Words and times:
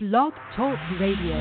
Blog 0.00 0.32
Talk 0.54 0.78
Radio. 1.00 1.34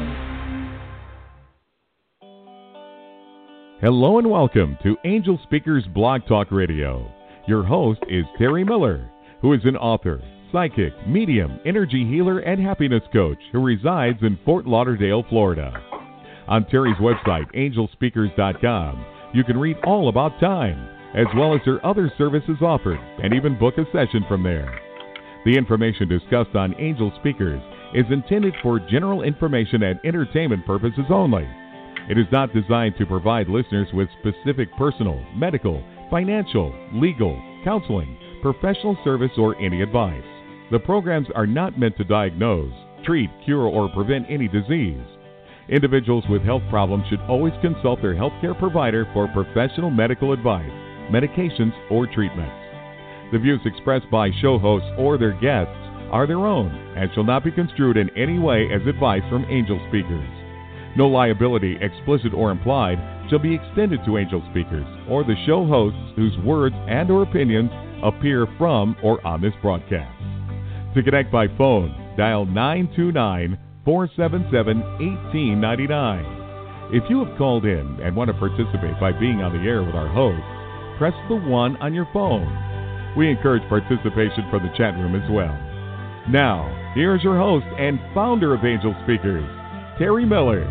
Hello 3.79 4.17
and 4.17 4.31
welcome 4.31 4.75
to 4.81 4.97
Angel 5.05 5.39
Speakers 5.43 5.83
Blog 5.93 6.21
Talk 6.27 6.47
Radio. 6.49 7.07
Your 7.47 7.63
host 7.63 7.99
is 8.09 8.25
Terry 8.39 8.63
Miller, 8.63 9.11
who 9.43 9.53
is 9.53 9.59
an 9.65 9.77
author, 9.77 10.23
psychic, 10.51 10.91
medium, 11.07 11.59
energy 11.67 12.03
healer, 12.09 12.39
and 12.39 12.59
happiness 12.59 13.03
coach 13.13 13.37
who 13.51 13.63
resides 13.63 14.17
in 14.23 14.39
Fort 14.43 14.65
Lauderdale, 14.65 15.23
Florida. 15.29 15.71
On 16.47 16.65
Terry's 16.65 16.97
website, 16.97 17.53
angelspeakers.com, 17.53 19.05
you 19.35 19.43
can 19.43 19.59
read 19.59 19.77
all 19.85 20.09
about 20.09 20.39
time, 20.39 20.89
as 21.15 21.27
well 21.35 21.53
as 21.53 21.61
her 21.65 21.79
other 21.85 22.11
services 22.17 22.57
offered, 22.63 22.99
and 23.21 23.35
even 23.35 23.59
book 23.59 23.75
a 23.77 23.85
session 23.91 24.25
from 24.27 24.41
there. 24.41 24.79
The 25.45 25.55
information 25.55 26.09
discussed 26.09 26.55
on 26.55 26.73
Angel 26.79 27.13
Speakers 27.19 27.61
is 27.93 28.05
intended 28.09 28.53
for 28.61 28.79
general 28.79 29.23
information 29.23 29.83
and 29.83 29.99
entertainment 30.03 30.65
purposes 30.65 31.05
only. 31.09 31.47
It 32.09 32.17
is 32.17 32.27
not 32.31 32.53
designed 32.53 32.95
to 32.97 33.05
provide 33.05 33.49
listeners 33.49 33.87
with 33.93 34.09
specific 34.19 34.69
personal, 34.77 35.21
medical, 35.35 35.83
financial, 36.09 36.73
legal, 36.93 37.41
counseling, 37.63 38.17
professional 38.41 38.97
service, 39.03 39.31
or 39.37 39.59
any 39.61 39.81
advice. 39.81 40.23
The 40.71 40.79
programs 40.79 41.27
are 41.35 41.47
not 41.47 41.77
meant 41.77 41.97
to 41.97 42.03
diagnose, 42.03 42.73
treat, 43.05 43.29
cure, 43.45 43.67
or 43.67 43.89
prevent 43.89 44.25
any 44.29 44.47
disease. 44.47 45.03
Individuals 45.69 46.23
with 46.29 46.43
health 46.43 46.63
problems 46.69 47.05
should 47.09 47.19
always 47.21 47.53
consult 47.61 48.01
their 48.01 48.15
healthcare 48.15 48.57
provider 48.57 49.05
for 49.13 49.27
professional 49.29 49.89
medical 49.89 50.31
advice, 50.31 50.71
medications, 51.11 51.73
or 51.91 52.07
treatments. 52.07 52.55
The 53.33 53.39
views 53.39 53.59
expressed 53.65 54.09
by 54.09 54.29
show 54.41 54.57
hosts 54.57 54.87
or 54.97 55.17
their 55.17 55.33
guests 55.39 55.86
are 56.11 56.27
their 56.27 56.45
own 56.45 56.71
and 56.95 57.09
shall 57.13 57.23
not 57.23 57.43
be 57.43 57.51
construed 57.51 57.97
in 57.97 58.09
any 58.17 58.39
way 58.39 58.67
as 58.73 58.85
advice 58.87 59.23
from 59.29 59.45
angel 59.45 59.79
speakers. 59.89 60.29
No 60.97 61.07
liability, 61.07 61.77
explicit 61.81 62.33
or 62.33 62.51
implied, 62.51 62.97
shall 63.29 63.39
be 63.39 63.53
extended 63.53 63.99
to 64.05 64.17
angel 64.17 64.41
speakers 64.51 64.87
or 65.09 65.23
the 65.23 65.35
show 65.45 65.65
hosts 65.65 65.99
whose 66.15 66.37
words 66.39 66.75
and 66.87 67.11
or 67.11 67.23
opinions 67.23 67.69
appear 68.03 68.47
from 68.57 68.95
or 69.03 69.25
on 69.25 69.41
this 69.41 69.53
broadcast. 69.61 70.13
To 70.95 71.03
connect 71.03 71.31
by 71.31 71.47
phone, 71.57 72.15
dial 72.17 72.45
929 72.45 73.57
477 73.85 74.79
1899. 74.79 76.37
If 76.95 77.03
you 77.09 77.23
have 77.23 77.37
called 77.37 77.65
in 77.65 77.99
and 78.01 78.15
want 78.15 78.29
to 78.29 78.33
participate 78.33 78.99
by 78.99 79.11
being 79.11 79.43
on 79.43 79.51
the 79.51 79.67
air 79.67 79.83
with 79.83 79.93
our 79.93 80.07
host, 80.07 80.41
press 80.97 81.13
the 81.29 81.35
1 81.35 81.77
on 81.77 81.93
your 81.93 82.07
phone. 82.13 82.47
We 83.17 83.29
encourage 83.29 83.67
participation 83.69 84.47
from 84.49 84.63
the 84.63 84.73
chat 84.77 84.95
room 84.95 85.13
as 85.13 85.29
well. 85.29 85.66
Now, 86.29 86.91
here's 86.93 87.23
your 87.23 87.37
host 87.37 87.65
and 87.79 88.01
founder 88.13 88.53
of 88.53 88.65
Angel 88.65 88.93
Speakers, 89.05 89.45
Terry 89.97 90.25
Miller. 90.25 90.65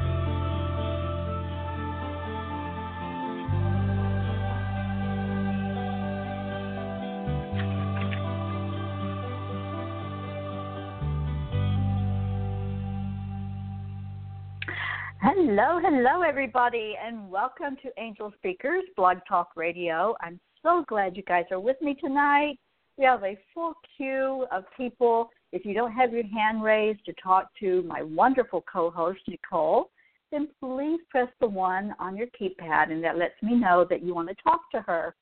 Hello, 15.22 15.80
hello, 15.82 16.20
everybody, 16.20 16.96
and 17.02 17.30
welcome 17.30 17.76
to 17.82 17.90
Angel 17.96 18.30
Speakers 18.36 18.84
Blog 18.94 19.16
Talk 19.26 19.52
Radio. 19.56 20.14
I'm 20.20 20.38
so 20.62 20.84
glad 20.86 21.16
you 21.16 21.22
guys 21.22 21.46
are 21.50 21.60
with 21.60 21.80
me 21.80 21.94
tonight. 21.94 22.58
We 22.98 23.04
have 23.04 23.24
a 23.24 23.38
full 23.54 23.72
queue 23.96 24.46
of 24.52 24.64
people. 24.76 25.30
If 25.52 25.64
you 25.64 25.74
don't 25.74 25.92
have 25.92 26.12
your 26.12 26.26
hand 26.26 26.62
raised 26.62 27.04
to 27.06 27.12
talk 27.14 27.50
to 27.60 27.82
my 27.82 28.02
wonderful 28.02 28.64
co 28.70 28.90
host, 28.90 29.20
Nicole, 29.28 29.90
then 30.30 30.48
please 30.60 31.00
press 31.10 31.28
the 31.40 31.46
one 31.46 31.94
on 31.98 32.16
your 32.16 32.26
keypad, 32.38 32.90
and 32.90 33.02
that 33.04 33.16
lets 33.16 33.40
me 33.42 33.54
know 33.54 33.86
that 33.88 34.02
you 34.02 34.14
want 34.14 34.28
to 34.28 34.34
talk 34.42 34.70
to 34.72 34.80
her. 34.82 35.14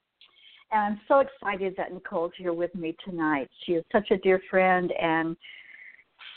And 0.72 0.94
I'm 0.94 1.00
so 1.06 1.20
excited 1.20 1.74
that 1.76 1.92
Nicole's 1.92 2.32
here 2.36 2.52
with 2.52 2.74
me 2.74 2.96
tonight. 3.04 3.48
She 3.64 3.72
is 3.72 3.84
such 3.92 4.10
a 4.10 4.16
dear 4.18 4.40
friend 4.50 4.92
and 5.00 5.36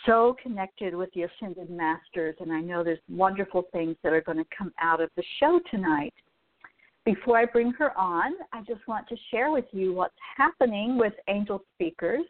so 0.05 0.35
connected 0.41 0.93
with 0.93 1.09
the 1.13 1.23
Ascended 1.23 1.69
Masters, 1.69 2.35
and 2.39 2.51
I 2.51 2.61
know 2.61 2.83
there's 2.83 2.99
wonderful 3.09 3.63
things 3.71 3.95
that 4.03 4.13
are 4.13 4.21
going 4.21 4.37
to 4.37 4.45
come 4.55 4.73
out 4.79 5.01
of 5.01 5.09
the 5.15 5.23
show 5.39 5.59
tonight. 5.71 6.13
Before 7.05 7.37
I 7.37 7.45
bring 7.45 7.71
her 7.73 7.97
on, 7.97 8.33
I 8.51 8.61
just 8.61 8.85
want 8.87 9.07
to 9.07 9.15
share 9.31 9.49
with 9.49 9.65
you 9.71 9.93
what's 9.93 10.13
happening 10.35 10.97
with 10.97 11.13
Angel 11.29 11.63
Speakers. 11.75 12.25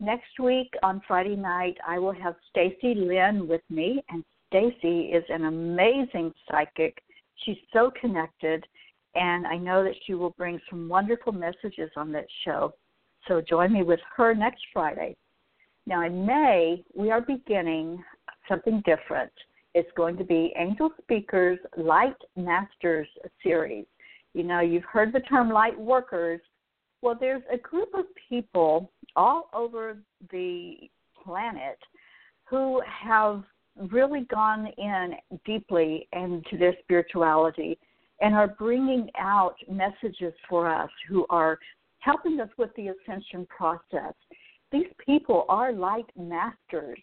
Next 0.00 0.38
week 0.40 0.72
on 0.82 1.00
Friday 1.06 1.36
night, 1.36 1.76
I 1.86 1.98
will 1.98 2.12
have 2.12 2.34
Stacy 2.50 2.94
Lynn 2.94 3.46
with 3.46 3.62
me, 3.70 4.02
and 4.08 4.24
Stacy 4.48 5.12
is 5.12 5.24
an 5.28 5.44
amazing 5.44 6.32
psychic. 6.50 7.00
She's 7.44 7.56
so 7.72 7.92
connected, 8.00 8.66
and 9.14 9.46
I 9.46 9.56
know 9.56 9.84
that 9.84 9.94
she 10.04 10.14
will 10.14 10.30
bring 10.30 10.60
some 10.68 10.88
wonderful 10.88 11.32
messages 11.32 11.90
on 11.96 12.10
that 12.12 12.26
show. 12.44 12.74
So 13.28 13.40
join 13.40 13.72
me 13.72 13.82
with 13.82 14.00
her 14.16 14.34
next 14.34 14.62
Friday. 14.72 15.16
Now, 15.86 16.04
in 16.04 16.26
May, 16.26 16.84
we 16.94 17.10
are 17.10 17.20
beginning 17.20 18.02
something 18.48 18.82
different. 18.84 19.32
It's 19.74 19.90
going 19.96 20.16
to 20.16 20.24
be 20.24 20.52
Angel 20.56 20.90
Speakers 21.02 21.58
Light 21.76 22.16
Masters 22.36 23.08
series. 23.42 23.86
You 24.32 24.42
know, 24.42 24.60
you've 24.60 24.84
heard 24.84 25.12
the 25.12 25.20
term 25.20 25.50
light 25.50 25.78
workers. 25.78 26.40
Well, 27.00 27.16
there's 27.18 27.42
a 27.52 27.58
group 27.58 27.90
of 27.94 28.06
people 28.28 28.90
all 29.16 29.48
over 29.54 29.98
the 30.30 30.76
planet 31.22 31.78
who 32.44 32.82
have 32.86 33.42
really 33.90 34.26
gone 34.30 34.68
in 34.78 35.14
deeply 35.44 36.08
into 36.12 36.56
their 36.58 36.74
spirituality 36.82 37.78
and 38.20 38.34
are 38.34 38.48
bringing 38.48 39.08
out 39.18 39.56
messages 39.68 40.32
for 40.48 40.72
us 40.72 40.90
who 41.08 41.26
are 41.30 41.58
helping 41.98 42.38
us 42.40 42.48
with 42.58 42.70
the 42.76 42.88
ascension 42.88 43.46
process. 43.46 44.14
These 44.70 44.86
people 45.04 45.46
are 45.48 45.72
light 45.72 46.06
masters, 46.16 46.98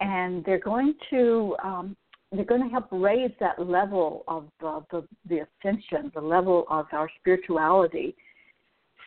and 0.00 0.44
they're 0.44 0.58
going 0.58 0.94
to 1.10 1.56
um, 1.62 1.96
they're 2.32 2.44
going 2.44 2.62
to 2.62 2.68
help 2.68 2.86
raise 2.92 3.32
that 3.40 3.58
level 3.58 4.22
of 4.28 4.48
the, 4.60 5.04
the 5.28 5.40
ascension, 5.40 6.12
the 6.14 6.20
level 6.20 6.64
of 6.70 6.86
our 6.92 7.10
spirituality. 7.18 8.14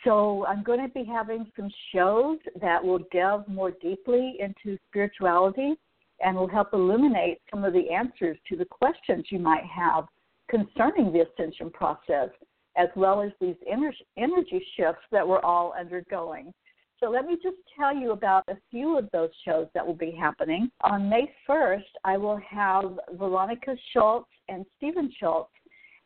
So 0.03 0.45
I'm 0.45 0.63
going 0.63 0.81
to 0.81 0.93
be 0.93 1.05
having 1.05 1.49
some 1.55 1.69
shows 1.93 2.37
that 2.61 2.83
will 2.83 2.99
delve 3.11 3.47
more 3.47 3.71
deeply 3.71 4.37
into 4.39 4.77
spirituality 4.89 5.75
and 6.19 6.35
will 6.35 6.47
help 6.47 6.73
illuminate 6.73 7.39
some 7.49 7.63
of 7.63 7.73
the 7.73 7.89
answers 7.89 8.37
to 8.49 8.57
the 8.57 8.65
questions 8.65 9.25
you 9.29 9.39
might 9.39 9.63
have 9.63 10.05
concerning 10.49 11.11
the 11.13 11.21
ascension 11.21 11.69
process, 11.69 12.29
as 12.75 12.89
well 12.95 13.21
as 13.21 13.31
these 13.39 13.55
energy 13.67 14.65
shifts 14.75 15.03
that 15.11 15.27
we're 15.27 15.41
all 15.41 15.73
undergoing. 15.79 16.53
So 16.99 17.09
let 17.09 17.25
me 17.25 17.35
just 17.41 17.57
tell 17.77 17.95
you 17.95 18.11
about 18.11 18.43
a 18.47 18.57
few 18.71 18.97
of 18.97 19.09
those 19.11 19.31
shows 19.45 19.67
that 19.73 19.85
will 19.85 19.93
be 19.95 20.11
happening. 20.11 20.69
On 20.81 21.09
May 21.09 21.31
1st, 21.49 21.81
I 22.03 22.17
will 22.17 22.39
have 22.49 22.99
Veronica 23.13 23.75
Schultz 23.91 24.29
and 24.47 24.65
Stephen 24.77 25.11
Schultz, 25.19 25.51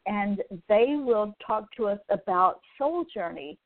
and 0.05 0.41
they 0.69 0.95
will 0.97 1.35
talk 1.45 1.65
to 1.77 1.87
us 1.87 1.99
about 2.09 2.61
Soul 2.77 3.05
Journey, 3.13 3.57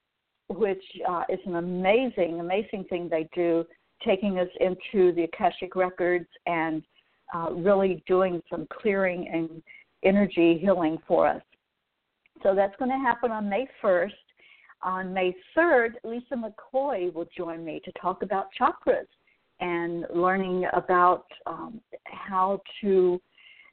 which 0.52 0.84
uh, 1.08 1.24
is 1.30 1.40
an 1.46 1.56
amazing, 1.56 2.40
amazing 2.40 2.86
thing 2.90 3.08
they 3.10 3.28
do, 3.34 3.66
taking 4.06 4.40
us 4.40 4.50
into 4.60 5.14
the 5.14 5.24
Akashic 5.24 5.76
Records 5.76 6.28
and 6.46 6.84
uh, 7.34 7.52
really 7.52 8.04
doing 8.08 8.42
some 8.50 8.68
clearing 8.72 9.28
and 9.32 9.62
energy 10.04 10.58
healing 10.60 10.98
for 11.08 11.28
us. 11.28 11.42
So 12.44 12.56
that's 12.56 12.76
going 12.78 12.92
to 12.92 12.98
happen 12.98 13.32
on 13.32 13.48
May 13.48 13.68
1st. 13.84 14.12
On 14.84 15.14
May 15.14 15.36
3rd, 15.56 15.94
Lisa 16.04 16.36
McCoy 16.36 17.14
will 17.14 17.28
join 17.38 17.64
me 17.64 17.82
to 17.86 17.92
talk 18.02 18.24
about 18.24 18.48
chakras 18.60 19.06
and 19.60 20.06
learning 20.14 20.66
about 20.74 21.26
um, 21.46 21.80
how 22.06 22.60
to 22.82 23.22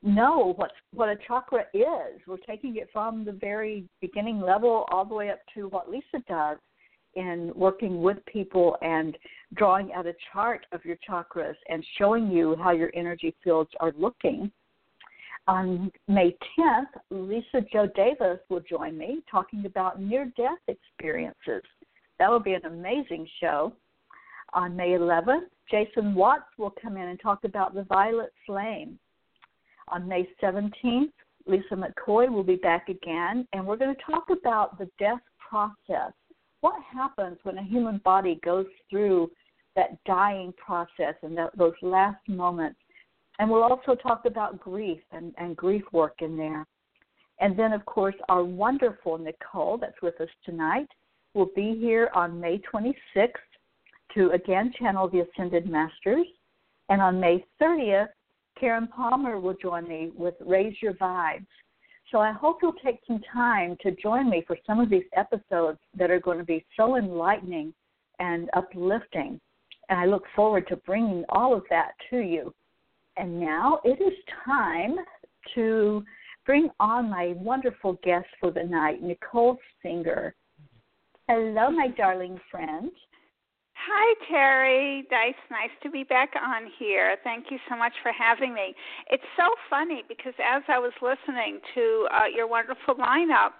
know 0.02 0.52
what 0.56 0.70
what 0.92 1.08
a 1.08 1.16
chakra 1.26 1.64
is. 1.74 2.20
We're 2.26 2.36
taking 2.46 2.76
it 2.76 2.88
from 2.92 3.24
the 3.24 3.32
very 3.32 3.84
beginning 4.00 4.40
level 4.40 4.84
all 4.92 5.04
the 5.04 5.14
way 5.14 5.30
up 5.30 5.40
to 5.54 5.68
what 5.68 5.90
Lisa 5.90 6.22
does 6.28 6.58
in 7.14 7.52
working 7.54 8.02
with 8.02 8.18
people 8.26 8.76
and 8.82 9.16
drawing 9.54 9.92
out 9.92 10.06
a 10.06 10.14
chart 10.32 10.66
of 10.72 10.84
your 10.84 10.96
chakras 11.08 11.56
and 11.68 11.84
showing 11.96 12.30
you 12.30 12.56
how 12.62 12.70
your 12.70 12.90
energy 12.94 13.34
fields 13.42 13.70
are 13.80 13.92
looking 13.98 14.50
on 15.48 15.90
May 16.06 16.36
10th, 16.58 16.92
Lisa 17.10 17.62
Jo 17.72 17.88
Davis 17.96 18.38
will 18.50 18.60
join 18.60 18.96
me 18.98 19.22
talking 19.30 19.64
about 19.64 20.00
near 20.00 20.30
death 20.36 20.58
experiences. 20.68 21.62
That 22.18 22.30
will 22.30 22.38
be 22.38 22.52
an 22.52 22.66
amazing 22.66 23.26
show. 23.40 23.72
On 24.52 24.76
May 24.76 24.90
11th, 24.90 25.46
Jason 25.70 26.14
Watts 26.14 26.50
will 26.58 26.74
come 26.80 26.98
in 26.98 27.08
and 27.08 27.18
talk 27.18 27.44
about 27.44 27.74
the 27.74 27.84
violet 27.84 28.32
flame. 28.46 28.98
On 29.88 30.06
May 30.06 30.28
17th, 30.42 31.12
Lisa 31.46 31.74
McCoy 31.74 32.30
will 32.30 32.44
be 32.44 32.56
back 32.56 32.90
again, 32.90 33.48
and 33.54 33.66
we're 33.66 33.76
going 33.76 33.94
to 33.94 34.02
talk 34.02 34.26
about 34.30 34.78
the 34.78 34.88
death 34.98 35.20
process. 35.38 36.12
What 36.60 36.82
happens 36.82 37.38
when 37.44 37.58
a 37.58 37.62
human 37.62 37.98
body 37.98 38.40
goes 38.44 38.66
through 38.90 39.30
that 39.76 40.02
dying 40.04 40.52
process 40.54 41.14
and 41.22 41.36
that, 41.38 41.56
those 41.56 41.74
last 41.82 42.20
moments 42.28 42.80
And 43.38 43.48
we'll 43.48 43.62
also 43.62 43.94
talk 43.94 44.24
about 44.24 44.58
grief 44.58 45.00
and, 45.12 45.32
and 45.38 45.56
grief 45.56 45.84
work 45.92 46.16
in 46.20 46.36
there. 46.36 46.66
And 47.40 47.56
then, 47.56 47.72
of 47.72 47.84
course, 47.86 48.16
our 48.28 48.42
wonderful 48.42 49.16
Nicole 49.16 49.78
that's 49.78 50.02
with 50.02 50.20
us 50.20 50.28
tonight 50.44 50.88
will 51.34 51.50
be 51.54 51.76
here 51.78 52.10
on 52.14 52.40
May 52.40 52.60
26th 52.72 53.30
to 54.14 54.30
again 54.30 54.72
channel 54.76 55.08
the 55.08 55.20
Ascended 55.20 55.70
Masters. 55.70 56.26
And 56.88 57.00
on 57.00 57.20
May 57.20 57.44
30th, 57.62 58.08
Karen 58.58 58.88
Palmer 58.88 59.38
will 59.38 59.54
join 59.62 59.86
me 59.86 60.10
with 60.16 60.34
Raise 60.40 60.74
Your 60.82 60.94
Vibes. 60.94 61.46
So 62.10 62.18
I 62.18 62.32
hope 62.32 62.58
you'll 62.62 62.72
take 62.84 63.00
some 63.06 63.20
time 63.32 63.76
to 63.82 63.90
join 63.90 64.30
me 64.30 64.42
for 64.46 64.56
some 64.66 64.80
of 64.80 64.88
these 64.88 65.04
episodes 65.14 65.78
that 65.96 66.10
are 66.10 66.20
going 66.20 66.38
to 66.38 66.44
be 66.44 66.64
so 66.76 66.96
enlightening 66.96 67.74
and 68.18 68.48
uplifting. 68.54 69.40
And 69.88 70.00
I 70.00 70.06
look 70.06 70.24
forward 70.34 70.66
to 70.68 70.76
bringing 70.76 71.24
all 71.28 71.54
of 71.54 71.64
that 71.70 71.92
to 72.10 72.18
you. 72.18 72.54
And 73.16 73.38
now 73.38 73.80
it 73.84 74.00
is 74.00 74.14
time 74.44 74.96
to 75.54 76.02
bring 76.46 76.70
on 76.80 77.10
my 77.10 77.34
wonderful 77.36 77.98
guest 78.02 78.28
for 78.40 78.50
the 78.50 78.64
night, 78.64 79.02
Nicole 79.02 79.58
Singer. 79.82 80.34
Hello, 81.28 81.70
my 81.70 81.88
darling 81.88 82.40
friend. 82.50 82.90
Hi, 83.86 84.14
Terry. 84.28 85.06
Nice, 85.10 85.38
nice 85.50 85.70
to 85.82 85.90
be 85.90 86.02
back 86.02 86.30
on 86.34 86.70
here. 86.78 87.16
Thank 87.22 87.46
you 87.50 87.58
so 87.68 87.76
much 87.76 87.92
for 88.02 88.10
having 88.12 88.52
me. 88.52 88.74
It's 89.10 89.22
so 89.36 89.46
funny 89.70 90.02
because 90.08 90.34
as 90.44 90.62
I 90.68 90.78
was 90.78 90.92
listening 91.00 91.60
to 91.74 92.08
uh, 92.12 92.24
your 92.34 92.48
wonderful 92.48 92.96
lineup, 92.96 93.54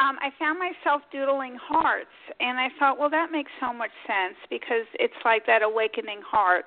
um, 0.00 0.18
I 0.20 0.30
found 0.38 0.58
myself 0.58 1.02
doodling 1.10 1.56
hearts, 1.60 2.12
and 2.40 2.58
I 2.58 2.68
thought, 2.78 2.98
well, 2.98 3.10
that 3.10 3.30
makes 3.32 3.50
so 3.58 3.72
much 3.72 3.92
sense 4.06 4.36
because 4.50 4.84
it's 4.94 5.14
like 5.24 5.46
that 5.46 5.62
awakening 5.62 6.20
heart. 6.26 6.66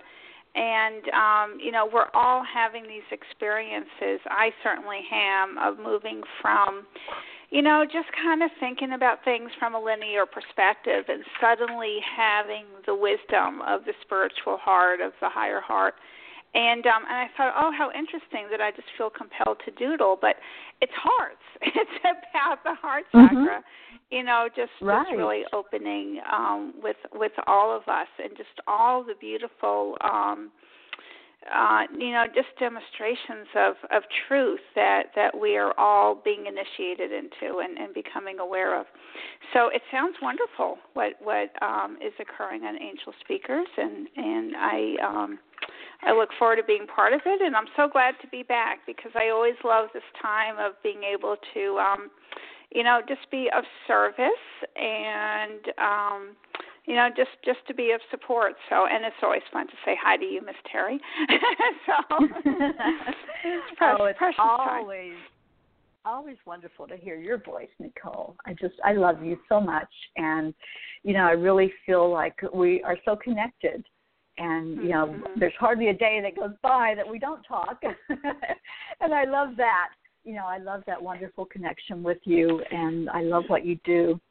And 0.55 1.03
um, 1.13 1.59
you 1.63 1.71
know, 1.71 1.87
we're 1.91 2.09
all 2.15 2.43
having 2.43 2.83
these 2.83 3.05
experiences. 3.11 4.19
I 4.25 4.49
certainly 4.63 5.01
am 5.13 5.57
of 5.59 5.77
moving 5.77 6.21
from 6.41 6.87
you 7.49 7.61
know, 7.61 7.85
just 7.85 8.07
kind 8.21 8.43
of 8.43 8.51
thinking 8.59 8.91
about 8.93 9.23
things 9.23 9.51
from 9.57 9.73
a 9.73 9.79
linear 9.79 10.25
perspective 10.25 11.05
and 11.07 11.23
suddenly 11.39 11.99
having 12.03 12.65
the 12.85 12.95
wisdom 12.95 13.61
of 13.65 13.85
the 13.85 13.93
spiritual 14.01 14.57
heart, 14.57 14.99
of 14.99 15.13
the 15.21 15.29
higher 15.29 15.61
heart. 15.61 15.95
And 16.53 16.85
um 16.87 17.03
and 17.07 17.17
I 17.17 17.27
thought, 17.37 17.53
oh, 17.57 17.71
how 17.77 17.91
interesting 17.91 18.47
that 18.51 18.61
I 18.61 18.71
just 18.71 18.87
feel 18.97 19.09
compelled 19.09 19.61
to 19.65 19.71
doodle, 19.71 20.17
but 20.19 20.37
it's 20.81 20.93
hearts. 20.95 21.43
It's 21.61 21.91
about 22.01 22.63
the 22.63 22.73
heart 22.75 23.05
mm-hmm. 23.13 23.27
chakra. 23.27 23.59
Mm-hmm. 23.59 24.15
You 24.15 24.23
know, 24.23 24.47
just, 24.55 24.71
right. 24.81 25.05
just 25.05 25.17
really 25.17 25.43
opening 25.53 26.19
um 26.31 26.73
with 26.81 26.97
with 27.13 27.33
all 27.45 27.75
of 27.75 27.83
us 27.87 28.07
and 28.23 28.35
just 28.35 28.59
all 28.67 29.03
the 29.03 29.15
beautiful 29.19 29.97
um 30.01 30.51
uh, 31.53 31.83
you 31.97 32.11
know, 32.11 32.25
just 32.33 32.47
demonstrations 32.59 33.47
of, 33.55 33.75
of 33.91 34.03
truth 34.27 34.59
that, 34.75 35.07
that 35.15 35.37
we 35.37 35.57
are 35.57 35.73
all 35.77 36.15
being 36.23 36.45
initiated 36.45 37.11
into 37.11 37.59
and, 37.59 37.77
and 37.77 37.93
becoming 37.93 38.39
aware 38.39 38.79
of. 38.79 38.85
So 39.53 39.69
it 39.69 39.81
sounds 39.91 40.15
wonderful 40.21 40.77
what 40.93 41.13
what 41.21 41.51
um, 41.61 41.97
is 42.01 42.13
occurring 42.19 42.63
on 42.63 42.75
Angel 42.75 43.13
Speakers, 43.21 43.67
and 43.77 44.07
and 44.15 44.55
I 44.55 44.95
um, 45.03 45.39
I 46.03 46.13
look 46.13 46.29
forward 46.37 46.57
to 46.57 46.63
being 46.63 46.87
part 46.87 47.13
of 47.13 47.21
it, 47.25 47.41
and 47.41 47.55
I'm 47.55 47.67
so 47.75 47.87
glad 47.91 48.15
to 48.21 48.27
be 48.27 48.43
back 48.43 48.79
because 48.85 49.11
I 49.15 49.29
always 49.29 49.55
love 49.63 49.89
this 49.93 50.03
time 50.21 50.55
of 50.59 50.73
being 50.83 51.01
able 51.03 51.35
to, 51.53 51.77
um, 51.77 52.09
you 52.71 52.83
know, 52.83 53.01
just 53.07 53.29
be 53.31 53.49
of 53.55 53.63
service 53.87 54.27
and. 54.75 55.61
Um, 55.77 56.35
you 56.87 56.95
know, 56.95 57.09
just 57.15 57.29
just 57.43 57.59
to 57.67 57.73
be 57.73 57.91
of 57.91 57.99
support. 58.09 58.53
So, 58.69 58.85
and 58.89 59.05
it's 59.05 59.15
always 59.21 59.41
fun 59.51 59.67
to 59.67 59.73
say 59.85 59.95
hi 60.01 60.15
to 60.15 60.23
you, 60.23 60.41
Miss 60.43 60.55
Terry. 60.71 60.99
so, 61.85 61.93
it's 62.45 63.77
precious, 63.77 63.97
oh, 63.99 64.05
it's 64.05 64.17
precious 64.17 64.39
always 64.39 65.11
time. 65.11 65.19
always 66.05 66.37
wonderful 66.45 66.87
to 66.87 66.95
hear 66.95 67.17
your 67.17 67.37
voice, 67.37 67.67
Nicole. 67.79 68.35
I 68.45 68.53
just 68.53 68.75
I 68.85 68.93
love 68.93 69.21
you 69.21 69.37
so 69.49 69.59
much, 69.59 69.89
and 70.15 70.53
you 71.03 71.13
know, 71.13 71.25
I 71.25 71.31
really 71.31 71.71
feel 71.85 72.09
like 72.09 72.39
we 72.53 72.81
are 72.83 72.97
so 73.03 73.17
connected. 73.17 73.85
And 74.37 74.77
you 74.77 74.89
know, 74.89 75.07
mm-hmm. 75.07 75.39
there's 75.39 75.53
hardly 75.59 75.89
a 75.89 75.93
day 75.93 76.21
that 76.21 76.39
goes 76.39 76.55
by 76.63 76.93
that 76.95 77.09
we 77.09 77.19
don't 77.19 77.43
talk, 77.43 77.81
and 79.01 79.13
I 79.13 79.25
love 79.25 79.57
that. 79.57 79.89
You 80.23 80.35
know, 80.35 80.45
I 80.45 80.57
love 80.57 80.83
that 80.87 81.01
wonderful 81.01 81.45
connection 81.45 82.01
with 82.01 82.19
you, 82.23 82.61
and 82.71 83.09
I 83.09 83.23
love 83.23 83.43
what 83.47 83.65
you 83.65 83.77
do 83.83 84.21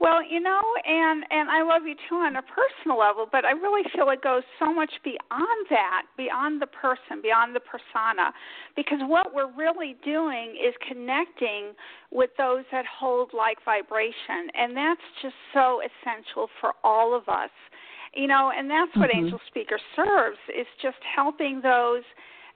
well, 0.00 0.20
you 0.28 0.40
know, 0.40 0.60
and 0.84 1.24
and 1.30 1.48
I 1.48 1.62
love 1.62 1.82
you 1.86 1.94
too 2.08 2.16
on 2.16 2.36
a 2.36 2.42
personal 2.42 2.98
level, 2.98 3.26
but 3.30 3.44
I 3.44 3.52
really 3.52 3.82
feel 3.94 4.10
it 4.10 4.22
goes 4.22 4.42
so 4.58 4.72
much 4.74 4.90
beyond 5.04 5.66
that, 5.70 6.02
beyond 6.16 6.60
the 6.60 6.66
person, 6.66 7.22
beyond 7.22 7.54
the 7.54 7.60
persona, 7.60 8.32
because 8.74 8.98
what 9.02 9.34
we're 9.34 9.52
really 9.52 9.96
doing 10.04 10.56
is 10.60 10.74
connecting 10.88 11.72
with 12.10 12.30
those 12.36 12.64
that 12.72 12.84
hold 12.86 13.30
like 13.32 13.58
vibration, 13.64 14.50
and 14.54 14.76
that's 14.76 15.00
just 15.22 15.36
so 15.52 15.80
essential 15.80 16.48
for 16.60 16.72
all 16.82 17.14
of 17.16 17.28
us. 17.28 17.50
You 18.14 18.26
know, 18.26 18.52
and 18.56 18.68
that's 18.70 18.94
what 18.96 19.10
mm-hmm. 19.10 19.26
Angel 19.26 19.40
Speaker 19.48 19.78
serves 19.94 20.38
is 20.48 20.66
just 20.82 20.98
helping 21.14 21.60
those 21.62 22.02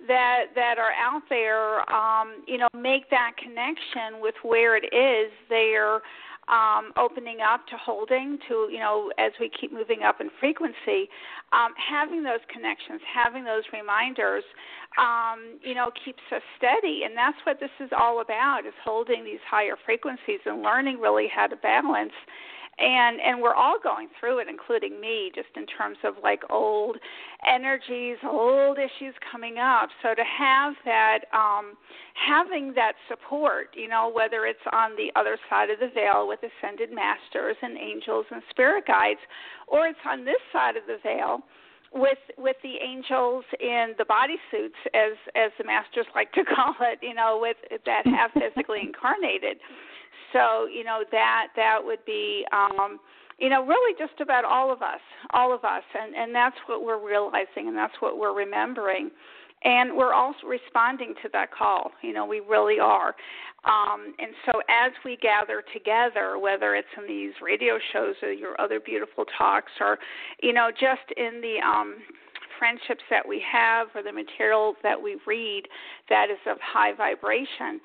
that 0.07 0.47
that 0.55 0.79
are 0.79 0.93
out 0.93 1.23
there 1.29 1.81
um 1.93 2.45
you 2.47 2.57
know 2.57 2.69
make 2.73 3.11
that 3.11 3.33
connection 3.37 4.21
with 4.21 4.37
where 4.45 4.77
it 4.77 4.85
is 4.95 5.33
they're 5.49 6.01
um, 6.51 6.93
opening 6.97 7.39
up 7.41 7.67
to 7.69 7.77
holding 7.77 8.39
to 8.49 8.69
you 8.71 8.79
know 8.79 9.13
as 9.19 9.33
we 9.41 9.51
keep 9.51 9.73
moving 9.73 10.03
up 10.03 10.21
in 10.21 10.31
frequency 10.41 11.09
um, 11.53 11.73
having 11.77 12.23
those 12.23 12.41
connections 12.53 13.01
having 13.07 13.45
those 13.45 13.65
reminders 13.73 14.45
um, 14.97 15.59
you 15.63 15.75
know 15.75 15.91
keeps 16.05 16.23
us 16.35 16.43
steady. 16.57 17.03
And 17.05 17.17
that's 17.17 17.39
what 17.45 17.61
this 17.61 17.73
is 17.81 17.91
all 17.97 18.21
about 18.21 18.67
is 18.67 18.75
holding 18.85 19.25
these 19.25 19.43
higher 19.49 19.77
frequencies 19.85 20.41
and 20.47 20.63
learning 20.63 21.01
really 21.01 21.29
how 21.29 21.47
to 21.47 21.57
balance 21.57 22.17
and 22.79 23.21
and 23.21 23.41
we're 23.41 23.55
all 23.55 23.79
going 23.83 24.09
through 24.19 24.39
it 24.39 24.49
including 24.49 25.01
me 25.01 25.31
just 25.35 25.49
in 25.57 25.67
terms 25.67 25.99
of 26.05 26.15
like 26.23 26.43
old 26.51 26.97
energies 27.49 28.17
old 28.25 28.79
issues 28.79 29.15
coming 29.31 29.59
up. 29.59 29.89
So 30.03 30.15
to 30.15 30.23
have 30.25 30.75
that 30.85 31.21
um 31.33 31.77
having 32.15 32.73
that 32.75 32.93
support 33.09 33.69
you 33.75 33.89
know 33.89 34.11
whether 34.15 34.47
it's 34.47 34.67
on 34.73 34.93
the 34.97 35.11
other 35.19 35.39
side 35.51 35.71
of 35.71 35.79
the 35.81 35.89
veil 35.95 36.29
with 36.29 36.41
ascended 36.43 36.91
masters 36.93 37.57
and 37.63 37.77
angels 37.77 38.27
and 38.31 38.43
spirit 38.51 38.87
guides 38.87 39.21
or 39.67 39.87
it's 39.87 39.99
on 40.07 40.25
this 40.25 40.41
side 40.53 40.77
of 40.77 40.85
the 40.87 40.99
veil 41.03 41.43
with 41.93 42.19
with 42.37 42.57
the 42.63 42.75
angels 42.85 43.45
in 43.61 43.95
the 43.97 44.05
bodysuits 44.05 44.77
as 44.95 45.17
as 45.35 45.51
the 45.59 45.65
masters 45.65 46.07
like 46.15 46.31
to 46.33 46.45
call 46.55 46.75
it 46.81 46.99
you 47.03 47.15
know 47.15 47.39
with 47.41 47.57
that 47.87 48.07
have 48.07 48.31
physically 48.33 48.81
incarnated 48.83 49.57
so 50.33 50.67
you 50.67 50.85
know 50.85 51.05
that 51.11 51.49
that 51.57 51.79
would 51.83 52.05
be 52.05 52.45
um, 52.53 52.99
you 53.39 53.49
know 53.49 53.65
really 53.65 53.95
just 53.99 54.21
about 54.21 54.45
all 54.45 54.73
of 54.73 54.83
us, 54.83 55.01
all 55.33 55.55
of 55.55 55.65
us, 55.65 55.83
and 56.01 56.15
and 56.15 56.35
that's 56.35 56.57
what 56.67 56.85
we're 56.85 57.05
realizing, 57.05 57.69
and 57.69 57.77
that's 57.77 57.95
what 58.01 58.19
we're 58.19 58.35
remembering. 58.35 59.11
And 59.65 59.97
we're 59.97 60.15
also 60.15 60.47
responding 60.47 61.15
to 61.23 61.29
that 61.33 61.51
call. 61.53 61.91
You 62.01 62.13
know, 62.13 62.25
we 62.25 62.39
really 62.39 62.79
are. 62.79 63.17
Um, 63.65 64.15
and 64.21 64.31
so, 64.47 64.61
as 64.69 64.93
we 65.05 65.17
gather 65.17 65.65
together, 65.73 66.39
whether 66.39 66.77
it's 66.77 66.89
in 66.97 67.09
these 67.09 67.33
radio 67.43 67.79
shows 67.93 68.15
or 68.23 68.31
your 68.31 68.61
other 68.61 68.79
beautiful 68.79 69.25
talks, 69.37 69.73
or 69.81 69.99
you 70.43 70.53
know, 70.53 70.71
just 70.71 71.11
in 71.17 71.41
the 71.41 71.57
um, 71.67 71.97
friendships 72.59 73.03
that 73.11 73.27
we 73.27 73.43
have 73.51 73.89
or 73.95 74.03
the 74.03 74.13
material 74.13 74.75
that 74.83 75.01
we 75.01 75.17
read 75.27 75.63
that 76.09 76.31
is 76.31 76.39
of 76.47 76.59
high 76.61 76.93
vibration, 76.95 77.81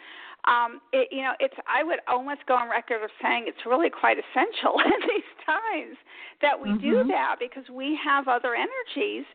um, 0.45 0.81
it, 0.91 1.07
you 1.11 1.21
know, 1.21 1.33
it's 1.39 1.55
I 1.67 1.83
would 1.83 1.99
almost 2.07 2.45
go 2.47 2.55
on 2.55 2.69
record 2.69 3.03
of 3.03 3.09
saying 3.21 3.45
it's 3.47 3.65
really 3.65 3.89
quite 3.89 4.17
essential 4.17 4.79
in 4.85 4.99
these 5.07 5.31
times 5.45 5.97
that 6.41 6.59
we 6.59 6.69
mm-hmm. 6.69 7.03
do 7.03 7.07
that 7.07 7.37
because 7.39 7.63
we 7.71 7.97
have 8.03 8.27
other 8.27 8.53
energies 8.55 9.25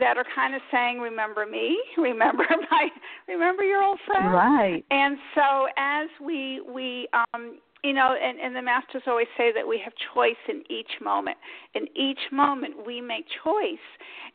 that 0.00 0.16
are 0.16 0.24
kind 0.34 0.54
of 0.54 0.62
saying, 0.72 1.00
"Remember 1.00 1.44
me, 1.44 1.78
remember 1.98 2.44
my, 2.70 2.88
remember 3.28 3.64
your 3.64 3.82
old 3.82 4.00
friend." 4.06 4.32
Right. 4.32 4.84
And 4.90 5.18
so 5.34 5.68
as 5.76 6.08
we 6.24 6.62
we 6.62 7.08
um, 7.34 7.58
you 7.84 7.92
know, 7.92 8.14
and, 8.20 8.40
and 8.40 8.56
the 8.56 8.62
masters 8.62 9.02
always 9.06 9.26
say 9.36 9.52
that 9.54 9.66
we 9.66 9.80
have 9.84 9.92
choice 10.14 10.40
in 10.48 10.62
each 10.70 11.00
moment. 11.02 11.36
In 11.74 11.86
each 11.94 12.18
moment, 12.32 12.74
we 12.86 13.00
make 13.00 13.26
choice 13.44 13.86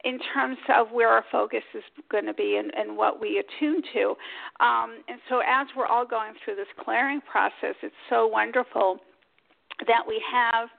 in 0.04 0.20
terms 0.34 0.58
of 0.76 0.92
where 0.92 1.10
our 1.10 1.26
focus 1.32 1.64
is 1.74 1.84
going 2.10 2.26
to 2.26 2.34
be 2.34 2.58
and, 2.58 2.72
and 2.76 2.96
what 2.96 3.20
we 3.20 3.40
attune 3.44 3.82
to. 3.94 4.16
Um, 4.64 5.04
and 5.08 5.20
so, 5.30 5.40
as 5.40 5.68
we're 5.76 5.88
all 5.88 6.06
going 6.06 6.34
through 6.44 6.56
this 6.56 6.68
clearing 6.84 7.22
process, 7.30 7.76
it's 7.84 7.96
so 8.10 8.28
wonderful 8.28 9.00
that 9.88 10.04
we 10.08 10.22
have 10.32 10.70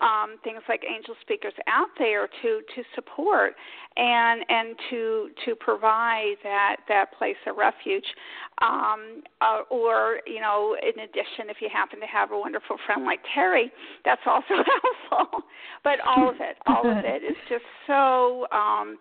um, 0.00 0.36
things 0.44 0.60
like 0.68 0.82
angel 0.84 1.14
speakers 1.20 1.52
out 1.66 1.88
there 1.98 2.28
to 2.42 2.60
to 2.74 2.82
support 2.94 3.54
and 3.96 4.44
and 4.48 4.76
to 4.90 5.28
to 5.44 5.54
provide 5.56 6.34
that 6.42 6.76
that 6.88 7.12
place 7.18 7.36
of 7.46 7.56
refuge 7.56 8.04
um, 8.62 9.22
uh, 9.40 9.62
or 9.70 10.20
you 10.26 10.40
know 10.40 10.76
in 10.82 11.00
addition 11.00 11.50
if 11.50 11.58
you 11.60 11.68
happen 11.72 12.00
to 12.00 12.06
have 12.06 12.32
a 12.32 12.38
wonderful 12.38 12.76
friend 12.86 13.04
like 13.04 13.20
Terry 13.34 13.72
that's 14.04 14.22
also 14.26 14.54
helpful 15.10 15.42
but 15.84 15.98
all 16.06 16.28
of 16.28 16.36
it 16.40 16.56
all 16.66 16.88
of 16.90 17.04
it 17.04 17.22
is 17.22 17.36
just 17.48 17.64
so 17.86 18.46
um, 18.52 18.98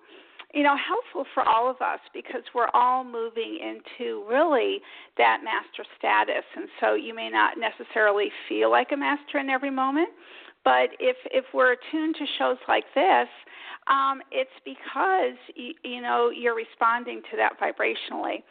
you 0.53 0.63
know, 0.63 0.75
helpful 0.75 1.25
for 1.33 1.47
all 1.47 1.69
of 1.69 1.81
us 1.81 1.99
because 2.13 2.41
we're 2.55 2.69
all 2.73 3.03
moving 3.03 3.59
into 3.61 4.23
really 4.29 4.79
that 5.17 5.41
master 5.43 5.83
status. 5.97 6.43
And 6.55 6.67
so 6.79 6.93
you 6.95 7.13
may 7.13 7.29
not 7.29 7.55
necessarily 7.57 8.29
feel 8.47 8.71
like 8.71 8.91
a 8.91 8.97
master 8.97 9.39
in 9.39 9.49
every 9.49 9.69
moment, 9.69 10.09
but 10.67 10.89
if 10.99 11.15
if 11.31 11.45
we're 11.53 11.71
attuned 11.71 12.15
to 12.15 12.25
shows 12.37 12.57
like 12.67 12.83
this, 12.93 13.29
um, 13.87 14.19
it's 14.33 14.51
because 14.65 15.39
you, 15.55 15.71
you 15.85 16.01
know 16.01 16.29
you're 16.29 16.55
responding 16.55 17.21
to 17.31 17.37
that 17.37 17.53
vibrationally. 17.57 18.43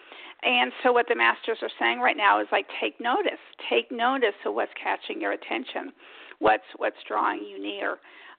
And 0.42 0.72
so 0.82 0.92
what 0.92 1.04
the 1.10 1.14
masters 1.14 1.58
are 1.60 1.70
saying 1.78 2.00
right 2.00 2.16
now 2.16 2.40
is 2.40 2.46
like 2.50 2.64
take 2.80 2.98
notice, 3.00 3.42
take 3.68 3.92
notice 3.92 4.36
of 4.46 4.54
what's 4.54 4.72
catching 4.82 5.20
your 5.20 5.32
attention, 5.32 5.92
what's 6.38 6.64
what's 6.78 6.96
drawing 7.06 7.44
you 7.44 7.62
near, 7.62 7.98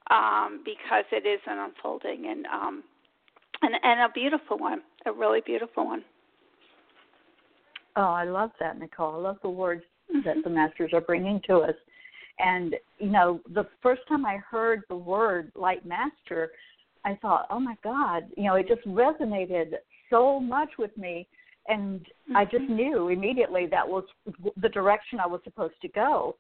um, 0.10 0.62
because 0.66 1.06
it 1.12 1.28
is 1.28 1.40
an 1.46 1.60
unfolding 1.60 2.32
and 2.32 2.48
um, 2.48 2.84
and 3.62 3.76
and 3.84 4.02
a 4.02 4.10
beautiful 4.12 4.58
one, 4.58 4.82
a 5.06 5.12
really 5.12 5.42
beautiful 5.46 5.86
one. 5.86 6.04
Oh, 7.96 8.02
I 8.02 8.24
love 8.24 8.50
that, 8.60 8.80
Nicole. 8.80 9.14
I 9.14 9.18
love 9.18 9.38
the 9.44 9.52
words 9.52 9.84
mm-hmm. 10.10 10.28
that 10.28 10.44
the 10.44 10.50
masters 10.50 10.94
are 10.94 11.02
bringing 11.02 11.40
to 11.46 11.58
us. 11.58 11.76
And 12.39 12.75
you 13.00 13.10
know, 13.10 13.41
the 13.53 13.67
first 13.82 14.01
time 14.08 14.25
I 14.25 14.38
heard 14.38 14.82
the 14.89 14.96
word 14.96 15.51
light 15.56 15.86
master, 15.86 16.51
I 17.06 17.15
thought, 17.22 17.48
"Oh 17.50 17.60
my 17.60 17.75
God!" 17.84 18.24
You 18.36 18.44
know, 18.44 18.56
it 18.56 18.67
just 18.67 18.86
resonated 18.86 19.74
so 20.10 20.39
much 20.39 20.70
with 20.77 20.96
me, 20.98 21.27
and 21.67 22.01
mm-hmm. 22.01 22.38
I 22.38 22.46
just 22.46 22.63
mm-hmm. 22.63 22.75
knew 22.75 23.08
immediately 23.10 23.65
that 23.67 23.88
was 23.88 24.03
the 24.62 24.70
direction 24.70 25.20
I 25.20 25.27
was 25.27 25.41
supposed 25.44 25.82
to 25.82 25.88
go. 25.89 26.36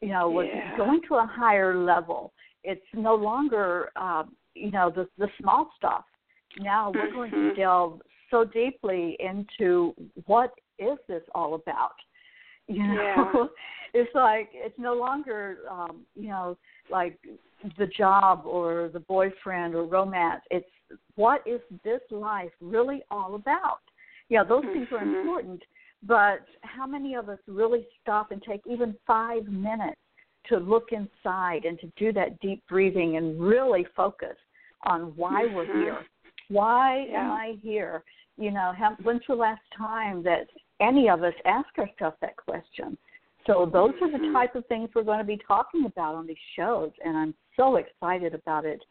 You 0.00 0.08
know, 0.08 0.28
was 0.28 0.46
yeah. 0.52 0.76
going 0.76 1.00
to 1.08 1.14
a 1.16 1.26
higher 1.30 1.78
level. 1.78 2.32
It's 2.64 2.84
no 2.92 3.14
longer, 3.14 3.90
uh, 3.96 4.24
you 4.54 4.70
know, 4.70 4.90
the 4.94 5.08
the 5.18 5.28
small 5.40 5.70
stuff. 5.76 6.04
Now 6.58 6.90
we're 6.94 7.12
going 7.12 7.30
to 7.30 7.36
Mm-hmm. 7.36 7.60
delve 7.60 8.00
so 8.30 8.44
deeply 8.44 9.16
into 9.20 9.94
what 10.26 10.52
is 10.78 10.98
this 11.08 11.22
all 11.34 11.54
about. 11.54 11.94
You 12.68 12.86
know, 12.86 12.92
Yeah. 12.94 13.46
it's 13.94 14.14
like 14.14 14.50
it's 14.52 14.78
no 14.78 14.94
longer, 14.94 15.58
um, 15.70 16.04
you 16.14 16.28
know, 16.28 16.56
like 16.90 17.18
the 17.78 17.86
job 17.86 18.42
or 18.44 18.90
the 18.92 19.00
boyfriend 19.00 19.74
or 19.74 19.84
romance. 19.84 20.42
It's 20.50 20.68
what 21.14 21.46
is 21.46 21.60
this 21.84 22.00
life 22.10 22.52
really 22.60 23.02
all 23.10 23.34
about? 23.34 23.80
Yeah, 24.28 24.42
those 24.44 24.64
things 24.72 24.88
are 24.90 24.98
Mhm. 24.98 25.20
important, 25.20 25.62
but 26.02 26.46
how 26.62 26.86
many 26.86 27.14
of 27.14 27.28
us 27.28 27.38
really 27.46 27.86
stop 28.02 28.32
and 28.32 28.42
take 28.42 28.66
even 28.66 28.96
five 29.06 29.46
minutes 29.46 30.00
to 30.44 30.58
look 30.58 30.92
inside 30.92 31.64
and 31.64 31.78
to 31.80 31.86
do 31.96 32.12
that 32.12 32.38
deep 32.40 32.64
breathing 32.68 33.16
and 33.16 33.40
really 33.40 33.84
focus 33.96 34.36
on 34.82 35.14
why 35.16 35.46
we're 35.46 35.66
Mhm. 35.66 35.82
here? 35.82 36.06
Why 36.48 37.06
am 37.10 37.30
I 37.32 37.52
here? 37.62 38.04
You 38.36 38.50
know, 38.50 38.72
how, 38.72 38.90
when's 39.02 39.24
the 39.26 39.34
last 39.34 39.62
time 39.72 40.22
that 40.24 40.48
any 40.80 41.08
of 41.08 41.22
us 41.22 41.34
ask 41.44 41.68
ourselves 41.78 42.16
that 42.20 42.36
question? 42.36 42.96
So 43.46 43.64
those 43.64 43.94
are 44.02 44.10
the 44.10 44.18
Mhm. 44.18 44.32
type 44.32 44.54
of 44.56 44.66
things 44.66 44.90
we're 44.94 45.04
going 45.04 45.18
to 45.18 45.24
be 45.24 45.38
talking 45.38 45.86
about 45.86 46.14
on 46.14 46.26
these 46.26 46.36
shows, 46.56 46.92
and 47.04 47.16
I'm 47.16 47.34
so 47.56 47.76
excited 47.76 48.34
about 48.34 48.64
it. 48.64 48.84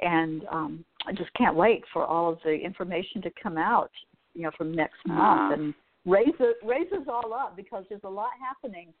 And 0.00 0.46
um, 0.48 0.84
I 1.06 1.12
just 1.12 1.32
can't 1.34 1.56
wait 1.56 1.84
for 1.92 2.04
all 2.04 2.30
of 2.32 2.40
the 2.42 2.54
information 2.54 3.20
to 3.22 3.30
come 3.42 3.56
out, 3.56 3.90
you 4.34 4.42
know, 4.42 4.50
from 4.52 4.72
next 4.72 4.98
Ah. 5.08 5.12
month 5.48 5.60
and 5.60 5.74
raise 6.04 6.34
it 6.38 6.56
raise 6.62 6.92
us 6.92 7.08
all 7.08 7.32
up 7.32 7.56
because 7.56 7.84
there's 7.88 8.04
a 8.04 8.08
lot 8.08 8.30
happening, 8.40 8.92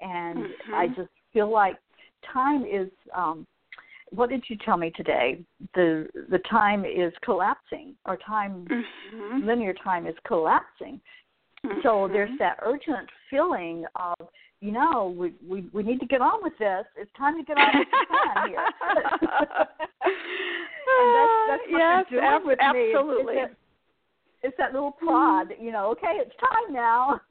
and 0.00 0.54
I 0.72 0.88
Mhm. 0.88 0.96
just 0.96 1.10
feel 1.32 1.48
like 1.48 1.76
time 2.22 2.64
is. 2.64 2.90
Um, 3.12 3.46
what 4.10 4.28
did 4.28 4.48
you 4.50 4.56
tell 4.56 4.76
me 4.76 4.90
today? 4.90 5.42
The 5.74 6.08
the 6.28 6.38
time 6.40 6.84
is 6.84 7.16
collapsing, 7.22 7.96
or 8.04 8.16
time 8.18 8.66
Mhm. 9.12 9.42
linear 9.42 9.72
time 9.72 10.06
is 10.06 10.18
collapsing. 10.20 11.00
So 11.82 12.08
Mhm. 12.08 12.12
there's 12.12 12.38
that 12.38 12.58
urgent 12.62 13.08
feeling 13.30 13.86
of, 13.96 14.16
you 14.60 14.72
know, 14.72 15.14
we 15.16 15.32
we 15.46 15.68
we 15.72 15.82
need 15.84 16.00
to 16.00 16.06
get 16.06 16.20
on 16.20 16.42
with 16.42 16.56
this. 16.58 16.86
It's 16.96 17.12
time 17.12 17.36
to 17.36 17.44
get 17.44 17.56
on 17.56 17.78
with 17.78 17.88
the 17.90 18.06
plan 18.06 18.48
here. 18.48 18.66
and 20.02 21.14
that's 21.14 21.32
that's 21.48 21.62
what 21.70 21.78
yes, 21.78 22.06
doing 22.10 22.24
ab- 22.24 22.44
with 22.44 22.58
me. 22.58 22.64
It's- 22.64 22.94
absolutely. 22.96 23.36
It's, 23.38 23.50
that, 23.52 23.56
it's 24.42 24.56
that 24.58 24.72
little 24.72 24.90
prod, 24.90 25.54
you 25.60 25.70
know. 25.70 25.90
Okay, 25.90 26.14
it's 26.18 26.34
time 26.36 26.72
now. 26.72 27.20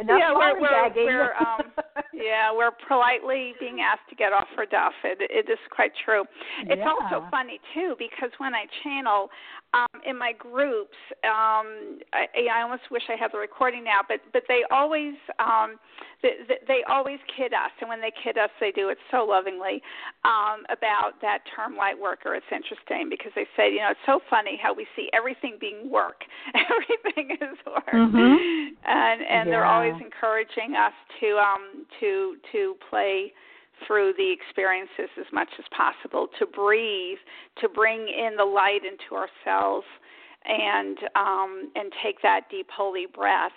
Enough 0.00 0.18
yeah, 0.18 0.32
we're, 0.34 0.60
we're, 0.60 0.92
we're 0.94 1.34
um, 1.34 1.72
yeah, 2.12 2.52
we're 2.54 2.70
politely 2.86 3.54
being 3.58 3.80
asked 3.80 4.08
to 4.10 4.14
get 4.14 4.32
off 4.32 4.46
for 4.54 4.64
duff. 4.66 4.92
It, 5.04 5.18
it 5.20 5.50
is 5.50 5.58
quite 5.70 5.92
true. 6.04 6.24
It's 6.66 6.78
Yeah. 6.78 6.88
also 6.90 7.26
funny 7.30 7.60
too 7.74 7.94
because 7.98 8.30
when 8.38 8.54
I 8.54 8.66
channel 8.82 9.30
um, 9.74 10.00
in 10.06 10.16
my 10.16 10.32
groups, 10.32 10.96
um, 11.24 11.98
I, 12.12 12.26
I 12.50 12.62
almost 12.62 12.90
wish 12.90 13.02
I 13.08 13.16
had 13.16 13.32
the 13.32 13.38
recording 13.38 13.84
now, 13.84 14.00
but 14.06 14.20
but 14.32 14.42
they 14.48 14.62
always 14.70 15.14
um, 15.38 15.76
they, 16.22 16.30
they 16.66 16.80
always 16.88 17.18
kid 17.36 17.52
us, 17.52 17.70
and 17.80 17.88
when 17.88 18.00
they 18.00 18.12
kid 18.22 18.38
us, 18.38 18.50
they 18.60 18.70
do 18.72 18.88
it 18.88 18.98
so 19.10 19.24
lovingly 19.24 19.82
um, 20.24 20.64
about 20.70 21.20
that 21.22 21.38
term 21.54 21.76
light 21.76 21.98
worker. 21.98 22.34
It's 22.34 22.46
interesting 22.50 23.08
because 23.10 23.32
they 23.34 23.46
say, 23.56 23.70
you 23.70 23.78
know, 23.78 23.90
it's 23.90 24.06
so 24.06 24.20
funny 24.30 24.58
how 24.60 24.74
we 24.74 24.86
see 24.96 25.08
everything 25.12 25.58
being 25.60 25.90
work, 25.90 26.22
everything 26.54 27.36
is 27.40 27.58
work, 27.66 27.86
Mhm. 27.92 28.70
and 28.84 29.22
and 29.22 29.48
they're 29.50 29.64
Yeah. 29.66 29.78
Always 29.92 30.04
encouraging 30.04 30.74
us 30.76 30.92
to 31.20 31.36
um 31.38 31.86
to 32.00 32.36
to 32.52 32.74
play 32.90 33.32
through 33.86 34.12
the 34.16 34.32
experiences 34.32 35.08
as 35.18 35.26
much 35.32 35.48
as 35.58 35.64
possible 35.76 36.28
to 36.38 36.46
breathe 36.46 37.18
to 37.60 37.68
bring 37.68 38.00
in 38.08 38.36
the 38.36 38.44
light 38.44 38.80
into 38.84 39.14
ourselves 39.14 39.86
and 40.44 40.98
um 41.16 41.70
and 41.74 41.92
take 42.02 42.20
that 42.22 42.42
deep 42.50 42.68
holy 42.74 43.06
breath 43.14 43.52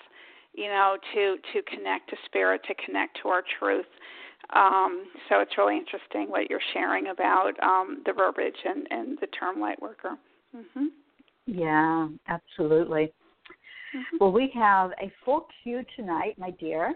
you 0.54 0.68
know 0.68 0.98
to 1.14 1.38
to 1.54 1.62
connect 1.64 2.10
to 2.10 2.16
spirit 2.26 2.62
to 2.68 2.74
connect 2.86 3.18
to 3.22 3.30
our 3.30 3.44
truth. 3.60 3.86
Um 4.54 5.06
so 5.30 5.40
it's 5.40 5.58
really 5.58 5.78
interesting 5.78 6.30
what 6.30 6.50
you're 6.50 6.60
sharing 6.74 7.08
about 7.08 7.54
um 7.64 8.02
the 8.06 8.14
verbiage 8.14 8.58
and 8.66 8.88
and 8.92 9.18
the 9.22 9.28
term 9.28 9.60
light 9.60 9.82
worker 9.82 10.18
mhm 10.56 10.88
Yeah, 11.46 12.08
absolutely. 12.28 13.14
Mhm. 13.94 14.20
Well, 14.20 14.32
we 14.32 14.50
have 14.50 14.92
a 15.02 15.10
full 15.24 15.48
queue 15.62 15.84
tonight, 15.96 16.38
my 16.38 16.52
dear. 16.52 16.96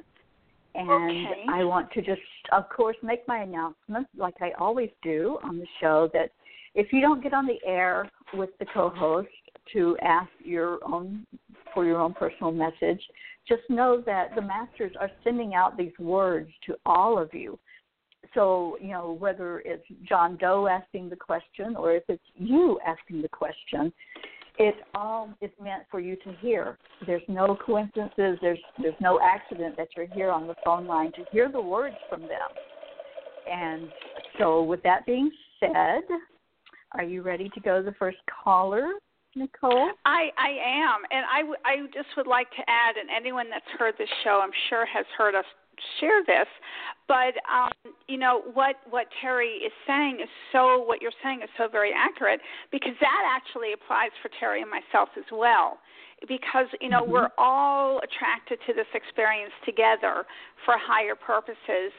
And 0.75 1.27
Okay. 1.27 1.45
I 1.47 1.63
want 1.63 1.89
to 1.91 2.01
just, 2.01 2.21
of 2.51 2.67
course, 2.69 2.97
make 3.01 3.25
my 3.27 3.39
announcement, 3.39 4.07
like 4.15 4.41
I 4.41 4.51
always 4.51 4.91
do 5.01 5.39
on 5.41 5.57
the 5.57 5.67
show, 5.79 6.07
that 6.09 6.31
if 6.73 6.91
you 6.91 6.99
don't 6.99 7.21
get 7.21 7.33
on 7.33 7.45
the 7.45 7.63
air 7.65 8.09
with 8.33 8.57
the 8.59 8.65
co 8.65 8.89
host 8.89 9.29
to 9.71 9.97
ask 10.01 10.29
your 10.43 10.79
own, 10.83 11.25
for 11.73 11.85
your 11.85 11.99
own 12.01 12.13
personal 12.13 12.51
message, 12.51 13.01
just 13.47 13.67
know 13.69 14.01
that 14.01 14.35
the 14.35 14.41
masters 14.41 14.95
are 14.99 15.09
sending 15.23 15.55
out 15.55 15.77
these 15.77 15.97
words 15.97 16.51
to 16.65 16.75
all 16.85 17.17
of 17.17 17.33
you. 17.33 17.57
So, 18.33 18.77
you 18.81 18.89
know, 18.89 19.13
whether 19.13 19.59
it's 19.61 19.87
John 20.03 20.35
Doe 20.35 20.67
asking 20.67 21.09
the 21.09 21.15
question 21.15 21.75
or 21.75 21.93
if 21.93 22.03
it's 22.09 22.23
you 22.35 22.79
asking 22.85 23.21
the 23.21 23.29
question, 23.29 23.93
it 24.57 24.75
all 24.93 25.29
is 25.41 25.51
meant 25.62 25.83
for 25.91 26.00
you 26.00 26.15
to 26.17 26.31
hear. 26.39 26.77
There's 27.05 27.21
no 27.27 27.57
coincidences. 27.65 28.38
There's 28.41 28.59
there's 28.81 28.95
no 29.01 29.19
accident 29.21 29.75
that 29.77 29.89
you're 29.95 30.07
here 30.07 30.31
on 30.31 30.47
the 30.47 30.55
phone 30.63 30.88
line 30.88 31.12
to 31.13 31.24
hear 31.31 31.51
the 31.51 31.62
words 31.62 31.95
from 32.09 32.21
them. 32.21 32.50
And 33.51 33.88
so, 34.39 34.63
with 34.63 34.81
that 34.83 35.05
being 35.05 35.29
said, 35.59 36.03
are 36.93 37.03
you 37.03 37.21
ready 37.21 37.50
to 37.50 37.59
go 37.59 37.79
to 37.79 37.83
the 37.83 37.95
first 38.00 38.17
caller, 38.43 38.93
Nicole? 39.35 39.89
I 40.05 40.29
I 40.38 40.50
am, 40.50 41.01
and 41.12 41.25
I 41.31 41.39
w- 41.41 41.59
I 41.65 41.75
just 41.93 42.15
would 42.17 42.27
like 42.27 42.50
to 42.51 42.63
add, 42.67 42.95
and 42.97 43.09
anyone 43.15 43.50
that's 43.50 43.65
heard 43.77 43.95
this 43.97 44.09
show, 44.24 44.39
I'm 44.41 44.51
sure 44.69 44.85
has 44.85 45.05
heard 45.17 45.35
us 45.35 45.45
share 46.00 46.24
this, 46.25 46.48
but 47.08 47.36
um, 47.51 47.94
you 48.08 48.17
know 48.17 48.41
what 48.53 48.75
what 48.89 49.08
Terry 49.22 49.62
is 49.65 49.72
saying 49.86 50.20
is 50.22 50.29
so 50.51 50.84
what 50.84 51.01
you're 51.01 51.15
saying 51.24 51.41
is 51.44 51.50
so 51.58 51.67
very 51.67 51.91
accurate 51.96 52.39
because 52.72 52.94
that 53.01 53.24
actually 53.27 53.74
applies 53.74 54.12
for 54.22 54.29
Terry 54.39 54.62
and 54.62 54.70
myself 54.70 55.10
as 55.17 55.25
well. 55.32 55.79
Because 56.27 56.67
you 56.82 56.89
know 56.89 57.03
Mhm. 57.03 57.10
we're 57.10 57.29
all 57.38 58.00
attracted 58.00 58.60
to 58.65 58.74
this 58.74 58.88
experience 58.94 59.53
together 59.65 60.25
for 60.63 60.77
higher 60.77 61.15
purposes. 61.15 61.91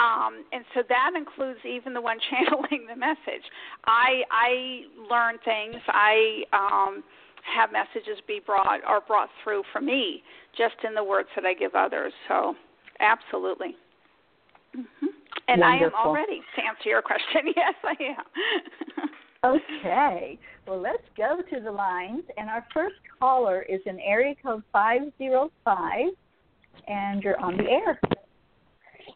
Um, 0.00 0.44
and 0.52 0.64
so 0.74 0.82
that 0.82 1.12
includes 1.14 1.64
even 1.64 1.94
the 1.94 2.00
one 2.00 2.18
channeling 2.30 2.86
the 2.86 2.96
message. 2.96 3.44
I 3.86 4.24
I 4.30 4.86
learn 5.10 5.38
things. 5.44 5.80
I 5.88 6.44
um, 6.52 7.04
have 7.44 7.70
messages 7.72 8.18
be 8.26 8.40
brought 8.44 8.80
or 8.88 9.00
brought 9.00 9.28
through 9.42 9.62
for 9.72 9.80
me 9.80 10.22
just 10.56 10.76
in 10.86 10.94
the 10.94 11.04
words 11.04 11.28
that 11.36 11.44
I 11.44 11.54
give 11.54 11.74
others. 11.74 12.12
So 12.28 12.56
absolutely. 13.00 13.76
hmm 14.74 15.06
And 15.48 15.62
I 15.62 15.74
am 15.76 15.80
Wonderful. 15.80 15.98
all 15.98 16.14
ready 16.14 16.40
to 16.56 16.62
answer 16.64 16.88
your 16.88 17.02
question. 17.02 17.52
Yes, 17.56 17.74
I 17.84 17.96
am. 18.02 19.08
Okay. 19.44 20.38
Well, 20.66 20.80
let's 20.80 21.02
go 21.16 21.40
to 21.50 21.60
the 21.60 21.70
lines. 21.70 22.22
And 22.38 22.48
our 22.48 22.64
first 22.72 22.94
caller 23.20 23.62
is 23.68 23.80
in 23.84 24.00
area 24.00 24.34
code 24.42 24.62
505, 24.72 26.06
and 26.88 27.22
you're 27.22 27.38
on 27.38 27.56
the 27.58 27.64
air. 27.64 28.00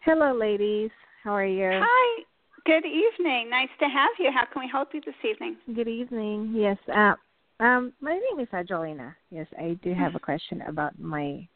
Hello, 0.04 0.35
ladies. 0.35 0.90
How 1.25 1.32
are 1.32 1.47
you? 1.47 1.70
Hi. 1.73 2.23
Good 2.66 2.85
evening. 2.85 3.49
Nice 3.49 3.70
to 3.80 3.87
have 3.87 4.11
you. 4.18 4.30
How 4.30 4.44
can 4.52 4.61
we 4.61 4.68
help 4.70 4.90
you 4.92 5.00
this 5.00 5.14
evening? 5.28 5.56
Good 5.75 5.88
evening. 5.88 6.52
Yes. 6.54 6.76
Uh, 6.94 7.14
um, 7.61 7.94
my 8.00 8.12
name 8.12 8.40
is 8.40 8.49
Angelina. 8.52 9.16
Yes, 9.30 9.47
I 9.58 9.78
do 9.82 9.94
have 9.94 10.14
a 10.14 10.18
question 10.28 10.62
about 10.68 10.99
my 10.99 11.49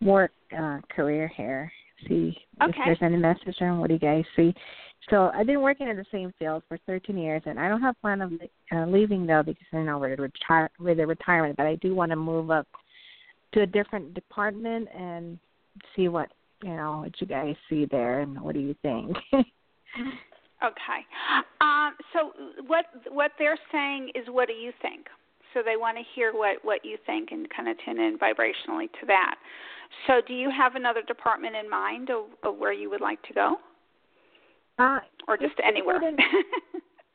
work 0.00 0.30
uh, 0.56 0.78
career 0.94 1.30
here. 1.36 1.72
See 2.08 2.36
okay. 2.62 2.70
if 2.70 2.84
there's 2.84 2.98
any 3.02 3.16
message 3.16 3.56
on 3.60 3.78
what 3.78 3.88
do 3.88 3.94
you 3.94 4.00
guys 4.00 4.24
see. 4.36 4.54
So 5.10 5.30
I've 5.34 5.46
been 5.46 5.62
working 5.62 5.88
in 5.88 5.96
the 5.96 6.04
same 6.10 6.32
field 6.38 6.62
for 6.68 6.78
13 6.86 7.16
years, 7.16 7.42
and 7.46 7.60
I 7.60 7.68
don't 7.68 7.80
have 7.80 8.00
plan 8.00 8.20
of 8.20 8.32
uh, 8.72 8.86
leaving 8.86 9.26
though 9.26 9.42
because 9.42 9.66
I 9.72 9.78
know 9.78 9.98
with 9.98 10.18
retire 10.18 10.70
with 10.78 10.96
the 10.96 11.06
retirement, 11.06 11.56
but 11.56 11.66
I 11.66 11.76
do 11.76 11.94
want 11.94 12.10
to 12.10 12.16
move 12.16 12.50
up 12.50 12.66
to 13.52 13.62
a 13.62 13.66
different 13.66 14.14
department 14.14 14.88
and 14.96 15.38
see 15.94 16.08
what 16.08 16.28
you 16.62 16.74
know 16.74 17.02
what 17.04 17.20
you 17.20 17.26
guys 17.26 17.54
see 17.68 17.86
there 17.90 18.20
and 18.20 18.40
what 18.40 18.54
do 18.54 18.60
you 18.60 18.74
think. 18.82 19.16
okay. 19.32 21.00
Um, 21.60 21.94
so 22.12 22.32
what 22.66 22.86
what 23.10 23.30
they're 23.38 23.58
saying 23.70 24.10
is, 24.14 24.24
what 24.28 24.48
do 24.48 24.54
you 24.54 24.72
think? 24.82 25.06
So 25.56 25.62
they 25.64 25.78
want 25.78 25.96
to 25.96 26.04
hear 26.14 26.34
what 26.34 26.58
what 26.62 26.84
you 26.84 26.98
think 27.06 27.30
and 27.32 27.48
kind 27.48 27.66
of 27.66 27.78
tune 27.82 27.98
in 27.98 28.18
vibrationally 28.18 28.92
to 29.00 29.06
that. 29.06 29.36
So 30.06 30.20
do 30.28 30.34
you 30.34 30.50
have 30.50 30.74
another 30.74 31.00
department 31.00 31.56
in 31.56 31.70
mind 31.70 32.10
of, 32.10 32.26
of 32.42 32.58
where 32.58 32.74
you 32.74 32.90
would 32.90 33.00
like 33.00 33.22
to 33.22 33.32
go? 33.32 33.56
Uh, 34.78 34.98
or 35.26 35.38
just 35.38 35.54
anywhere? 35.66 35.98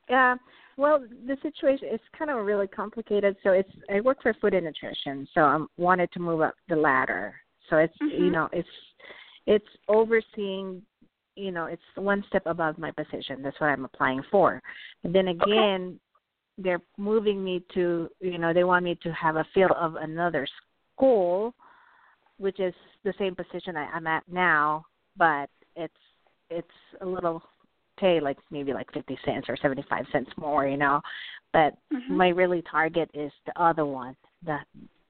Yeah. 0.09 0.35
Well, 0.75 1.05
the 1.25 1.37
situation 1.41 1.87
is 1.93 2.01
kind 2.17 2.29
of 2.29 2.45
really 2.45 2.67
complicated. 2.67 3.37
So 3.43 3.51
it's 3.51 3.69
I 3.89 4.01
work 4.01 4.21
for 4.21 4.33
food 4.41 4.53
and 4.53 4.65
nutrition, 4.65 5.25
so 5.33 5.41
I 5.41 5.65
wanted 5.77 6.11
to 6.13 6.19
move 6.19 6.41
up 6.41 6.55
the 6.67 6.75
ladder. 6.75 7.33
So 7.69 7.77
it's 7.77 7.93
mm-hmm. 8.01 8.23
you 8.23 8.29
know 8.29 8.49
it's 8.51 8.67
it's 9.45 9.65
overseeing 9.87 10.81
you 11.35 11.51
know 11.51 11.65
it's 11.65 11.81
one 11.95 12.25
step 12.27 12.43
above 12.45 12.77
my 12.77 12.91
position. 12.91 13.41
That's 13.41 13.57
what 13.61 13.67
I'm 13.67 13.85
applying 13.85 14.21
for. 14.29 14.61
And 15.03 15.15
then 15.15 15.29
again. 15.29 15.99
They're 16.57 16.81
moving 16.97 17.43
me 17.43 17.63
to 17.73 18.09
you 18.19 18.37
know 18.37 18.53
they 18.53 18.63
want 18.63 18.85
me 18.85 18.97
to 19.03 19.11
have 19.13 19.35
a 19.35 19.45
feel 19.53 19.69
of 19.79 19.95
another 19.95 20.47
school, 20.95 21.53
which 22.37 22.59
is 22.59 22.73
the 23.03 23.13
same 23.17 23.35
position 23.35 23.77
I, 23.77 23.85
I'm 23.85 24.07
at 24.07 24.23
now, 24.31 24.85
but 25.17 25.49
it's 25.75 25.93
it's 26.49 26.67
a 27.01 27.05
little 27.05 27.41
pay 27.97 28.19
like 28.19 28.37
maybe 28.49 28.73
like 28.73 28.91
50 28.93 29.17
cents 29.23 29.45
or 29.47 29.55
75 29.55 30.05
cents 30.11 30.29
more, 30.37 30.67
you 30.67 30.77
know. 30.77 31.01
But 31.53 31.73
mm-hmm. 31.93 32.17
my 32.17 32.29
really 32.29 32.63
target 32.69 33.09
is 33.13 33.31
the 33.45 33.61
other 33.61 33.85
one, 33.85 34.15
the 34.45 34.57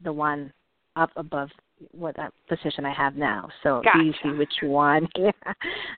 the 0.04 0.14
one 0.14 0.52
up 0.96 1.12
above 1.16 1.50
what 1.92 2.16
that 2.16 2.34
position 2.48 2.86
I 2.86 2.94
have 2.94 3.16
now. 3.16 3.50
So 3.64 3.82
gotcha. 3.84 4.04
you 4.04 4.14
see 4.24 4.38
which 4.38 4.54
one. 4.64 5.08
yeah. 5.18 5.32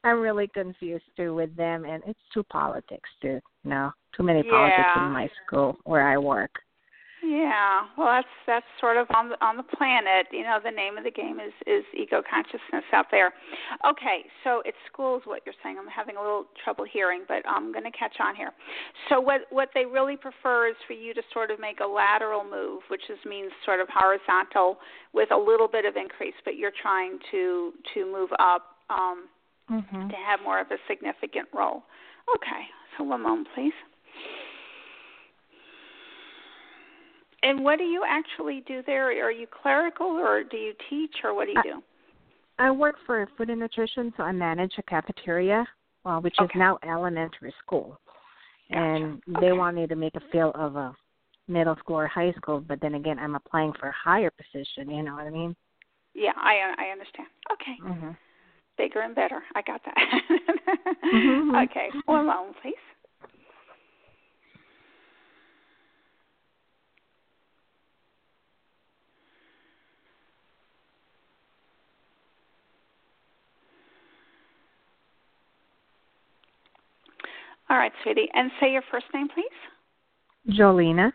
I'm 0.03 0.21
really 0.21 0.47
confused 0.47 1.03
too 1.17 1.35
with 1.35 1.55
them 1.55 1.85
and 1.85 2.01
it's 2.05 2.19
too 2.33 2.43
politics 2.43 3.09
too. 3.21 3.39
You 3.63 3.69
know, 3.69 3.91
too 4.15 4.23
many 4.23 4.43
yeah. 4.45 4.51
politics 4.51 4.89
in 4.97 5.12
my 5.12 5.29
school 5.45 5.77
where 5.83 6.07
I 6.07 6.17
work. 6.17 6.51
Yeah, 7.23 7.87
well, 7.97 8.07
that's 8.07 8.35
that's 8.45 8.65
sort 8.81 8.97
of 8.97 9.07
on 9.15 9.29
the 9.29 9.39
on 9.39 9.55
the 9.55 9.63
planet. 9.63 10.27
You 10.31 10.43
know, 10.43 10.59
the 10.61 10.71
name 10.71 10.97
of 10.97 11.05
the 11.05 11.11
game 11.11 11.39
is 11.39 11.53
is 11.65 11.85
ego 11.95 12.21
consciousness 12.21 12.83
out 12.91 13.05
there. 13.11 13.31
Okay, 13.87 14.27
so 14.43 14.61
it's 14.65 14.77
schools. 14.91 15.21
What 15.23 15.41
you're 15.45 15.55
saying, 15.63 15.77
I'm 15.79 15.87
having 15.87 16.17
a 16.17 16.21
little 16.21 16.45
trouble 16.65 16.83
hearing, 16.83 17.23
but 17.25 17.47
I'm 17.47 17.71
going 17.71 17.85
to 17.85 17.97
catch 17.97 18.19
on 18.19 18.35
here. 18.35 18.51
So 19.07 19.21
what 19.21 19.47
what 19.51 19.69
they 19.73 19.85
really 19.85 20.17
prefer 20.17 20.67
is 20.67 20.75
for 20.85 20.93
you 20.93 21.13
to 21.13 21.21
sort 21.31 21.49
of 21.49 21.61
make 21.61 21.79
a 21.79 21.87
lateral 21.87 22.43
move, 22.43 22.81
which 22.89 23.07
is 23.09 23.17
means 23.25 23.53
sort 23.63 23.79
of 23.79 23.87
horizontal 23.87 24.79
with 25.13 25.31
a 25.31 25.37
little 25.37 25.69
bit 25.69 25.85
of 25.85 25.95
increase, 25.95 26.35
but 26.43 26.57
you're 26.57 26.75
trying 26.81 27.19
to 27.31 27.71
to 27.93 28.05
move 28.11 28.31
up 28.37 28.75
um, 28.89 29.29
mm-hmm. 29.71 30.09
to 30.09 30.15
have 30.27 30.41
more 30.43 30.59
of 30.59 30.67
a 30.71 30.77
significant 30.89 31.47
role. 31.55 31.83
Okay, 32.35 32.67
so 32.97 33.05
one 33.05 33.23
moment, 33.23 33.47
please. 33.55 33.71
And 37.43 37.63
what 37.63 37.77
do 37.77 37.83
you 37.83 38.03
actually 38.07 38.63
do 38.65 38.81
there? 38.85 39.07
Are 39.25 39.31
you 39.31 39.47
clerical 39.62 40.07
or 40.07 40.43
do 40.43 40.57
you 40.57 40.73
teach 40.89 41.13
or 41.23 41.35
what 41.35 41.45
do 41.45 41.51
you 41.51 41.62
do? 41.63 41.84
I 42.58 42.71
work 42.71 42.95
for 43.06 43.27
food 43.38 43.49
and 43.49 43.60
nutrition, 43.60 44.13
so 44.15 44.23
I 44.23 44.32
manage 44.32 44.73
a 44.77 44.84
cafeteria, 44.84 45.67
well, 46.06 46.21
which 46.21 46.36
okay. 46.39 46.45
is 46.45 46.51
now 46.56 46.77
elementary 46.88 47.53
school. 47.65 47.99
Gotcha. 48.69 48.82
And 48.82 49.21
okay. 49.36 49.47
they 49.47 49.51
want 49.51 49.75
me 49.75 49.88
to 49.88 49.95
make 49.95 50.15
a 50.15 50.21
feel 50.32 50.51
of 50.56 50.75
a 50.75 50.95
middle 51.47 51.75
school 51.77 51.97
or 51.97 52.08
high 52.08 52.32
school, 52.34 52.63
but 52.65 52.79
then 52.82 52.95
again, 52.95 53.19
I'm 53.19 53.36
applying 53.36 53.73
for 53.79 53.89
a 53.89 53.93
higher 53.93 54.32
position. 54.32 54.89
You 54.89 55.03
know 55.03 55.15
what 55.15 55.25
I 55.25 55.29
mean? 55.29 55.56
Yeah, 56.13 56.32
I 56.36 56.73
I 56.77 56.91
understand. 56.91 57.27
Okay. 57.51 57.75
Mm-hmm. 57.84 58.12
Bigger 58.77 59.01
and 59.01 59.13
better. 59.15 59.43
I 59.56 59.62
got 59.62 59.82
that. 59.86 59.95
mm-hmm. 61.13 61.56
Okay. 61.56 61.89
One 62.06 62.27
moment, 62.27 62.56
please. 62.62 62.75
All 77.73 77.79
right, 77.79 77.91
sweetie. 78.03 78.29
And 78.36 78.51
say 78.59 78.71
your 78.71 78.83
first 78.91 79.07
name, 79.15 79.27
please. 79.33 80.55
Jolina. 80.55 81.12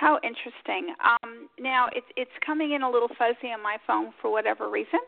How 0.00 0.18
interesting. 0.24 0.96
Um, 1.04 1.50
now 1.60 1.88
it's 1.92 2.06
it's 2.16 2.32
coming 2.40 2.72
in 2.72 2.80
a 2.80 2.90
little 2.90 3.12
fuzzy 3.20 3.52
on 3.52 3.62
my 3.62 3.76
phone 3.86 4.16
for 4.22 4.32
whatever 4.32 4.70
reason, 4.70 5.00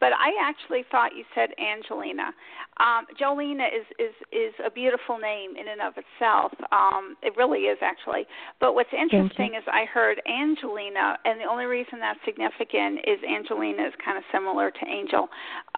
but 0.00 0.12
I 0.12 0.36
actually 0.36 0.84
thought 0.92 1.16
you 1.16 1.24
said 1.34 1.48
Angelina. 1.56 2.28
Um, 2.76 3.08
Jolina 3.16 3.64
is 3.72 3.88
is 3.96 4.12
is 4.36 4.52
a 4.60 4.70
beautiful 4.70 5.16
name 5.16 5.56
in 5.56 5.64
and 5.72 5.80
of 5.80 5.94
itself. 5.96 6.52
Um, 6.72 7.16
it 7.22 7.32
really 7.40 7.72
is 7.72 7.78
actually. 7.80 8.28
But 8.60 8.74
what's 8.74 8.92
interesting 8.92 9.56
is 9.56 9.64
I 9.64 9.86
heard 9.88 10.20
Angelina, 10.28 11.16
and 11.24 11.40
the 11.40 11.48
only 11.48 11.64
reason 11.64 11.96
that's 11.98 12.20
significant 12.28 13.00
is 13.08 13.16
Angelina 13.24 13.80
is 13.88 13.94
kind 14.04 14.18
of 14.18 14.24
similar 14.28 14.70
to 14.70 14.84
Angel, 14.84 15.24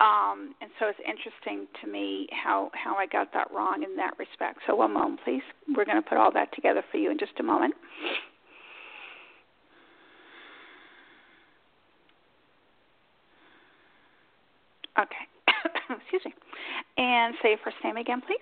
um, 0.03 0.59
and 0.59 0.75
so 0.83 0.91
it's 0.91 0.99
interesting 1.07 1.71
to 1.83 1.87
me 1.87 2.27
how 2.35 2.75
how 2.75 2.97
I 2.97 3.07
got 3.07 3.33
that 3.33 3.47
wrong 3.55 3.87
in 3.87 3.95
that 3.95 4.19
respect. 4.19 4.59
So 4.67 4.75
one 4.75 4.93
moment, 4.93 5.21
please. 5.23 5.47
We're 5.71 5.85
going 5.87 6.03
to 6.03 6.09
put 6.09 6.19
all 6.19 6.33
that 6.33 6.51
together 6.55 6.83
for 6.91 6.99
you 6.99 7.13
in 7.13 7.19
just 7.19 7.39
a 7.39 7.45
moment. 7.45 7.75
Okay. 14.99 15.25
Excuse 16.03 16.23
me. 16.25 16.35
And 16.97 17.35
say 17.43 17.51
your 17.51 17.59
first 17.65 17.77
name 17.85 17.97
again, 17.97 18.21
please. 18.21 18.39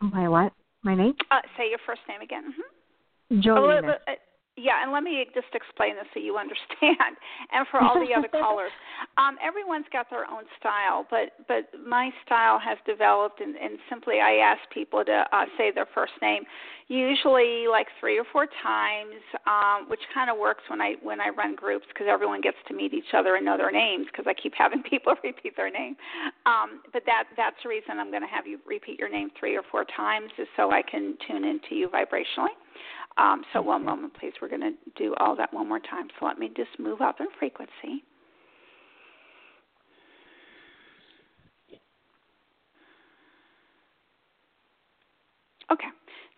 My 0.00 0.28
what? 0.28 0.52
My 0.84 0.94
name? 0.94 1.14
Uh, 1.30 1.40
say 1.56 1.68
your 1.70 1.80
first 1.86 2.00
name 2.08 2.20
again. 2.20 2.44
Mm-hmm. 2.52 3.40
Jolina. 3.40 3.96
Oh, 4.06 4.12
uh, 4.12 4.14
yeah, 4.58 4.82
and 4.82 4.90
let 4.92 5.02
me 5.02 5.24
just 5.34 5.54
explain 5.54 5.94
this 5.94 6.06
so 6.12 6.20
you 6.20 6.36
understand, 6.44 7.14
and 7.52 7.66
for 7.70 7.80
all 7.80 7.94
the 7.94 8.12
other 8.12 8.28
callers, 8.42 8.72
um, 9.16 9.36
everyone's 9.42 9.86
got 9.92 10.10
their 10.10 10.26
own 10.26 10.44
style, 10.58 11.06
but 11.10 11.46
but 11.46 11.70
my 11.86 12.10
style 12.26 12.58
has 12.58 12.78
developed, 12.84 13.40
and, 13.40 13.56
and 13.56 13.78
simply 13.88 14.20
I 14.20 14.42
ask 14.42 14.60
people 14.72 15.04
to 15.04 15.24
uh, 15.32 15.44
say 15.56 15.70
their 15.70 15.86
first 15.94 16.12
name, 16.20 16.42
usually 16.88 17.66
like 17.68 17.86
three 18.00 18.18
or 18.18 18.24
four 18.32 18.46
times, 18.62 19.14
um, 19.46 19.88
which 19.88 20.00
kind 20.12 20.30
of 20.30 20.38
works 20.38 20.62
when 20.68 20.80
I 20.80 20.94
when 21.02 21.20
I 21.20 21.28
run 21.28 21.54
groups 21.54 21.86
because 21.88 22.06
everyone 22.10 22.40
gets 22.40 22.58
to 22.68 22.74
meet 22.74 22.92
each 22.92 23.14
other 23.14 23.36
and 23.36 23.44
know 23.44 23.56
their 23.56 23.72
names 23.72 24.06
because 24.10 24.26
I 24.26 24.34
keep 24.34 24.54
having 24.58 24.82
people 24.82 25.14
repeat 25.22 25.56
their 25.56 25.70
name. 25.70 25.96
Um, 26.46 26.80
but 26.92 27.02
that 27.06 27.24
that's 27.36 27.56
the 27.62 27.68
reason 27.68 27.98
I'm 27.98 28.10
going 28.10 28.22
to 28.22 28.28
have 28.28 28.46
you 28.46 28.58
repeat 28.66 28.98
your 28.98 29.10
name 29.10 29.30
three 29.38 29.56
or 29.56 29.62
four 29.70 29.84
times, 29.96 30.30
is 30.38 30.48
so 30.56 30.72
I 30.72 30.82
can 30.82 31.16
tune 31.26 31.44
into 31.44 31.74
you 31.74 31.88
vibrationally. 31.88 32.56
Um, 33.18 33.42
so 33.52 33.60
one 33.60 33.84
moment, 33.84 34.14
please. 34.18 34.32
We're 34.40 34.48
going 34.48 34.60
to 34.60 34.72
do 34.96 35.14
all 35.18 35.34
that 35.36 35.52
one 35.52 35.68
more 35.68 35.80
time. 35.80 36.08
So 36.18 36.26
let 36.26 36.38
me 36.38 36.50
just 36.56 36.70
move 36.78 37.00
up 37.00 37.16
in 37.20 37.26
frequency. 37.38 38.04
Okay, 45.70 45.88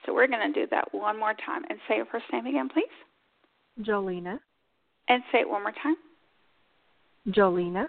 so 0.05 0.12
we're 0.12 0.27
going 0.27 0.53
to 0.53 0.61
do 0.61 0.66
that 0.71 0.93
one 0.93 1.19
more 1.19 1.35
time. 1.35 1.62
And 1.69 1.79
say 1.87 1.97
your 1.97 2.07
first 2.07 2.25
name 2.33 2.47
again, 2.47 2.69
please. 2.69 3.87
Jolina. 3.87 4.40
And 5.09 5.23
say 5.31 5.40
it 5.40 5.49
one 5.49 5.62
more 5.62 5.73
time. 5.83 5.97
Jolina. 7.29 7.87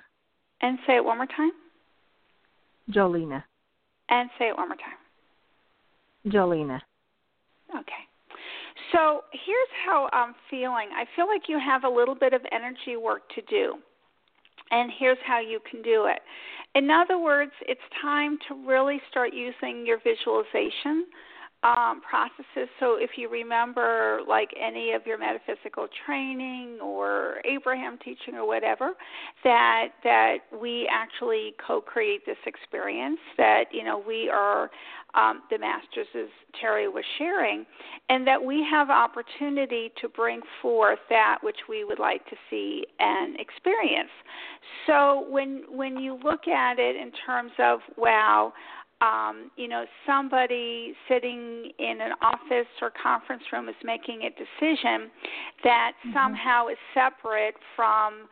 And 0.62 0.77
say 0.86 0.97
it 0.97 1.06
one 1.06 1.17
more 1.17 1.25
time. 1.25 1.51
Jolina. 2.91 3.43
And 4.10 4.30
say 4.38 4.49
it 4.49 4.58
one 4.58 4.67
more 4.67 4.77
time. 4.77 6.32
Jolina. 6.32 6.80
Okay. 7.71 8.11
So 8.91 9.22
here's 9.32 9.74
how 9.86 10.10
I'm 10.13 10.34
feeling. 10.50 10.89
I 10.96 11.06
feel 11.15 11.28
like 11.28 11.44
you 11.48 11.60
have 11.60 11.84
a 11.84 11.89
little 11.89 12.15
bit 12.15 12.34
of 12.34 12.41
energy 12.52 12.98
work 12.98 13.22
to 13.36 13.41
do. 13.44 13.76
And 14.72 14.91
here's 14.98 15.17
how 15.26 15.39
you 15.39 15.60
can 15.70 15.82
do 15.82 16.06
it. 16.06 16.20
In 16.76 16.89
other 16.89 17.20
words, 17.20 17.52
it's 17.67 17.82
time 18.02 18.38
to 18.48 18.67
really 18.67 19.02
start 19.10 19.34
using 19.34 19.86
your 19.86 20.00
visualization 20.00 21.06
um, 21.63 22.02
processes. 22.02 22.69
So 22.80 22.95
if 22.95 23.12
you 23.17 23.30
remember, 23.30 24.21
like 24.28 24.50
any 24.60 24.93
of 24.93 25.06
your 25.06 25.19
metaphysical 25.19 25.88
training 26.06 26.80
or 26.82 27.36
Abraham 27.45 28.00
teaching 28.04 28.36
or 28.36 28.47
whatever, 28.47 28.93
that 29.43 29.89
that 30.04 30.38
we 30.60 30.89
actually 30.91 31.54
co-create 31.65 32.26
this 32.26 32.38
experience. 32.47 33.19
That 33.38 33.65
you 33.71 33.84
know 33.84 34.04
we 34.06 34.28
are 34.30 34.71
um, 35.13 35.43
the 35.52 35.60
masters, 35.60 36.08
as 36.15 36.30
Terry 36.60 36.88
was 36.88 37.04
sharing, 37.17 37.65
and 38.10 38.26
that 38.26 38.43
we 38.43 38.65
have 38.69 38.89
opportunity 38.89 39.91
to 40.02 40.10
bring 40.10 40.41
forth 40.62 41.00
that 41.10 41.39
which 41.41 41.58
we 41.69 41.84
would 41.84 42.00
like 42.00 42.26
to 42.30 42.36
see 42.50 42.86
and 43.00 43.39
experience. 43.39 44.10
So 44.88 45.28
when 45.30 45.63
when 45.69 45.97
you 45.97 46.19
look 46.24 46.47
at 46.47 46.80
it 46.80 46.95
in 46.95 47.12
terms 47.26 47.52
of 47.60 47.82
wow 47.97 48.52
um, 49.01 49.49
you 49.57 49.67
know, 49.67 49.85
somebody 50.05 50.93
sitting 51.09 51.71
in 51.79 51.97
an 52.01 52.11
office 52.21 52.69
or 52.81 52.91
conference 53.01 53.43
room 53.51 53.67
is 53.67 53.75
making 53.83 54.21
a 54.23 54.29
decision 54.29 55.09
that 55.63 55.93
mm-hmm. 55.99 56.13
somehow 56.13 56.67
is 56.67 56.77
separate 56.93 57.55
from 57.75 58.27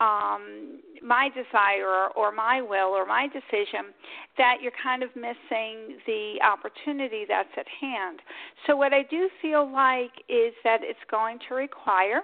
um, 0.00 0.80
my 1.02 1.28
desire 1.28 2.08
or 2.16 2.32
my 2.32 2.60
will 2.60 2.88
or 2.88 3.06
my 3.06 3.28
decision, 3.28 3.92
that 4.38 4.56
you're 4.60 4.72
kind 4.82 5.02
of 5.02 5.10
missing 5.14 5.98
the 6.06 6.38
opportunity 6.42 7.24
that's 7.28 7.52
at 7.56 7.66
hand. 7.80 8.20
So, 8.66 8.74
what 8.74 8.92
I 8.92 9.04
do 9.08 9.28
feel 9.40 9.70
like 9.70 10.10
is 10.28 10.54
that 10.64 10.80
it's 10.82 10.98
going 11.10 11.38
to 11.48 11.54
require 11.54 12.22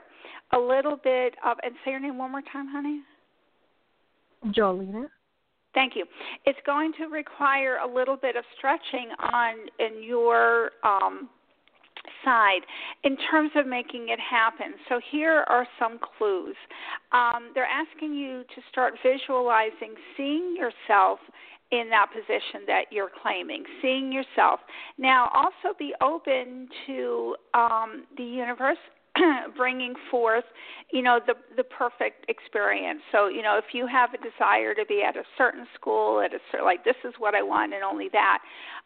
a 0.52 0.58
little 0.58 0.96
bit 0.96 1.34
of, 1.44 1.56
and 1.62 1.74
say 1.84 1.92
your 1.92 2.00
name 2.00 2.18
one 2.18 2.32
more 2.32 2.42
time, 2.52 2.68
honey. 2.68 3.02
Jolina. 4.46 5.08
Thank 5.78 5.94
you. 5.94 6.06
It's 6.44 6.58
going 6.66 6.92
to 6.98 7.04
require 7.06 7.76
a 7.76 7.86
little 7.86 8.16
bit 8.16 8.34
of 8.34 8.42
stretching 8.56 9.10
on 9.20 9.54
in 9.78 10.02
your 10.02 10.72
um, 10.82 11.28
side 12.24 12.62
in 13.04 13.16
terms 13.30 13.52
of 13.54 13.64
making 13.64 14.08
it 14.08 14.18
happen. 14.18 14.74
So 14.88 14.98
here 15.12 15.44
are 15.48 15.68
some 15.78 16.00
clues. 16.00 16.56
Um, 17.12 17.52
they're 17.54 17.64
asking 17.64 18.12
you 18.14 18.42
to 18.56 18.60
start 18.72 18.94
visualizing, 19.04 19.94
seeing 20.16 20.56
yourself 20.56 21.20
in 21.70 21.88
that 21.90 22.06
position 22.10 22.66
that 22.66 22.86
you're 22.90 23.10
claiming, 23.22 23.62
seeing 23.80 24.10
yourself. 24.10 24.58
Now, 24.98 25.30
also 25.32 25.76
be 25.78 25.94
open 26.02 26.68
to 26.88 27.36
um, 27.54 28.02
the 28.16 28.24
universe 28.24 28.78
bringing 29.56 29.94
forth, 30.10 30.44
you 30.92 31.02
know, 31.02 31.20
the 31.24 31.34
the 31.56 31.64
perfect 31.64 32.28
experience. 32.28 33.00
So, 33.12 33.28
you 33.28 33.42
know, 33.42 33.58
if 33.58 33.72
you 33.72 33.86
have 33.86 34.10
a 34.14 34.18
desire 34.18 34.74
to 34.74 34.84
be 34.86 35.02
at 35.02 35.16
a 35.16 35.24
certain 35.36 35.66
school, 35.74 36.20
at 36.20 36.32
a 36.32 36.38
certain 36.50 36.66
like 36.66 36.84
this 36.84 36.96
is 37.04 37.14
what 37.18 37.34
I 37.34 37.42
want 37.42 37.74
and 37.74 37.82
only 37.82 38.08
that, 38.12 38.38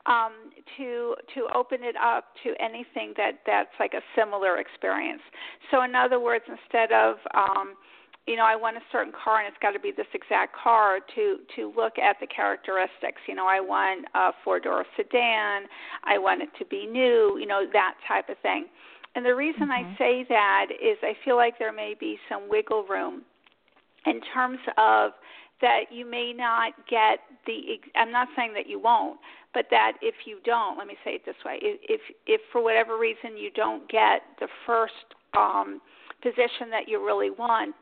um, 0.07 0.33
to 0.77 1.14
to 1.35 1.49
open 1.55 1.83
it 1.83 1.97
up 1.97 2.27
to 2.45 2.55
anything 2.61 3.14
that 3.16 3.40
that's 3.47 3.75
like 3.79 3.95
a 3.95 4.03
similar 4.16 4.59
experience. 4.59 5.23
So, 5.71 5.83
in 5.83 5.95
other 5.95 6.21
words, 6.21 6.45
instead 6.49 6.92
of 6.92 7.16
um, 7.35 7.75
you 8.27 8.37
know, 8.37 8.45
I 8.45 8.55
want 8.55 8.77
a 8.77 8.81
certain 8.92 9.12
car 9.12 9.40
and 9.40 9.49
it's 9.49 9.57
got 9.61 9.73
to 9.73 9.81
be 9.81 9.90
this 9.90 10.07
exact 10.14 10.55
car 10.55 11.01
to 11.14 11.38
to 11.57 11.73
look 11.77 11.99
at 11.99 12.16
the 12.21 12.27
characteristics. 12.27 13.21
You 13.27 13.35
know, 13.35 13.47
I 13.47 13.61
want 13.61 14.07
a 14.14 14.31
four 14.45 14.61
door 14.61 14.85
sedan, 14.97 15.64
I 16.05 16.18
want 16.18 16.42
it 16.42 16.51
to 16.59 16.64
be 16.66 16.87
new, 16.87 17.37
you 17.38 17.47
know, 17.47 17.64
that 17.73 17.95
type 18.07 18.29
of 18.29 18.38
thing. 18.38 18.66
And 19.14 19.25
the 19.25 19.35
reason 19.35 19.68
mm-hmm. 19.68 19.94
I 19.94 19.96
say 19.98 20.27
that 20.29 20.66
is 20.70 20.96
I 21.03 21.14
feel 21.25 21.37
like 21.37 21.59
there 21.59 21.72
may 21.72 21.94
be 21.98 22.18
some 22.29 22.48
wiggle 22.48 22.85
room 22.85 23.22
in 24.07 24.20
terms 24.35 24.59
of 24.79 25.12
that 25.61 25.85
you 25.92 26.09
may 26.09 26.33
not 26.33 26.72
get 26.88 27.20
the 27.46 27.79
I'm 27.94 28.11
not 28.11 28.29
saying 28.37 28.53
that 28.55 28.68
you 28.68 28.81
won't, 28.81 29.18
but 29.55 29.66
that 29.70 29.92
if 30.03 30.14
you 30.27 30.38
don't, 30.44 30.77
let 30.77 30.87
me 30.87 30.96
say 31.05 31.12
it 31.12 31.22
this 31.25 31.37
way, 31.44 31.59
if 31.62 32.01
if 32.27 32.40
for 32.51 32.62
whatever 32.62 32.98
reason 32.98 33.37
you 33.37 33.51
don't 33.51 33.88
get 33.88 34.22
the 34.40 34.48
first 34.66 35.14
um 35.35 35.81
position 36.22 36.70
that 36.70 36.88
you 36.88 37.05
really 37.05 37.31
want, 37.31 37.75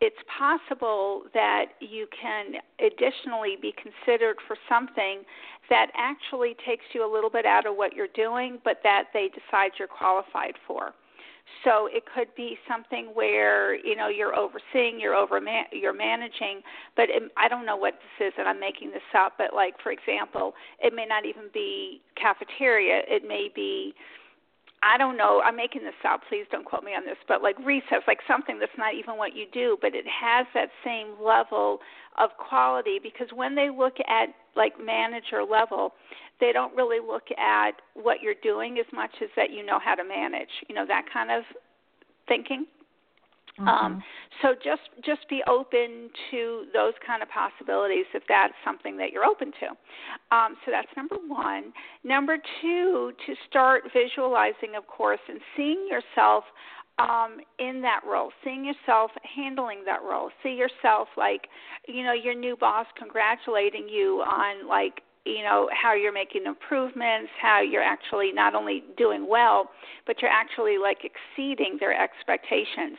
it's 0.00 0.16
possible 0.38 1.22
that 1.32 1.66
you 1.80 2.06
can 2.20 2.54
additionally 2.80 3.56
be 3.60 3.72
considered 3.72 4.36
for 4.46 4.56
something 4.68 5.22
that 5.70 5.90
actually 5.96 6.54
takes 6.66 6.84
you 6.92 7.04
a 7.04 7.10
little 7.10 7.30
bit 7.30 7.46
out 7.46 7.66
of 7.66 7.76
what 7.76 7.94
you're 7.94 8.12
doing, 8.14 8.58
but 8.64 8.78
that 8.82 9.04
they 9.14 9.28
decide 9.28 9.72
you're 9.78 9.88
qualified 9.88 10.54
for. 10.66 10.92
So 11.64 11.88
it 11.90 12.04
could 12.12 12.28
be 12.36 12.58
something 12.68 13.06
where 13.14 13.74
you 13.74 13.94
know 13.94 14.08
you're 14.08 14.34
overseeing, 14.34 14.98
you're 15.00 15.14
over 15.14 15.40
you're 15.72 15.94
managing, 15.94 16.60
but 16.96 17.08
it, 17.08 17.22
I 17.36 17.48
don't 17.48 17.64
know 17.64 17.76
what 17.76 17.94
this 17.94 18.28
is, 18.28 18.34
and 18.36 18.48
I'm 18.48 18.58
making 18.58 18.90
this 18.90 19.02
up. 19.16 19.34
But 19.38 19.54
like 19.54 19.74
for 19.82 19.92
example, 19.92 20.54
it 20.80 20.92
may 20.92 21.06
not 21.06 21.24
even 21.24 21.44
be 21.54 22.00
cafeteria. 22.20 23.02
It 23.08 23.26
may 23.26 23.48
be 23.54 23.94
I 24.86 24.96
don't 24.98 25.16
know. 25.16 25.42
I'm 25.44 25.56
making 25.56 25.82
this 25.82 25.94
up. 26.08 26.20
Please 26.28 26.46
don't 26.52 26.64
quote 26.64 26.84
me 26.84 26.92
on 26.92 27.04
this. 27.04 27.16
But 27.26 27.42
like 27.42 27.58
recess, 27.58 28.06
like 28.06 28.20
something 28.28 28.60
that's 28.60 28.78
not 28.78 28.94
even 28.94 29.16
what 29.16 29.34
you 29.34 29.46
do, 29.52 29.76
but 29.80 29.94
it 29.94 30.04
has 30.06 30.46
that 30.54 30.68
same 30.84 31.14
level 31.20 31.80
of 32.18 32.30
quality 32.38 33.00
because 33.02 33.26
when 33.34 33.56
they 33.56 33.68
look 33.68 33.94
at 34.06 34.28
like 34.54 34.74
manager 34.82 35.42
level, 35.42 35.94
they 36.40 36.52
don't 36.52 36.74
really 36.76 37.04
look 37.04 37.24
at 37.36 37.72
what 37.94 38.22
you're 38.22 38.38
doing 38.42 38.78
as 38.78 38.86
much 38.92 39.10
as 39.22 39.28
that 39.34 39.50
you 39.50 39.66
know 39.66 39.80
how 39.82 39.96
to 39.96 40.04
manage. 40.04 40.62
You 40.68 40.76
know 40.76 40.86
that 40.86 41.06
kind 41.12 41.32
of 41.32 41.42
thinking. 42.28 42.66
Mm-hmm. 43.58 43.68
Um, 43.68 44.02
so 44.42 44.54
just 44.54 44.82
just 45.04 45.28
be 45.30 45.42
open 45.48 46.10
to 46.30 46.64
those 46.74 46.92
kind 47.06 47.22
of 47.22 47.28
possibilities 47.28 48.04
if 48.12 48.22
that's 48.28 48.52
something 48.64 48.98
that 48.98 49.12
you're 49.12 49.24
open 49.24 49.52
to. 49.60 50.36
Um, 50.36 50.56
so 50.64 50.70
that's 50.70 50.88
number 50.96 51.16
one. 51.26 51.72
Number 52.04 52.36
two, 52.60 53.12
to 53.26 53.34
start 53.48 53.84
visualizing, 53.94 54.76
of 54.76 54.86
course, 54.86 55.20
and 55.28 55.40
seeing 55.56 55.88
yourself 55.88 56.44
um, 56.98 57.38
in 57.58 57.82
that 57.82 58.00
role, 58.06 58.30
seeing 58.42 58.64
yourself 58.64 59.10
handling 59.22 59.84
that 59.84 60.02
role. 60.02 60.30
See 60.42 60.54
yourself 60.54 61.08
like, 61.16 61.48
you 61.86 62.02
know, 62.02 62.12
your 62.12 62.34
new 62.34 62.56
boss 62.56 62.86
congratulating 62.98 63.88
you 63.88 64.22
on 64.26 64.66
like 64.66 65.02
you 65.26 65.42
know 65.42 65.68
how 65.72 65.94
you're 65.94 66.12
making 66.12 66.46
improvements 66.46 67.30
how 67.40 67.60
you're 67.60 67.82
actually 67.82 68.32
not 68.32 68.54
only 68.54 68.84
doing 68.96 69.26
well 69.28 69.70
but 70.06 70.22
you're 70.22 70.30
actually 70.30 70.78
like 70.78 70.98
exceeding 71.02 71.76
their 71.80 71.92
expectations. 71.92 72.96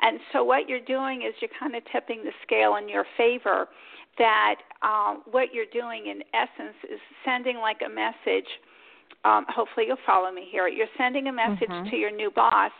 And 0.00 0.18
so 0.32 0.42
what 0.42 0.68
you're 0.68 0.80
doing 0.80 1.22
is 1.22 1.34
you're 1.40 1.50
kind 1.60 1.76
of 1.76 1.82
tipping 1.92 2.24
the 2.24 2.32
scale 2.42 2.76
in 2.76 2.88
your 2.88 3.04
favor 3.16 3.68
that 4.18 4.56
um, 4.82 5.22
what 5.30 5.52
you're 5.52 5.70
doing 5.72 6.06
in 6.06 6.22
essence 6.32 6.76
is 6.90 6.98
sending 7.24 7.58
like 7.58 7.78
a 7.84 7.88
message 7.88 8.48
um, 9.24 9.44
hopefully 9.48 9.86
you'll 9.86 9.96
follow 10.06 10.30
me 10.30 10.46
here. 10.50 10.68
You're 10.68 10.86
sending 10.96 11.26
a 11.26 11.32
message 11.32 11.68
mm-hmm. 11.68 11.90
to 11.90 11.96
your 11.96 12.14
new 12.14 12.30
boss 12.30 12.70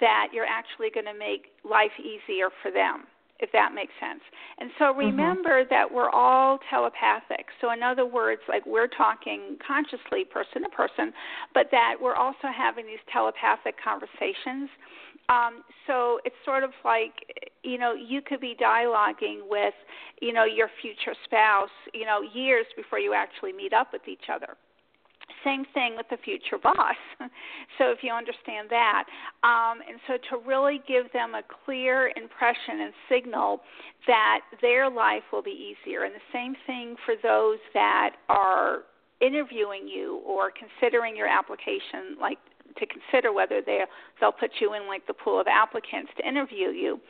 that 0.00 0.28
you're 0.32 0.46
actually 0.46 0.88
going 0.94 1.06
to 1.06 1.18
make 1.18 1.46
life 1.64 1.90
easier 1.98 2.48
for 2.62 2.70
them 2.70 3.06
if 3.40 3.50
that 3.52 3.72
makes 3.74 3.92
sense. 3.98 4.20
And 4.58 4.70
so 4.78 4.84
mm-hmm. 4.86 5.00
remember 5.00 5.62
mm-hmm. 5.62 5.70
that 5.70 5.92
we're 5.92 6.10
all 6.10 6.58
telepathic. 6.70 7.46
So 7.60 7.72
in 7.72 7.82
other 7.82 8.06
words, 8.06 8.42
like 8.48 8.64
we're 8.66 8.88
talking 8.88 9.56
consciously 9.66 10.24
person 10.24 10.62
to 10.62 10.68
person, 10.68 11.12
but 11.54 11.66
that 11.72 11.94
we're 12.00 12.14
also 12.14 12.48
having 12.54 12.86
these 12.86 13.02
telepathic 13.12 13.74
conversations. 13.82 14.70
Um, 15.28 15.62
so 15.86 16.18
it's 16.24 16.36
sort 16.44 16.64
of 16.64 16.70
like, 16.84 17.14
you 17.62 17.78
know, 17.78 17.94
you 17.94 18.20
could 18.20 18.40
be 18.40 18.56
dialoguing 18.60 19.48
with, 19.48 19.74
you 20.20 20.32
know, 20.32 20.44
your 20.44 20.68
future 20.82 21.16
spouse, 21.24 21.70
you 21.94 22.04
know, 22.04 22.20
years 22.34 22.66
before 22.76 22.98
you 22.98 23.14
actually 23.14 23.52
meet 23.52 23.72
up 23.72 23.88
with 23.92 24.06
each 24.08 24.28
other. 24.32 24.56
Same 25.44 25.64
thing 25.72 25.96
with 25.96 26.06
the 26.10 26.18
future 26.18 26.58
boss. 26.62 26.96
so 27.78 27.90
if 27.90 27.98
you 28.02 28.12
understand 28.12 28.68
that, 28.70 29.04
um, 29.42 29.80
and 29.88 29.98
so 30.06 30.14
to 30.30 30.42
really 30.46 30.80
give 30.86 31.10
them 31.12 31.34
a 31.34 31.42
clear 31.64 32.12
impression 32.16 32.80
and 32.82 32.92
signal 33.08 33.60
that 34.06 34.40
their 34.60 34.90
life 34.90 35.22
will 35.32 35.42
be 35.42 35.74
easier, 35.74 36.04
and 36.04 36.14
the 36.14 36.28
same 36.32 36.54
thing 36.66 36.96
for 37.04 37.14
those 37.22 37.58
that 37.74 38.16
are 38.28 38.80
interviewing 39.20 39.86
you 39.86 40.20
or 40.26 40.50
considering 40.50 41.16
your 41.16 41.28
application, 41.28 42.16
like 42.20 42.38
to 42.78 42.86
consider 42.86 43.32
whether 43.32 43.60
they 43.64 43.84
they'll 44.20 44.32
put 44.32 44.50
you 44.60 44.74
in 44.74 44.86
like 44.86 45.06
the 45.06 45.14
pool 45.14 45.40
of 45.40 45.46
applicants 45.46 46.10
to 46.16 46.26
interview 46.26 46.68
you 46.68 47.00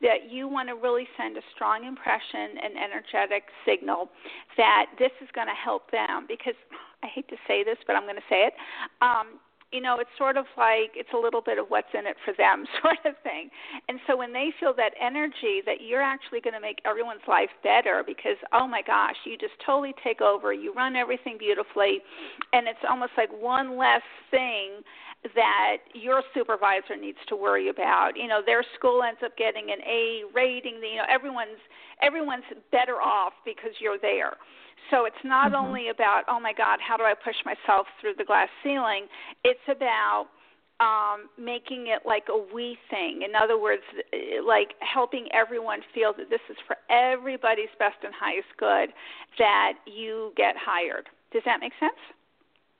that 0.00 0.30
you 0.30 0.48
want 0.48 0.68
to 0.68 0.74
really 0.74 1.06
send 1.16 1.36
a 1.36 1.42
strong 1.54 1.84
impression 1.84 2.56
and 2.62 2.74
energetic 2.76 3.44
signal 3.66 4.08
that 4.56 4.86
this 4.98 5.12
is 5.22 5.28
going 5.34 5.46
to 5.48 5.54
help 5.54 5.90
them 5.90 6.26
because 6.28 6.54
I 7.02 7.06
hate 7.06 7.28
to 7.28 7.36
say 7.48 7.64
this, 7.64 7.78
but 7.86 7.96
I'm 7.96 8.04
going 8.04 8.16
to 8.16 8.28
say 8.28 8.48
it. 8.48 8.54
Um, 9.00 9.40
you 9.72 9.80
know, 9.80 9.98
it's 9.98 10.10
sort 10.18 10.36
of 10.36 10.46
like 10.56 10.92
it's 10.94 11.10
a 11.14 11.16
little 11.16 11.40
bit 11.40 11.58
of 11.58 11.66
what's 11.68 11.92
in 11.94 12.06
it 12.06 12.16
for 12.24 12.34
them 12.36 12.64
sort 12.82 12.98
of 13.04 13.14
thing. 13.22 13.50
And 13.88 14.00
so 14.06 14.16
when 14.16 14.32
they 14.32 14.50
feel 14.58 14.74
that 14.76 14.92
energy 15.00 15.62
that 15.66 15.80
you're 15.80 16.02
actually 16.02 16.40
going 16.40 16.54
to 16.54 16.60
make 16.60 16.80
everyone's 16.84 17.26
life 17.28 17.50
better 17.62 18.02
because 18.06 18.36
oh 18.52 18.66
my 18.66 18.82
gosh, 18.82 19.16
you 19.24 19.38
just 19.38 19.54
totally 19.64 19.94
take 20.02 20.20
over, 20.20 20.52
you 20.52 20.74
run 20.74 20.96
everything 20.96 21.36
beautifully 21.38 22.00
and 22.52 22.66
it's 22.66 22.82
almost 22.88 23.12
like 23.16 23.30
one 23.30 23.78
less 23.78 24.02
thing 24.30 24.82
that 25.34 25.78
your 25.94 26.22
supervisor 26.32 26.96
needs 26.98 27.18
to 27.28 27.36
worry 27.36 27.68
about. 27.68 28.12
You 28.16 28.26
know, 28.26 28.40
their 28.44 28.64
school 28.78 29.02
ends 29.02 29.20
up 29.24 29.36
getting 29.36 29.70
an 29.70 29.80
A 29.86 30.22
rating, 30.34 30.80
you 30.82 30.96
know, 30.96 31.04
everyone's 31.08 31.60
everyone's 32.02 32.44
better 32.72 33.00
off 33.00 33.34
because 33.44 33.72
you're 33.80 33.98
there. 34.00 34.34
So 34.88 35.04
it's 35.04 35.22
not 35.24 35.52
Mhm. 35.52 35.56
only 35.56 35.88
about, 35.88 36.24
oh 36.28 36.40
my 36.40 36.52
God, 36.52 36.80
how 36.80 36.96
do 36.96 37.04
I 37.04 37.14
push 37.14 37.36
myself 37.44 37.86
through 38.00 38.14
the 38.14 38.24
glass 38.24 38.48
ceiling? 38.62 39.08
It's 39.44 39.68
about 39.68 40.28
um, 40.80 41.28
making 41.36 41.88
it 41.88 42.06
like 42.06 42.28
a 42.30 42.36
we 42.36 42.78
thing. 42.88 43.22
In 43.22 43.34
other 43.34 43.58
words, 43.58 43.82
eh, 44.12 44.40
like 44.42 44.74
helping 44.80 45.30
everyone 45.32 45.82
feel 45.92 46.14
that 46.14 46.30
this 46.30 46.40
is 46.48 46.56
for 46.66 46.76
everybody's 46.88 47.68
best 47.78 47.96
and 48.02 48.14
highest 48.14 48.48
good 48.56 48.88
that 49.38 49.74
you 49.84 50.32
get 50.36 50.56
hired. 50.56 51.08
Does 51.32 51.42
that 51.44 51.60
make 51.60 51.74
sense? 51.78 52.00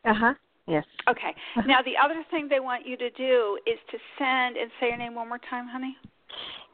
Uh 0.07 0.15
huh. 0.15 0.35
Yes. 0.67 0.85
Okay. 1.09 1.35
Now 1.67 1.83
the 1.83 1.97
other 2.03 2.25
thing 2.31 2.49
they 2.49 2.61
want 2.61 2.87
you 2.87 2.97
to 2.97 3.11
do 3.11 3.59
is 3.67 3.79
to 3.91 3.99
send 4.19 4.57
and 4.57 4.71
say 4.81 4.89
your 4.89 4.97
name 4.97 5.15
one 5.15 5.29
more 5.29 5.41
time, 5.51 5.69
honey. 5.69 5.97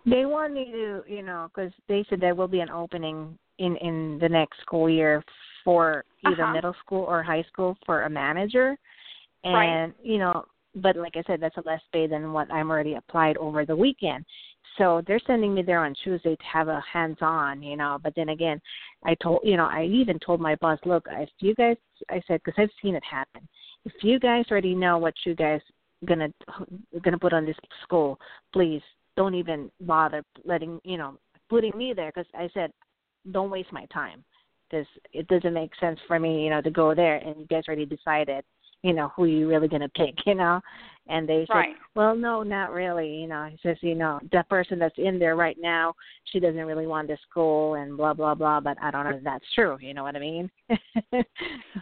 They 0.05 0.27
want 0.27 0.53
me 0.53 0.71
to, 0.71 1.03
you 1.09 1.23
know, 1.23 1.49
because 1.53 1.73
they 1.89 2.05
said 2.09 2.21
there 2.21 2.35
will 2.35 2.47
be 2.47 2.61
an 2.61 2.71
opening 2.71 3.37
in 3.59 3.77
in 3.77 4.19
the 4.21 4.29
next 4.29 4.61
school 4.61 4.89
year 4.89 5.23
for 5.65 6.05
either 6.23 6.45
Uh-huh. 6.45 6.53
middle 6.53 6.75
school 6.85 7.05
or 7.05 7.23
high 7.23 7.45
school 7.45 7.77
for 7.85 8.03
a 8.03 8.11
manager, 8.11 8.77
and 9.45 9.93
Right. 9.95 10.07
you 10.07 10.19
know, 10.19 10.45
but 10.77 10.97
like 10.97 11.17
I 11.17 11.23
said, 11.27 11.41
that's 11.41 11.57
a 11.57 11.63
less 11.67 11.81
pay 11.93 12.07
than 12.07 12.33
what 12.33 12.51
I'm 12.53 12.71
already 12.71 12.95
applied 12.95 13.37
over 13.39 13.65
the 13.65 13.77
weekend. 13.77 14.25
So 14.79 15.03
they're 15.07 15.21
sending 15.27 15.55
me 15.55 15.63
there 15.63 15.83
on 15.85 15.95
Tuesday 16.05 16.37
to 16.37 16.45
have 16.45 16.69
a 16.69 16.83
hands-on, 16.93 17.63
you 17.63 17.77
know. 17.77 17.99
But 18.03 18.13
then 18.15 18.29
again, 18.29 18.61
I 19.05 19.15
told, 19.23 19.41
you 19.43 19.57
know, 19.57 19.65
I 19.65 19.85
even 19.85 20.19
told 20.19 20.39
my 20.39 20.55
boss, 20.57 20.79
look, 20.85 21.07
if 21.11 21.31
you 21.41 21.55
guys, 21.55 21.79
I 22.11 22.21
said, 22.29 22.43
because 22.45 22.61
I've 22.63 22.71
seen 22.83 22.95
it 22.95 23.05
happen. 23.05 23.49
If 23.87 23.93
you 24.03 24.19
guys 24.19 24.45
already 24.51 24.75
know 24.75 24.99
what 24.99 25.15
you 25.25 25.35
guys 25.35 25.63
gonna 26.05 26.29
gonna 27.03 27.19
put 27.19 27.33
on 27.33 27.47
this 27.47 27.57
school, 27.83 28.19
please 28.53 28.83
don't 29.17 29.35
even 29.35 29.71
bother 29.81 30.23
letting 30.45 30.79
you 30.85 30.99
know 30.99 31.17
putting 31.49 31.77
me 31.77 31.95
there 31.95 32.13
because 32.15 32.31
I 32.35 32.51
said 32.53 32.71
don't 33.33 33.51
waste 33.51 33.73
my 33.73 33.85
time. 33.87 34.25
Because 34.71 34.87
it 35.13 35.29
doesn't 35.29 35.55
make 35.55 35.71
sense 35.79 35.99
for 36.09 36.19
me 36.19 36.43
you 36.45 36.51
know 36.51 36.61
to 36.61 36.71
go 36.71 36.95
there 36.95 37.17
and 37.19 37.37
you 37.39 37.47
guys 37.47 37.63
already 37.69 37.87
decided 37.87 38.45
you 38.83 38.93
know 38.93 39.13
who 39.15 39.27
you 39.27 39.49
really 39.49 39.69
gonna 39.69 39.89
pick 39.97 40.15
you 40.27 40.35
know? 40.35 40.61
And 41.09 41.29
they 41.29 41.47
said 41.49 41.55
Right. 41.55 41.77
well 41.95 42.17
no 42.17 42.43
not 42.43 42.73
really 42.73 43.09
you 43.15 43.29
know? 43.29 43.45
He 43.49 43.59
says 43.63 43.77
you 43.81 43.95
know 43.95 44.19
the 44.33 44.43
person 44.51 44.79
that's 44.81 44.99
in 44.99 45.19
there 45.21 45.37
right 45.37 45.57
now 45.61 45.95
she 46.25 46.41
doesn't 46.41 46.65
really 46.67 46.87
want 46.89 47.07
the 47.09 47.17
school 47.31 47.75
and 47.75 47.97
blah 47.97 48.13
blah 48.13 48.35
blah 48.35 48.59
but 48.61 48.77
I 48.83 48.91
don't 48.91 49.05
know 49.09 49.17
if 49.17 49.23
that's 49.23 49.45
true 49.55 49.79
you 49.81 49.95
know 49.95 50.03
what 50.03 50.17
I 50.17 50.21
mean? 50.21 50.51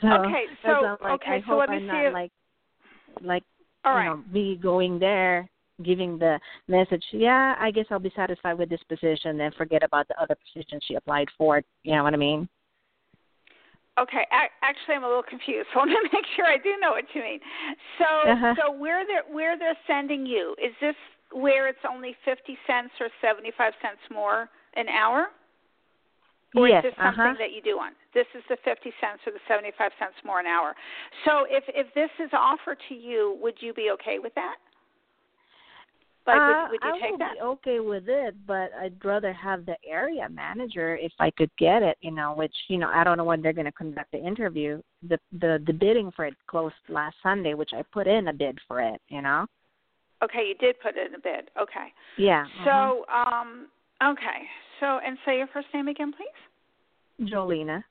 So 0.01 0.09
Okay, 0.09 0.45
so- 0.63 0.97
like, 1.03 1.23
okay, 1.23 1.31
I 1.37 1.41
so 1.41 1.47
hope 1.47 1.59
let 1.61 1.71
me 1.71 1.77
I'm 1.77 1.83
see 1.83 1.87
not 1.87 2.07
if- 2.07 2.13
like 2.13 2.33
like 3.23 3.43
All 3.85 3.99
you 3.99 4.05
know, 4.11 4.23
me 4.33 4.57
going 4.61 4.99
there, 4.99 5.49
giving 5.83 6.19
the 6.19 6.39
message, 6.69 7.05
yeah, 7.13 7.55
I 7.59 7.71
guess 7.71 7.87
I'll 7.91 7.99
be 7.99 8.13
satisfied 8.15 8.59
with 8.59 8.69
this 8.69 8.83
position, 8.89 9.41
and 9.41 9.55
forget 9.55 9.83
about 9.83 10.09
the 10.09 10.21
other 10.21 10.37
position 10.37 10.79
she 10.87 10.95
applied 10.95 11.29
for. 11.37 11.63
You 11.83 11.97
know 11.97 12.05
what 12.05 12.15
I 12.15 12.19
mean? 12.19 12.49
Okay, 13.99 14.27
actually, 14.63 14.95
I'm 14.97 15.05
a 15.05 15.09
little 15.09 15.23
confused. 15.23 15.69
So 15.75 15.81
let 15.81 15.89
me 15.89 16.11
make 16.13 16.27
sure 16.35 16.47
I 16.47 16.59
do 16.59 16.75
know 16.81 16.91
what 16.91 17.05
you 17.15 17.23
mean. 17.23 17.41
So, 17.99 18.05
Uh-huh. 18.05 18.55
so 18.59 18.73
where 18.73 19.07
they're 19.07 19.23
where 19.31 19.59
they're 19.59 19.79
sending 19.87 20.27
you 20.27 20.55
is 20.63 20.75
this 20.81 20.97
where 21.33 21.69
it's 21.69 21.85
only 21.89 22.17
fifty 22.25 22.59
cents 22.67 22.91
or 23.01 23.09
seventy 23.21 23.53
five 23.57 23.73
cents 23.83 24.01
more 24.11 24.49
an 24.75 24.89
hour, 24.89 25.31
or 26.57 26.69
yes, 26.69 26.85
is 26.85 26.91
this 26.91 26.97
something 26.99 27.23
uh-huh. 27.23 27.35
that 27.39 27.53
you 27.53 27.63
do 27.63 27.77
want? 27.77 27.95
This 28.15 28.27
is 28.35 28.43
the 28.49 28.57
fifty 28.65 28.93
cents 29.01 29.23
or 29.27 29.33
the 29.33 29.43
seventy 29.47 29.71
five 29.79 29.93
cents 29.99 30.15
more 30.25 30.41
an 30.41 30.47
hour. 30.47 30.75
So, 31.25 31.47
if 31.49 31.63
if 31.69 31.93
this 31.95 32.11
is 32.19 32.31
offered 32.33 32.79
to 32.89 32.95
you, 32.95 33.39
would 33.41 33.55
you 33.61 33.73
be 33.73 33.91
okay 33.95 34.19
with 34.19 34.35
that? 34.35 34.57
Like, 36.27 36.41
uh, 36.41 36.69
would, 36.71 36.73
would 36.73 36.81
you 36.83 37.05
I 37.05 37.09
take 37.11 37.19
that? 37.19 37.35
be 37.35 37.41
okay 37.41 37.81
with 37.81 38.05
it, 38.09 38.35
but 38.47 38.71
I'd 38.81 39.05
rather 39.05 39.33
have 39.33 39.67
the 39.67 39.77
area 39.87 40.27
manager 40.31 40.97
if 40.97 41.13
I 41.21 41.31
could 41.31 41.51
get 41.59 41.83
it. 41.83 41.99
You 42.01 42.13
know, 42.13 42.33
which 42.35 42.55
you 42.69 42.79
know 42.79 42.89
I 42.89 43.05
don't 43.05 43.19
know 43.19 43.25
when 43.25 43.43
they're 43.43 43.53
going 43.53 43.67
to 43.67 43.73
conduct 43.73 44.13
the 44.13 44.25
interview. 44.25 44.81
The 45.09 45.19
the 45.39 45.63
the 45.67 45.73
bidding 45.73 46.11
for 46.17 46.25
it 46.25 46.35
closed 46.47 46.75
last 46.89 47.17
Sunday, 47.23 47.55
which 47.55 47.71
I 47.75 47.83
put 47.93 48.07
in 48.07 48.29
a 48.29 48.33
bid 48.33 48.59
for 48.67 48.81
it. 48.81 49.01
You 49.09 49.23
know. 49.23 49.47
Okay, 50.23 50.47
you 50.49 50.55
did 50.55 50.81
put 50.81 50.97
in 50.97 51.15
a 51.15 51.19
bid. 51.19 51.51
Okay. 51.61 51.93
Yeah. 52.17 52.43
uh-huh. 52.43 52.65
So, 52.65 53.05
um, 53.13 53.67
okay. 54.03 54.49
So, 54.81 54.99
and 55.05 55.19
say 55.27 55.37
your 55.39 55.49
first 55.49 55.67
name 55.75 55.89
again, 55.89 56.13
please. 56.13 57.31
Jolina, 57.31 57.83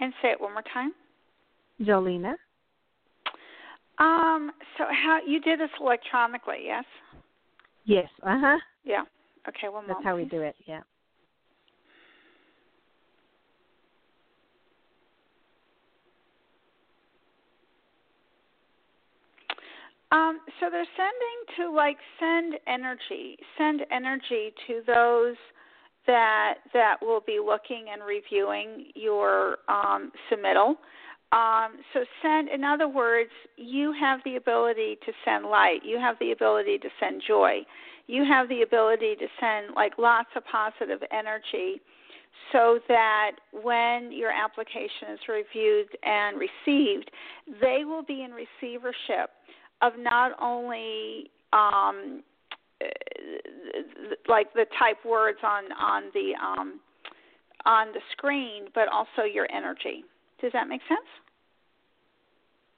And 0.00 0.12
say 0.20 0.30
it 0.30 0.40
one 0.40 0.52
more 0.52 0.64
time. 0.74 0.92
Jolina. 1.80 2.34
Um, 3.98 4.50
so 4.76 4.84
how 4.90 5.20
you 5.26 5.40
did 5.40 5.60
this 5.60 5.70
electronically, 5.80 6.62
yes? 6.64 6.84
Yes. 7.84 8.08
Uh 8.22 8.38
huh. 8.38 8.58
Yeah. 8.84 9.02
Okay, 9.48 9.68
one 9.68 9.86
That's 9.86 9.96
moment. 9.98 10.06
how 10.06 10.16
we 10.16 10.24
do 10.24 10.42
it. 10.42 10.54
Yeah. 10.66 10.80
Um, 20.12 20.40
so 20.60 20.68
they're 20.70 20.84
sending 20.96 21.56
to 21.56 21.74
like 21.74 21.96
send 22.20 22.54
energy, 22.66 23.38
send 23.56 23.80
energy 23.90 24.52
to 24.66 24.82
those 24.86 25.36
that 26.06 26.54
that 26.74 26.96
will 27.00 27.22
be 27.26 27.38
looking 27.44 27.86
and 27.92 28.02
reviewing 28.04 28.90
your 28.94 29.58
um, 29.68 30.12
submittal. 30.30 30.74
Um, 31.32 31.78
so 31.94 32.04
send, 32.20 32.50
in 32.50 32.62
other 32.62 32.88
words, 32.88 33.30
you 33.56 33.94
have 33.98 34.20
the 34.24 34.36
ability 34.36 34.98
to 35.06 35.12
send 35.24 35.46
light. 35.46 35.80
You 35.82 35.98
have 35.98 36.16
the 36.20 36.32
ability 36.32 36.78
to 36.78 36.88
send 37.00 37.22
joy. 37.26 37.60
You 38.06 38.24
have 38.24 38.48
the 38.50 38.62
ability 38.62 39.14
to 39.16 39.26
send 39.40 39.74
like 39.74 39.92
lots 39.96 40.28
of 40.36 40.42
positive 40.44 41.00
energy 41.10 41.80
so 42.52 42.78
that 42.88 43.32
when 43.62 44.12
your 44.12 44.30
application 44.30 45.12
is 45.14 45.20
reviewed 45.28 45.88
and 46.02 46.36
received, 46.38 47.10
they 47.60 47.84
will 47.84 48.02
be 48.02 48.22
in 48.24 48.32
receivership 48.32 49.30
of 49.80 49.92
not 49.98 50.32
only 50.40 51.30
um, 51.52 52.22
like 54.28 54.52
the 54.54 54.66
type 54.78 54.98
words 55.04 55.38
on 55.42 55.64
on 55.72 56.04
the 56.14 56.32
um, 56.42 56.80
on 57.64 57.88
the 57.92 58.00
screen, 58.12 58.64
but 58.74 58.88
also 58.88 59.22
your 59.22 59.46
energy. 59.52 60.04
Does 60.40 60.52
that 60.52 60.68
make 60.68 60.80
sense? 60.88 61.00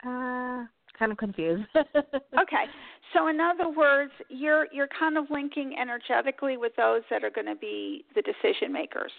Uh, 0.07 0.65
kind 0.99 1.13
of 1.13 1.19
confused. 1.19 1.65
Okay. 1.75 2.65
So 3.13 3.29
in 3.29 3.39
other 3.41 3.71
words, 3.71 4.11
you're 4.29 4.67
you're 4.73 4.89
kind 4.99 5.17
of 5.17 5.27
linking 5.31 5.77
energetically 5.81 6.57
with 6.57 6.73
those 6.77 7.03
that 7.11 7.23
are 7.23 7.31
going 7.31 7.47
to 7.47 7.55
be 7.55 8.05
the 8.17 8.23
decision 8.23 8.73
makers. 8.73 9.13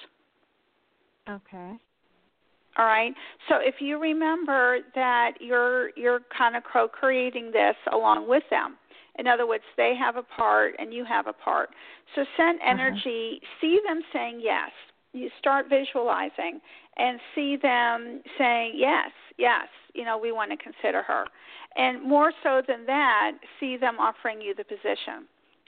Okay. 1.30 1.78
All 2.78 2.86
right. 2.86 3.14
So 3.48 3.56
if 3.62 3.76
you 3.80 4.00
remember 4.00 4.80
that 4.96 5.34
you're 5.40 5.92
you're 5.98 6.20
kind 6.38 6.58
of 6.58 6.64
co-creating 6.72 7.52
this 7.52 7.76
along 7.94 8.28
with 8.28 8.44
them. 8.50 8.76
In 9.18 9.28
other 9.28 9.48
words, 9.48 9.64
they 9.78 9.94
have 9.98 10.18
a 10.18 10.24
part 10.24 10.76
and 10.78 10.94
you 10.94 11.06
have 11.06 11.28
a 11.28 11.34
part. 11.34 11.70
So 12.16 12.26
send 12.36 12.60
energy, 12.68 13.40
see 13.62 13.80
them 13.88 14.02
saying 14.12 14.42
yes. 14.44 14.72
You 15.14 15.30
start 15.40 15.68
visualizing 15.70 16.60
and 16.98 17.20
see 17.34 17.58
them 17.58 18.22
saying 18.38 18.74
yes, 18.76 19.12
yes, 19.38 19.68
you 19.94 20.06
know, 20.06 20.18
we 20.18 20.32
want 20.32 20.52
to 20.52 20.58
consider 20.58 21.02
her. 21.04 21.26
And 21.76 22.02
more 22.02 22.32
so 22.44 22.62
than 22.66 22.86
that, 22.86 23.34
see 23.60 23.78
them 23.78 24.00
offering 24.00 24.42
you 24.42 24.56
the 24.56 24.64
position. 24.64 25.28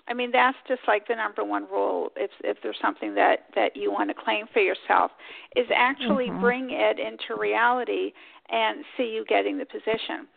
I 0.09 0.13
mean, 0.13 0.31
that's 0.31 0.57
just 0.67 0.81
like 0.87 1.07
the 1.07 1.15
number 1.15 1.43
one 1.43 1.67
rule. 1.69 2.11
If 2.15 2.31
if 2.43 2.57
there's 2.63 2.79
something 2.81 3.13
that 3.15 3.47
that 3.55 3.75
you 3.75 3.91
want 3.91 4.09
to 4.09 4.13
claim 4.13 4.45
for 4.53 4.61
yourself, 4.61 5.11
is 5.55 5.67
actually 5.75 6.29
Mhm. 6.29 6.39
bring 6.39 6.69
it 6.71 6.97
into 6.97 7.35
reality 7.35 8.13
and 8.49 8.85
see 8.95 9.09
you 9.09 9.25
getting 9.25 9.57
the 9.57 9.65
position. 9.65 10.27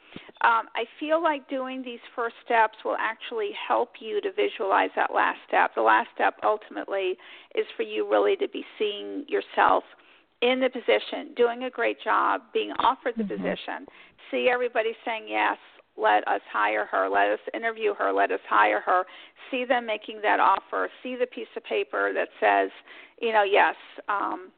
Um, 0.41 0.69
I 0.75 0.87
feel 0.99 1.23
like 1.23 1.49
doing 1.49 1.83
these 1.83 2.01
first 2.17 2.35
steps 2.45 2.83
will 2.85 2.97
actually 2.99 3.53
help 3.53 4.01
you 4.01 4.21
to 4.23 4.33
visualize 4.33 4.91
that 4.97 5.15
last 5.15 5.39
step. 5.47 5.75
The 5.77 5.83
last 5.83 6.11
step 6.15 6.35
ultimately 6.43 7.17
is 7.55 7.67
for 7.77 7.85
you 7.85 8.11
really 8.11 8.35
to 8.37 8.49
be 8.49 8.65
seeing 8.77 9.25
yourself 9.29 9.85
in 10.43 10.61
the 10.61 10.71
position, 10.71 11.35
doing 11.37 11.65
a 11.65 11.71
great 11.71 12.01
job, 12.01 12.43
being 12.53 12.73
offered 12.79 13.15
the 13.17 13.25
Mhm. 13.25 13.37
position, 13.37 13.87
see 14.31 14.49
everybody 14.49 14.97
saying 15.05 15.29
yes, 15.29 15.59
let 15.97 16.27
us 16.27 16.41
hire 16.51 16.87
her, 16.87 17.09
let 17.09 17.29
us 17.31 17.41
interview 17.53 17.93
her, 17.95 18.13
let 18.13 18.31
us 18.31 18.41
hire 18.49 18.81
her, 18.81 19.07
see 19.51 19.65
them 19.65 19.85
making 19.85 20.21
that 20.23 20.41
offer, 20.41 20.91
see 21.03 21.15
the 21.17 21.27
piece 21.27 21.49
of 21.57 21.65
paper 21.65 22.13
that 22.13 22.31
says, 22.41 22.71
you 23.21 23.33
know, 23.33 23.43
yes, 23.43 23.77
um, 24.09 24.51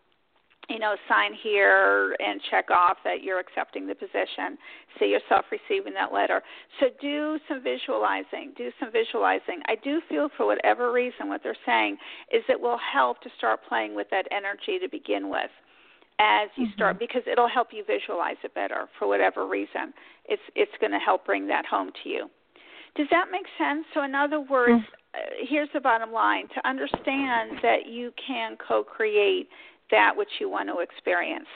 you 0.68 0.78
know, 0.78 0.96
sign 1.08 1.34
here 1.34 2.14
and 2.20 2.40
check 2.50 2.70
off 2.70 2.96
that 3.02 3.22
you're 3.22 3.40
accepting 3.40 3.86
the 3.86 3.94
position. 3.94 4.56
See 4.98 5.06
yourself 5.06 5.44
receiving 5.50 5.92
that 5.94 6.12
letter. 6.12 6.40
So 6.78 6.86
do 7.00 7.38
some 7.48 7.62
visualizing. 7.62 8.52
Do 8.56 8.70
some 8.78 8.92
visualizing. 8.92 9.60
I 9.66 9.74
do 9.74 10.00
feel 10.08 10.28
for 10.36 10.46
whatever 10.46 10.92
reason 10.92 11.28
what 11.28 11.42
they're 11.42 11.56
saying 11.66 11.98
is 12.32 12.44
it 12.48 12.60
will 12.60 12.78
help 12.78 13.20
to 13.22 13.30
start 13.36 13.60
playing 13.68 13.96
with 13.96 14.08
that 14.10 14.28
energy 14.30 14.78
to 14.78 14.88
begin 14.88 15.28
with 15.28 15.50
as 16.18 16.48
you 16.56 16.66
start 16.74 16.98
because 16.98 17.22
it'll 17.30 17.48
help 17.48 17.68
you 17.72 17.84
visualize 17.84 18.36
it 18.44 18.54
better 18.54 18.86
for 18.98 19.08
whatever 19.08 19.46
reason. 19.46 19.92
It's 20.26 20.42
it's 20.54 20.72
going 20.80 20.92
to 20.92 20.98
help 20.98 21.24
bring 21.26 21.46
that 21.48 21.66
home 21.66 21.90
to 22.02 22.08
you. 22.08 22.30
Does 22.96 23.06
that 23.10 23.26
make 23.32 23.46
sense? 23.58 23.84
So 23.94 24.02
in 24.02 24.14
other 24.14 24.40
words, 24.40 24.82
uh, 25.14 25.18
here's 25.48 25.68
the 25.72 25.80
bottom 25.80 26.12
line: 26.12 26.48
to 26.54 26.68
understand 26.68 27.58
that 27.62 27.86
you 27.88 28.12
can 28.26 28.56
co-create 28.56 29.48
that 29.90 30.16
which 30.16 30.28
you 30.40 30.48
want 30.48 30.68
to 30.68 30.78
experience. 30.78 31.48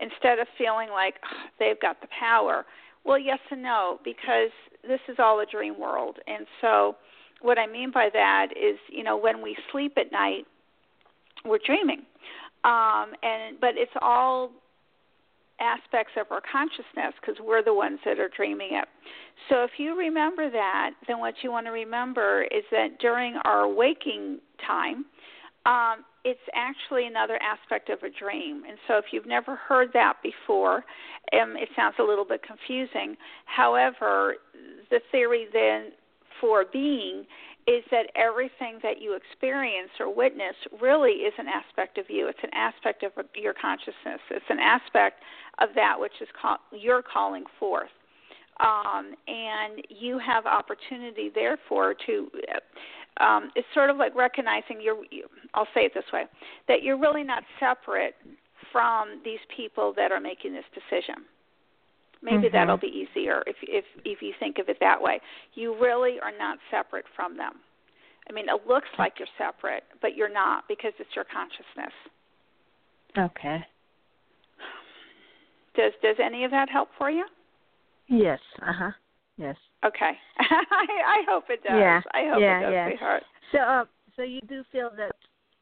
instead 0.00 0.38
of 0.38 0.46
feeling 0.58 0.88
like 0.90 1.14
oh, 1.24 1.46
they've 1.58 1.80
got 1.80 2.00
the 2.00 2.08
power. 2.18 2.64
Well, 3.04 3.18
yes 3.18 3.38
and 3.50 3.62
no, 3.62 3.98
because 4.04 4.50
this 4.86 5.00
is 5.08 5.16
all 5.18 5.40
a 5.40 5.46
dream 5.46 5.78
world. 5.78 6.18
And 6.26 6.46
so, 6.60 6.96
what 7.40 7.58
I 7.58 7.66
mean 7.66 7.90
by 7.92 8.08
that 8.12 8.48
is, 8.56 8.78
you 8.90 9.02
know, 9.02 9.16
when 9.16 9.40
we 9.42 9.56
sleep 9.72 9.94
at 9.96 10.12
night, 10.12 10.46
we're 11.44 11.58
dreaming. 11.64 12.02
Um, 12.64 13.12
and 13.22 13.58
but 13.60 13.70
it's 13.76 13.92
all 14.00 14.50
aspects 15.60 16.12
of 16.18 16.26
our 16.30 16.40
consciousness 16.40 17.14
because 17.20 17.36
we're 17.44 17.62
the 17.62 17.74
ones 17.74 17.98
that 18.04 18.18
are 18.18 18.30
dreaming 18.34 18.70
it. 18.72 18.88
So 19.48 19.62
if 19.62 19.72
you 19.78 19.96
remember 19.96 20.50
that, 20.50 20.92
then 21.06 21.18
what 21.20 21.34
you 21.42 21.50
want 21.50 21.66
to 21.66 21.70
remember 21.70 22.44
is 22.44 22.64
that 22.70 22.98
during 22.98 23.36
our 23.44 23.68
waking 23.68 24.40
time, 24.66 25.04
um, 25.66 26.04
it's 26.24 26.40
actually 26.54 27.06
another 27.06 27.38
aspect 27.42 27.88
of 27.88 28.02
a 28.02 28.10
dream. 28.10 28.62
And 28.68 28.78
so 28.88 28.96
if 28.96 29.06
you've 29.12 29.26
never 29.26 29.56
heard 29.56 29.90
that 29.94 30.14
before, 30.22 30.84
um, 31.32 31.56
it 31.56 31.68
sounds 31.76 31.96
a 31.98 32.02
little 32.02 32.24
bit 32.24 32.42
confusing. 32.42 33.16
However, 33.44 34.36
the 34.90 35.00
theory 35.12 35.46
then 35.52 35.92
for 36.40 36.64
being 36.70 37.24
is 37.66 37.84
that 37.90 38.06
everything 38.16 38.78
that 38.82 39.00
you 39.00 39.14
experience 39.14 39.90
or 39.98 40.12
witness 40.14 40.54
really 40.80 41.24
is 41.26 41.34
an 41.38 41.46
aspect 41.48 41.98
of 41.98 42.06
you. 42.08 42.28
It's 42.28 42.38
an 42.42 42.54
aspect 42.54 43.02
of 43.02 43.12
your 43.34 43.54
consciousness. 43.54 44.20
It's 44.30 44.44
an 44.48 44.58
aspect 44.58 45.20
of 45.60 45.70
that 45.74 45.98
which 45.98 46.12
is 46.20 46.28
call, 46.40 46.58
you're 46.72 47.02
calling 47.02 47.44
forth. 47.58 47.90
Um, 48.60 49.14
and 49.26 49.82
you 49.88 50.18
have 50.18 50.44
opportunity, 50.46 51.30
therefore, 51.34 51.94
to. 52.06 52.28
Um, 53.18 53.50
it's 53.56 53.66
sort 53.74 53.90
of 53.90 53.96
like 53.96 54.14
recognizing 54.14 54.80
you're. 54.82 55.02
You, 55.10 55.28
I'll 55.54 55.68
say 55.74 55.82
it 55.82 55.92
this 55.94 56.04
way: 56.12 56.24
that 56.68 56.82
you're 56.82 56.98
really 56.98 57.22
not 57.22 57.42
separate 57.58 58.14
from 58.70 59.20
these 59.24 59.38
people 59.54 59.94
that 59.96 60.12
are 60.12 60.20
making 60.20 60.52
this 60.52 60.64
decision. 60.74 61.24
Maybe 62.22 62.44
mm-hmm. 62.44 62.54
that'll 62.54 62.76
be 62.76 62.86
easier 62.86 63.42
if 63.46 63.56
if 63.62 63.84
if 64.04 64.20
you 64.20 64.32
think 64.38 64.58
of 64.58 64.68
it 64.68 64.76
that 64.80 65.00
way. 65.00 65.20
You 65.54 65.78
really 65.80 66.18
are 66.22 66.36
not 66.36 66.58
separate 66.70 67.06
from 67.16 67.36
them. 67.36 67.54
I 68.28 68.32
mean, 68.32 68.46
it 68.48 68.66
looks 68.68 68.88
like 68.98 69.14
you're 69.18 69.28
separate, 69.38 69.84
but 70.02 70.16
you're 70.16 70.32
not 70.32 70.64
because 70.68 70.92
it's 70.98 71.10
your 71.16 71.24
consciousness. 71.24 71.94
Okay. 73.18 73.64
Does 75.74 75.92
does 76.02 76.16
any 76.22 76.44
of 76.44 76.50
that 76.50 76.68
help 76.68 76.90
for 76.98 77.10
you? 77.10 77.24
Yes. 78.08 78.40
Uh 78.60 78.72
huh. 78.72 78.90
Yes. 79.38 79.56
Okay. 79.84 80.12
I 80.38 80.86
I 81.06 81.22
hope 81.28 81.44
it 81.48 81.62
does. 81.62 81.72
Yeah. 81.72 82.00
I 82.12 82.28
hope 82.30 82.40
yeah, 82.40 82.58
it 82.58 82.62
does, 82.62 82.72
yeah. 82.72 82.88
sweetheart. 82.88 83.22
So, 83.52 83.58
uh, 83.58 83.84
so 84.16 84.22
you 84.22 84.40
do 84.42 84.62
feel 84.70 84.90
that 84.96 85.12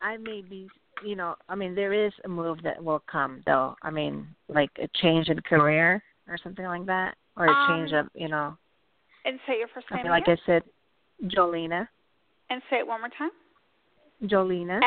I 0.03 0.17
may 0.17 0.43
be, 0.43 0.69
you 1.05 1.15
know, 1.15 1.37
I 1.49 1.55
mean, 1.55 1.75
there 1.75 1.93
is 1.93 2.13
a 2.25 2.29
move 2.29 2.59
that 2.65 2.83
will 2.83 3.03
come, 3.11 3.43
though. 3.47 3.77
I 3.83 3.91
mean, 3.91 4.27
like 4.49 4.71
a 4.83 4.89
change 5.01 5.29
in 5.29 5.41
career 5.41 6.03
or 6.29 6.39
something 6.43 6.65
like 6.65 6.87
that, 6.87 7.17
or 7.37 7.47
a 7.47 7.51
um, 7.51 7.67
change 7.69 7.93
of, 7.93 8.07
you 8.15 8.29
know. 8.29 8.57
And 9.25 9.39
say 9.47 9.59
your 9.59 9.69
first 9.69 9.87
name 9.93 10.07
like 10.07 10.25
again. 10.25 10.37
I 10.43 10.47
said, 10.47 10.63
Jolina. 11.27 11.89
And 12.51 12.63
say 12.71 12.77
it 12.79 12.87
one 12.87 13.01
more 13.01 13.11
time. 13.11 13.31
Jolina. 14.25 14.81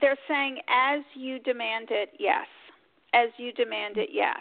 They're 0.00 0.18
saying 0.28 0.58
as 0.68 1.00
you 1.14 1.40
demand 1.40 1.88
it, 1.90 2.10
yes. 2.18 2.46
As 3.14 3.30
you 3.36 3.52
demand 3.52 3.96
it, 3.96 4.10
yes. 4.12 4.38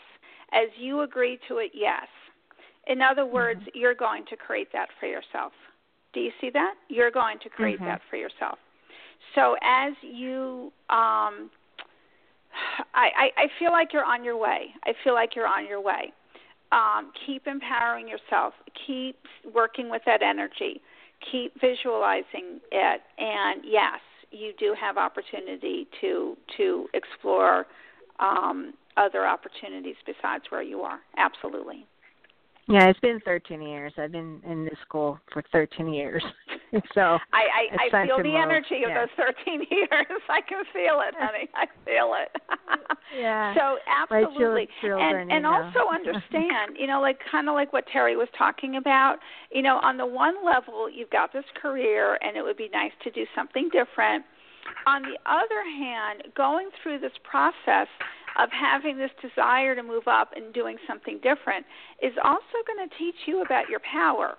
As 0.52 0.68
you 0.80 1.02
agree 1.02 1.40
to 1.48 1.58
it, 1.58 1.72
yes. 1.74 2.08
In 2.88 3.02
other 3.02 3.26
words, 3.26 3.60
Mm-hmm. 3.62 3.70
you're 3.80 3.96
going 3.96 4.24
to 4.30 4.36
create 4.38 4.72
that 4.74 4.90
for 5.00 5.08
yourself. 5.08 5.52
Do 6.14 6.20
you 6.20 6.32
see 6.40 6.50
that? 6.52 6.76
You're 6.90 7.12
going 7.12 7.40
to 7.40 7.50
create 7.50 7.80
Mhm. 7.80 7.86
that 7.86 8.02
for 8.10 8.18
yourself. 8.18 8.60
So 9.36 9.58
as 9.62 9.94
you 10.04 10.72
um 10.90 11.50
I, 12.94 13.10
I, 13.16 13.32
I 13.38 13.48
feel 13.60 13.72
like 13.72 13.94
you're 13.94 14.06
on 14.06 14.24
your 14.24 14.38
way. 14.38 14.74
I 14.86 14.94
feel 15.04 15.14
like 15.14 15.36
you're 15.36 15.48
on 15.48 15.66
your 15.68 15.82
way. 15.82 16.14
Um, 16.72 17.12
keep 17.26 17.48
empowering 17.48 18.08
yourself. 18.08 18.54
Keep 18.86 19.18
working 19.54 19.90
with 19.90 20.02
that 20.06 20.22
energy. 20.22 20.82
Keep 21.32 21.60
visualizing 21.60 22.60
it. 22.72 23.02
And 23.18 23.62
yes, 23.66 24.00
you 24.32 24.54
do 24.60 24.76
have 24.80 24.98
opportunity 24.98 25.88
to 26.02 26.36
to 26.58 26.88
explore 26.94 27.68
um, 28.20 28.74
other 28.98 29.26
opportunities 29.26 29.96
besides 30.06 30.46
where 30.50 30.62
you 30.62 30.82
are. 30.82 31.00
Absolutely. 31.18 31.86
Yeah, 32.70 32.90
it's 32.90 33.00
been 33.00 33.22
13 33.24 33.62
years. 33.62 33.94
I've 33.98 34.12
been 34.12 34.42
in 34.46 34.66
this 34.66 34.78
school 34.86 35.20
for 35.32 35.42
13 35.54 35.94
years. 35.94 36.22
so 36.94 37.18
I 37.32 37.70
I, 37.80 37.88
I 38.02 38.06
feel 38.06 38.18
the 38.18 38.24
move. 38.24 38.36
energy 38.36 38.84
of 38.84 38.94
those 38.94 39.26
13 39.46 39.66
years. 39.72 40.22
I 40.30 40.42
can 40.42 40.66
feel 40.74 41.02
it, 41.08 41.16
honey. 41.18 41.48
I 41.56 41.66
feel 41.86 42.14
it. 42.20 42.42
yeah. 43.18 43.56
So 43.56 43.78
absolutely, 43.88 44.68
children, 44.82 45.22
and 45.22 45.32
and 45.32 45.44
know. 45.44 45.54
also 45.54 45.90
understand, 45.90 46.76
you 46.78 46.88
know, 46.88 47.00
like 47.00 47.20
kind 47.32 47.48
of 47.48 47.56
like 47.56 47.72
what 47.72 47.86
Terry 47.92 48.18
was 48.18 48.28
talking 48.38 48.76
about. 48.76 49.20
You 49.50 49.62
know, 49.62 49.78
on 49.78 49.96
the 49.96 50.06
one 50.06 50.36
level, 50.46 50.90
you've 50.90 51.10
got 51.10 51.32
this 51.32 51.46
career, 51.62 52.20
and 52.22 52.36
it 52.36 52.42
would 52.42 52.58
be 52.58 52.70
nice 52.74 52.92
to 53.04 53.12
do 53.12 53.26
something 53.34 53.70
different. 53.72 54.26
On 54.86 55.04
the 55.04 55.18
other 55.26 55.64
hand, 55.64 56.24
going 56.36 56.70
through 56.84 57.00
this 57.00 57.16
process 57.24 57.88
of 58.38 58.50
having 58.52 58.98
this 58.98 59.12
desire 59.22 59.76
to 59.76 59.84
move 59.84 60.08
up 60.08 60.32
and 60.36 60.54
doing 60.54 60.78
something 60.88 61.20
different 61.24 61.66
is 62.02 62.14
also 62.24 62.58
going 62.66 62.88
to 62.88 62.98
teach 62.98 63.16
you 63.26 63.42
about 63.42 63.70
your 63.70 63.82
power 63.82 64.38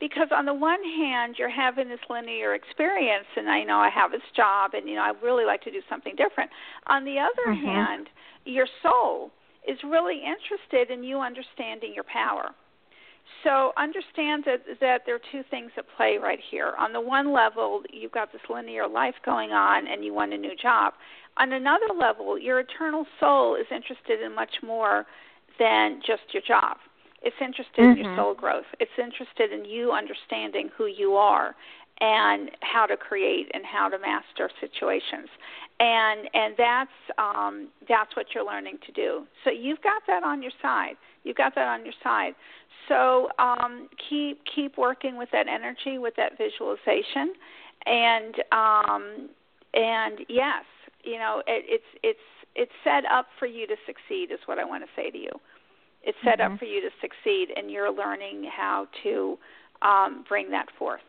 because 0.00 0.28
on 0.32 0.46
the 0.46 0.54
one 0.54 0.82
hand 0.82 1.36
you're 1.38 1.50
having 1.50 1.88
this 1.88 2.00
linear 2.08 2.54
experience 2.54 3.26
and 3.36 3.48
I 3.48 3.62
know 3.62 3.78
I 3.78 3.90
have 3.90 4.10
this 4.10 4.24
job 4.34 4.72
and 4.74 4.88
you 4.88 4.94
know 4.96 5.02
I 5.02 5.12
really 5.22 5.44
like 5.44 5.62
to 5.62 5.70
do 5.70 5.80
something 5.88 6.16
different. 6.16 6.50
On 6.86 7.04
the 7.04 7.18
other 7.18 7.54
Mhm. 7.54 7.64
hand, 7.64 8.08
your 8.44 8.66
soul 8.82 9.30
is 9.68 9.82
really 9.84 10.24
interested 10.24 10.90
in 10.90 11.04
you 11.04 11.20
understanding 11.20 11.92
your 11.94 12.04
power. 12.04 12.54
So 13.44 13.72
understand 13.76 14.44
that 14.44 14.62
that 14.80 15.02
there 15.06 15.14
are 15.14 15.20
two 15.32 15.42
things 15.50 15.70
at 15.76 15.84
play 15.96 16.18
right 16.18 16.40
here. 16.50 16.74
On 16.78 16.92
the 16.92 17.00
one 17.00 17.32
level, 17.32 17.82
you've 17.92 18.12
got 18.12 18.32
this 18.32 18.42
linear 18.50 18.86
life 18.86 19.14
going 19.24 19.52
on 19.52 19.86
and 19.86 20.04
you 20.04 20.12
want 20.12 20.32
a 20.32 20.38
new 20.38 20.54
job. 20.56 20.94
On 21.36 21.52
another 21.52 21.88
level, 21.96 22.38
your 22.38 22.60
eternal 22.60 23.06
soul 23.18 23.54
is 23.54 23.66
interested 23.70 24.20
in 24.20 24.34
much 24.34 24.62
more 24.62 25.06
than 25.58 26.00
just 26.06 26.22
your 26.32 26.42
job. 26.46 26.76
It's 27.22 27.36
interested 27.40 27.84
in 27.84 27.96
your 27.96 28.06
Mhm. 28.06 28.16
soul 28.16 28.34
growth. 28.34 28.66
It's 28.78 28.98
interested 28.98 29.52
in 29.52 29.64
you 29.64 29.92
understanding 29.92 30.68
who 30.76 30.86
you 30.86 31.16
are 31.16 31.54
and 32.00 32.50
how 32.60 32.86
to 32.86 32.96
create 32.96 33.50
and 33.52 33.64
how 33.64 33.88
to 33.88 33.98
master 33.98 34.50
situations. 34.60 35.28
And 35.80 36.28
and 36.34 36.54
that's 36.56 36.90
um 37.18 37.68
that's 37.88 38.14
what 38.16 38.26
you're 38.34 38.44
learning 38.44 38.78
to 38.86 38.92
do. 38.92 39.26
So 39.44 39.50
you've 39.50 39.82
got 39.82 40.02
that 40.06 40.22
on 40.22 40.42
your 40.42 40.52
side. 40.62 40.94
You've 41.24 41.36
got 41.36 41.54
that 41.54 41.68
on 41.68 41.84
your 41.84 41.94
side. 42.02 42.34
So 42.88 43.28
um 43.38 43.88
keep 44.08 44.40
keep 44.54 44.76
working 44.78 45.16
with 45.16 45.28
that 45.32 45.46
energy, 45.48 45.98
with 45.98 46.14
that 46.16 46.36
visualization 46.38 47.34
and 47.86 48.34
um 48.52 49.28
and 49.74 50.20
yes, 50.28 50.64
you 51.04 51.18
know, 51.18 51.42
it, 51.46 51.64
it's 51.68 51.84
it's 52.02 52.18
it's 52.56 52.72
set 52.84 53.04
up 53.10 53.26
for 53.38 53.46
you 53.46 53.66
to 53.66 53.76
succeed 53.86 54.32
is 54.32 54.40
what 54.46 54.58
I 54.58 54.64
want 54.64 54.82
to 54.84 54.90
say 54.96 55.10
to 55.10 55.18
you. 55.18 55.30
It's 56.02 56.18
set 56.24 56.40
Mhm. 56.40 56.54
up 56.54 56.58
for 56.58 56.64
you 56.64 56.80
to 56.80 56.90
succeed 57.00 57.48
and 57.56 57.70
you're 57.70 57.92
learning 57.92 58.44
how 58.54 58.86
to 59.02 59.38
um 59.82 60.24
bring 60.28 60.50
that 60.50 60.66
forth. 60.78 61.00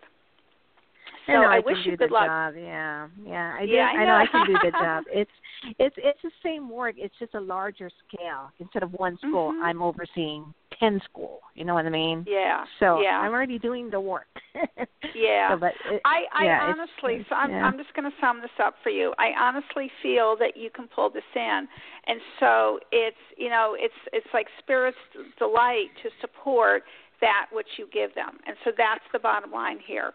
I 1.37 1.41
know 1.41 1.47
I, 1.49 1.59
wish 1.59 1.75
can 1.77 1.85
you 1.85 1.91
do 1.91 1.97
good 1.97 2.11
luck. 2.11 2.27
job. 2.27 2.53
Yeah, 2.57 3.07
yeah. 3.25 3.55
I 3.59 3.65
do. 3.65 3.71
Yeah, 3.71 3.87
I 3.93 4.01
I 4.01 4.05
know 4.05 4.15
I 4.15 4.25
can 4.31 4.45
do 4.47 4.53
the 4.63 4.71
job. 4.71 5.03
It's 5.13 5.31
it's 5.79 5.95
it's 5.97 6.21
the 6.23 6.31
same 6.43 6.69
work. 6.69 6.95
It's 6.97 7.13
just 7.19 7.33
a 7.35 7.39
larger 7.39 7.89
scale. 8.07 8.51
Instead 8.59 8.83
of 8.83 8.91
one 8.93 9.17
school, 9.17 9.51
Mhm. 9.51 9.63
I'm 9.63 9.81
overseeing 9.81 10.53
ten 10.79 10.99
school. 11.05 11.41
You 11.53 11.65
know 11.65 11.73
what 11.75 11.85
I 11.85 11.89
mean? 11.89 12.25
Yeah. 12.27 12.65
So 12.79 13.01
yeah. 13.01 13.19
I'm 13.19 13.31
already 13.31 13.59
doing 13.59 13.89
the 13.89 13.99
work. 14.01 14.27
Yeah. 15.13 15.49
So, 15.53 15.57
but 15.57 15.73
it, 15.91 16.01
I, 16.05 16.23
I 16.33 16.45
yeah, 16.45 16.61
honestly, 16.63 17.15
it's- 17.15 17.25
so 17.29 17.35
I'm, 17.35 17.51
yeah. 17.51 17.65
I'm 17.65 17.77
just 17.77 17.93
going 17.93 18.09
to 18.09 18.15
sum 18.21 18.39
this 18.41 18.51
up 18.63 18.75
for 18.81 18.89
you. 18.89 19.13
I 19.19 19.31
honestly 19.37 19.91
feel 20.01 20.37
that 20.39 20.55
you 20.55 20.69
can 20.69 20.87
pull 20.87 21.09
this 21.09 21.23
in, 21.35 21.67
and 22.07 22.19
so 22.39 22.79
it's, 22.93 23.17
you 23.37 23.49
know, 23.49 23.75
it's 23.77 23.93
it's 24.13 24.27
like 24.33 24.47
spirit's 24.59 24.97
delight 25.37 25.89
to 26.03 26.09
support 26.21 26.83
that 27.19 27.47
which 27.51 27.67
you 27.77 27.87
give 27.91 28.15
them, 28.15 28.37
and 28.47 28.55
so 28.63 28.71
that's 28.77 29.03
the 29.11 29.19
bottom 29.19 29.51
line 29.51 29.79
here, 29.85 30.13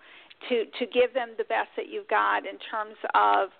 to 0.48 0.64
to 0.78 0.86
give 0.86 1.14
them 1.14 1.30
the 1.38 1.44
best 1.44 1.68
that 1.76 1.88
you've 1.88 2.08
got 2.08 2.46
in 2.46 2.58
terms 2.70 2.96
of 3.14 3.50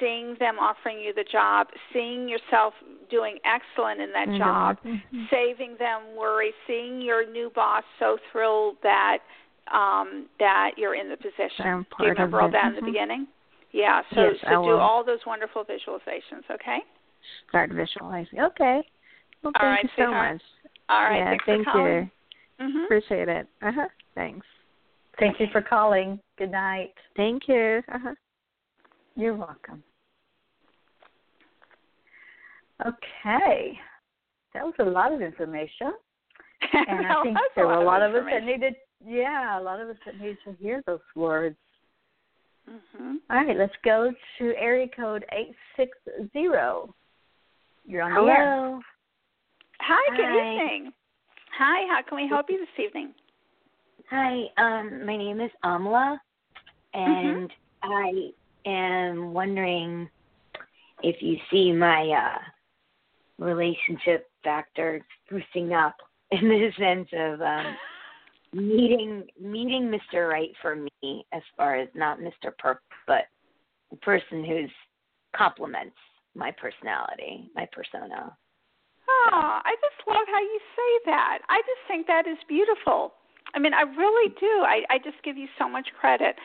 seeing 0.00 0.36
them 0.40 0.58
offering 0.58 0.98
you 0.98 1.12
the 1.14 1.24
job, 1.24 1.68
seeing 1.92 2.28
yourself 2.28 2.74
doing 3.10 3.38
excellent 3.44 4.00
in 4.00 4.10
that 4.12 4.28
Mhm. 4.28 4.38
job, 4.38 4.78
Mhm. 4.84 5.28
saving 5.30 5.76
them 5.76 6.16
worry, 6.16 6.54
seeing 6.66 7.00
your 7.00 7.24
new 7.26 7.50
boss 7.50 7.84
so 7.98 8.16
thrilled 8.32 8.80
that 8.82 9.18
um 9.68 10.28
that 10.38 10.76
you're 10.76 10.94
in 10.94 11.08
the 11.08 11.16
position. 11.16 11.86
Do 11.98 12.04
you 12.04 12.10
remember 12.10 12.40
all 12.40 12.48
that 12.48 12.66
in 12.66 12.74
the 12.74 12.80
Mhm. 12.82 12.86
beginning? 12.86 13.28
Yeah, 13.72 14.02
so 14.14 14.30
Yes, 14.30 14.40
so 14.40 14.64
do 14.64 14.78
all 14.78 15.04
those 15.04 15.24
wonderful 15.26 15.64
visualizations, 15.64 16.48
okay? 16.50 16.82
Start 17.48 17.70
visualizing. 17.70 18.40
Okay. 18.40 18.88
Well, 19.42 19.52
thank 19.52 19.62
right, 19.62 19.82
you 19.82 19.90
so 19.96 20.10
much. 20.10 20.42
All 20.88 21.02
right, 21.02 21.16
yeah, 21.18 21.38
thank 21.44 21.66
you. 21.66 22.10
Mhm. 22.58 22.84
Appreciate 22.84 23.28
it. 23.28 23.46
Uh 23.60 23.72
huh. 23.72 23.88
Thanks. 24.14 24.46
Thank 25.18 25.40
you 25.40 25.46
for 25.52 25.62
calling. 25.62 26.20
Good 26.38 26.50
night. 26.50 26.92
Thank 27.16 27.48
you. 27.48 27.82
Uh 27.92 27.98
huh. 28.02 28.14
You're 29.14 29.34
welcome. 29.34 29.82
Okay. 32.86 33.78
that 34.52 34.62
was 34.62 34.74
a 34.78 34.84
lot 34.84 35.12
of 35.12 35.22
information. 35.22 35.92
And 36.88 37.06
I 37.06 37.22
think 37.22 37.38
there 37.54 37.66
were 37.66 37.74
a 37.74 37.84
lot 37.84 38.02
of 38.02 38.14
us 38.14 38.24
that 38.30 38.44
needed, 38.44 38.74
yeah, 39.04 39.58
a 39.58 39.62
lot 39.62 39.80
of 39.80 39.88
us 39.88 39.96
that 40.04 40.18
needed 40.18 40.38
to 40.44 40.52
hear 40.60 40.82
those 40.86 41.00
words. 41.14 41.56
Mhm. 42.68 43.16
All 43.30 43.36
right, 43.44 43.56
let's 43.56 43.74
go 43.84 44.12
to 44.38 44.54
area 44.56 44.88
code 44.88 45.24
860. 45.32 46.92
You're 47.84 48.02
on 48.02 48.10
the 48.12 48.30
air. 48.30 48.50
Hello. 48.50 48.80
Hi, 49.80 50.16
good 50.16 50.26
Hi. 50.26 50.52
evening. 50.54 50.92
Hi, 51.58 51.86
how 51.94 52.02
can 52.02 52.16
we 52.16 52.28
help 52.28 52.46
you 52.50 52.58
this 52.58 52.84
evening? 52.84 53.14
Hi. 54.10 54.44
Um, 54.56 55.04
my 55.04 55.16
name 55.16 55.40
is 55.40 55.50
Amla, 55.64 56.18
Mm-hmm. 56.94 57.38
and 57.38 57.52
I 57.82 58.30
am 58.64 59.34
wondering 59.34 60.08
if 61.02 61.16
you 61.20 61.36
see 61.50 61.72
my 61.72 62.08
uh, 62.08 63.44
relationship 63.44 64.30
factor 64.42 65.04
boosting 65.30 65.74
up 65.74 65.94
in 66.30 66.48
the 66.48 66.70
sense 66.78 67.08
of 67.12 67.40
um, 67.42 67.76
meeting 68.54 69.24
meeting 69.40 69.92
Mr. 69.92 70.30
Right 70.30 70.52
for 70.62 70.76
me, 70.76 71.26
as 71.32 71.42
far 71.56 71.76
as 71.76 71.88
not 71.94 72.18
Mr. 72.18 72.56
Perk, 72.58 72.80
but 73.06 73.24
the 73.90 73.96
person 73.98 74.44
who's 74.44 74.70
complements 75.36 75.96
my 76.34 76.52
personality, 76.52 77.50
my 77.54 77.66
persona. 77.72 78.36
Oh, 79.08 79.60
I 79.64 79.74
just 79.80 80.08
love 80.08 80.26
how 80.26 80.40
you 80.40 80.60
say 80.76 81.10
that. 81.10 81.38
I 81.48 81.58
just 81.60 81.88
think 81.88 82.06
that 82.06 82.26
is 82.26 82.36
beautiful. 82.48 83.14
I 83.56 83.58
mean, 83.58 83.72
I 83.72 83.82
really 83.82 84.34
do. 84.38 84.46
I, 84.46 84.82
I 84.90 84.98
just 84.98 85.16
give 85.24 85.38
you 85.38 85.48
so 85.58 85.68
much 85.68 85.88
credit 85.98 86.36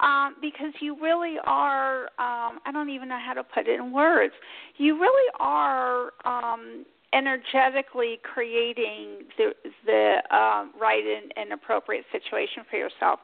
um, 0.00 0.36
because 0.40 0.72
you 0.80 1.00
really 1.00 1.36
are. 1.44 2.04
Um, 2.18 2.60
I 2.66 2.70
don't 2.72 2.90
even 2.90 3.08
know 3.08 3.18
how 3.18 3.32
to 3.32 3.42
put 3.42 3.66
it 3.66 3.80
in 3.80 3.90
words. 3.90 4.34
You 4.76 5.00
really 5.00 5.32
are 5.40 6.12
um, 6.26 6.84
energetically 7.14 8.20
creating 8.22 9.24
the 9.38 9.52
the 9.86 10.36
um, 10.36 10.72
right 10.78 11.02
and, 11.02 11.32
and 11.36 11.52
appropriate 11.54 12.04
situation 12.12 12.64
for 12.70 12.76
yourself. 12.76 13.20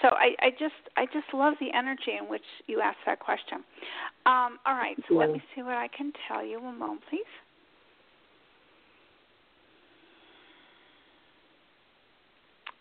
So 0.00 0.08
I, 0.08 0.34
I 0.40 0.50
just 0.50 0.74
I 0.96 1.04
just 1.06 1.32
love 1.34 1.54
the 1.60 1.68
energy 1.76 2.16
in 2.18 2.28
which 2.28 2.44
you 2.66 2.80
asked 2.80 3.04
that 3.04 3.20
question. 3.20 3.58
Um, 4.24 4.58
all 4.64 4.74
right, 4.74 4.96
so 5.08 5.14
let 5.14 5.30
me 5.30 5.42
see 5.54 5.62
what 5.62 5.76
I 5.76 5.88
can 5.88 6.12
tell 6.26 6.44
you. 6.44 6.62
One 6.62 6.78
moment, 6.78 7.02
please. 7.10 7.24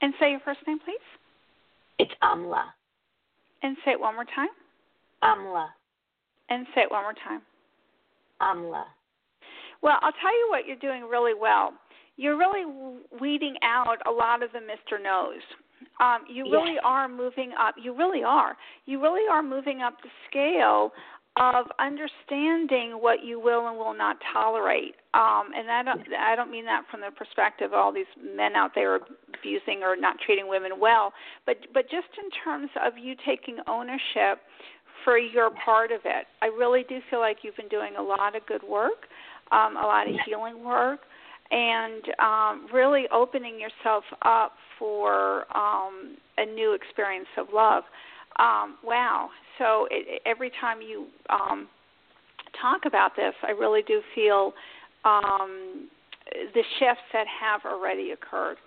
And 0.01 0.13
say 0.19 0.31
your 0.31 0.39
first 0.41 0.59
name, 0.67 0.79
please. 0.79 0.97
It's 1.99 2.11
Amla. 2.21 2.63
And 3.63 3.77
say 3.85 3.91
it 3.91 3.99
one 3.99 4.15
more 4.15 4.25
time. 4.25 4.49
Amla. 5.23 5.67
And 6.49 6.65
say 6.75 6.81
it 6.81 6.91
one 6.91 7.03
more 7.03 7.13
time. 7.13 7.41
Amla. 8.41 8.83
Well, 9.81 9.97
I'll 10.01 10.11
tell 10.21 10.33
you 10.33 10.47
what 10.49 10.67
you're 10.67 10.77
doing 10.77 11.09
really 11.09 11.33
well. 11.39 11.73
You're 12.17 12.37
really 12.37 12.65
weeding 13.19 13.55
out 13.63 13.97
a 14.07 14.11
lot 14.11 14.43
of 14.43 14.51
the 14.51 14.59
Mr. 14.59 15.01
No's. 15.01 15.41
Um, 15.99 16.25
you 16.29 16.43
really 16.51 16.75
are 16.83 17.07
moving 17.07 17.51
up. 17.59 17.75
You 17.81 17.95
really 17.95 18.23
are. 18.23 18.57
You 18.85 19.01
really 19.01 19.27
are 19.29 19.43
moving 19.43 19.81
up 19.81 19.95
the 20.01 20.09
scale 20.29 20.91
of 21.37 21.65
understanding 21.79 22.93
what 23.01 23.23
you 23.23 23.39
will 23.39 23.67
and 23.67 23.77
will 23.77 23.93
not 23.93 24.17
tolerate. 24.31 24.95
Um, 25.13 25.51
and 25.55 25.69
I 25.69 25.83
don't, 25.83 26.01
I 26.17 26.35
don't 26.35 26.49
mean 26.49 26.65
that 26.65 26.83
from 26.89 27.01
the 27.01 27.11
perspective 27.11 27.71
of 27.71 27.73
all 27.73 27.91
these 27.91 28.05
men 28.23 28.55
out 28.55 28.71
there 28.73 28.99
abusing 29.37 29.83
or 29.83 29.95
not 29.97 30.15
treating 30.25 30.47
women 30.47 30.71
well, 30.79 31.11
but 31.45 31.57
but 31.73 31.83
just 31.83 32.07
in 32.17 32.29
terms 32.43 32.69
of 32.85 32.97
you 32.97 33.15
taking 33.25 33.57
ownership 33.67 34.39
for 35.03 35.17
your 35.17 35.51
part 35.63 35.91
of 35.91 36.01
it. 36.05 36.25
I 36.41 36.47
really 36.47 36.83
do 36.87 36.99
feel 37.09 37.19
like 37.19 37.37
you've 37.43 37.55
been 37.55 37.69
doing 37.69 37.95
a 37.97 38.01
lot 38.01 38.35
of 38.35 38.45
good 38.47 38.63
work, 38.63 39.07
um, 39.51 39.77
a 39.77 39.85
lot 39.85 40.07
of 40.09 40.15
healing 40.25 40.63
work, 40.63 41.01
and 41.51 42.03
um, 42.19 42.67
really 42.73 43.05
opening 43.13 43.59
yourself 43.59 44.03
up 44.23 44.53
for 44.79 45.45
um, 45.55 46.17
a 46.37 46.45
new 46.45 46.73
experience 46.73 47.27
of 47.37 47.47
love. 47.53 47.83
Um, 48.37 48.77
wow. 48.83 49.29
So 49.57 49.87
it, 49.91 50.21
every 50.25 50.51
time 50.61 50.81
you 50.81 51.07
um, 51.29 51.67
talk 52.61 52.81
about 52.85 53.15
this, 53.15 53.33
I 53.47 53.51
really 53.51 53.81
do 53.87 54.01
feel 54.13 54.53
um, 55.05 55.89
the 56.53 56.63
shifts 56.79 57.03
that 57.13 57.25
have 57.41 57.61
already 57.65 58.11
occurred 58.11 58.57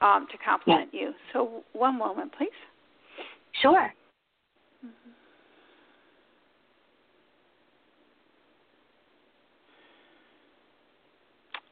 um, 0.00 0.26
to 0.30 0.38
compliment 0.38 0.90
you. 0.92 1.12
So 1.32 1.62
one 1.72 1.98
moment, 1.98 2.32
please. 2.36 2.48
Sure. 3.60 3.92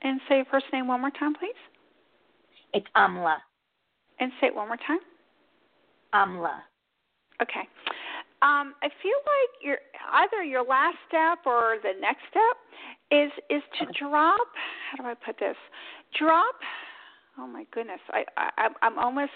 And 0.02 0.20
say 0.28 0.36
your 0.36 0.44
first 0.46 0.66
name 0.72 0.86
one 0.86 1.00
more 1.00 1.10
time, 1.10 1.34
please. 1.34 1.50
It's 2.72 2.86
Amla. 2.96 3.36
And 4.20 4.30
say 4.40 4.48
it 4.48 4.54
one 4.54 4.68
more 4.68 4.76
time. 4.76 5.00
Amla. 6.14 6.60
Okay. 7.42 7.66
Um, 8.40 8.74
I 8.82 8.88
feel 9.02 9.18
like 9.26 9.52
your 9.62 9.78
either 10.14 10.44
your 10.44 10.64
last 10.64 10.96
step 11.08 11.38
or 11.46 11.76
the 11.82 11.92
next 12.00 12.22
step 12.30 12.56
is 13.10 13.32
is 13.50 13.62
to 13.80 13.86
drop. 13.98 14.46
How 14.90 15.02
do 15.02 15.08
I 15.08 15.14
put 15.14 15.38
this? 15.38 15.56
Drop. 16.18 16.54
Oh 17.38 17.46
my 17.46 17.64
goodness, 17.72 18.00
I, 18.10 18.24
I 18.36 18.68
I'm 18.82 18.98
almost 18.98 19.32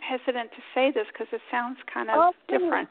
hesitant 0.00 0.50
to 0.52 0.62
say 0.74 0.90
this 0.92 1.06
because 1.12 1.26
it 1.32 1.40
sounds 1.50 1.78
kind 1.92 2.10
of 2.10 2.16
Oh, 2.16 2.32
different. 2.48 2.88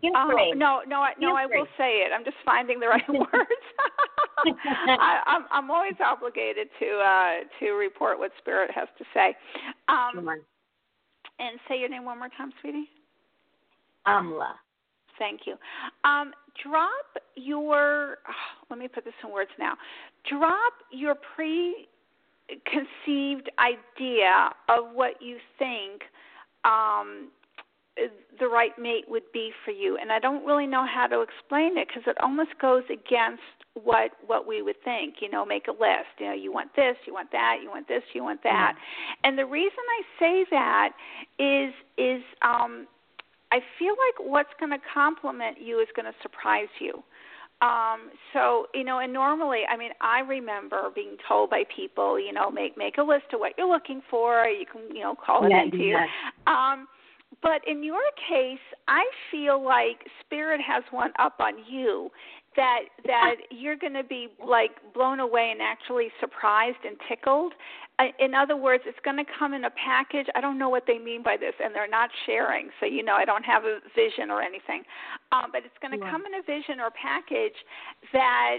Feel 0.00 0.12
Oh, 0.14 0.52
no, 0.54 0.82
no, 0.86 1.00
I, 1.02 1.12
no, 1.18 1.34
I 1.34 1.46
will 1.46 1.66
free. 1.66 1.74
say 1.76 1.90
it. 2.06 2.12
I'm 2.14 2.24
just 2.24 2.36
finding 2.44 2.78
the 2.78 2.86
right 2.86 3.02
words. 3.08 3.66
I, 4.46 5.22
I'm 5.26 5.44
I'm 5.50 5.70
always 5.70 5.94
obligated 6.04 6.68
to 6.78 6.86
uh 6.86 7.34
to 7.58 7.72
report 7.72 8.18
what 8.20 8.30
spirit 8.38 8.70
has 8.74 8.86
to 8.98 9.04
say. 9.12 9.34
Um, 9.88 10.28
and 11.40 11.58
say 11.68 11.78
your 11.78 11.88
name 11.88 12.04
one 12.04 12.18
more 12.18 12.28
time, 12.36 12.52
sweetie. 12.60 12.88
Amla. 14.08 14.52
Thank 15.18 15.40
you. 15.46 15.54
Um, 16.04 16.32
drop 16.62 16.90
your, 17.36 18.18
let 18.70 18.78
me 18.78 18.88
put 18.88 19.04
this 19.04 19.14
in 19.24 19.30
words 19.30 19.50
now. 19.58 19.74
Drop 20.28 20.72
your 20.92 21.14
preconceived 21.36 21.80
idea 23.58 24.50
of 24.68 24.92
what 24.94 25.20
you 25.20 25.36
think 25.58 26.02
um, 26.64 27.28
the 28.38 28.46
right 28.46 28.78
mate 28.78 29.04
would 29.08 29.30
be 29.32 29.50
for 29.64 29.72
you. 29.72 29.98
And 30.00 30.12
I 30.12 30.18
don't 30.20 30.44
really 30.46 30.66
know 30.66 30.86
how 30.86 31.06
to 31.08 31.20
explain 31.22 31.76
it 31.76 31.88
because 31.88 32.04
it 32.06 32.16
almost 32.20 32.50
goes 32.60 32.84
against 32.84 33.42
what 33.84 34.12
what 34.26 34.46
we 34.46 34.62
would 34.62 34.82
think 34.82 35.16
you 35.20 35.30
know 35.30 35.44
make 35.44 35.68
a 35.68 35.70
list 35.70 36.10
you 36.18 36.26
know 36.26 36.32
you 36.32 36.52
want 36.52 36.68
this 36.74 36.96
you 37.06 37.12
want 37.12 37.30
that 37.30 37.58
you 37.62 37.68
want 37.68 37.86
this 37.86 38.02
you 38.12 38.24
want 38.24 38.42
that 38.42 38.74
and 39.22 39.38
the 39.38 39.46
reason 39.46 39.78
i 39.78 40.02
say 40.18 40.44
that 40.50 40.90
is 41.38 41.72
is 41.96 42.22
um 42.42 42.88
I 43.52 43.60
feel 43.78 43.94
like 43.94 44.30
what's 44.30 44.50
going 44.60 44.72
to 44.72 44.78
complement 44.92 45.58
you 45.60 45.80
is 45.80 45.88
going 45.96 46.06
to 46.06 46.16
surprise 46.22 46.68
you. 46.80 47.02
Um, 47.60 48.10
so 48.32 48.66
you 48.72 48.84
know, 48.84 49.00
and 49.00 49.12
normally, 49.12 49.62
I 49.68 49.76
mean, 49.76 49.90
I 50.00 50.20
remember 50.20 50.90
being 50.94 51.16
told 51.26 51.50
by 51.50 51.64
people, 51.74 52.20
you 52.20 52.32
know, 52.32 52.50
make 52.50 52.76
make 52.76 52.98
a 52.98 53.02
list 53.02 53.26
of 53.32 53.40
what 53.40 53.52
you're 53.58 53.68
looking 53.68 54.00
for. 54.08 54.44
You 54.44 54.64
can, 54.64 54.94
you 54.94 55.02
know, 55.02 55.16
call 55.16 55.44
it 55.44 55.50
Yeah, 55.50 55.64
into 55.64 55.78
you. 55.78 55.96
Um, 56.46 56.86
but 57.42 57.60
in 57.66 57.82
your 57.82 58.00
case, 58.28 58.62
I 58.86 59.04
feel 59.30 59.62
like 59.62 60.06
spirit 60.24 60.60
has 60.66 60.84
one 60.90 61.12
up 61.18 61.36
on 61.40 61.54
you 61.68 62.10
that 62.58 62.80
that 63.06 63.36
you're 63.50 63.76
going 63.76 63.94
to 63.94 64.02
be 64.02 64.26
like 64.44 64.72
blown 64.92 65.20
away 65.20 65.50
and 65.52 65.62
actually 65.62 66.08
surprised 66.20 66.82
and 66.84 66.96
tickled. 67.08 67.52
In 68.18 68.34
other 68.34 68.56
words, 68.56 68.82
it's 68.86 68.98
going 69.04 69.16
to 69.16 69.24
come 69.38 69.54
in 69.54 69.64
a 69.64 69.70
package. 69.70 70.26
I 70.34 70.40
don't 70.40 70.58
know 70.58 70.68
what 70.68 70.82
they 70.86 70.98
mean 70.98 71.22
by 71.22 71.36
this, 71.36 71.54
and 71.62 71.74
they're 71.74 71.88
not 71.88 72.10
sharing, 72.26 72.70
so 72.78 72.86
you 72.86 73.02
know 73.02 73.14
I 73.14 73.24
don't 73.24 73.44
have 73.44 73.64
a 73.64 73.78
vision 73.94 74.30
or 74.30 74.42
anything. 74.42 74.82
Um, 75.32 75.50
but 75.52 75.62
it's 75.64 75.78
going 75.80 75.98
to 75.98 76.04
Right. 76.04 76.10
come 76.10 76.22
in 76.26 76.34
a 76.34 76.42
vision 76.42 76.80
or 76.80 76.90
package 76.90 77.58
that, 78.12 78.58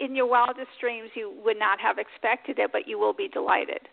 in 0.00 0.14
your 0.16 0.26
wildest 0.26 0.72
dreams, 0.80 1.10
you 1.14 1.32
would 1.44 1.58
not 1.58 1.80
have 1.80 1.98
expected 1.98 2.58
it, 2.58 2.72
but 2.72 2.88
you 2.88 2.98
will 2.98 3.14
be 3.14 3.28
delighted. 3.28 3.88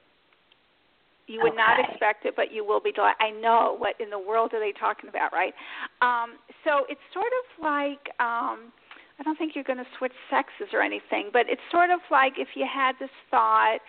You 1.28 1.40
would 1.42 1.56
not 1.56 1.80
expect 1.80 2.26
it, 2.26 2.36
but 2.36 2.52
you 2.54 2.64
will 2.64 2.80
be 2.80 2.92
delighted. 2.92 3.18
I 3.20 3.32
know 3.32 3.76
what 3.78 4.00
in 4.00 4.10
the 4.10 4.20
world 4.20 4.54
are 4.54 4.60
they 4.60 4.74
talking 4.74 5.10
about, 5.10 5.34
right? 5.34 5.54
Um, 6.02 6.38
so 6.64 6.86
it's 6.88 7.02
sort 7.14 7.32
of 7.42 7.64
like 7.64 8.10
um, 8.20 8.72
I 9.20 9.24
don't 9.24 9.38
think 9.38 9.56
you're 9.56 9.64
going 9.64 9.80
to 9.80 9.88
switch 9.98 10.14
sexes 10.30 10.74
or 10.74 10.82
anything, 10.82 11.30
but 11.32 11.46
it's 11.48 11.62
sort 11.72 11.90
of 11.90 12.00
like 12.12 12.34
if 12.38 12.50
you 12.56 12.66
had 12.68 12.94
this 13.00 13.14
thought 13.32 13.80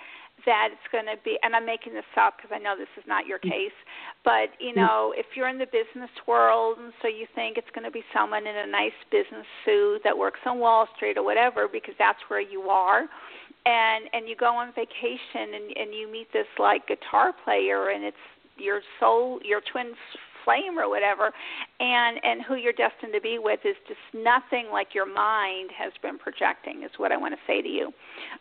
that 0.45 0.69
it's 0.71 0.89
going 0.93 1.07
to 1.07 1.17
be, 1.25 1.39
and 1.43 1.57
I'm 1.57 1.65
making 1.65 1.95
this 1.95 2.07
up 2.21 2.37
because 2.37 2.53
I 2.55 2.59
know 2.59 2.77
this 2.77 2.93
is 2.99 3.05
not 3.09 3.27
your 3.27 3.39
mm. 3.39 3.51
case, 3.51 3.79
but 4.23 4.53
you 4.61 4.73
mm. 4.73 4.77
know, 4.77 5.15
if 5.17 5.27
you're 5.35 5.49
in 5.49 5.59
the 5.59 5.67
business 5.67 6.11
world 6.29 6.79
and 6.79 6.93
so 7.01 7.09
you 7.09 7.27
think 7.35 7.57
it's 7.57 7.71
going 7.75 7.85
to 7.85 7.91
be 7.91 8.05
someone 8.13 8.47
in 8.47 8.55
a 8.55 8.67
nice 8.67 8.97
business 9.11 9.47
suit 9.65 10.03
that 10.05 10.17
works 10.17 10.41
on 10.45 10.59
Wall 10.59 10.87
Street 10.95 11.17
or 11.17 11.25
whatever 11.25 11.67
because 11.67 11.95
that's 11.99 12.21
where 12.29 12.41
you 12.41 12.69
are, 12.69 13.09
and 13.65 14.05
and 14.13 14.29
you 14.29 14.37
go 14.37 14.55
on 14.55 14.73
vacation 14.75 15.57
and 15.57 15.77
and 15.77 15.95
you 15.95 16.11
meet 16.11 16.31
this 16.33 16.47
like 16.59 16.87
guitar 16.87 17.33
player 17.45 17.91
and 17.91 18.05
it's 18.05 18.25
your 18.59 18.81
soul, 19.01 19.41
your 19.45 19.61
twin 19.73 19.93
flame 20.47 20.79
or 20.79 20.89
whatever 20.89 21.33
and 21.81 22.17
and 22.23 22.41
who 22.47 22.55
you're 22.55 22.73
destined 22.73 23.13
to 23.13 23.21
be 23.21 23.39
with 23.43 23.61
is 23.67 23.77
just 23.91 24.01
nothing 24.15 24.71
like 24.73 24.95
your 24.95 25.05
mind 25.05 25.69
has 25.77 25.93
been 26.01 26.17
projecting 26.17 26.85
is 26.85 26.91
what 26.97 27.11
I 27.13 27.19
want 27.19 27.35
to 27.35 27.41
say 27.47 27.61
to 27.61 27.69
you. 27.69 27.93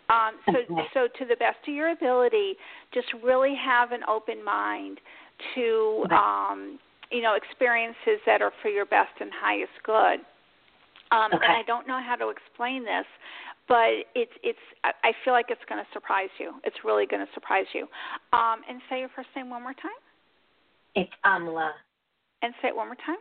Um 0.10 0.38
so 0.46 0.58
okay. 0.72 0.88
so 0.94 1.08
to 1.20 1.26
the 1.26 1.36
best 1.36 1.58
of 1.68 1.74
your 1.74 1.90
ability, 1.90 2.54
just 2.94 3.08
really 3.24 3.56
have 3.58 3.92
an 3.92 4.02
open 4.08 4.46
mind 4.46 5.02
to 5.56 6.06
um 6.12 6.80
you 7.12 7.22
know 7.22 7.34
experiences 7.36 8.22
that 8.26 8.42
are 8.42 8.54
for 8.62 8.70
your 8.70 8.86
best 8.86 9.12
and 9.20 9.32
highest 9.34 9.76
good. 9.84 10.22
Um 11.12 11.34
Okay. 11.34 11.44
and 11.44 11.58
I 11.58 11.64
don't 11.68 11.88
know 11.88 12.00
how 12.00 12.16
to 12.16 12.30
explain 12.30 12.86
this, 12.86 13.10
but 13.68 14.06
it's 14.14 14.32
it's 14.44 14.60
I 14.84 15.12
feel 15.24 15.34
like 15.34 15.48
it's 15.50 15.66
going 15.68 15.84
to 15.84 15.90
surprise 15.94 16.30
you. 16.40 16.54
It's 16.64 16.78
really 16.84 17.06
going 17.06 17.26
to 17.26 17.32
surprise 17.34 17.66
you. 17.74 17.88
Um, 18.34 18.62
and 18.70 18.82
say 18.90 19.00
your 19.00 19.10
first 19.16 19.30
name 19.36 19.50
one 19.50 19.64
more 19.64 19.74
time. 19.74 20.02
It's 20.96 21.12
Amla. 21.26 21.72
And 22.46 22.54
say 22.62 22.68
it 22.68 22.76
one 22.76 22.86
more 22.88 22.96
time. 23.04 23.18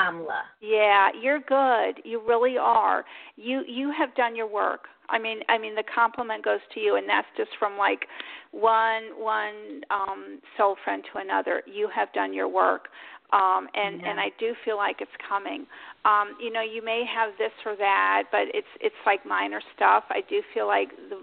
Amla. 0.00 0.40
Yeah, 0.60 1.10
you're 1.22 1.38
good. 1.40 2.02
You 2.04 2.20
really 2.26 2.58
are. 2.58 3.04
You 3.36 3.62
you 3.66 3.92
have 3.96 4.14
done 4.16 4.34
your 4.34 4.48
work. 4.48 4.88
I 5.08 5.18
mean, 5.18 5.38
I 5.48 5.58
mean 5.58 5.76
the 5.76 5.84
compliment 5.94 6.44
goes 6.44 6.58
to 6.74 6.80
you, 6.80 6.96
and 6.96 7.08
that's 7.08 7.28
just 7.36 7.50
from 7.58 7.78
like 7.78 8.06
one 8.50 9.04
one 9.16 9.82
um, 9.90 10.40
soul 10.56 10.76
friend 10.84 11.04
to 11.12 11.20
another. 11.20 11.62
You 11.66 11.88
have 11.94 12.12
done 12.12 12.34
your 12.34 12.48
work, 12.48 12.88
um, 13.32 13.68
and 13.74 14.00
Yeah. 14.02 14.10
and 14.10 14.20
I 14.20 14.30
do 14.40 14.54
feel 14.64 14.76
like 14.76 15.00
it's 15.00 15.16
coming. 15.26 15.66
Um, 16.04 16.36
you 16.40 16.52
know, 16.52 16.62
you 16.62 16.84
may 16.84 17.04
have 17.06 17.30
this 17.38 17.52
or 17.64 17.76
that, 17.76 18.24
but 18.32 18.48
it's 18.52 18.72
it's 18.80 19.02
like 19.06 19.24
minor 19.24 19.62
stuff. 19.76 20.04
I 20.10 20.20
do 20.28 20.42
feel 20.52 20.66
like 20.66 20.90
the 21.08 21.18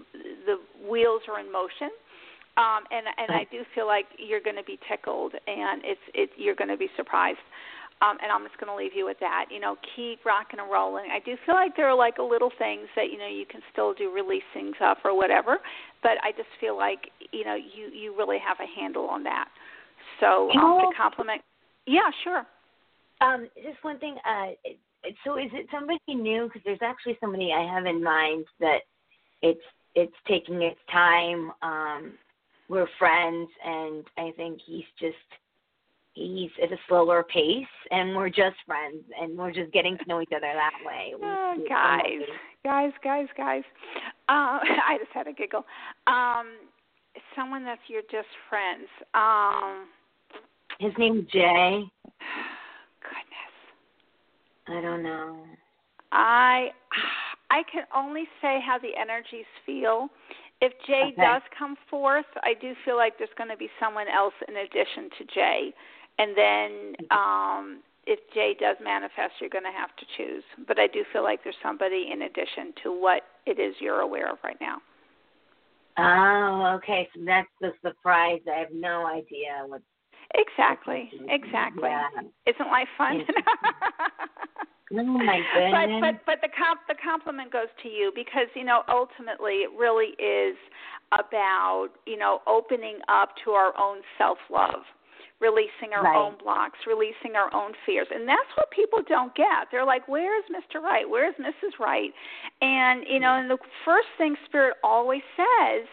the 0.46 0.56
wheels 0.88 1.22
are 1.28 1.38
in 1.38 1.52
motion. 1.52 1.90
Um, 2.56 2.84
and 2.90 3.06
and 3.18 3.30
I 3.34 3.46
do 3.50 3.62
feel 3.74 3.86
like 3.86 4.06
you're 4.18 4.40
going 4.40 4.56
to 4.56 4.62
be 4.62 4.78
tickled, 4.88 5.32
and 5.46 5.82
it's 5.84 6.00
it 6.14 6.30
you're 6.36 6.54
going 6.54 6.70
to 6.70 6.76
be 6.76 6.88
surprised. 6.96 7.42
Um, 8.02 8.18
and 8.22 8.30
I'm 8.30 8.42
just 8.42 8.58
going 8.58 8.70
to 8.70 8.76
leave 8.76 8.92
you 8.94 9.04
with 9.06 9.18
that. 9.20 9.46
You 9.50 9.60
know, 9.60 9.76
keep 9.96 10.24
rocking 10.24 10.60
and 10.60 10.70
rolling. 10.70 11.06
I 11.10 11.20
do 11.24 11.36
feel 11.46 11.54
like 11.54 11.76
there 11.76 11.88
are 11.88 11.96
like 11.96 12.18
little 12.18 12.50
things 12.58 12.86
that 12.96 13.10
you 13.10 13.18
know 13.18 13.26
you 13.26 13.46
can 13.46 13.60
still 13.72 13.94
do, 13.94 14.12
release 14.12 14.46
things 14.52 14.76
up 14.82 14.98
or 15.04 15.16
whatever. 15.16 15.58
But 16.02 16.22
I 16.22 16.30
just 16.32 16.50
feel 16.60 16.76
like 16.76 17.10
you 17.32 17.44
know 17.44 17.54
you 17.54 17.90
you 17.90 18.16
really 18.16 18.38
have 18.38 18.58
a 18.60 18.80
handle 18.80 19.08
on 19.08 19.24
that. 19.24 19.48
So 20.20 20.50
um, 20.52 20.90
to 20.90 20.96
compliment, 20.96 21.42
yeah, 21.86 22.10
sure. 22.22 22.46
Um, 23.20 23.48
just 23.62 23.82
one 23.82 23.98
thing. 23.98 24.16
Uh, 24.24 24.52
it- 24.64 24.78
it- 25.02 25.16
so 25.24 25.36
is 25.36 25.50
it 25.52 25.66
somebody 25.70 26.00
new? 26.08 26.44
Because 26.44 26.62
there's 26.64 26.82
actually 26.82 27.18
somebody 27.20 27.52
I 27.52 27.62
have 27.62 27.84
in 27.86 28.02
mind 28.02 28.46
that 28.60 28.82
it's 29.42 29.60
it's 29.94 30.14
taking 30.26 30.62
its 30.62 30.80
time. 30.90 31.52
Um, 31.62 32.12
we're 32.68 32.88
friends, 32.98 33.48
and 33.64 34.04
I 34.18 34.32
think 34.36 34.60
he's 34.66 34.84
just 35.00 35.16
he's 36.14 36.50
at 36.62 36.72
a 36.72 36.76
slower 36.88 37.24
pace, 37.24 37.66
and 37.90 38.14
we're 38.14 38.28
just 38.28 38.56
friends, 38.66 39.02
and 39.20 39.36
we're 39.36 39.52
just 39.52 39.72
getting 39.72 39.98
to 39.98 40.04
know 40.06 40.20
each 40.20 40.30
other 40.34 40.52
that 40.54 40.72
way. 40.84 41.12
Oh, 41.20 41.54
we- 41.58 41.68
guys, 41.68 42.20
guys, 42.64 42.92
guys, 43.02 43.26
guys. 43.36 43.62
Uh, 44.28 44.58
I 44.88 44.96
just 44.98 45.10
had 45.12 45.26
a 45.26 45.32
giggle. 45.32 45.64
Um, 46.06 46.46
someone 47.36 47.64
that's 47.64 47.80
your 47.88 48.02
just 48.02 48.28
friends. 48.48 48.88
Um, 49.14 49.86
His 50.80 50.92
name's 50.98 51.28
Jay. 51.30 51.82
goodness. 53.02 53.54
I 54.68 54.80
don't 54.80 55.02
know. 55.02 55.38
I 56.12 56.68
I 57.50 57.62
can 57.70 57.84
only 57.94 58.24
say 58.40 58.58
how 58.64 58.78
the 58.78 58.90
energies 58.98 59.44
feel. 59.66 60.08
If 60.60 60.72
Jay 60.86 61.12
Okay. 61.12 61.22
does 61.22 61.42
come 61.58 61.76
forth, 61.90 62.26
I 62.42 62.54
do 62.54 62.74
feel 62.84 62.96
like 62.96 63.18
there's 63.18 63.34
going 63.36 63.50
to 63.50 63.56
be 63.56 63.70
someone 63.78 64.08
else 64.08 64.34
in 64.48 64.56
addition 64.56 65.10
to 65.18 65.24
Jay. 65.24 65.74
And 66.18 66.36
then 66.36 66.96
um 67.10 67.82
if 68.06 68.20
Jay 68.34 68.54
does 68.58 68.76
manifest, 68.82 69.32
you're 69.40 69.48
going 69.50 69.64
to 69.64 69.72
have 69.72 69.94
to 69.96 70.04
choose. 70.16 70.44
But 70.66 70.78
I 70.78 70.86
do 70.86 71.04
feel 71.12 71.22
like 71.22 71.42
there's 71.42 71.56
somebody 71.62 72.10
in 72.12 72.22
addition 72.22 72.74
to 72.82 72.92
what 72.92 73.22
it 73.46 73.58
is 73.58 73.74
you're 73.80 74.00
aware 74.00 74.30
of 74.30 74.38
right 74.44 74.60
now. 74.60 74.82
Oh, 75.96 76.74
okay. 76.76 77.08
So 77.14 77.22
that's 77.24 77.48
the 77.60 77.72
surprise. 77.82 78.40
I 78.52 78.58
have 78.58 78.72
no 78.72 79.06
idea 79.06 79.64
what. 79.66 79.82
Exactly. 80.34 81.10
Exactly. 81.28 81.88
Yeah. 81.90 82.08
Isn't 82.46 82.66
life 82.66 82.88
fun? 82.98 83.22
Oh 84.92 85.02
my 85.02 85.40
but 85.54 86.00
but 86.00 86.20
but 86.26 86.38
the 86.42 86.48
comp 86.56 86.80
the 86.88 86.94
compliment 87.02 87.50
goes 87.50 87.68
to 87.82 87.88
you 87.88 88.12
because 88.14 88.48
you 88.54 88.64
know 88.64 88.82
ultimately 88.88 89.64
it 89.64 89.70
really 89.78 90.12
is 90.18 90.56
about 91.12 91.88
you 92.06 92.18
know 92.18 92.40
opening 92.46 92.98
up 93.08 93.30
to 93.44 93.52
our 93.52 93.72
own 93.78 94.02
self 94.18 94.38
love 94.50 94.84
releasing 95.44 95.92
our 95.92 96.04
Right. 96.04 96.16
own 96.16 96.36
blocks 96.42 96.78
releasing 96.86 97.36
our 97.36 97.52
own 97.54 97.72
fears 97.84 98.08
and 98.10 98.26
that's 98.26 98.48
what 98.56 98.70
people 98.70 99.00
don't 99.06 99.34
get 99.34 99.68
they're 99.70 99.84
like 99.84 100.08
where's 100.08 100.44
mr 100.48 100.80
right 100.80 101.04
where's 101.08 101.34
mrs 101.36 101.76
right 101.78 102.10
and 102.62 103.04
you 103.08 103.20
know 103.20 103.34
and 103.38 103.50
the 103.50 103.58
first 103.84 104.08
thing 104.16 104.34
spirit 104.46 104.76
always 104.82 105.22
says 105.36 105.84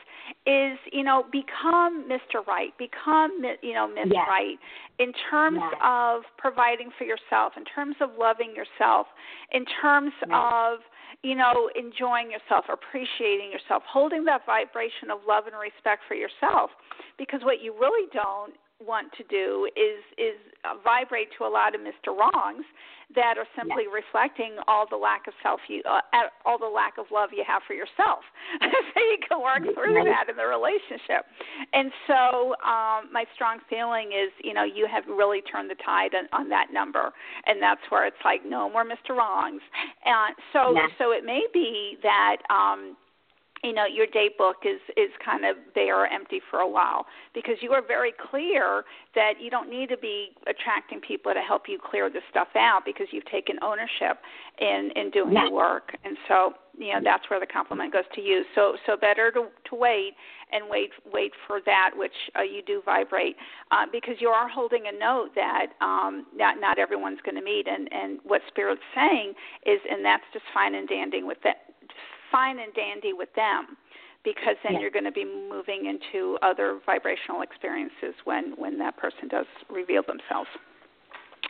is 0.48 0.80
you 0.94 1.04
know 1.04 1.26
become 1.32 2.08
mr 2.08 2.46
right 2.48 2.72
become 2.78 3.32
you 3.62 3.74
know 3.74 3.88
miss 3.88 4.08
Yes. 4.12 4.26
right 4.28 4.58
in 5.00 5.12
terms 5.30 5.60
Yes. 5.60 5.82
of 5.84 6.22
providing 6.38 6.90
for 6.98 7.04
yourself 7.04 7.54
in 7.58 7.66
terms 7.66 7.96
of 8.00 8.10
loving 8.18 8.56
yourself 8.56 9.08
in 9.52 9.66
terms 9.82 10.14
Right. 10.28 10.74
of 10.74 10.80
you 11.24 11.36
know 11.36 11.70
enjoying 11.76 12.32
yourself 12.32 12.66
appreciating 12.72 13.52
yourself 13.52 13.84
holding 13.86 14.24
that 14.26 14.46
vibration 14.46 15.12
of 15.12 15.20
love 15.28 15.44
and 15.48 15.56
respect 15.60 16.02
for 16.08 16.16
yourself 16.16 16.70
because 17.18 17.42
what 17.44 17.62
you 17.62 17.74
really 17.78 18.08
don't 18.14 18.54
want 18.86 19.12
to 19.18 19.24
do 19.26 19.68
is 19.76 20.02
is 20.18 20.38
uh, 20.66 20.76
vibrate 20.84 21.30
to 21.38 21.46
a 21.46 21.50
lot 21.52 21.74
of 21.76 21.82
Mr. 21.82 22.16
Wrongs 22.18 22.66
that 23.16 23.36
are 23.38 23.48
simply 23.58 23.92
reflecting 23.92 24.56
all 24.68 24.86
the 24.90 24.96
lack 24.96 25.28
of 25.28 25.34
self 25.44 25.60
you 25.68 25.82
uh, 25.90 26.00
all 26.46 26.58
the 26.58 26.66
lack 26.66 26.98
of 26.98 27.06
love 27.12 27.30
you 27.34 27.44
have 27.46 27.62
for 27.68 27.74
yourself. 27.74 28.20
so 28.62 29.00
you 29.00 29.18
can 29.28 29.42
work 29.42 29.64
through 29.74 29.94
that 30.06 30.30
in 30.30 30.36
the 30.38 30.46
relationship. 30.46 31.26
And 31.74 31.92
so 32.08 32.56
um 32.64 33.12
my 33.12 33.26
strong 33.36 33.60
feeling 33.70 34.12
is, 34.12 34.32
you 34.44 34.54
know, 34.54 34.64
you 34.64 34.88
have 34.92 35.04
really 35.08 35.42
turned 35.42 35.70
the 35.70 35.76
tide 35.84 36.12
on, 36.16 36.28
on 36.32 36.50
that 36.50 36.68
number 36.74 37.12
and 37.46 37.62
that's 37.62 37.82
where 37.90 38.06
it's 38.06 38.24
like 38.24 38.42
no 38.46 38.70
more 38.70 38.86
Mr. 38.86 39.16
Wrongs. 39.16 39.62
And 40.06 40.36
so 40.54 40.74
Yeah. 40.74 40.88
so 40.98 41.12
it 41.12 41.26
may 41.26 41.44
be 41.54 41.98
that 42.04 42.38
um 42.50 42.96
you 43.64 43.74
know 43.74 43.86
your 43.86 44.08
date 44.08 44.38
book 44.38 44.58
is 44.66 44.80
is 44.98 45.10
kind 45.24 45.46
of 45.46 45.56
bare 45.76 45.98
or 46.04 46.08
empty 46.08 46.42
for 46.50 46.60
a 46.60 46.68
while 46.68 47.06
because 47.34 47.56
you 47.62 47.72
are 47.72 47.82
very 47.86 48.14
clear 48.32 48.84
that 49.16 49.34
you 49.40 49.50
don't 49.50 49.70
need 49.70 49.90
to 49.90 49.98
be 49.98 50.30
attracting 50.48 51.00
people 51.00 51.34
to 51.34 51.42
help 51.42 51.64
you 51.68 51.78
clear 51.80 52.10
this 52.10 52.24
stuff 52.30 52.48
out 52.56 52.82
because 52.86 53.08
you've 53.12 53.26
taken 53.26 53.58
ownership 53.62 54.18
in 54.60 54.92
in 54.96 55.10
doing 55.12 55.34
Yeah. 55.34 55.44
your 55.44 55.52
work. 55.52 55.96
And 56.04 56.18
so 56.28 56.54
you 56.78 56.94
know 56.94 57.02
that's 57.04 57.30
where 57.30 57.40
the 57.40 57.46
compliment 57.46 57.94
goes 57.94 58.06
to 58.16 58.22
you. 58.22 58.44
So 58.56 58.78
so 58.86 58.98
better 58.98 59.32
to 59.32 59.48
to 59.70 59.76
wait 59.76 60.16
and 60.52 60.68
wait 60.70 60.92
wait 61.12 61.34
for 61.48 61.60
that 61.66 61.92
which 61.96 62.16
uh, 62.38 62.42
you 62.42 62.62
do 62.64 62.82
vibrate 62.84 63.36
uh, 63.72 63.86
because 63.92 64.16
you 64.20 64.30
are 64.30 64.50
holding 64.50 64.84
a 64.88 64.92
note 64.98 65.30
that 65.36 65.68
um 65.82 66.26
not 66.36 66.60
not 66.60 66.80
everyone's 66.80 67.20
going 67.24 67.36
to 67.36 67.44
meet. 67.44 67.68
And 67.68 67.92
and 67.94 68.20
what 68.24 68.42
spirit's 68.48 68.82
saying 68.96 69.34
is 69.66 69.80
and 69.90 70.04
that's 70.04 70.24
just 70.34 70.46
fine 70.54 70.74
and 70.76 70.88
dandy 70.88 71.22
with 71.24 71.38
that 71.44 71.71
fine 72.32 72.60
and 72.60 72.74
dandy 72.74 73.14
with 73.14 73.34
them 73.36 73.78
because 74.24 74.56
then 74.64 74.74
Yeah. 74.74 74.80
you're 74.82 74.92
going 74.92 75.06
to 75.06 75.12
be 75.12 75.26
moving 75.26 75.88
into 75.88 76.38
other 76.42 76.80
vibrational 76.86 77.42
experiences 77.42 78.14
when 78.24 78.54
when 78.58 78.78
that 78.80 78.98
person 78.98 79.28
does 79.28 79.48
reveal 79.70 80.04
themselves 80.04 80.50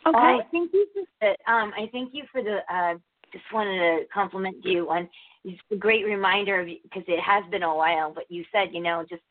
okay 0.05 0.17
Oh, 0.17 0.41
thank 0.51 0.73
you 0.73 0.87
for 0.93 1.03
the, 1.21 1.51
um, 1.51 1.73
I 1.77 1.89
thank 1.91 2.13
you 2.13 2.23
for 2.31 2.41
the. 2.43 2.59
Uh, 2.73 2.95
just 3.31 3.45
wanted 3.53 3.77
to 3.77 4.05
compliment 4.13 4.57
you 4.63 4.89
on 4.89 5.09
it's 5.43 5.59
a 5.71 5.75
great 5.75 6.05
reminder 6.05 6.59
of 6.61 6.67
because 6.67 7.03
it 7.07 7.19
has 7.21 7.43
been 7.49 7.63
a 7.63 7.75
while. 7.75 8.11
But 8.13 8.25
you 8.29 8.45
said, 8.51 8.69
you 8.73 8.81
know, 8.81 9.05
just 9.09 9.23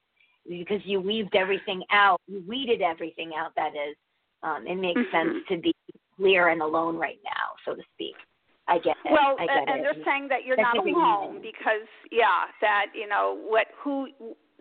because 0.48 0.80
you 0.84 1.00
weaved 1.00 1.34
everything 1.36 1.82
out, 1.90 2.20
you 2.26 2.42
weeded 2.48 2.82
everything 2.82 3.32
out. 3.36 3.52
That 3.56 3.72
is, 3.74 3.96
um, 4.42 4.66
it 4.66 4.76
makes 4.76 5.00
Mhm. 5.00 5.10
sense 5.10 5.46
to 5.48 5.56
be 5.58 5.74
clear 6.16 6.48
and 6.48 6.62
alone 6.62 6.96
right 6.96 7.20
now, 7.24 7.54
so 7.64 7.74
to 7.74 7.82
speak. 7.94 8.16
I 8.70 8.78
get 8.78 8.96
it. 9.04 9.12
well 9.12 9.36
I 9.38 9.46
get 9.46 9.68
and 9.68 9.80
it. 9.80 9.82
they're 9.82 10.04
saying 10.04 10.28
that 10.28 10.44
you're 10.46 10.56
That's 10.56 10.74
not 10.74 10.86
alone 10.86 11.34
reason. 11.34 11.42
because 11.42 11.88
yeah 12.10 12.48
that 12.60 12.86
you 12.94 13.06
know 13.08 13.38
what 13.46 13.66
who 13.82 14.08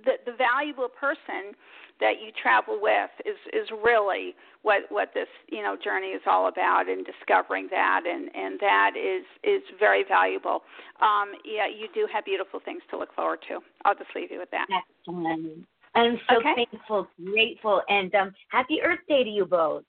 the 0.03 0.13
the 0.25 0.33
valuable 0.33 0.89
person 0.89 1.53
that 1.99 2.21
you 2.23 2.31
travel 2.41 2.79
with 2.81 3.11
is 3.25 3.37
is 3.53 3.69
really 3.83 4.33
what 4.63 4.83
what 4.89 5.13
this 5.13 5.27
you 5.49 5.61
know 5.61 5.75
journey 5.81 6.07
is 6.07 6.21
all 6.25 6.47
about 6.47 6.89
and 6.89 7.05
discovering 7.05 7.67
that 7.69 8.01
and 8.07 8.33
and 8.35 8.59
that 8.59 8.91
is 8.97 9.25
is 9.43 9.61
very 9.79 10.03
valuable 10.07 10.63
um 11.01 11.31
yeah 11.45 11.67
you 11.67 11.87
do 11.93 12.07
have 12.11 12.25
beautiful 12.25 12.59
things 12.63 12.81
to 12.89 12.97
look 12.97 13.13
forward 13.13 13.39
to 13.47 13.59
i'll 13.85 13.95
just 13.95 14.09
leave 14.15 14.31
you 14.31 14.39
with 14.39 14.51
that 14.51 14.65
Excellent. 15.07 15.65
I'm 15.95 16.19
so 16.29 16.37
Okay. 16.37 16.53
thankful, 16.71 17.07
grateful, 17.25 17.81
and 17.89 18.13
um, 18.13 18.31
happy 18.49 18.79
Earth 18.83 18.99
Day 19.09 19.23
to 19.23 19.29
you 19.29 19.45
both. 19.45 19.83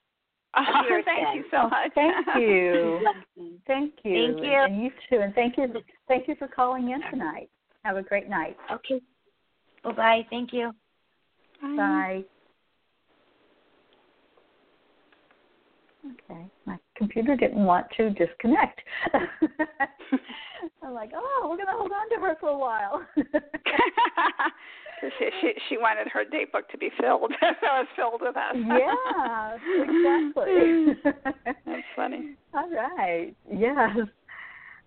Oh, 0.57 1.01
thank 1.05 1.37
you 1.37 1.45
so 1.51 1.69
much 1.69 1.93
Thank 1.95 2.27
you. 2.37 3.01
Thank 3.67 3.93
you. 4.05 4.15
Thank 4.15 4.45
you. 4.45 4.53
And 4.53 4.83
you 4.83 4.91
too. 5.09 5.21
And 5.21 5.35
thank 5.35 5.57
you 5.57 5.73
thank 6.09 6.29
you 6.29 6.35
for 6.37 6.49
calling 6.49 6.91
in 6.91 7.01
tonight. 7.11 7.49
Have 7.85 7.97
a 7.97 8.03
great 8.03 8.29
night. 8.29 8.57
Okay. 8.71 9.01
Bye 9.85 9.93
bye. 9.93 10.27
Thank 10.31 10.53
you. 10.53 10.73
Bye. 11.63 12.25
Okay. 16.07 16.47
My 16.67 16.79
computer 16.97 17.37
didn't 17.37 17.65
want 17.65 17.87
to 17.97 18.11
disconnect. 18.11 18.81
I'm 20.83 20.95
like, 20.95 21.13
oh, 21.15 21.47
we're 21.51 21.57
gonna 21.57 21.77
hold 21.77 21.93
on 21.93 22.09
to 22.11 22.27
her 22.27 22.37
for 22.41 22.49
a 22.49 22.59
while. 22.59 23.07
She, 25.19 25.29
she 25.41 25.53
she 25.69 25.79
wanted 25.79 26.09
her 26.09 26.25
date 26.25 26.53
book 26.53 26.69
to 26.71 26.79
be 26.79 26.91
filled. 27.01 27.33
so 27.41 27.47
it 27.49 27.57
was 27.63 27.87
filled 27.97 28.21
with 28.21 28.37
us. 28.37 28.57
yeah, 28.57 29.57
exactly. 29.83 31.13
That's 31.67 31.87
funny. 31.97 32.37
All 32.55 32.71
right. 32.71 33.35
Yes. 33.53 33.97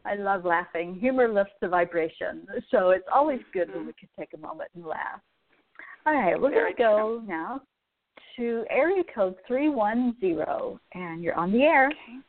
I 0.06 0.16
love 0.16 0.44
laughing. 0.44 0.96
Humor 1.00 1.32
lifts 1.32 1.54
the 1.62 1.68
vibration. 1.70 2.46
So 2.72 2.90
it's 2.90 3.08
always 3.14 3.40
good 3.54 3.70
when 3.70 3.80
mm-hmm. 3.80 3.88
we 3.88 3.94
can 3.94 4.10
take 4.20 4.34
a 4.34 4.38
moment 4.38 4.70
and 4.76 4.86
laugh. 4.86 5.22
All 6.06 6.14
right, 6.14 6.40
we're 6.40 6.52
going 6.52 6.74
to 6.74 6.78
go 6.78 7.24
now 7.26 7.62
to 8.36 8.66
area 8.70 9.04
code 9.16 9.36
310, 9.48 10.80
and 10.94 11.24
you're 11.24 11.36
on 11.36 11.54
the 11.54 11.62
air. 11.62 11.88
Okay. 11.88 12.20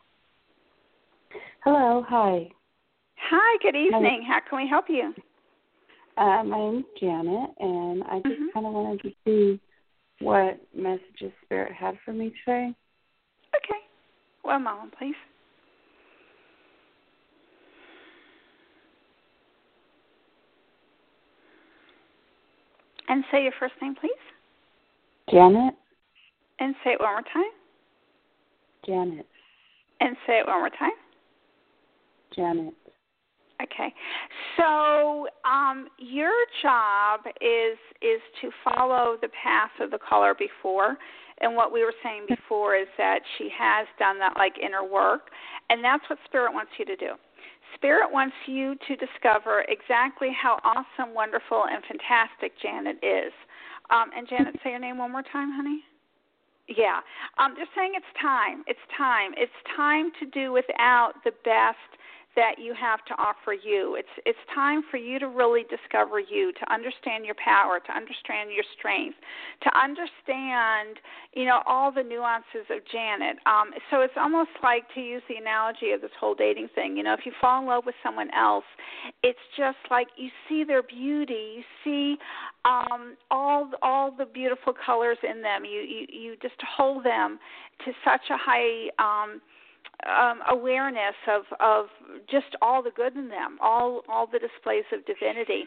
Hello, 1.65 2.05
hi. 2.07 2.49
Hi, 3.17 3.59
good 3.63 3.75
evening. 3.75 4.25
How 4.29 4.39
can 4.49 4.59
we 4.59 4.69
help 4.69 4.85
you? 4.89 5.13
Uh, 6.17 6.45
my 6.45 6.59
name's 6.59 6.85
Janet, 7.01 7.51
and 7.59 8.05
I 8.05 8.21
just 8.21 8.41
Mhm. 8.41 8.53
kind 8.53 8.67
of 8.67 8.73
wanted 8.73 9.03
to 9.03 9.15
see 9.25 9.61
what 10.21 10.61
messages 10.73 11.33
Spirit 11.43 11.73
had 11.73 11.99
for 12.01 12.13
me 12.13 12.31
today. 12.31 12.75
Okay. 13.57 13.81
One 14.43 14.63
moment, 14.63 14.97
please. 14.97 15.17
And 23.09 23.25
say 23.31 23.43
your 23.43 23.53
first 23.53 23.75
name, 23.83 23.95
please. 23.97 24.13
Janet? 25.31 25.75
And 26.59 26.77
say 26.85 26.93
it 26.93 27.01
one 27.01 27.13
more 27.13 27.23
time. 27.23 27.53
Janet. 28.87 29.27
And 30.01 30.17
say 30.27 30.39
it 30.39 30.47
one 30.47 30.59
more 30.61 30.71
time. 30.71 30.93
Janet. 32.31 32.75
Okay. 33.63 33.95
So 34.57 35.29
um, 35.45 35.89
your 35.99 36.33
job 36.63 37.21
is 37.41 37.79
is 38.03 38.21
to 38.43 38.51
follow 38.65 39.17
the 39.21 39.29
path 39.29 39.71
of 39.81 39.91
the 39.91 39.99
caller 39.99 40.35
before. 40.35 40.97
And 41.41 41.57
what 41.57 41.73
we 41.73 41.83
were 41.83 41.95
saying 42.03 42.27
before 42.29 42.77
is 42.77 42.87
that 42.97 43.21
she 43.39 43.49
has 43.57 43.87
done 43.99 44.19
that 44.21 44.35
like 44.37 44.55
inner 44.59 44.85
work, 44.85 45.31
and 45.69 45.83
that's 45.83 46.05
what 46.09 46.19
Spirit 46.27 46.53
wants 46.53 46.71
you 46.79 46.85
to 46.85 46.97
do. 46.97 47.15
Spirit 47.75 48.11
wants 48.13 48.37
you 48.47 48.77
to 48.87 48.97
discover 48.97 49.65
exactly 49.69 50.31
how 50.31 50.61
awesome, 50.63 51.13
wonderful, 51.13 51.65
and 51.71 51.83
fantastic 51.85 52.53
Janet 52.63 52.97
is. 53.03 53.33
Um, 53.91 54.11
and 54.17 54.29
Janet, 54.29 54.55
say 54.63 54.71
your 54.71 54.79
name 54.79 54.99
one 54.99 55.11
more 55.11 55.25
time, 55.33 55.51
honey. 55.53 55.83
Yeah. 56.69 57.01
Um, 57.39 57.55
they're 57.57 57.69
saying 57.77 57.93
it's 57.95 58.07
time. 58.21 58.65
It's 58.67 58.81
time. 58.97 59.33
It's 59.37 59.53
time 59.77 60.13
to 60.21 60.27
do 60.27 60.53
without 60.53 61.13
the 61.25 61.33
best 61.45 61.91
that 62.37 62.59
you 62.59 62.75
have 62.75 63.05
to 63.07 63.15
offer 63.15 63.53
you. 63.53 63.97
It's 63.99 64.09
it's 64.27 64.39
time 64.55 64.83
for 64.91 64.97
you 64.97 65.19
to 65.19 65.29
really 65.29 65.65
discover 65.71 66.19
you, 66.19 66.53
to 66.53 66.73
understand 66.73 67.25
your 67.25 67.37
power, 67.43 67.79
to 67.79 67.93
understand 67.93 68.51
your 68.51 68.65
strength, 68.77 69.17
to 69.63 69.71
understand, 69.79 70.99
you 71.33 71.45
know, 71.45 71.63
all 71.67 71.93
the 71.93 72.03
nuances 72.03 72.67
of 72.71 72.83
Janet. 72.91 73.37
Um, 73.47 73.71
so 73.91 74.01
it's 74.01 74.15
almost 74.17 74.51
like 74.63 74.83
to 74.95 75.01
use 75.01 75.23
the 75.29 75.37
analogy 75.37 75.93
of 75.93 76.01
this 76.01 76.11
whole 76.19 76.35
dating 76.35 76.69
thing. 76.75 76.97
You 76.97 77.05
know, 77.05 77.15
if 77.15 77.21
you 77.25 77.33
fall 77.41 77.61
in 77.61 77.67
love 77.67 77.85
with 77.87 77.95
someone 78.03 78.33
else, 78.35 78.65
it's 79.23 79.39
just 79.57 79.79
like 79.91 80.09
you 80.17 80.31
see 80.49 80.65
their 80.65 80.83
beauty, 80.83 81.63
you 81.63 81.65
see 81.85 82.17
um, 82.65 83.17
all 83.31 83.71
all 83.83 84.11
the 84.11 84.27
beautiful 84.27 84.73
colors 84.75 85.19
in 85.23 85.43
them. 85.43 85.65
You 85.65 85.81
you 85.81 86.07
you 86.11 86.37
just 86.43 86.61
hold 86.77 87.05
them 87.05 87.39
to 87.85 87.93
such 88.05 88.23
a 88.31 88.37
high 88.37 88.89
um 88.99 89.41
um, 90.09 90.41
awareness 90.51 91.15
of 91.29 91.43
of 91.61 91.87
just 92.31 92.57
all 92.61 92.83
the 92.83 92.91
good 92.91 93.17
in 93.17 93.29
them, 93.29 93.59
all 93.61 94.03
all 94.09 94.27
the 94.27 94.39
displays 94.39 94.85
of 94.93 95.05
divinity. 95.07 95.65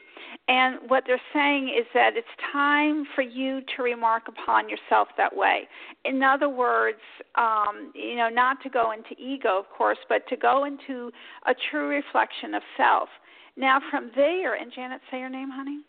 And 0.48 0.78
what 0.88 1.04
they're 1.08 1.22
saying 1.34 1.70
is 1.70 1.86
that 1.94 2.12
it's 2.16 2.28
time 2.52 3.06
for 3.16 3.22
you 3.22 3.62
to 3.76 3.84
remark 3.84 4.24
upon 4.28 4.70
yourself 4.70 5.08
that 5.18 5.36
way. 5.36 5.68
In 6.06 6.22
other 6.22 6.50
words, 6.50 7.00
um, 7.36 7.92
you 7.96 8.16
know, 8.16 8.30
not 8.30 8.62
to 8.64 8.70
go 8.70 8.92
into 8.92 9.20
ego, 9.22 9.58
of 9.58 9.70
course, 9.70 9.98
but 10.08 10.28
to 10.30 10.36
go 10.36 10.66
into 10.66 11.12
a 11.48 11.54
true 11.72 11.88
reflection 11.88 12.54
of 12.54 12.62
self. 12.76 13.10
Now, 13.56 13.80
from 13.90 14.12
there, 14.16 14.54
and 14.54 14.72
Janet, 14.72 15.02
say 15.10 15.20
your 15.20 15.30
name, 15.30 15.50
honey, 15.50 15.80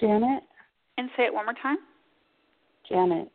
Janet? 0.00 0.44
and 0.96 1.10
say 1.16 1.24
it 1.24 1.34
one 1.34 1.44
more 1.44 1.54
time. 1.60 1.78
Janet. 2.88 3.30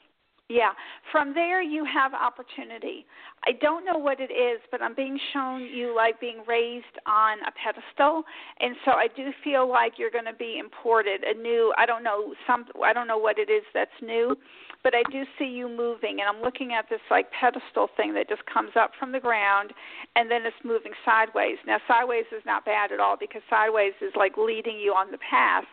Yeah. 0.53 0.73
From 1.11 1.33
there, 1.33 1.63
you 1.63 1.83
have 1.83 2.13
opportunity. 2.13 3.07
I 3.47 3.53
don't 3.53 3.83
know 3.83 3.97
what 3.97 4.19
it 4.19 4.29
is, 4.29 4.61
but 4.69 4.83
I'm 4.83 4.93
being 4.93 5.19
shown 5.33 5.61
you 5.61 5.95
like 5.95 6.19
being 6.21 6.43
raised 6.47 6.93
on 7.07 7.39
a 7.39 7.51
pedestal, 7.57 8.21
and 8.59 8.75
so 8.85 8.91
I 8.91 9.07
do 9.15 9.31
feel 9.43 9.67
like 9.67 9.93
you're 9.97 10.11
going 10.11 10.29
to 10.29 10.37
be 10.37 10.59
imported 10.59 11.23
a 11.23 11.33
new. 11.33 11.73
I 11.75 11.87
don't 11.87 12.03
know 12.03 12.35
some. 12.45 12.65
I 12.85 12.93
don't 12.93 13.07
know 13.07 13.17
what 13.17 13.39
it 13.39 13.49
is 13.49 13.63
that's 13.73 13.97
new, 13.99 14.35
but 14.83 14.93
I 14.93 15.01
do 15.11 15.23
see 15.39 15.49
you 15.49 15.67
moving, 15.67 16.19
and 16.21 16.29
I'm 16.29 16.43
looking 16.43 16.73
at 16.73 16.85
this 16.87 17.01
like 17.09 17.31
pedestal 17.31 17.89
thing 17.97 18.13
that 18.13 18.29
just 18.29 18.45
comes 18.45 18.73
up 18.79 18.91
from 18.99 19.11
the 19.11 19.19
ground, 19.19 19.73
and 20.15 20.29
then 20.29 20.45
it's 20.45 20.63
moving 20.63 20.93
sideways. 21.03 21.57
Now, 21.65 21.79
sideways 21.87 22.25
is 22.31 22.43
not 22.45 22.63
bad 22.63 22.91
at 22.91 22.99
all 22.99 23.17
because 23.19 23.41
sideways 23.49 23.93
is 24.03 24.13
like 24.15 24.37
leading 24.37 24.77
you 24.77 24.93
on 24.93 25.09
the 25.09 25.17
path 25.17 25.65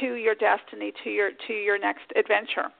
to 0.00 0.14
your 0.14 0.36
destiny, 0.36 0.92
to 1.02 1.10
your 1.10 1.30
to 1.48 1.52
your 1.52 1.80
next 1.80 2.06
adventure 2.14 2.70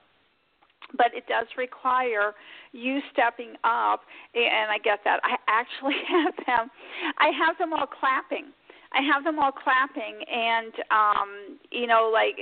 but 0.97 1.07
it 1.15 1.27
does 1.27 1.47
require 1.57 2.33
you 2.71 2.99
stepping 3.11 3.53
up 3.63 4.01
and 4.35 4.71
I 4.71 4.77
get 4.83 4.99
that. 5.05 5.19
I 5.23 5.35
actually 5.47 5.99
have 6.07 6.33
them 6.45 6.71
I 7.17 7.31
have 7.35 7.57
them 7.57 7.73
all 7.73 7.87
clapping. 7.87 8.51
I 8.93 9.01
have 9.07 9.23
them 9.23 9.39
all 9.39 9.51
clapping 9.51 10.19
and 10.27 10.73
um 10.91 11.59
you 11.71 11.87
know 11.87 12.11
like 12.11 12.35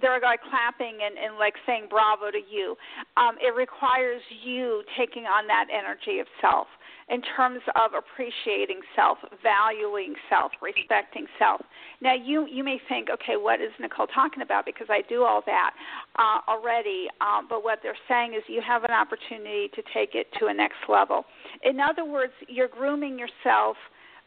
they're 0.00 0.20
like 0.20 0.40
clapping 0.48 0.98
and 1.04 1.18
and 1.18 1.38
like 1.38 1.54
saying 1.66 1.86
bravo 1.90 2.30
to 2.30 2.40
you. 2.50 2.76
Um 3.16 3.36
it 3.40 3.54
requires 3.54 4.22
you 4.44 4.82
taking 4.98 5.24
on 5.24 5.46
that 5.46 5.66
energy 5.70 6.18
of 6.20 6.26
self 6.40 6.66
in 7.08 7.20
terms 7.36 7.60
of 7.76 7.92
appreciating 7.92 8.80
self, 8.96 9.18
valuing 9.42 10.14
self, 10.30 10.52
respecting 10.62 11.26
self. 11.38 11.60
Now, 12.00 12.14
you 12.14 12.46
you 12.46 12.64
may 12.64 12.80
think, 12.88 13.08
okay, 13.10 13.36
what 13.36 13.60
is 13.60 13.70
Nicole 13.80 14.06
talking 14.06 14.42
about? 14.42 14.64
Because 14.64 14.86
I 14.90 15.02
do 15.08 15.24
all 15.24 15.42
that 15.46 15.72
uh, 16.18 16.40
already. 16.48 17.08
Um, 17.20 17.46
but 17.48 17.62
what 17.62 17.80
they're 17.82 17.96
saying 18.08 18.34
is 18.34 18.42
you 18.48 18.62
have 18.66 18.84
an 18.84 18.92
opportunity 18.92 19.68
to 19.74 19.82
take 19.92 20.14
it 20.14 20.26
to 20.40 20.46
a 20.46 20.54
next 20.54 20.88
level. 20.88 21.24
In 21.62 21.80
other 21.80 22.04
words, 22.04 22.32
you're 22.48 22.68
grooming 22.68 23.18
yourself 23.18 23.76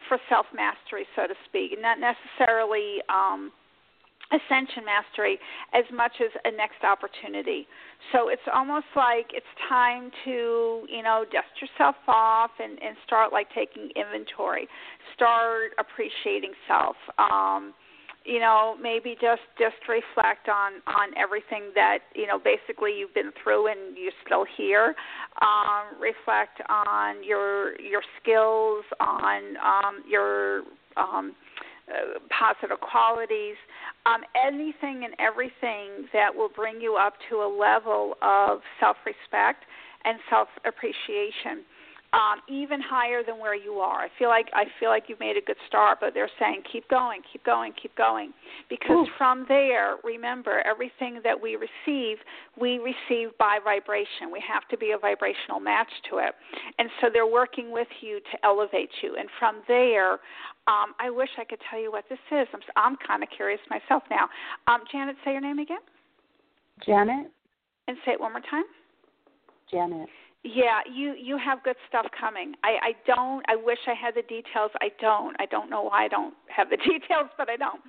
for 0.07 0.17
self 0.29 0.45
mastery, 0.53 1.05
so 1.15 1.27
to 1.27 1.33
speak, 1.45 1.71
not 1.79 1.97
necessarily. 1.99 2.97
Um, 3.09 3.51
ascension 4.31 4.83
mastery 4.85 5.39
as 5.73 5.85
much 5.93 6.13
as 6.19 6.31
a 6.45 6.51
next 6.55 6.83
opportunity. 6.83 7.67
So 8.11 8.29
it's 8.29 8.41
almost 8.53 8.87
like 8.95 9.31
it's 9.33 9.45
time 9.69 10.11
to, 10.25 10.85
you 10.89 11.03
know, 11.03 11.25
dust 11.31 11.47
yourself 11.61 11.95
off 12.07 12.51
and, 12.59 12.81
and 12.81 12.97
start 13.05 13.31
like 13.31 13.47
taking 13.55 13.89
inventory. 13.95 14.67
Start 15.15 15.71
appreciating 15.79 16.51
self. 16.67 16.95
Um 17.17 17.73
you 18.27 18.39
know 18.39 18.75
maybe 18.81 19.15
just 19.21 19.41
just 19.57 19.77
reflect 19.87 20.49
on 20.49 20.73
on 20.85 21.17
everything 21.17 21.71
that 21.73 21.99
you 22.13 22.27
know 22.27 22.37
basically 22.37 22.91
you've 22.99 23.13
been 23.13 23.31
through 23.41 23.67
and 23.67 23.97
you're 23.97 24.11
still 24.25 24.45
here 24.57 24.93
um 25.41 25.99
reflect 25.99 26.61
on 26.69 27.23
your 27.23 27.79
your 27.79 28.01
skills 28.21 28.83
on 28.99 29.55
um 29.63 30.03
your 30.07 30.63
um 30.97 31.33
uh, 31.87 32.19
positive 32.29 32.79
qualities, 32.81 33.55
um, 34.05 34.21
anything 34.35 35.05
and 35.05 35.13
everything 35.19 36.07
that 36.13 36.33
will 36.35 36.49
bring 36.49 36.81
you 36.81 36.95
up 36.95 37.13
to 37.29 37.37
a 37.37 37.49
level 37.49 38.15
of 38.21 38.59
self 38.79 38.97
respect 39.05 39.63
and 40.05 40.19
self 40.29 40.47
appreciation. 40.65 41.63
Um, 42.13 42.39
even 42.47 42.79
higher 42.79 43.21
than 43.21 43.37
where 43.37 43.53
you 43.53 43.73
are. 43.73 44.05
I 44.05 44.07
feel 44.17 44.29
like 44.29 44.47
I 44.53 44.63
feel 44.79 44.87
like 44.89 45.03
you've 45.07 45.19
made 45.19 45.35
a 45.35 45.41
good 45.41 45.57
start, 45.67 45.97
but 45.99 46.13
they're 46.13 46.29
saying 46.39 46.63
keep 46.71 46.87
going, 46.87 47.21
keep 47.31 47.43
going, 47.43 47.73
keep 47.79 47.93
going, 47.97 48.31
because 48.69 49.05
Ooh. 49.05 49.17
from 49.17 49.45
there, 49.49 49.97
remember 50.05 50.63
everything 50.65 51.19
that 51.25 51.35
we 51.39 51.57
receive, 51.57 52.17
we 52.59 52.79
receive 52.79 53.37
by 53.37 53.59
vibration. 53.61 54.31
We 54.31 54.41
have 54.47 54.65
to 54.69 54.77
be 54.77 54.91
a 54.91 54.97
vibrational 54.97 55.59
match 55.59 55.91
to 56.09 56.19
it, 56.19 56.33
and 56.79 56.89
so 57.01 57.09
they're 57.11 57.27
working 57.27 57.71
with 57.71 57.89
you 57.99 58.21
to 58.31 58.45
elevate 58.45 58.89
you. 59.03 59.17
And 59.19 59.27
from 59.37 59.61
there, 59.67 60.13
um, 60.67 60.95
I 60.99 61.09
wish 61.09 61.29
I 61.37 61.43
could 61.43 61.59
tell 61.69 61.79
you 61.79 61.91
what 61.91 62.05
this 62.09 62.23
is. 62.31 62.47
I'm, 62.53 62.61
I'm 62.77 62.95
kind 63.05 63.21
of 63.21 63.27
curious 63.35 63.59
myself 63.69 64.03
now. 64.09 64.29
Um, 64.67 64.81
Janet, 64.89 65.17
say 65.25 65.33
your 65.33 65.41
name 65.41 65.59
again, 65.59 65.83
Janet? 66.85 67.31
and 67.87 67.97
say 68.05 68.11
it 68.13 68.19
one 68.19 68.31
more 68.31 68.41
time. 68.49 68.65
Janet. 69.71 70.09
Yeah, 70.43 70.79
you 70.91 71.13
you 71.19 71.37
have 71.37 71.63
good 71.63 71.75
stuff 71.89 72.05
coming. 72.17 72.53
I 72.63 72.77
I 72.81 72.91
don't. 73.05 73.43
I 73.49 73.55
wish 73.55 73.79
I 73.87 73.93
had 73.93 74.15
the 74.15 74.21
details. 74.23 74.71
I 74.81 74.89
don't. 75.01 75.35
I 75.39 75.45
don't 75.45 75.69
know 75.69 75.83
why 75.83 76.05
I 76.05 76.07
don't 76.07 76.33
have 76.55 76.69
the 76.69 76.77
details, 76.89 77.29
but 77.37 77.49
I 77.49 77.57
don't. 77.57 77.81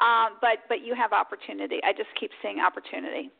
Um, 0.00 0.38
but 0.40 0.68
but 0.68 0.84
you 0.84 0.94
have 0.94 1.12
opportunity. 1.12 1.80
I 1.82 1.92
just 1.92 2.10
keep 2.18 2.30
seeing 2.42 2.60
opportunity. 2.60 3.30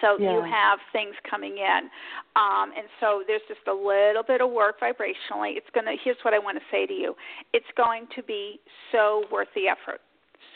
So 0.00 0.18
Yeah. 0.18 0.32
you 0.32 0.42
have 0.42 0.78
things 0.92 1.14
coming 1.28 1.58
in, 1.58 1.90
um, 2.36 2.72
and 2.76 2.86
so 3.00 3.22
there's 3.26 3.42
just 3.48 3.66
a 3.68 3.72
little 3.74 4.22
bit 4.22 4.40
of 4.40 4.50
work 4.50 4.80
vibrationally. 4.80 5.56
It's 5.56 5.68
gonna. 5.74 5.94
Here's 6.02 6.16
what 6.22 6.32
I 6.34 6.38
want 6.38 6.56
to 6.58 6.64
say 6.70 6.86
to 6.86 6.92
you. 6.92 7.16
It's 7.52 7.66
going 7.76 8.06
to 8.14 8.22
be 8.22 8.60
so 8.92 9.24
worth 9.32 9.48
the 9.54 9.68
effort. 9.68 10.00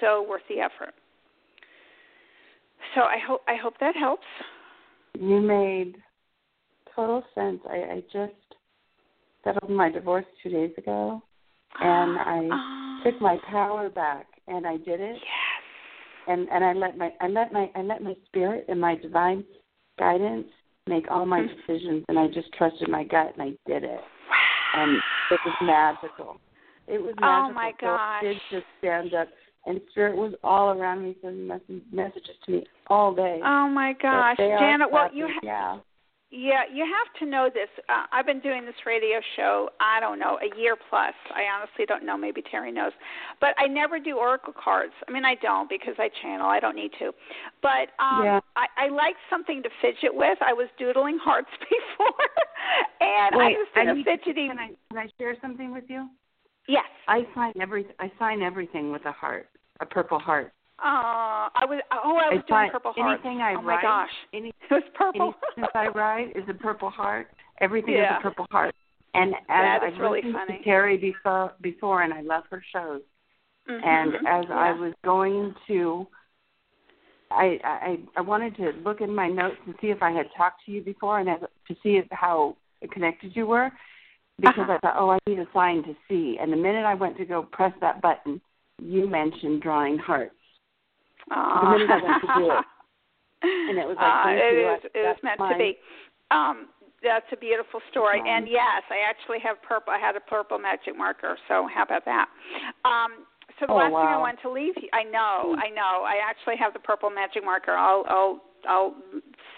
So 0.00 0.24
worth 0.28 0.42
the 0.48 0.60
effort. 0.60 0.94
So 2.94 3.02
I 3.02 3.18
hope 3.26 3.42
I 3.48 3.56
hope 3.56 3.74
that 3.80 3.96
helps. 3.96 4.26
You 5.18 5.40
made 5.40 5.96
total 6.98 7.22
sense. 7.34 7.60
I, 7.70 7.76
I 7.76 8.02
just 8.12 8.32
settled 9.44 9.70
my 9.70 9.90
divorce 9.90 10.24
two 10.42 10.50
days 10.50 10.72
ago, 10.76 11.22
and 11.80 12.18
I 12.18 12.48
Oh, 12.50 13.00
took 13.04 13.20
my 13.20 13.38
power 13.50 13.88
back, 13.88 14.26
and 14.48 14.66
I 14.66 14.76
did 14.78 15.00
it. 15.00 15.14
yes. 15.16 15.62
and 16.26 16.48
and 16.50 16.64
I 16.64 16.72
let 16.72 16.98
my 16.98 17.10
I 17.20 17.28
let 17.28 17.52
my 17.52 17.70
I 17.76 17.82
let 17.82 18.02
my 18.02 18.14
spirit 18.26 18.64
and 18.68 18.80
my 18.80 18.96
divine 18.96 19.44
guidance 19.98 20.46
make 20.88 21.08
all 21.10 21.24
my 21.26 21.40
Mhm. 21.42 21.54
decisions, 21.56 22.04
and 22.08 22.18
I 22.18 22.26
just 22.28 22.52
trusted 22.54 22.88
my 22.88 23.04
gut, 23.04 23.32
and 23.34 23.42
I 23.42 23.50
did 23.70 23.84
it, 23.84 24.00
Wow. 24.30 24.82
and 24.82 24.96
it 25.30 25.40
was 25.44 25.54
magical. 25.62 26.40
It 26.88 27.00
was 27.00 27.14
magical. 27.16 27.50
Oh, 27.50 27.54
magical. 27.54 27.54
my 27.54 27.72
So 27.80 27.88
I 27.88 28.20
did 28.22 28.40
just 28.50 28.66
stand 28.78 29.14
up, 29.14 29.28
and 29.66 29.80
spirit 29.90 30.16
was 30.16 30.34
all 30.42 30.70
around 30.70 31.04
me, 31.04 31.14
sending 31.22 31.46
messages 31.92 32.36
to 32.46 32.50
me 32.52 32.66
all 32.88 33.14
day. 33.14 33.40
Oh 33.44 33.68
my 33.68 33.92
gosh, 33.94 34.36
Janet. 34.38 34.90
Well, 34.90 35.04
happy. 35.04 35.16
you 35.18 35.28
ha- 35.28 35.40
yeah. 35.42 35.78
Yeah, 36.30 36.64
you 36.70 36.84
have 36.84 37.20
to 37.20 37.26
know 37.26 37.48
this. 37.52 37.68
Uh, 37.88 38.04
I've 38.12 38.26
been 38.26 38.40
doing 38.40 38.66
this 38.66 38.74
radio 38.84 39.18
show, 39.34 39.70
I 39.80 39.98
don't 39.98 40.18
know, 40.18 40.38
a 40.44 40.60
year 40.60 40.76
plus. 40.90 41.14
I 41.34 41.44
honestly 41.44 41.86
don't 41.86 42.04
know. 42.04 42.18
Maybe 42.18 42.42
Terry 42.42 42.70
knows. 42.70 42.92
But 43.40 43.54
I 43.58 43.66
never 43.66 43.98
do 43.98 44.18
oracle 44.18 44.52
cards. 44.52 44.92
I 45.08 45.10
mean, 45.12 45.24
I 45.24 45.36
don't 45.36 45.70
because 45.70 45.94
I 45.98 46.10
channel. 46.20 46.46
I 46.46 46.60
don't 46.60 46.76
need 46.76 46.90
to. 46.98 47.12
But 47.62 47.88
um 47.98 48.24
Yeah. 48.24 48.40
I, 48.56 48.66
I 48.76 48.88
like 48.88 49.16
something 49.30 49.62
to 49.62 49.70
fidget 49.80 50.14
with. 50.14 50.36
I 50.42 50.52
was 50.52 50.68
doodling 50.78 51.18
hearts 51.22 51.48
before, 51.60 52.26
and 53.00 53.34
Wait, 53.34 53.56
I 53.56 53.58
was 53.58 53.68
a 53.76 53.94
need- 53.94 54.04
fidgety. 54.04 54.48
Can 54.48 54.58
I 54.58 54.68
can 54.90 54.98
I 54.98 55.08
share 55.18 55.34
something 55.40 55.72
with 55.72 55.84
you? 55.88 56.08
Yes. 56.68 56.84
I 57.06 57.22
sign 57.34 57.54
every 57.58 57.86
I 57.98 58.12
sign 58.18 58.42
everything 58.42 58.92
with 58.92 59.06
a 59.06 59.12
heart, 59.12 59.48
a 59.80 59.86
purple 59.86 60.18
heart. 60.18 60.52
Uh, 60.80 61.50
I 61.54 61.64
was. 61.66 61.80
Oh, 61.92 62.16
I 62.16 62.34
was 62.34 62.42
I 62.46 62.60
doing 62.60 62.70
purple 62.70 62.92
hearts. 62.96 63.20
anything 63.24 63.40
I 63.42 63.54
oh 63.54 63.62
my 63.62 63.74
write. 63.74 63.82
gosh, 63.82 64.10
Any 64.32 64.48
it 64.70 64.70
was 64.70 64.82
purple. 64.94 65.34
Anything 65.56 65.70
I 65.74 65.88
write 65.88 66.36
is 66.36 66.44
a 66.48 66.54
purple 66.54 66.90
heart. 66.90 67.28
Everything 67.60 67.94
is 67.94 68.04
a 68.18 68.22
purple 68.22 68.46
heart. 68.50 68.74
And 69.14 69.34
as 69.34 69.40
That 69.48 69.80
is 69.88 69.94
I've 69.94 70.00
really 70.00 70.18
listened 70.22 70.34
funny. 70.46 70.58
to 70.58 70.64
Terry 70.64 70.96
before, 70.96 71.52
before, 71.62 72.02
and 72.02 72.12
I 72.14 72.20
love 72.20 72.44
her 72.50 72.62
shows. 72.72 73.00
Mhm. 73.68 73.84
And 73.84 74.14
as 74.26 74.44
I 74.50 74.72
was 74.72 74.92
going 75.04 75.54
to, 75.66 76.06
I, 77.32 77.58
I 77.64 77.98
I 78.16 78.20
wanted 78.20 78.54
to 78.56 78.70
look 78.84 79.00
in 79.00 79.12
my 79.12 79.28
notes 79.28 79.56
and 79.66 79.74
see 79.80 79.88
if 79.88 80.02
I 80.02 80.12
had 80.12 80.26
talked 80.36 80.64
to 80.66 80.72
you 80.72 80.82
before, 80.82 81.18
and 81.18 81.28
as, 81.28 81.40
to 81.66 81.74
see 81.82 81.96
if, 81.96 82.06
how 82.12 82.56
connected 82.92 83.34
you 83.34 83.46
were, 83.46 83.70
because 84.38 84.54
Uh-huh. 84.60 84.72
I 84.74 84.78
thought, 84.78 84.96
oh, 84.96 85.10
I 85.10 85.18
need 85.26 85.40
a 85.40 85.48
sign 85.52 85.82
to 85.82 85.94
see. 86.08 86.38
And 86.40 86.52
the 86.52 86.56
minute 86.56 86.84
I 86.84 86.94
went 86.94 87.16
to 87.18 87.24
go 87.24 87.42
press 87.42 87.72
that 87.80 88.00
button, 88.00 88.40
you 88.80 89.08
mentioned 89.08 89.60
drawing 89.60 89.98
hearts. 89.98 90.34
The 91.28 91.68
minute 91.70 91.90
I 91.90 92.02
went 92.02 92.22
to 92.22 92.28
do 92.38 92.50
it. 92.52 92.64
And 93.40 93.78
it 93.78 93.86
was 93.86 93.94
like, 93.96 94.26
Uh, 94.26 94.30
it 94.34 94.54
you. 94.54 94.66
is. 94.66 94.80
I- 94.82 94.98
It 94.98 95.02
that's 95.04 95.22
meant 95.22 95.38
my- 95.38 95.52
to 95.52 95.58
be. 95.58 95.78
Um, 96.32 96.68
that's 97.02 97.30
a 97.30 97.36
beautiful 97.36 97.80
story. 97.90 98.18
Um, 98.20 98.26
and 98.26 98.48
yes, 98.48 98.82
I 98.90 98.98
actually 99.08 99.38
have 99.46 99.62
purple. 99.62 99.92
I 99.92 99.98
had 99.98 100.16
a 100.16 100.20
purple 100.20 100.58
magic 100.58 100.96
marker. 100.98 101.38
So 101.46 101.68
how 101.72 101.84
about 101.84 102.04
that? 102.04 102.26
Um, 102.84 103.24
so 103.60 103.66
the 103.66 103.72
Oh, 103.72 103.76
last 103.76 103.90
thing 103.94 104.10
I 104.10 104.18
want 104.18 104.40
to 104.42 104.50
leave 104.50 104.74
you, 104.82 104.88
I 104.92 105.04
know, 105.04 105.54
I 105.56 105.70
know. 105.70 106.02
I 106.02 106.16
actually 106.28 106.56
have 106.56 106.72
the 106.72 106.80
purple 106.80 107.10
magic 107.10 107.44
marker. 107.44 107.72
I'll, 107.72 108.04
I'll, 108.08 108.40
I'll 108.68 108.94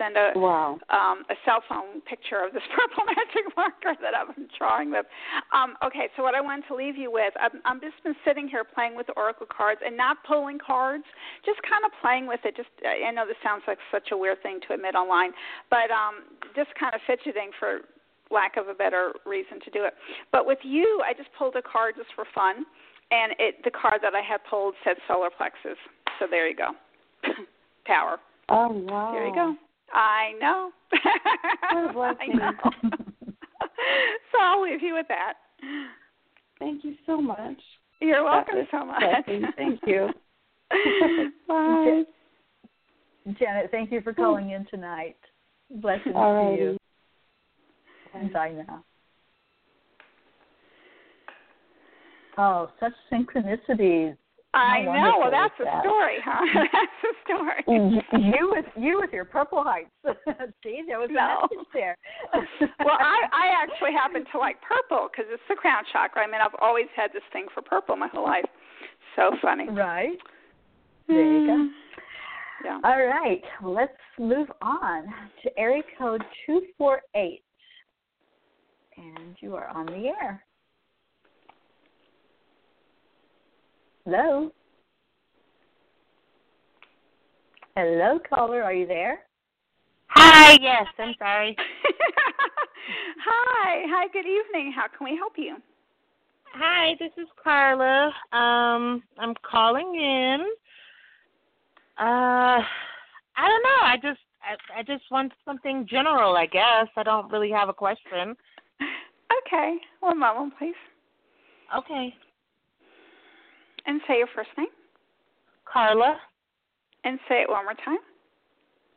send 0.00 0.16
a 0.16 0.32
Wow. 0.34 0.80
um, 0.88 1.28
a 1.28 1.36
cell 1.44 1.60
phone 1.68 2.00
picture 2.08 2.40
of 2.40 2.56
this 2.56 2.64
purple 2.74 3.04
magic 3.04 3.44
marker 3.52 3.92
that 4.00 4.16
I've 4.16 4.34
been 4.34 4.48
drawing 4.56 4.90
with. 4.90 5.04
Um, 5.52 5.76
okay, 5.84 6.08
so 6.16 6.24
what 6.24 6.34
I 6.34 6.40
wanted 6.40 6.64
to 6.68 6.74
leave 6.74 6.96
you 6.96 7.12
with, 7.12 7.34
I'm, 7.36 7.60
I'm 7.68 7.80
just 7.80 8.00
been 8.02 8.16
sitting 8.24 8.48
here 8.48 8.64
playing 8.64 8.96
with 8.96 9.06
the 9.06 9.16
oracle 9.20 9.46
cards 9.46 9.80
and 9.84 9.96
not 9.96 10.16
pulling 10.24 10.58
cards, 10.58 11.04
just 11.44 11.60
kind 11.68 11.84
of 11.84 11.92
playing 12.00 12.26
with 12.26 12.40
it. 12.44 12.56
Just 12.56 12.72
I 12.80 13.12
know 13.12 13.28
this 13.28 13.36
sounds 13.44 13.62
like 13.68 13.78
such 13.92 14.08
a 14.12 14.16
weird 14.16 14.40
thing 14.42 14.60
to 14.68 14.74
admit 14.74 14.96
online, 14.96 15.36
but 15.68 15.92
um, 15.92 16.24
just 16.56 16.72
kind 16.80 16.96
of 16.96 17.00
fidgeting 17.06 17.52
for 17.60 17.84
lack 18.32 18.56
of 18.56 18.68
a 18.68 18.74
better 18.74 19.12
reason 19.26 19.60
to 19.64 19.70
do 19.70 19.84
it. 19.84 19.92
But 20.32 20.46
with 20.46 20.62
you, 20.62 21.02
I 21.04 21.12
just 21.12 21.28
pulled 21.36 21.56
a 21.56 21.62
card 21.62 21.94
just 21.98 22.08
for 22.16 22.24
fun, 22.34 22.64
and 23.10 23.36
it 23.38 23.60
the 23.64 23.70
card 23.70 24.00
that 24.02 24.14
I 24.14 24.22
had 24.22 24.40
pulled 24.48 24.74
said 24.82 24.96
solar 25.06 25.28
plexus. 25.28 25.76
So 26.18 26.26
there 26.30 26.48
you 26.48 26.56
go, 26.56 26.72
power. 27.84 28.16
Oh 28.48 28.68
wow. 28.68 29.12
There 29.12 29.26
you 29.26 29.34
go. 29.34 29.54
I 29.92 30.32
know. 30.40 30.70
What 31.72 31.84
a 31.84 31.88
I 31.88 31.92
blessing. 31.92 32.36
know. 32.36 32.52
so 34.32 34.38
I'll 34.40 34.62
leave 34.62 34.82
you 34.82 34.94
with 34.94 35.06
that. 35.08 35.34
Thank 36.58 36.84
you 36.84 36.94
so 37.06 37.20
much. 37.20 37.58
You're 38.00 38.24
welcome 38.24 38.56
was 38.56 38.66
so 38.70 38.84
much. 38.84 39.00
blessing. 39.00 39.44
Thank 39.56 39.80
you. 39.86 40.08
Bye. 41.48 42.02
Janet, 43.38 43.70
thank 43.70 43.92
you 43.92 44.00
for 44.00 44.12
calling 44.14 44.50
in 44.50 44.66
tonight. 44.70 45.16
Blessings 45.70 46.14
All 46.16 46.32
to 46.32 46.50
righty. 46.50 46.62
you. 46.62 46.76
And 48.14 48.32
bye 48.32 48.52
now. 48.66 48.84
Oh, 52.38 52.70
such 52.80 52.92
synchronicities. 53.12 54.16
I 54.52 54.82
How 54.84 54.92
know. 54.92 55.18
Well, 55.20 55.30
that's 55.30 55.54
a 55.60 55.64
that? 55.64 55.82
story, 55.84 56.18
huh? 56.24 56.42
that's 56.72 57.00
a 57.06 57.14
story. 57.24 57.62
Mm-hmm, 57.68 58.16
mm-hmm. 58.16 58.34
you 58.34 58.50
with 58.50 58.64
you 58.76 58.98
with 59.00 59.12
your 59.12 59.24
purple 59.24 59.62
heights. 59.62 59.90
See, 60.64 60.82
there 60.86 60.98
was 60.98 61.08
No. 61.12 61.46
a 61.46 61.64
there. 61.72 61.96
well, 62.80 62.98
I 62.98 63.28
I 63.32 63.62
actually 63.62 63.92
happen 63.92 64.24
to 64.32 64.38
like 64.38 64.56
purple 64.62 65.08
because 65.10 65.30
it's 65.32 65.42
the 65.48 65.54
crown 65.54 65.84
chakra. 65.92 66.22
I 66.22 66.26
mean, 66.26 66.40
I've 66.44 66.56
always 66.60 66.86
had 66.96 67.12
this 67.12 67.22
thing 67.32 67.46
for 67.54 67.62
purple 67.62 67.96
my 67.96 68.08
whole 68.08 68.24
life. 68.24 68.46
So 69.14 69.30
funny. 69.40 69.68
right. 69.70 70.18
Mm. 70.18 71.14
There 71.14 71.32
you 71.32 71.46
go. 71.46 71.68
Yeah. 72.64 72.80
All 72.84 73.06
right, 73.06 73.42
let's 73.62 73.92
move 74.18 74.48
on 74.60 75.06
to 75.42 75.58
area 75.58 75.82
code 75.98 76.22
248. 76.46 77.42
And 78.96 79.34
you 79.40 79.54
are 79.56 79.68
on 79.68 79.86
the 79.86 80.08
air. 80.20 80.44
Hello? 84.10 84.50
Hello, 87.76 88.18
caller, 88.28 88.60
are 88.60 88.74
you 88.74 88.84
there? 88.84 89.20
Hi, 90.08 90.58
yes, 90.60 90.86
I'm 90.98 91.14
sorry. 91.16 91.54
Hi. 93.24 93.84
Hi. 93.86 94.08
Good 94.12 94.26
evening. 94.26 94.72
How 94.74 94.86
can 94.88 95.04
we 95.04 95.16
help 95.16 95.34
you? 95.36 95.58
Hi, 96.54 96.96
this 96.98 97.12
is 97.18 97.28
Carla. 97.40 98.06
Um, 98.32 99.04
I'm 99.16 99.32
calling 99.48 99.94
in. 99.94 100.40
Uh, 101.96 102.58
I 102.58 103.46
don't 103.46 103.62
know. 103.62 103.80
I 103.82 103.96
just 104.02 104.20
I, 104.42 104.80
I 104.80 104.82
just 104.82 105.04
want 105.12 105.32
something 105.44 105.86
general, 105.88 106.36
I 106.36 106.46
guess. 106.46 106.88
I 106.96 107.04
don't 107.04 107.30
really 107.30 107.52
have 107.52 107.68
a 107.68 107.74
question. 107.74 108.34
Okay. 109.46 109.76
One 110.00 110.18
moment, 110.18 110.54
please. 110.58 110.74
Okay. 111.76 112.12
And 113.86 114.00
say 114.06 114.18
your 114.18 114.28
first 114.34 114.50
name. 114.56 114.68
Carla. 115.70 116.18
And 117.04 117.18
say 117.28 117.42
it 117.42 117.48
one 117.48 117.64
more 117.64 117.74
time. 117.84 117.98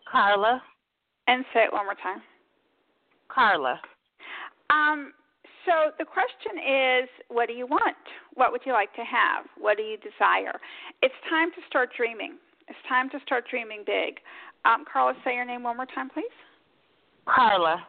Carla. 0.10 0.62
And 1.28 1.46
say 1.54 1.64
it 1.64 1.74
one 1.74 1.86
more 1.86 1.96
time. 1.96 2.22
Carla. 3.30 3.80
Um, 4.70 5.14
so 5.66 5.92
the 5.98 6.06
question 6.06 6.60
is, 6.60 7.10
what 7.30 7.48
do 7.48 7.54
you 7.54 7.66
want? 7.66 7.96
What 8.34 8.52
would 8.52 8.62
you 8.66 8.74
like 8.74 8.94
to 8.96 9.04
have? 9.04 9.46
What 9.58 9.78
do 9.78 9.84
you 9.84 9.98
desire? 9.98 10.60
It's 11.02 11.16
time 11.30 11.52
to 11.52 11.62
start 11.68 11.90
dreaming. 11.96 12.38
It's 12.68 12.80
time 12.88 13.10
to 13.12 13.20
start 13.26 13.46
dreaming 13.50 13.84
big. 13.86 14.20
Um, 14.66 14.86
Carla, 14.92 15.14
say 15.24 15.36
your 15.36 15.46
name 15.46 15.64
one 15.64 15.78
more 15.78 15.86
time, 15.86 16.10
please. 16.10 16.26
Carla. 17.26 17.86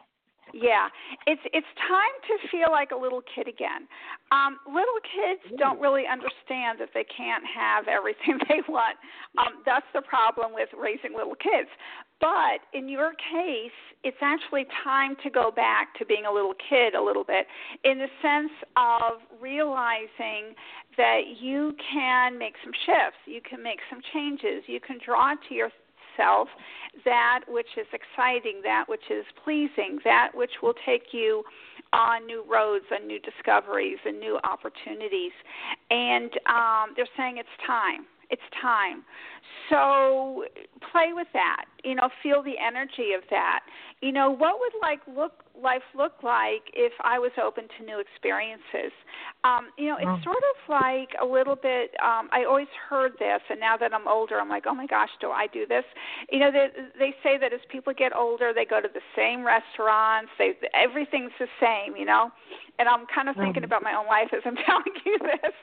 Yeah, 0.52 0.88
it's 1.26 1.40
it's 1.52 1.66
time 1.88 2.14
to 2.28 2.34
feel 2.50 2.70
like 2.70 2.90
a 2.90 2.96
little 2.96 3.22
kid 3.22 3.48
again. 3.48 3.88
Um, 4.30 4.58
little 4.66 5.00
kids 5.02 5.42
don't 5.58 5.80
really 5.80 6.04
understand 6.10 6.78
that 6.80 6.90
they 6.92 7.04
can't 7.04 7.44
have 7.46 7.88
everything 7.88 8.38
they 8.48 8.60
want. 8.68 8.96
Um, 9.38 9.62
that's 9.64 9.86
the 9.94 10.02
problem 10.02 10.52
with 10.52 10.68
raising 10.76 11.16
little 11.16 11.34
kids. 11.34 11.68
But 12.20 12.62
in 12.72 12.88
your 12.88 13.12
case, 13.12 13.74
it's 14.02 14.16
actually 14.22 14.66
time 14.84 15.16
to 15.22 15.30
go 15.30 15.50
back 15.50 15.94
to 15.98 16.06
being 16.06 16.24
a 16.26 16.32
little 16.32 16.54
kid 16.70 16.94
a 16.94 17.02
little 17.02 17.24
bit, 17.24 17.46
in 17.84 17.98
the 17.98 18.08
sense 18.22 18.52
of 18.76 19.20
realizing 19.40 20.54
that 20.96 21.36
you 21.40 21.74
can 21.92 22.38
make 22.38 22.54
some 22.62 22.72
shifts, 22.86 23.18
you 23.26 23.40
can 23.42 23.62
make 23.62 23.80
some 23.90 24.00
changes, 24.12 24.62
you 24.66 24.80
can 24.80 24.98
draw 25.04 25.34
to 25.48 25.54
your 25.54 25.70
yourself 26.16 26.48
that 27.04 27.40
which 27.48 27.66
is 27.76 27.86
exciting, 27.92 28.60
that 28.62 28.84
which 28.88 29.10
is 29.10 29.24
pleasing, 29.42 29.98
that 30.04 30.30
which 30.34 30.52
will 30.62 30.74
take 30.86 31.12
you 31.12 31.42
on 31.92 32.26
new 32.26 32.44
roads 32.48 32.84
and 32.90 33.06
new 33.06 33.18
discoveries 33.18 33.98
and 34.04 34.18
new 34.20 34.38
opportunities. 34.44 35.32
And 35.90 36.30
um, 36.46 36.94
they're 36.96 37.08
saying 37.16 37.38
it's 37.38 37.48
time. 37.66 38.06
It's 38.30 38.42
time. 38.60 39.04
So 39.70 40.44
play 40.92 41.12
with 41.12 41.28
that. 41.32 41.64
You 41.84 41.94
know, 41.94 42.08
feel 42.22 42.42
the 42.42 42.54
energy 42.58 43.12
of 43.16 43.22
that. 43.30 43.60
You 44.00 44.12
know, 44.12 44.30
what 44.30 44.58
would 44.60 44.72
like 44.82 45.00
look 45.08 45.44
life 45.60 45.82
look 45.96 46.22
like 46.22 46.62
if 46.74 46.92
I 47.02 47.18
was 47.18 47.30
open 47.42 47.64
to 47.78 47.84
new 47.84 48.00
experiences? 48.00 48.92
Um, 49.44 49.68
you 49.78 49.88
know, 49.88 49.96
it's 49.96 50.24
sort 50.24 50.36
of 50.36 50.56
like 50.68 51.10
a 51.20 51.24
little 51.24 51.56
bit. 51.56 51.92
Um, 52.02 52.28
I 52.32 52.44
always 52.44 52.68
heard 52.88 53.12
this, 53.18 53.40
and 53.48 53.60
now 53.60 53.76
that 53.76 53.94
I'm 53.94 54.06
older, 54.08 54.40
I'm 54.40 54.48
like, 54.48 54.64
oh 54.66 54.74
my 54.74 54.86
gosh, 54.86 55.10
do 55.20 55.30
I 55.30 55.46
do 55.46 55.66
this? 55.66 55.84
You 56.30 56.40
know, 56.40 56.50
they, 56.50 56.68
they 56.98 57.14
say 57.22 57.38
that 57.38 57.52
as 57.52 57.60
people 57.70 57.92
get 57.96 58.14
older, 58.14 58.52
they 58.54 58.64
go 58.64 58.80
to 58.80 58.88
the 58.92 59.04
same 59.16 59.46
restaurants. 59.46 60.30
They 60.38 60.52
everything's 60.74 61.32
the 61.38 61.48
same. 61.60 61.96
You 61.96 62.04
know, 62.04 62.30
and 62.78 62.88
I'm 62.88 63.06
kind 63.14 63.28
of 63.28 63.36
thinking 63.36 63.64
about 63.64 63.82
my 63.82 63.94
own 63.94 64.06
life 64.06 64.28
as 64.32 64.42
I'm 64.44 64.56
telling 64.66 64.94
you 65.06 65.18
this, 65.18 65.54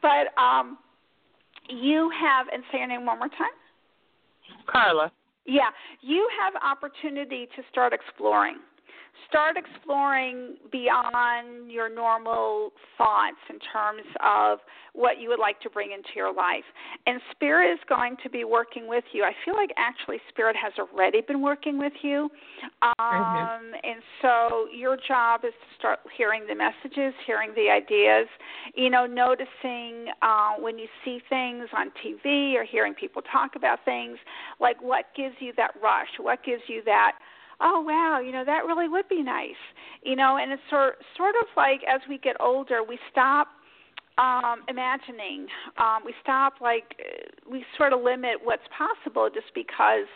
but. 0.00 0.32
um 0.40 0.78
you 1.70 2.10
have 2.18 2.46
and 2.52 2.62
say 2.72 2.78
your 2.78 2.88
name 2.88 3.06
one 3.06 3.18
more 3.18 3.28
time 3.28 3.54
Carla. 4.66 5.12
yeah 5.46 5.70
you 6.00 6.28
have 6.40 6.54
opportunity 6.62 7.46
to 7.56 7.62
start 7.70 7.92
exploring 7.92 8.56
start 9.28 9.56
exploring 9.56 10.56
beyond 10.72 11.70
your 11.70 11.92
normal 11.92 12.72
thoughts 12.98 13.38
in 13.48 13.58
terms 13.72 14.02
of 14.24 14.58
what 14.92 15.20
you 15.20 15.28
would 15.28 15.38
like 15.38 15.60
to 15.60 15.70
bring 15.70 15.92
into 15.92 16.08
your 16.16 16.32
life. 16.32 16.64
And 17.06 17.20
Spirit 17.30 17.72
is 17.72 17.78
going 17.88 18.16
to 18.22 18.30
be 18.30 18.44
working 18.44 18.88
with 18.88 19.04
you. 19.12 19.22
I 19.22 19.32
feel 19.44 19.54
like 19.54 19.70
actually 19.76 20.18
Spirit 20.28 20.56
has 20.56 20.72
already 20.78 21.20
been 21.20 21.40
working 21.40 21.78
with 21.78 21.92
you. 22.02 22.28
Um, 22.82 22.94
mm-hmm. 22.98 23.74
And 23.84 24.02
so 24.20 24.66
your 24.74 24.96
job 25.06 25.42
is 25.44 25.52
to 25.52 25.78
start 25.78 26.00
hearing 26.16 26.46
the 26.46 26.54
messages, 26.54 27.14
hearing 27.26 27.52
the 27.54 27.70
ideas, 27.70 28.26
you 28.74 28.90
know, 28.90 29.06
noticing 29.06 30.06
uh, 30.22 30.54
when 30.58 30.78
you 30.78 30.86
see 31.04 31.20
things 31.28 31.68
on 31.76 31.92
TV 32.04 32.54
or 32.54 32.64
hearing 32.64 32.94
people 32.94 33.22
talk 33.22 33.52
about 33.56 33.84
things, 33.84 34.18
like 34.60 34.80
what 34.82 35.06
gives 35.16 35.34
you 35.38 35.52
that 35.56 35.72
rush, 35.82 36.08
what 36.18 36.42
gives 36.44 36.62
you 36.66 36.82
that 36.84 37.12
oh 37.60 37.80
wow, 37.80 38.20
you 38.20 38.32
know 38.32 38.44
that 38.44 38.64
really 38.66 38.88
would 38.88 39.08
be 39.08 39.22
nice, 39.22 39.60
you 40.02 40.16
know. 40.16 40.38
And 40.40 40.52
it's 40.52 40.62
sort 40.70 40.96
sort 41.16 41.34
of 41.40 41.46
like 41.56 41.80
as 41.88 42.00
we 42.08 42.18
get 42.18 42.36
older, 42.40 42.82
we 42.82 42.98
stop 43.10 43.48
um 44.18 44.62
imagining 44.68 45.46
um 45.78 46.02
we 46.04 46.12
stop 46.22 46.54
like 46.60 46.96
we 47.50 47.64
sort 47.76 47.92
of 47.92 48.00
limit 48.02 48.36
what's 48.42 48.62
possible 48.76 49.30
just 49.32 49.46
because 49.54 50.06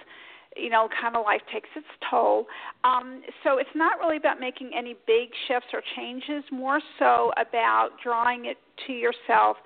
you 0.57 0.69
know 0.69 0.89
kind 1.01 1.17
of 1.17 1.25
life 1.25 1.41
takes 1.53 1.69
its 1.75 1.87
toll 2.11 2.47
um 2.83 3.23
so 3.43 3.59
it's 3.59 3.75
not 3.75 3.99
really 3.99 4.17
about 4.17 4.39
making 4.39 4.71
any 4.77 4.95
big 5.07 5.31
shifts 5.49 5.69
or 5.73 5.81
changes 5.97 6.45
more 6.53 6.81
so 6.99 7.33
about 7.41 7.91
drawing 8.03 8.47
it 8.47 8.59
to 8.87 8.93
yourself 8.93 9.57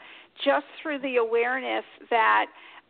just 0.44 0.66
through 0.82 0.98
the 1.00 1.16
awareness 1.16 1.84
that 2.10 2.46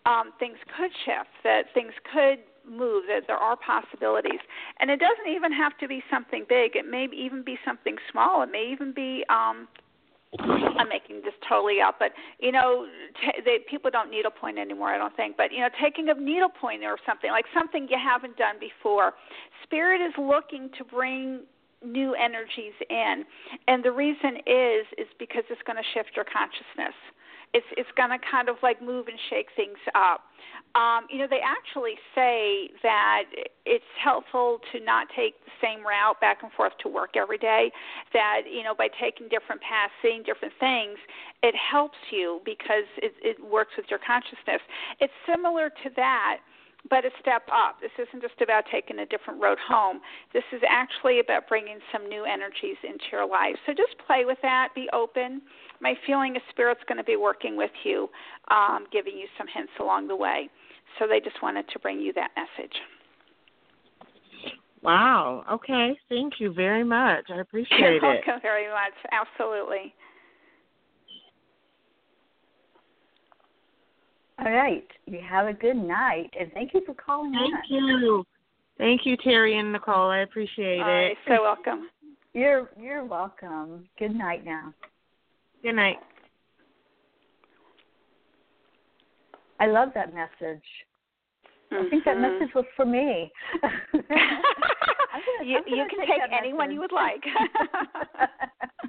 um 0.07 0.33
things 0.39 0.59
could 0.77 0.91
shift 1.05 1.31
that 1.45 1.63
things 1.73 1.93
could 2.13 2.39
move. 2.71 3.05
That 3.09 3.25
there 3.27 3.37
are 3.37 3.57
possibilities. 3.57 4.41
And 4.81 4.91
it 4.91 5.01
doesn't 5.01 5.33
even 5.33 5.53
have 5.53 5.77
to 5.79 5.89
be 5.89 6.03
something 6.11 6.45
big. 6.49 6.77
It 6.77 6.89
may 6.89 7.09
even 7.15 7.43
be 7.43 7.59
something 7.65 7.97
small. 8.11 8.43
It 8.43 8.51
may 8.51 8.71
even 8.71 8.93
be 8.93 9.25
um 9.29 9.69
I'm 10.39 10.89
making 10.91 11.23
this 11.25 11.33
totally 11.49 11.81
up, 11.81 11.97
but 11.99 12.13
you 12.39 12.53
know, 12.53 12.87
t- 13.23 13.41
they, 13.45 13.59
people 13.69 13.91
don't 13.91 14.11
needlepoint 14.11 14.59
anymore. 14.59 14.89
I 14.89 14.99
don't 14.99 15.17
think, 15.17 15.39
but 15.39 15.53
you 15.53 15.61
know, 15.61 15.71
taking 15.81 16.11
a 16.11 16.15
needlepoint 16.15 16.85
or 16.85 16.99
something 17.07 17.31
like 17.31 17.47
something 17.55 17.89
you 17.89 17.97
haven't 17.99 18.37
done 18.37 18.57
before. 18.61 19.15
Spirit 19.65 20.03
is 20.03 20.13
looking 20.19 20.69
to 20.77 20.85
bring 20.85 21.41
new 21.83 22.15
energies 22.15 22.75
in, 22.91 23.25
and 23.69 23.83
the 23.83 23.93
reason 23.93 24.37
is 24.47 24.85
is 24.99 25.09
because 25.19 25.45
it's 25.49 25.63
going 25.67 25.79
to 25.79 25.89
shift 25.95 26.11
your 26.15 26.27
consciousness 26.27 26.95
it's 27.55 27.67
it's 27.77 27.89
going 27.97 28.11
to 28.11 28.19
kind 28.31 28.49
of 28.49 28.57
like 28.63 28.83
move 28.83 29.07
and 29.09 29.19
shake 29.31 29.49
things 29.57 29.79
up. 29.95 30.25
Um, 30.75 31.07
you 31.11 31.19
know, 31.19 31.27
they 31.29 31.41
actually 31.41 31.97
say 32.15 32.71
that 32.83 33.25
it's 33.65 33.93
helpful 34.03 34.61
to 34.73 34.81
not 34.85 35.09
take 35.17 35.35
the 35.45 35.53
same 35.63 35.85
route 35.85 36.21
back 36.21 36.43
and 36.43 36.53
forth 36.53 36.73
to 36.83 36.89
work 36.89 37.17
every 37.17 37.39
day. 37.39 37.71
That 38.13 38.43
you 38.51 38.63
know, 38.63 38.75
by 38.75 38.89
taking 39.01 39.29
different 39.29 39.61
paths, 39.63 39.93
seeing 40.03 40.23
different 40.23 40.55
things, 40.61 40.99
it 41.43 41.55
helps 41.57 41.99
you 42.11 42.41
because 42.45 42.87
it, 42.99 43.15
it 43.23 43.37
works 43.43 43.73
with 43.77 43.87
your 43.89 44.01
consciousness. 44.05 44.61
It's 45.01 45.13
similar 45.27 45.71
to 45.71 45.91
that 45.97 46.39
but 46.91 47.05
a 47.05 47.11
step 47.21 47.43
up. 47.53 47.81
This 47.81 47.91
isn't 47.99 48.23
just 48.23 48.41
about 48.41 48.65
taking 48.71 49.01
a 49.01 49.07
different 49.07 49.41
road 49.41 49.59
home. 49.59 50.01
This 50.33 50.45
is 50.53 50.63
actually 50.69 51.21
about 51.21 51.49
bringing 51.49 51.79
some 51.93 52.09
new 52.09 52.25
energies 52.25 52.77
into 52.83 53.05
your 53.13 53.27
life. 53.27 53.57
So 53.67 53.73
just 53.73 53.99
play 54.07 54.25
with 54.25 54.39
that, 54.43 54.69
be 54.75 54.89
open. 54.93 55.43
My 55.81 55.95
feeling 56.07 56.37
is 56.37 56.43
Spirit's 56.51 56.81
going 56.89 56.99
to 56.99 57.05
be 57.05 57.17
working 57.17 57.57
with 57.57 57.71
you, 57.85 58.09
um, 58.51 58.87
giving 58.93 59.17
you 59.17 59.27
some 59.37 59.47
hints 59.53 59.73
along 59.81 60.09
the 60.09 60.17
way. 60.17 60.49
So 60.99 61.07
they 61.07 61.21
just 61.21 61.43
wanted 61.43 61.69
to 61.69 61.79
bring 61.79 62.01
you 62.01 62.13
that 62.15 62.31
message. 62.37 62.75
Wow. 64.83 65.45
Okay. 65.51 65.99
Thank 66.09 66.35
you 66.39 66.53
very 66.53 66.85
much. 66.85 67.27
I 67.31 67.41
appreciate 67.41 67.79
You're 67.81 67.97
it. 67.97 68.03
welcome 68.03 68.41
very 68.43 68.69
much. 68.69 68.95
Absolutely. 69.13 69.95
All 74.45 74.53
right. 74.53 74.87
You 75.07 75.21
have 75.29 75.47
a 75.47 75.53
good 75.53 75.77
night, 75.77 76.31
and 76.39 76.53
thank 76.53 76.73
you 76.75 76.83
for 76.87 76.95
calling 76.95 77.33
Thank 77.33 77.71
in. 77.71 77.77
you. 77.77 78.25
Thank 78.77 79.01
you, 79.05 79.17
Terry 79.17 79.59
and 79.59 79.73
Nicole. 79.73 80.11
I 80.11 80.19
appreciate 80.19 80.81
All 80.81 80.89
it. 80.89 80.93
Right, 80.93 81.17
so 81.27 81.43
welcome. 81.43 81.89
You're 82.33 82.71
you're 82.81 83.05
welcome. 83.05 83.89
Good 83.99 84.15
night 84.15 84.45
now. 84.45 84.73
Good 85.63 85.75
night. 85.75 85.97
I 89.59 89.67
love 89.67 89.89
that 89.95 90.15
message. 90.15 90.63
Mm-hmm. 91.73 91.87
I 91.87 91.91
think 91.91 92.05
that 92.05 92.21
message 92.21 92.55
was 92.55 92.65
for 92.77 92.87
me. 92.87 93.33
gonna, 95.39 95.51
you 95.51 95.59
you 95.67 95.87
can 95.89 96.01
take, 96.01 96.09
take 96.09 96.39
anyone 96.39 96.69
message. 96.69 96.75
you 96.75 96.81
would 96.81 96.93
like. 96.93 97.23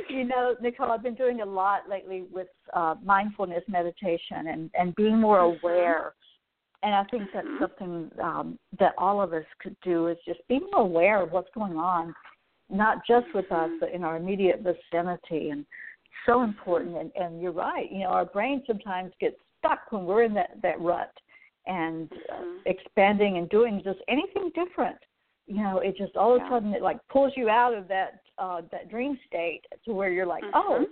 you 0.08 0.24
know, 0.24 0.54
Nicole, 0.60 0.90
I've 0.90 1.02
been 1.02 1.14
doing 1.14 1.40
a 1.40 1.46
lot 1.46 1.88
lately 1.88 2.24
with 2.32 2.48
uh, 2.72 2.94
mindfulness 3.02 3.62
meditation 3.68 4.48
and 4.48 4.70
and 4.74 4.94
being 4.94 5.18
more 5.20 5.38
Mm-hmm. 5.40 5.64
aware. 5.64 6.14
And 6.82 6.94
I 6.94 7.04
think 7.04 7.28
that's 7.34 7.46
Mhm. 7.46 7.58
something 7.58 8.10
um, 8.22 8.58
that 8.78 8.94
all 8.96 9.20
of 9.20 9.34
us 9.34 9.44
could 9.60 9.76
do 9.82 10.06
is 10.06 10.16
just 10.24 10.40
be 10.48 10.60
more 10.60 10.80
aware 10.80 11.20
of 11.20 11.30
what's 11.30 11.50
going 11.54 11.76
on, 11.76 12.14
not 12.70 13.04
just 13.06 13.26
with 13.34 13.52
us, 13.52 13.68
Mhm. 13.70 13.80
but 13.80 13.90
in 13.90 14.02
our 14.02 14.16
immediate 14.16 14.60
vicinity. 14.60 15.50
And 15.50 15.66
so 16.26 16.42
important. 16.42 16.96
And, 16.96 17.12
and 17.16 17.40
you're 17.40 17.52
right. 17.52 17.90
You 17.90 18.00
know, 18.00 18.10
our 18.10 18.24
brain 18.24 18.62
sometimes 18.66 19.12
gets 19.20 19.36
stuck 19.58 19.90
when 19.90 20.04
we're 20.04 20.22
in 20.22 20.34
that 20.34 20.60
that 20.62 20.80
rut 20.80 21.12
and 21.66 22.10
uh, 22.32 22.42
expanding 22.66 23.36
and 23.38 23.48
doing 23.48 23.82
just 23.84 24.00
anything 24.08 24.50
different. 24.54 24.98
You 25.46 25.62
know, 25.62 25.78
it 25.78 25.96
just 25.96 26.16
all 26.16 26.36
of 26.36 26.42
a 26.42 26.48
sudden 26.48 26.74
it 26.74 26.82
like 26.82 26.98
pulls 27.08 27.32
you 27.36 27.48
out 27.48 27.74
of 27.74 27.88
that 27.88 28.20
uh 28.40 28.62
that 28.72 28.88
dream 28.90 29.16
state 29.26 29.62
to 29.84 29.92
where 29.92 30.10
you're 30.10 30.26
like, 30.26 30.42
oh, 30.54 30.80
Mhm. 30.80 30.86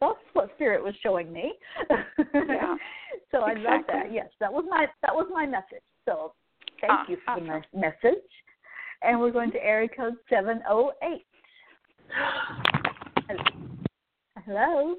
that's 0.00 0.18
what 0.32 0.50
spirit 0.54 0.82
was 0.82 0.94
showing 1.02 1.32
me. 1.32 1.52
Yeah. 1.90 2.76
so 3.30 3.38
I 3.40 3.54
love 3.54 3.82
that. 3.88 4.12
Yes, 4.12 4.28
that 4.40 4.52
was 4.52 4.64
my 4.68 4.86
that 5.02 5.14
was 5.14 5.26
my 5.32 5.44
message. 5.46 5.82
So 6.06 6.32
thank 6.80 6.92
Ah, 6.92 7.04
you 7.08 7.16
for 7.24 7.40
the 7.40 7.46
awesome. 7.50 7.64
me- 7.74 7.80
message. 7.80 8.22
And 9.02 9.20
we're 9.20 9.32
going 9.32 9.50
to 9.52 9.62
area 9.62 9.88
code 9.88 10.14
seven 10.30 10.62
oh 10.68 10.92
eight. 11.02 11.26
Hello. 14.46 14.96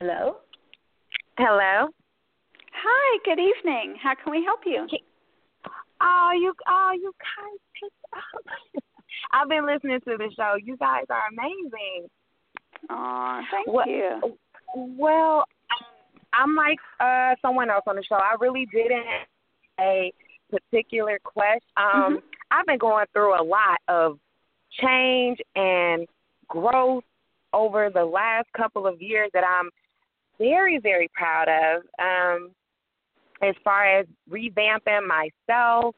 Hello. 0.00 0.36
Hello. 1.38 1.88
Hi, 2.72 3.18
good 3.24 3.40
evening. 3.40 3.96
How 4.02 4.14
can 4.22 4.30
we 4.32 4.44
help 4.44 4.60
you? 4.66 4.86
Oh, 6.02 6.30
you, 6.38 6.52
oh, 6.68 6.90
you 6.94 7.12
guys 7.22 7.58
picked 7.80 8.04
up. 8.12 8.93
I've 9.32 9.48
been 9.48 9.66
listening 9.66 10.00
to 10.00 10.16
the 10.16 10.30
show. 10.36 10.56
You 10.62 10.76
guys 10.76 11.04
are 11.10 11.22
amazing. 11.32 12.08
Oh, 12.90 13.40
thank 13.50 13.66
What- 13.66 13.88
you. 13.88 14.38
Well, 14.74 15.44
I'm 16.32 16.54
like 16.56 16.78
uh 17.00 17.34
someone 17.40 17.70
else 17.70 17.84
on 17.86 17.96
the 17.96 18.02
show. 18.04 18.16
I 18.16 18.34
really 18.40 18.66
didn't 18.66 19.04
have 19.06 19.26
a 19.80 20.12
particular 20.50 21.18
question. 21.22 21.60
Um, 21.76 22.16
Mhm. 22.16 22.22
I've 22.50 22.66
been 22.66 22.78
going 22.78 23.06
through 23.12 23.40
a 23.40 23.42
lot 23.42 23.80
of 23.88 24.18
change 24.70 25.40
and 25.54 26.08
growth 26.48 27.04
over 27.52 27.90
the 27.90 28.04
last 28.04 28.52
couple 28.52 28.86
of 28.86 29.00
years 29.00 29.30
that 29.32 29.44
I'm 29.44 29.70
very, 30.38 30.78
very 30.78 31.08
proud 31.08 31.48
of. 31.48 31.84
Um, 31.98 32.54
as 33.42 33.54
far 33.58 33.84
as 33.84 34.06
revamping 34.28 35.06
myself, 35.06 35.94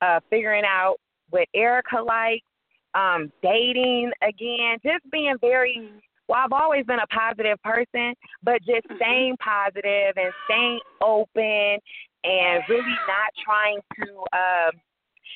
uh, 0.00 0.20
figuring 0.30 0.64
out 0.64 0.96
what 1.30 1.48
Erica 1.54 2.00
likes, 2.00 2.46
um, 2.94 3.32
dating 3.42 4.12
again, 4.22 4.78
just 4.82 5.08
being 5.10 5.36
very 5.40 5.90
well, 6.28 6.42
I've 6.44 6.52
always 6.52 6.86
been 6.86 7.00
a 7.00 7.06
positive 7.08 7.60
person, 7.62 8.14
but 8.42 8.62
just 8.62 8.86
Mhm. 8.88 8.96
staying 8.96 9.36
positive 9.38 10.16
and 10.16 10.32
staying 10.44 10.80
open 11.00 11.78
and 12.22 12.62
really 12.68 12.98
not 13.08 13.32
trying 13.44 13.80
to 13.96 14.18
um 14.32 14.80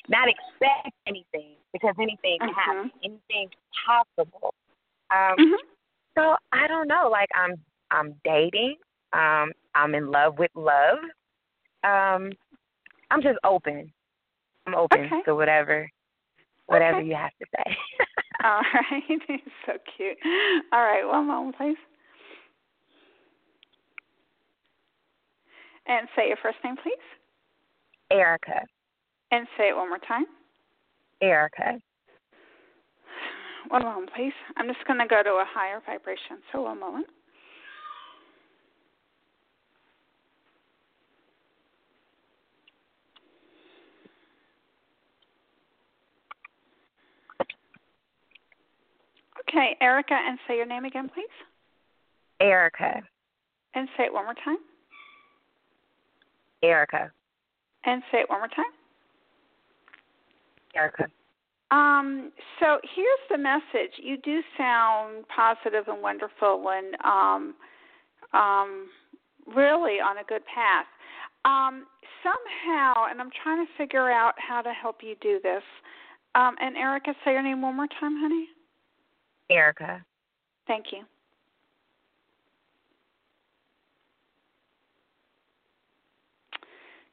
not 0.07 0.29
expect 0.29 0.95
anything 1.07 1.57
because 1.73 1.95
anything 1.99 2.37
can 2.39 2.53
happen. 2.53 2.91
Anything's 3.03 3.51
possible. 3.85 4.53
Um 5.09 5.37
Mhm. 5.37 5.57
so 6.17 6.37
I 6.53 6.67
don't 6.67 6.87
know, 6.87 7.09
like 7.09 7.29
I'm 7.35 7.55
I'm 7.91 8.13
dating. 8.23 8.77
Um 9.11 9.51
I'm 9.73 9.93
in 9.95 10.11
love 10.11 10.39
with 10.39 10.51
love. 10.55 10.99
Um, 11.83 12.31
I'm 13.11 13.21
just 13.21 13.37
open. 13.43 13.91
I'm 14.65 14.75
open 14.75 15.05
Okay. 15.05 15.21
to 15.25 15.35
whatever, 15.35 15.89
whatever 16.67 16.97
Okay. 16.99 17.07
you 17.07 17.15
have 17.15 17.31
to 17.41 17.45
say. 17.55 17.77
All 18.43 18.61
right. 18.73 19.19
so 19.65 19.73
cute. 19.97 20.17
All 20.71 20.81
right, 20.83 21.05
one 21.05 21.27
moment, 21.27 21.57
please. 21.57 21.77
And 25.87 26.07
say 26.15 26.27
your 26.27 26.37
first 26.41 26.57
name, 26.63 26.75
please. 26.81 26.93
Erica, 28.11 28.61
And 29.31 29.47
say 29.57 29.69
it 29.69 29.75
one 29.75 29.89
more 29.89 29.99
time. 29.99 30.25
Erica. 31.21 31.79
One 33.69 33.83
moment, 33.83 34.11
please. 34.15 34.33
I'm 34.57 34.67
just 34.67 34.85
going 34.85 34.99
to 34.99 35.07
go 35.07 35.23
to 35.23 35.29
a 35.29 35.45
higher 35.47 35.81
vibration. 35.85 36.37
So, 36.51 36.61
one 36.61 36.79
moment. 36.79 37.07
Okay, 49.47 49.75
Erica, 49.81 50.13
and 50.13 50.39
say 50.47 50.57
your 50.57 50.65
name 50.65 50.85
again, 50.85 51.09
please. 51.13 51.25
Erica, 52.39 53.01
And 53.75 53.87
say 53.97 54.05
it 54.05 54.13
one 54.13 54.25
more 54.25 54.33
time. 54.33 54.57
Erica, 56.63 57.11
And 57.85 58.01
say 58.11 58.19
it 58.19 58.29
one 58.29 58.39
more 58.39 58.47
time. 58.49 58.65
Erica. 60.75 61.05
Um, 61.71 62.31
so 62.59 62.79
here's 62.95 63.19
the 63.29 63.37
message. 63.37 63.91
You 64.01 64.17
do 64.17 64.41
sound 64.57 65.25
positive 65.35 65.87
and 65.87 66.01
wonderful 66.01 66.69
and 66.69 66.95
um 67.03 67.55
um 68.33 68.87
really 69.47 69.99
on 69.99 70.17
a 70.17 70.23
good 70.27 70.41
path. 70.53 70.85
Um, 71.45 71.85
somehow 72.23 73.05
and 73.09 73.21
I'm 73.21 73.29
trying 73.43 73.65
to 73.65 73.71
figure 73.77 74.11
out 74.11 74.33
how 74.37 74.61
to 74.61 74.73
help 74.73 74.97
you 75.01 75.15
do 75.21 75.39
this. 75.41 75.63
Um, 76.33 76.55
and 76.59 76.75
Erica, 76.75 77.13
say 77.23 77.31
your 77.31 77.43
name 77.43 77.61
one 77.61 77.75
more 77.75 77.87
time, 77.99 78.17
honey. 78.19 78.47
Erica. 79.49 80.03
Thank 80.67 80.87
you. 80.91 81.03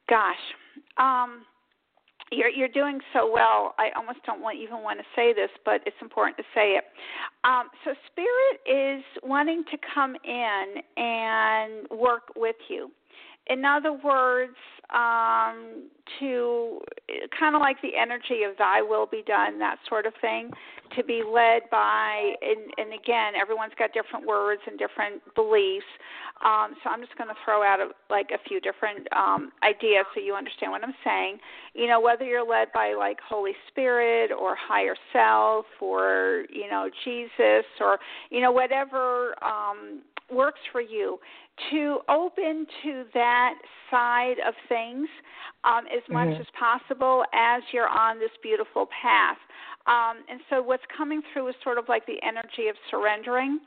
Gosh, 0.09 0.35
um, 0.97 1.43
you're 2.31 2.49
you're 2.49 2.67
doing 2.67 2.99
so 3.13 3.31
well. 3.31 3.73
I 3.77 3.89
almost 3.95 4.19
don't 4.25 4.41
want 4.41 4.57
even 4.59 4.83
want 4.83 4.99
to 4.99 5.05
say 5.15 5.33
this, 5.33 5.49
but 5.65 5.81
it's 5.85 5.95
important 6.01 6.37
to 6.37 6.43
say 6.53 6.71
it. 6.75 6.83
Um, 7.43 7.69
so 7.85 7.93
Spirit 8.11 8.59
is 8.65 9.03
wanting 9.23 9.63
to 9.71 9.77
come 9.93 10.15
in 10.25 10.65
and 10.97 11.87
work 11.89 12.33
with 12.35 12.55
you. 12.69 12.91
In 13.47 13.65
other 13.65 13.91
words, 13.91 14.55
um, 14.93 15.89
to 16.19 16.79
kind 17.39 17.55
of 17.55 17.61
like 17.61 17.81
the 17.81 17.95
energy 17.99 18.43
of 18.49 18.57
Thy 18.57 18.81
will 18.81 19.05
be 19.05 19.23
done, 19.25 19.59
that 19.59 19.77
sort 19.89 20.05
of 20.05 20.13
thing, 20.21 20.51
to 20.95 21.03
be 21.03 21.23
led 21.25 21.63
by, 21.71 22.33
and, 22.41 22.71
and 22.77 22.93
again, 22.93 23.33
everyone's 23.39 23.73
got 23.79 23.91
different 23.93 24.25
words 24.25 24.61
and 24.67 24.77
different 24.77 25.21
beliefs. 25.35 25.85
Um, 26.45 26.75
so 26.83 26.89
I'm 26.89 27.01
just 27.01 27.17
going 27.17 27.29
to 27.29 27.35
throw 27.43 27.63
out 27.63 27.79
a, 27.79 27.89
like 28.09 28.29
a 28.31 28.37
few 28.47 28.59
different 28.59 29.07
um, 29.15 29.51
ideas 29.63 30.05
so 30.13 30.21
you 30.21 30.35
understand 30.35 30.71
what 30.71 30.83
I'm 30.83 30.93
saying. 31.03 31.37
You 31.73 31.87
know, 31.87 31.99
whether 31.99 32.25
you're 32.25 32.47
led 32.47 32.67
by 32.73 32.93
like 32.93 33.17
Holy 33.27 33.53
Spirit 33.69 34.31
or 34.31 34.55
higher 34.55 34.95
self 35.11 35.65
or 35.81 36.45
you 36.49 36.69
know 36.69 36.89
Jesus 37.03 37.65
or 37.79 37.97
you 38.29 38.41
know 38.41 38.51
whatever 38.51 39.35
um, 39.43 40.01
works 40.31 40.59
for 40.71 40.81
you, 40.81 41.19
to 41.69 41.99
open 42.09 42.65
to 42.83 43.05
that 43.13 43.53
side 43.91 44.39
of 44.45 44.53
things 44.67 45.07
um, 45.63 45.85
as 45.87 46.01
much 46.09 46.27
Mhm. 46.29 46.39
as 46.39 46.49
possible 46.51 47.23
as 47.31 47.61
you're 47.71 47.87
on 47.87 48.19
this 48.19 48.35
beautiful 48.41 48.87
path. 48.87 49.37
Um, 49.85 50.23
and 50.29 50.39
so 50.49 50.61
what's 50.61 50.83
coming 50.95 51.21
through 51.31 51.49
is 51.49 51.55
sort 51.63 51.77
of 51.77 51.89
like 51.89 52.05
the 52.05 52.15
energy 52.23 52.69
of 52.69 52.75
surrendering. 52.89 53.59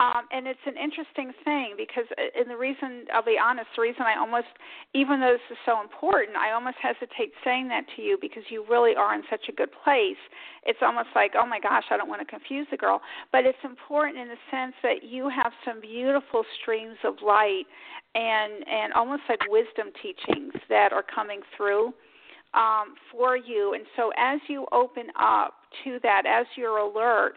Um, 0.00 0.26
and 0.32 0.48
it's 0.48 0.66
an 0.66 0.74
interesting 0.74 1.30
thing 1.44 1.74
because, 1.78 2.10
uh, 2.18 2.40
and 2.40 2.50
the 2.50 2.56
reason, 2.56 3.06
I'll 3.14 3.22
be 3.22 3.38
honest, 3.38 3.68
the 3.76 3.82
reason 3.82 4.02
I 4.02 4.18
almost, 4.18 4.50
even 4.94 5.20
though 5.20 5.38
this 5.38 5.54
is 5.54 5.58
so 5.64 5.80
important, 5.80 6.34
I 6.34 6.50
almost 6.50 6.78
hesitate 6.82 7.30
saying 7.44 7.68
that 7.68 7.84
to 7.94 8.02
you 8.02 8.18
because 8.20 8.42
you 8.50 8.66
really 8.68 8.96
are 8.96 9.14
in 9.14 9.22
such 9.30 9.46
a 9.48 9.52
good 9.52 9.70
place. 9.84 10.18
It's 10.66 10.80
almost 10.82 11.14
like, 11.14 11.32
oh 11.38 11.46
my 11.46 11.60
gosh, 11.60 11.84
I 11.90 11.96
don't 11.96 12.08
want 12.08 12.20
to 12.20 12.26
confuse 12.26 12.66
the 12.72 12.76
girl. 12.76 13.00
But 13.30 13.46
it's 13.46 13.62
important 13.62 14.18
in 14.18 14.26
the 14.26 14.42
sense 14.50 14.74
that 14.82 15.06
you 15.06 15.28
have 15.28 15.52
some 15.64 15.80
beautiful 15.80 16.42
streams 16.60 16.98
of 17.04 17.22
light 17.24 17.70
and, 18.16 18.66
and 18.66 18.92
almost 18.94 19.22
like 19.28 19.40
wisdom 19.46 19.94
teachings 20.02 20.54
that 20.68 20.92
are 20.92 21.04
coming 21.06 21.40
through 21.56 21.94
um, 22.54 22.94
for 23.10 23.36
you. 23.36 23.74
And 23.74 23.84
so 23.96 24.12
as 24.16 24.40
you 24.48 24.66
open 24.72 25.06
up 25.18 25.54
to 25.84 25.98
that, 26.02 26.24
as 26.26 26.46
you're 26.56 26.78
alert 26.78 27.34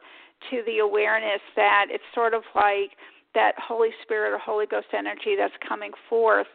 to 0.52 0.62
the 0.66 0.80
awareness 0.80 1.42
that 1.56 1.88
it's 1.90 2.04
sort 2.14 2.34
of 2.34 2.44
like 2.56 2.92
that 3.34 3.54
Holy 3.58 3.90
Spirit 4.04 4.34
or 4.34 4.40
Holy 4.40 4.66
Ghost 4.66 4.88
energy 4.94 5.36
that's 5.38 5.54
coming 5.68 5.92
forth 6.10 6.48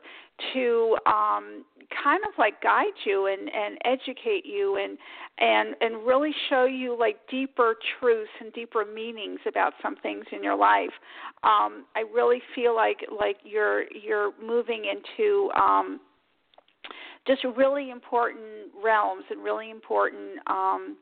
to 0.55 0.97
um, 1.07 1.65
kind 2.03 2.23
of 2.27 2.33
like 2.39 2.63
guide 2.63 2.87
you 3.05 3.27
and, 3.27 3.51
and 3.51 3.79
educate 3.85 4.45
you 4.47 4.77
and 4.77 4.97
and 5.39 5.77
and 5.81 6.07
really 6.07 6.33
show 6.49 6.65
you 6.65 6.97
like 6.99 7.17
deeper 7.31 7.75
truths 7.99 8.31
and 8.41 8.53
deeper 8.53 8.85
meanings 8.85 9.41
about 9.47 9.75
some 9.83 9.97
things 9.97 10.25
in 10.33 10.43
your 10.43 10.57
life. 10.57 10.93
Um, 11.43 11.85
I 11.95 12.05
really 12.13 12.41
feel 12.55 12.75
like 12.75 12.99
like 13.11 13.37
you're 13.45 13.85
you're 13.93 14.33
moving 14.43 14.85
into 14.87 15.51
um, 15.53 16.01
just 17.27 17.45
really 17.57 17.91
important 17.91 18.73
realms 18.83 19.25
and 19.31 19.43
really 19.43 19.71
important 19.71 20.39
um 20.47 20.97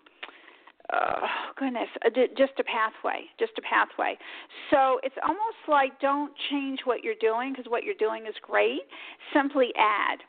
uh, 0.90 1.20
goodness, 1.58 1.88
just 2.36 2.52
a 2.58 2.64
pathway, 2.64 3.20
just 3.38 3.52
a 3.58 3.62
pathway. 3.62 4.16
So 4.70 4.98
it's 5.02 5.14
almost 5.22 5.60
like 5.68 6.00
don't 6.00 6.32
change 6.50 6.80
what 6.84 7.04
you're 7.04 7.20
doing 7.20 7.52
because 7.52 7.70
what 7.70 7.84
you're 7.84 7.98
doing 7.98 8.24
is 8.26 8.34
great. 8.40 8.80
Simply 9.34 9.68
add. 9.76 10.20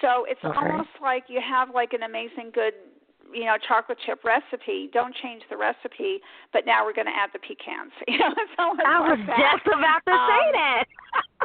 So 0.00 0.24
it's 0.26 0.40
Okay. 0.42 0.56
almost 0.56 0.88
like 1.02 1.24
you 1.28 1.40
have 1.46 1.74
like 1.74 1.92
an 1.92 2.04
amazing 2.04 2.50
good, 2.54 2.72
you 3.32 3.44
know, 3.44 3.56
chocolate 3.66 3.98
chip 4.06 4.24
recipe. 4.24 4.90
Don't 4.92 5.14
change 5.22 5.42
the 5.50 5.56
recipe, 5.56 6.20
but 6.52 6.66
now 6.66 6.84
we're 6.84 6.92
going 6.94 7.06
to 7.06 7.16
add 7.16 7.30
the 7.32 7.38
pecans. 7.40 7.92
You 8.08 8.18
know, 8.18 8.32
it's 8.36 8.52
almost 8.58 8.86
I 8.86 9.00
was 9.00 9.18
like 9.18 9.26
that. 9.28 9.56
just 9.64 9.66
about 9.66 10.02
to 10.06 10.14
say 10.28 10.42
Um, 10.46 10.52
that. 10.54 10.84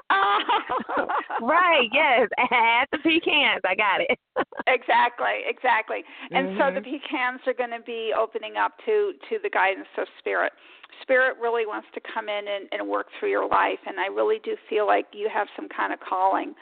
right, 1.41 1.88
yes. 1.93 2.29
Add 2.51 2.88
the 2.91 2.97
pecans. 2.99 3.61
I 3.65 3.75
got 3.75 4.01
it. 4.01 4.17
exactly, 4.67 5.41
exactly. 5.47 6.03
And 6.31 6.49
so 6.57 6.71
the 6.73 6.81
Mhm. 6.81 6.86
pecans 7.01 7.41
are 7.47 7.53
going 7.53 7.71
to 7.71 7.79
be 7.86 8.13
opening 8.17 8.57
up 8.57 8.73
to 8.86 9.13
to 9.29 9.39
the 9.41 9.49
guidance 9.49 9.88
of 9.97 10.07
spirit. 10.19 10.53
Spirit 11.01 11.38
really 11.41 11.65
wants 11.65 11.88
to 11.93 11.99
come 12.01 12.29
in 12.29 12.47
and, 12.47 12.67
and 12.71 12.88
work 12.88 13.07
through 13.19 13.29
your 13.29 13.47
life, 13.47 13.79
and 13.86 13.99
I 13.99 14.07
really 14.07 14.39
do 14.43 14.55
feel 14.69 14.88
like 14.88 15.07
you 15.11 15.27
have 15.29 15.47
some 15.55 15.67
kind 15.67 15.91
of 15.91 15.99
calling 15.99 16.55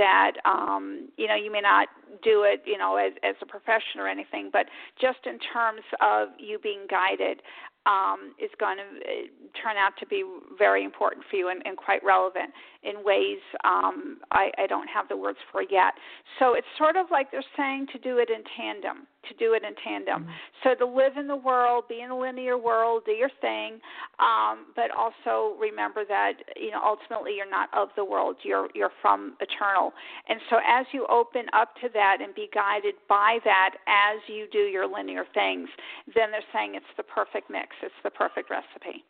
that 0.00 0.32
um 0.46 1.08
you 1.18 1.28
know 1.28 1.34
you 1.34 1.52
may 1.52 1.60
not 1.60 1.88
do 2.24 2.42
it 2.42 2.62
you 2.64 2.78
know 2.78 2.96
as 2.96 3.12
as 3.22 3.36
a 3.42 3.46
profession 3.46 4.00
or 4.00 4.08
anything 4.08 4.48
but 4.50 4.64
just 4.98 5.20
in 5.26 5.38
terms 5.52 5.84
of 6.00 6.28
you 6.38 6.58
being 6.58 6.86
guided 6.88 7.42
um 7.84 8.32
is 8.40 8.50
going 8.58 8.78
to 8.78 8.88
uh, 9.04 9.28
turn 9.60 9.76
out 9.76 9.92
to 10.00 10.06
be 10.06 10.24
very 10.58 10.84
important 10.84 11.24
for 11.30 11.36
you 11.36 11.50
and, 11.50 11.60
and 11.66 11.76
quite 11.76 12.02
relevant 12.02 12.50
in 12.82 13.04
ways 13.04 13.44
um 13.64 14.18
I, 14.32 14.50
I 14.56 14.66
don't 14.66 14.88
have 14.88 15.08
the 15.08 15.16
words 15.16 15.38
for 15.52 15.62
yet. 15.62 15.94
So 16.38 16.54
it's 16.54 16.66
sort 16.78 16.96
of 16.96 17.06
like 17.10 17.30
they're 17.30 17.52
saying 17.56 17.88
to 17.92 17.98
do 17.98 18.16
it 18.18 18.30
in 18.30 18.42
tandem 18.56 19.06
to 19.28 19.34
do 19.34 19.54
it 19.54 19.62
in 19.64 19.74
tandem. 19.82 20.26
So 20.62 20.74
to 20.74 20.86
live 20.86 21.16
in 21.16 21.26
the 21.26 21.36
world 21.36 21.84
be 21.88 22.00
in 22.00 22.10
a 22.10 22.18
linear 22.18 22.58
world 22.58 23.02
do 23.06 23.12
your 23.12 23.30
thing 23.40 23.80
um 24.18 24.66
but 24.76 24.90
also 24.96 25.56
remember 25.58 26.04
that 26.06 26.34
you 26.56 26.70
know 26.70 26.80
ultimately 26.84 27.36
you're 27.36 27.50
not 27.50 27.68
of 27.76 27.88
the 27.96 28.04
world. 28.04 28.36
You're 28.42 28.68
you're 28.74 28.92
from 29.02 29.36
eternal. 29.40 29.92
And 30.28 30.40
so 30.50 30.58
as 30.66 30.86
you 30.92 31.06
open 31.08 31.46
up 31.52 31.74
to 31.82 31.88
that 31.94 32.18
and 32.20 32.34
be 32.34 32.48
guided 32.52 32.94
by 33.08 33.38
that 33.44 33.76
as 33.86 34.20
you 34.26 34.46
do 34.50 34.58
your 34.58 34.86
linear 34.86 35.24
things 35.34 35.68
then 36.14 36.30
they're 36.30 36.40
saying 36.52 36.74
it's 36.74 36.86
the 36.96 37.02
perfect 37.02 37.50
mix. 37.50 37.68
It's 37.82 37.94
the 38.02 38.10
perfect 38.10 38.50
recipe 38.50 39.04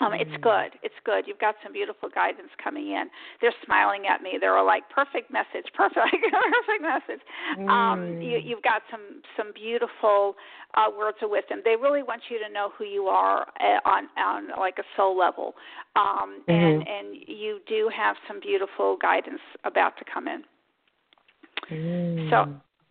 um, 0.00 0.12
it's 0.12 0.30
good. 0.42 0.76
It's 0.82 0.94
good. 1.04 1.24
You've 1.26 1.38
got 1.38 1.54
some 1.62 1.72
beautiful 1.72 2.08
guidance 2.08 2.50
coming 2.62 2.88
in. 2.88 3.08
They're 3.40 3.54
smiling 3.64 4.02
at 4.06 4.22
me. 4.22 4.36
They're 4.38 4.56
all 4.56 4.66
like, 4.66 4.88
"Perfect 4.90 5.30
message, 5.30 5.66
perfect, 5.74 6.12
perfect 6.12 6.82
message." 6.82 7.22
Um, 7.68 8.18
you, 8.20 8.40
you've 8.44 8.62
got 8.62 8.82
some 8.90 9.22
some 9.36 9.52
beautiful 9.54 10.36
uh, 10.74 10.90
words 10.96 11.18
of 11.22 11.30
wisdom. 11.30 11.60
They 11.64 11.76
really 11.76 12.02
want 12.02 12.22
you 12.28 12.38
to 12.46 12.52
know 12.52 12.70
who 12.76 12.84
you 12.84 13.06
are 13.06 13.46
uh, 13.60 13.80
on 13.88 14.08
on 14.18 14.48
like 14.58 14.78
a 14.78 14.84
soul 14.96 15.16
level, 15.16 15.54
um, 15.96 16.42
and 16.48 16.82
Mhm. 16.82 16.88
and 16.88 17.16
you 17.26 17.60
do 17.66 17.88
have 17.94 18.16
some 18.28 18.40
beautiful 18.40 18.96
guidance 18.98 19.40
about 19.64 19.96
to 19.98 20.04
come 20.04 20.28
in. 20.28 20.44
So 22.30 22.36
uh, 22.36 22.46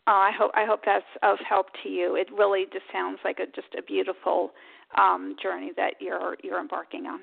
I 0.08 0.32
hope 0.38 0.51
I 0.56 0.66
hope 0.66 0.82
that's 0.86 1.06
of 1.24 1.38
help 1.47 1.68
to 1.84 1.89
you. 1.89 2.16
It 2.16 2.32
really 2.32 2.66
just 2.72 2.86
sounds 2.91 3.20
like 3.24 3.39
a 3.39 3.45
just 3.47 3.74
a 3.78 3.82
beautiful 3.82 4.51
um, 4.98 5.36
journey 5.41 5.72
that 5.78 5.96
you're 6.00 6.36
you're 6.43 6.60
embarking 6.60 7.06
on. 7.06 7.20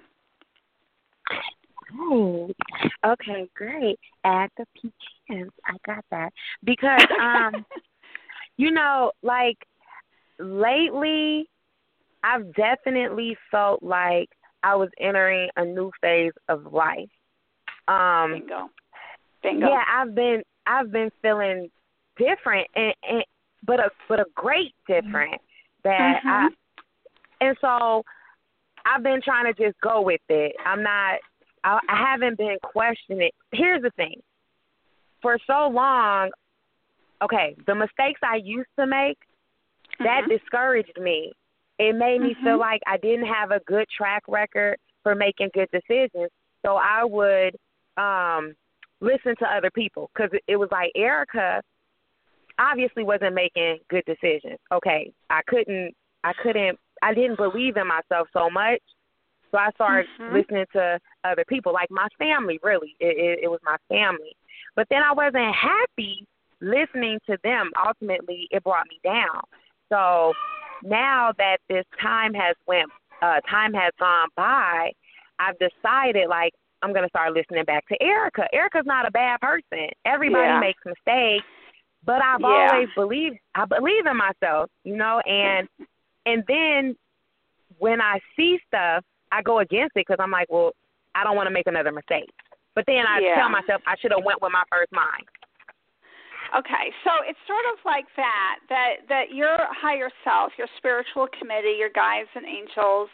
Great. 1.90 2.56
Okay, 3.04 3.48
great. 3.54 3.98
Add 4.24 4.50
the 4.56 4.66
pecans. 4.74 5.52
I 5.66 5.76
got 5.86 6.04
that. 6.10 6.32
Because 6.64 7.06
um 7.20 7.64
you 8.56 8.70
know, 8.70 9.12
like 9.22 9.58
lately 10.38 11.48
I've 12.24 12.52
definitely 12.54 13.36
felt 13.50 13.82
like 13.82 14.28
I 14.62 14.76
was 14.76 14.90
entering 15.00 15.48
a 15.56 15.64
new 15.64 15.90
phase 16.00 16.32
of 16.48 16.72
life. 16.72 17.10
Um 17.88 18.32
Bingo. 18.32 18.70
Bingo. 19.42 19.68
Yeah, 19.68 19.82
I've 19.88 20.14
been 20.14 20.42
I've 20.66 20.92
been 20.92 21.10
feeling 21.20 21.70
different 22.16 22.68
and, 22.74 22.94
and 23.08 23.24
but 23.66 23.80
a 23.80 23.90
but 24.08 24.20
a 24.20 24.26
great 24.34 24.74
different 24.86 25.40
that 25.84 26.20
Mhm. 26.24 26.54
And 27.42 27.56
so 27.60 28.02
I've 28.86 29.02
been 29.02 29.20
trying 29.22 29.52
to 29.52 29.62
just 29.62 29.78
go 29.80 30.00
with 30.00 30.20
it. 30.28 30.54
I'm 30.64 30.82
not 30.82 31.18
I, 31.64 31.78
I 31.88 31.96
haven't 32.10 32.38
been 32.38 32.56
questioning. 32.62 33.28
it. 33.28 33.34
Here's 33.52 33.82
the 33.82 33.90
thing. 33.90 34.20
For 35.20 35.38
so 35.46 35.68
long, 35.68 36.30
okay, 37.22 37.54
the 37.66 37.74
mistakes 37.74 38.20
I 38.24 38.36
used 38.36 38.68
to 38.78 38.86
make, 38.86 39.18
that 40.00 40.24
Mhm. 40.24 40.28
discouraged 40.28 40.98
me. 41.00 41.32
It 41.78 41.94
made 41.94 42.20
me 42.20 42.34
feel 42.34 42.56
Mhm. 42.56 42.60
like 42.60 42.82
I 42.86 42.96
didn't 42.96 43.26
have 43.26 43.50
a 43.52 43.60
good 43.60 43.88
track 43.88 44.22
record 44.28 44.78
for 45.02 45.14
making 45.14 45.50
good 45.54 45.68
decisions. 45.70 46.30
So 46.64 46.76
I 46.76 47.04
would 47.04 47.56
um 47.96 48.54
listen 49.00 49.34
to 49.36 49.52
other 49.52 49.70
people 49.70 50.10
because 50.14 50.30
it 50.46 50.56
was 50.56 50.70
like 50.70 50.92
Erica 50.94 51.60
obviously 52.58 53.02
wasn't 53.04 53.34
making 53.34 53.80
good 53.88 54.04
decisions. 54.04 54.58
Okay, 54.70 55.12
I 55.30 55.42
couldn't, 55.42 55.94
I 56.24 56.32
couldn't, 56.34 56.78
I 57.02 57.12
didn't 57.14 57.36
believe 57.36 57.76
in 57.76 57.86
myself 57.86 58.28
so 58.32 58.48
much, 58.48 58.80
so 59.50 59.58
I 59.58 59.70
started 59.72 60.08
Mhm. 60.18 60.34
listening 60.34 60.66
to 60.72 60.98
other 61.24 61.44
people, 61.46 61.72
like 61.72 61.90
my 61.90 62.08
family. 62.18 62.58
Really, 62.62 62.96
it, 63.00 63.16
it, 63.18 63.40
it 63.44 63.48
was 63.48 63.60
my 63.62 63.76
family. 63.88 64.36
But 64.76 64.86
then 64.88 65.02
I 65.02 65.12
wasn't 65.12 65.54
happy 65.54 66.26
listening 66.60 67.18
to 67.26 67.36
them. 67.42 67.70
Ultimately, 67.84 68.48
it 68.50 68.62
brought 68.64 68.86
me 68.88 69.00
down. 69.04 69.42
So 69.90 70.32
now 70.82 71.32
that 71.38 71.58
this 71.68 71.84
time 72.00 72.32
has 72.34 72.56
went, 72.66 72.90
uh, 73.20 73.40
time 73.50 73.74
has 73.74 73.92
gone 73.98 74.28
by, 74.36 74.92
I've 75.38 75.58
decided 75.58 76.28
like 76.28 76.52
I'm 76.82 76.92
gonna 76.92 77.08
start 77.08 77.32
listening 77.32 77.64
back 77.64 77.86
to 77.88 78.02
Erica. 78.02 78.46
Erica's 78.52 78.86
not 78.86 79.06
a 79.06 79.10
bad 79.10 79.40
person. 79.40 79.88
Everybody 80.04 80.48
Yeah. 80.48 80.60
makes 80.60 80.82
mistakes, 80.84 81.46
but 82.04 82.22
I've 82.22 82.40
Yeah. 82.40 82.70
always 82.70 82.88
believed 82.94 83.38
I 83.54 83.64
believe 83.66 84.06
in 84.06 84.16
myself, 84.16 84.70
you 84.84 84.96
know, 84.96 85.20
and 85.20 85.68
and 86.26 86.44
then 86.46 86.96
when 87.78 88.00
I 88.00 88.20
see 88.36 88.58
stuff, 88.66 89.04
I 89.30 89.42
go 89.42 89.60
against 89.60 89.96
it 89.96 90.04
because 90.06 90.18
I'm 90.20 90.30
like, 90.30 90.50
well, 90.50 90.72
I 91.14 91.24
don't 91.24 91.36
want 91.36 91.46
to 91.46 91.52
make 91.52 91.66
another 91.66 91.92
mistake. 91.92 92.30
But 92.74 92.84
then 92.86 93.06
I 93.06 93.20
Yeah. 93.20 93.34
tell 93.36 93.48
myself 93.50 93.82
I 93.86 93.96
should 93.96 94.12
have 94.12 94.24
went 94.24 94.40
with 94.40 94.52
my 94.52 94.64
first 94.70 94.92
mind. 94.92 95.28
Okay, 96.54 96.92
so 97.02 97.10
it's 97.24 97.38
sort 97.46 97.64
of 97.72 97.80
like 97.86 98.04
that 98.16 98.60
that 98.68 99.08
that 99.08 99.32
your 99.32 99.56
higher 99.72 100.10
self, 100.22 100.52
your 100.58 100.68
spiritual 100.76 101.26
committee, 101.38 101.76
your 101.78 101.88
guides 101.88 102.28
and 102.34 102.44
angels, 102.44 103.08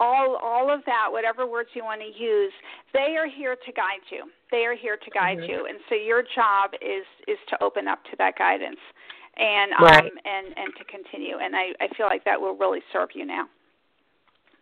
all 0.00 0.34
all 0.34 0.70
of 0.70 0.84
that, 0.86 1.06
whatever 1.10 1.46
words 1.46 1.68
you 1.74 1.84
want 1.84 2.00
to 2.00 2.10
use, 2.10 2.52
they 2.92 3.16
are 3.16 3.28
here 3.28 3.54
to 3.54 3.72
guide 3.72 4.02
you. 4.10 4.28
They 4.50 4.66
are 4.66 4.74
here 4.74 4.96
to 4.96 5.10
guide 5.10 5.38
Mhm. 5.38 5.48
you, 5.48 5.66
and 5.66 5.78
so 5.88 5.94
your 5.94 6.24
job 6.34 6.74
is 6.82 7.06
is 7.28 7.38
to 7.50 7.62
open 7.62 7.86
up 7.86 8.02
to 8.10 8.16
that 8.18 8.36
guidance 8.36 8.80
and 9.40 9.72
um 9.72 10.10
and 10.24 10.46
and 10.56 10.72
to 10.76 10.84
continue. 10.84 11.38
And 11.42 11.56
I 11.56 11.72
I 11.80 11.88
feel 11.96 12.06
like 12.06 12.24
that 12.24 12.40
will 12.40 12.54
really 12.56 12.80
serve 12.92 13.10
you 13.14 13.24
now. 13.24 13.48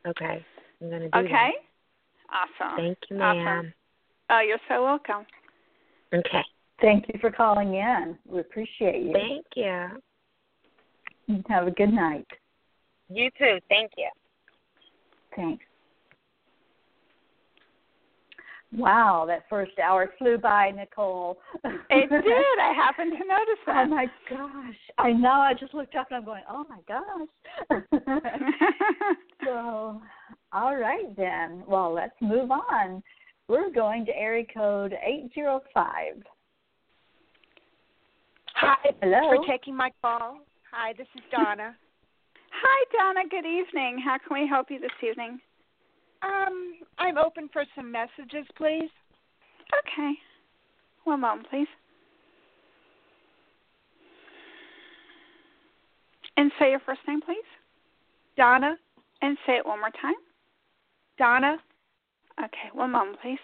Okay, 0.07 0.45
I'm 0.81 0.91
gonna 0.91 1.09
do 1.09 1.19
Okay. 1.19 1.53
that. 2.31 2.49
Awesome. 2.61 2.77
Thank 2.77 2.99
you, 3.11 3.17
Awesome. 3.21 3.45
ma'am. 3.45 3.75
Oh, 4.31 4.41
you're 4.41 4.59
so 4.69 4.85
welcome. 4.85 5.27
Okay, 6.15 6.45
Thank 6.81 7.07
you 7.13 7.19
for 7.21 7.31
calling 7.31 7.75
in. 7.75 8.17
We 8.27 8.41
appreciate 8.41 9.03
you. 9.03 9.13
thank 9.13 9.47
you. 9.57 11.43
Have 11.49 11.67
a 11.67 11.71
good 11.71 11.93
night. 11.93 12.27
You 13.11 13.31
too. 13.39 13.59
Thank 13.69 13.93
you. 13.97 14.09
Thanks. 15.35 15.65
Wow, 18.77 19.25
that 19.27 19.45
first 19.49 19.79
hour 19.79 20.11
flew 20.19 20.37
by, 20.37 20.71
Nicole. 20.71 21.39
It 21.65 22.11
did. 22.11 22.59
I 22.61 22.73
happened 22.75 23.13
to 23.13 23.19
notice 23.19 23.59
oh, 23.67 23.73
that. 23.73 23.87
Oh 23.87 23.89
my 23.89 24.07
gosh. 24.29 24.77
I 24.99 25.13
know. 25.13 25.31
I 25.31 25.55
just 25.59 25.73
looked 25.73 25.95
up 25.95 26.09
and 26.11 26.19
I'm 26.19 26.25
going, 26.25 26.43
oh 26.51 26.67
my 26.69 26.81
gosh. 26.87 27.81
so, 29.45 30.03
all 30.53 30.77
right 30.77 31.17
then. 31.17 31.63
Well, 31.67 31.95
let's 31.95 32.15
move 32.21 32.51
on. 32.51 33.03
We're 33.49 33.71
going 33.71 34.05
to 34.07 34.15
area 34.15 34.45
code 34.55 34.93
805. 35.03 36.23
Hi, 38.57 38.77
Hello. 39.01 39.37
for 39.37 39.47
taking 39.47 39.75
my 39.75 39.91
call. 40.03 40.41
Hi, 40.73 40.93
this 40.99 41.07
is 41.17 41.23
Donna. 41.31 41.75
Hi, 42.51 42.85
Donna. 42.93 43.27
Good 43.31 43.47
evening. 43.47 44.03
How 44.05 44.19
can 44.19 44.41
we 44.43 44.47
help 44.47 44.67
you 44.71 44.79
this 44.79 44.91
evening? 45.03 45.41
Um, 46.23 46.75
I'm 46.99 47.19
open 47.19 47.49
for 47.53 47.65
some 47.75 47.93
messages, 47.93 48.47
please. 48.57 48.91
Okay. 49.87 50.13
One 51.05 51.21
moment, 51.21 51.49
please. 51.51 51.69
And 56.37 56.53
say 56.59 56.71
your 56.71 56.81
first 56.81 57.01
name, 57.09 57.21
please. 57.21 57.37
Donna, 58.37 58.77
And 59.23 59.37
say 59.47 59.55
it 59.55 59.67
one 59.67 59.81
more 59.81 59.91
time. 60.01 60.15
Donna, 61.19 61.57
Okay, 62.39 62.71
one 62.73 62.93
moment, 62.93 63.19
please. 63.21 63.39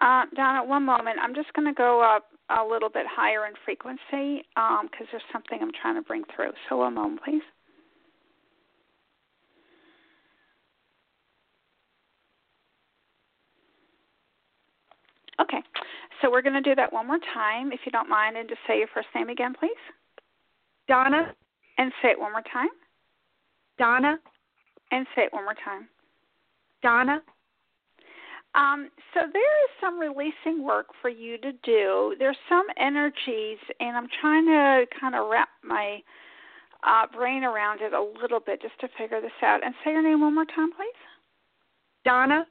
Uh, 0.00 0.22
Donna, 0.36 0.64
one 0.64 0.84
moment. 0.84 1.18
I'm 1.20 1.34
just 1.34 1.52
going 1.54 1.66
to 1.66 1.74
go 1.74 2.00
up 2.00 2.26
a 2.50 2.64
little 2.64 2.88
bit 2.88 3.06
higher 3.06 3.46
in 3.46 3.52
frequency 3.64 4.44
um, 4.56 4.88
because 4.90 5.06
there's 5.10 5.22
something 5.32 5.58
I'm 5.60 5.72
trying 5.80 5.96
to 5.96 6.02
bring 6.02 6.24
through. 6.34 6.52
So, 6.68 6.78
one 6.78 6.94
moment, 6.94 7.20
please. 7.24 7.42
Okay, 15.40 15.62
so 16.20 16.30
we're 16.30 16.42
going 16.42 16.60
to 16.60 16.60
do 16.60 16.74
that 16.74 16.92
one 16.92 17.06
more 17.06 17.20
time, 17.32 17.70
if 17.70 17.80
you 17.86 17.92
don't 17.92 18.08
mind, 18.08 18.36
and 18.36 18.48
just 18.48 18.60
say 18.66 18.78
your 18.78 18.88
first 18.92 19.06
name 19.14 19.28
again, 19.28 19.54
please. 19.58 19.70
Donna, 20.88 21.32
And 21.76 21.92
say 22.02 22.08
it 22.10 22.18
one 22.18 22.32
more 22.32 22.42
time. 22.52 22.68
Donna, 23.78 24.18
And 24.90 25.06
say 25.14 25.22
it 25.22 25.32
one 25.32 25.44
more 25.44 25.54
time. 25.64 25.88
Donna. 26.82 27.22
Um, 28.54 28.90
so 29.14 29.20
there 29.32 29.64
is 29.64 29.70
some 29.80 29.98
releasing 29.98 30.64
work 30.64 30.86
for 31.00 31.10
you 31.10 31.38
to 31.38 31.52
do. 31.62 32.16
There's 32.18 32.36
some 32.48 32.64
energies, 32.78 33.58
and 33.78 33.96
I'm 33.96 34.08
trying 34.20 34.46
to 34.46 34.86
kind 34.98 35.14
of 35.14 35.28
wrap 35.28 35.48
my 35.62 36.00
uh, 36.86 37.06
brain 37.14 37.44
around 37.44 37.80
it 37.82 37.92
a 37.92 38.20
little 38.20 38.40
bit 38.40 38.62
just 38.62 38.78
to 38.80 38.88
figure 38.98 39.20
this 39.20 39.30
out. 39.42 39.64
And 39.64 39.74
say 39.84 39.92
your 39.92 40.02
name 40.02 40.20
one 40.20 40.34
more 40.34 40.46
time, 40.46 40.70
please. 40.72 41.00
Donna, 42.04 42.46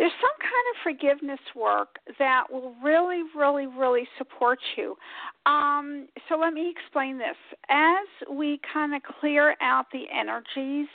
There's 0.00 0.12
some 0.18 0.30
kind 0.40 0.66
of 0.72 0.76
forgiveness 0.82 1.40
work 1.54 1.98
that 2.18 2.44
will 2.50 2.74
really, 2.82 3.22
really, 3.36 3.66
really 3.66 4.08
support 4.16 4.58
you. 4.74 4.96
Um, 5.44 6.08
so 6.26 6.38
let 6.38 6.54
me 6.54 6.72
explain 6.74 7.18
this. 7.18 7.36
As 7.68 8.28
we 8.34 8.60
kind 8.72 8.94
of 8.94 9.02
clear 9.20 9.54
out 9.60 9.84
the 9.92 10.04
energies 10.10 10.88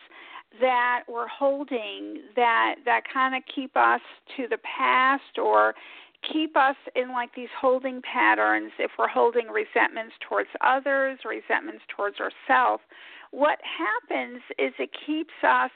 that 0.61 1.03
we're 1.07 1.27
holding 1.27 2.21
that 2.35 2.75
that 2.85 3.01
kind 3.11 3.35
of 3.35 3.43
keep 3.53 3.75
us 3.75 4.01
to 4.37 4.47
the 4.47 4.57
past 4.57 5.37
or 5.41 5.73
keep 6.31 6.57
us 6.57 6.75
in 6.95 7.11
like 7.11 7.29
these 7.35 7.49
holding 7.59 8.01
patterns. 8.01 8.71
If 8.79 8.91
we're 8.97 9.07
holding 9.07 9.47
resentments 9.47 10.13
towards 10.27 10.49
others 10.61 11.19
resentments 11.25 11.83
towards 11.95 12.17
ourselves 12.19 12.81
what 13.35 13.59
happens 13.61 14.41
is 14.57 14.71
it 14.79 14.89
keeps 15.05 15.33
us 15.43 15.71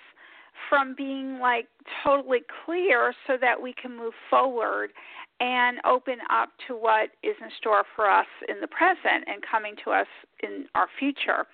from 0.70 0.96
being 0.96 1.40
like 1.40 1.68
totally 2.04 2.42
clear 2.66 3.14
so 3.28 3.38
that 3.40 3.62
we 3.62 3.74
can 3.74 3.96
move 3.96 4.14
forward 4.30 4.92
and 5.40 5.78
open 5.86 6.18
up 6.30 6.50
to 6.68 6.74
what 6.76 7.10
is 7.24 7.36
in 7.42 7.50
store 7.58 7.84
for 7.96 8.10
us 8.10 8.28
in 8.50 8.60
the 8.60 8.68
present 8.68 9.24
and 9.28 9.42
coming 9.50 9.76
to 9.86 9.92
us 9.92 10.08
in 10.44 10.66
our 10.76 10.88
future. 11.00 11.46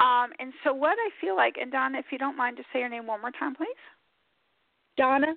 Um, 0.00 0.30
and 0.38 0.52
so, 0.62 0.72
what 0.72 0.96
I 0.98 1.10
feel 1.20 1.36
like, 1.36 1.56
and 1.60 1.72
Donna, 1.72 1.98
if 1.98 2.06
you 2.12 2.18
don't 2.18 2.36
mind, 2.36 2.56
just 2.58 2.68
say 2.72 2.80
your 2.80 2.88
name 2.88 3.06
one 3.06 3.20
more 3.20 3.32
time, 3.32 3.54
please. 3.56 3.68
Donna, 4.96 5.34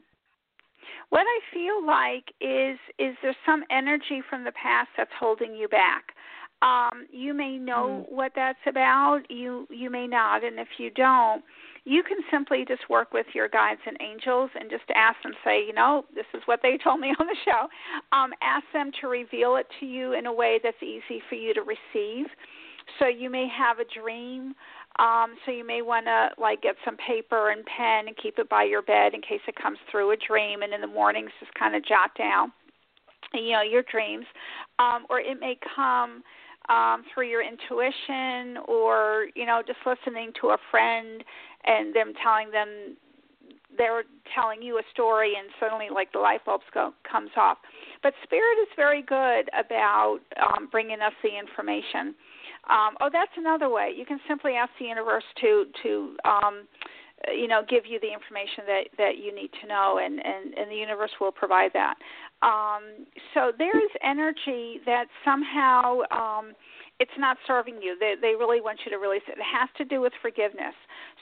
What 1.10 1.26
I 1.27 1.39
feel 1.53 1.85
like 1.85 2.34
is 2.41 2.77
is 2.99 3.15
there 3.23 3.35
some 3.45 3.64
energy 3.72 4.22
from 4.30 4.44
the 4.44 4.52
past 4.52 4.89
that's 4.98 5.11
holding 5.19 5.56
you 5.56 5.68
back. 5.68 6.14
Um, 6.61 7.05
you 7.11 7.34
may 7.34 7.57
know 7.57 8.05
Mm-hmm. 8.07 8.15
what 8.15 8.31
that's 8.35 8.59
about. 8.65 9.21
You 9.29 9.67
you 9.69 9.89
may 9.89 10.07
not, 10.07 10.43
and 10.43 10.59
if 10.59 10.67
you 10.79 10.89
don't, 10.89 11.43
you 11.85 12.01
can 12.03 12.17
simply 12.31 12.65
just 12.67 12.89
work 12.89 13.13
with 13.13 13.27
your 13.34 13.47
guides 13.47 13.81
and 13.85 13.95
angels 14.01 14.49
and 14.59 14.69
just 14.69 14.84
ask 14.95 15.21
them. 15.23 15.34
Say, 15.45 15.63
you 15.65 15.73
know, 15.73 16.05
this 16.15 16.25
is 16.34 16.41
what 16.45 16.61
they 16.63 16.77
told 16.84 16.99
me 16.99 17.13
on 17.19 17.27
the 17.27 17.38
show. 17.45 17.67
Um, 18.17 18.31
ask 18.41 18.65
them 18.73 18.91
to 19.01 19.07
reveal 19.07 19.55
it 19.57 19.67
to 19.79 19.85
you 19.85 20.13
in 20.13 20.25
a 20.25 20.34
way 20.34 20.59
that's 20.63 20.81
easy 20.81 21.21
for 21.29 21.35
you 21.35 21.53
to 21.53 21.61
receive. 21.61 22.25
So 22.99 23.07
you 23.07 23.29
may 23.29 23.47
have 23.47 23.79
a 23.79 23.85
dream. 23.99 24.55
Um, 24.99 25.35
so 25.45 25.51
you 25.51 25.65
may 25.65 25.84
want 25.84 26.07
to 26.07 26.29
like 26.41 26.61
get 26.63 26.75
some 26.84 26.97
paper 26.97 27.51
and 27.51 27.63
pen 27.65 28.07
and 28.07 28.17
keep 28.17 28.39
it 28.39 28.49
by 28.49 28.63
your 28.63 28.81
bed 28.81 29.13
in 29.13 29.21
case 29.21 29.41
it 29.47 29.55
comes 29.55 29.77
through 29.91 30.11
a 30.11 30.17
dream, 30.17 30.63
and 30.63 30.73
in 30.73 30.81
the 30.81 30.88
mornings 30.88 31.29
just 31.39 31.53
kind 31.53 31.75
of 31.75 31.85
jot 31.85 32.11
down, 32.17 32.51
you 33.34 33.51
know, 33.51 33.61
your 33.61 33.84
dreams. 33.84 34.25
Um, 34.79 35.05
or 35.09 35.19
it 35.19 35.39
may 35.39 35.57
come 35.75 36.23
um, 36.69 37.03
through 37.14 37.30
your 37.30 37.44
intuition, 37.44 38.64
or 38.68 39.27
you 39.35 39.45
know, 39.45 39.61
just 39.65 39.80
listening 39.85 40.31
to 40.41 40.49
a 40.49 40.57
friend 40.72 41.23
and 41.65 41.95
them 41.95 42.14
telling 42.23 42.52
them 42.52 42.98
they're 43.77 44.03
telling 44.34 44.61
you 44.61 44.77
a 44.80 44.81
story, 44.91 45.34
and 45.38 45.49
suddenly 45.60 45.88
like 45.94 46.11
the 46.11 46.19
light 46.19 46.44
bulbs 46.45 46.64
go 46.73 46.94
comes 47.10 47.30
off. 47.38 47.57
But 48.03 48.14
spirit 48.23 48.57
is 48.61 48.68
very 48.76 49.02
good 49.02 49.49
about 49.57 50.19
um, 50.41 50.68
bringing 50.72 51.02
us 51.02 51.14
the 51.23 51.38
information. 51.38 52.15
Um, 52.69 52.95
oh, 52.99 53.10
that's 53.11 53.31
another 53.38 53.69
way. 53.69 53.94
You 53.95 54.06
can 54.06 54.19
simply 54.27 54.53
ask 54.53 54.72
the 54.80 54.85
universe 54.85 55.23
to 55.41 55.65
to 55.84 56.18
um, 56.26 56.68
you 57.34 57.48
know 57.48 57.61
give 57.68 57.85
you 57.85 57.99
the 57.99 58.11
information 58.11 58.64
that 58.68 58.84
that 58.98 59.18
you 59.18 59.34
need 59.34 59.49
to 59.61 59.68
know, 59.68 59.99
and 60.03 60.19
and 60.26 60.53
and 60.53 60.72
the 60.72 60.76
universe 60.76 61.11
will 61.19 61.31
provide 61.31 61.72
that. 61.73 61.95
Um, 62.41 63.06
so 63.34 63.52
there 63.57 63.77
is 63.77 63.91
energy 64.03 64.80
that 64.85 65.06
somehow. 65.26 66.02
Um, 66.11 66.53
it's 66.99 67.11
not 67.18 67.38
serving 67.45 67.82
you. 67.82 67.95
They 67.99 68.15
they 68.19 68.34
really 68.36 68.61
want 68.61 68.80
you 68.86 68.91
to 68.91 68.98
release 68.98 69.22
it. 69.28 69.38
It 69.38 69.44
has 69.44 69.69
to 69.78 69.86
do 69.86 70.02
with 70.02 70.14
forgiveness. 70.22 70.74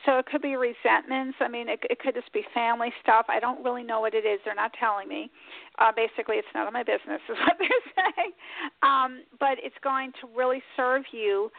So 0.06 0.18
it 0.20 0.26
could 0.26 0.42
be 0.42 0.56
resentments. 0.56 1.38
I 1.42 1.48
mean, 1.48 1.68
it, 1.68 1.80
it 1.90 2.00
could 2.00 2.14
just 2.14 2.32
be 2.32 2.44
family 2.54 2.94
stuff. 3.02 3.26
I 3.28 3.40
don't 3.40 3.64
really 3.64 3.84
know 3.84 4.00
what 4.00 4.14
it 4.14 4.26
is. 4.26 4.40
They're 4.46 4.56
not 4.56 4.72
telling 4.80 5.08
me. 5.08 5.30
Uh, 5.80 5.92
basically, 5.96 6.38
it's 6.38 6.48
none 6.54 6.68
of 6.68 6.74
my 6.74 6.84
business, 6.84 7.20
is 7.30 7.36
what 7.46 7.58
they're 7.60 7.70
saying. 7.96 8.32
Um, 8.84 9.24
but 9.40 9.58
it's 9.64 9.76
going 9.84 10.12
to 10.22 10.28
really 10.36 10.62
serve 10.78 11.04
you 11.12 11.52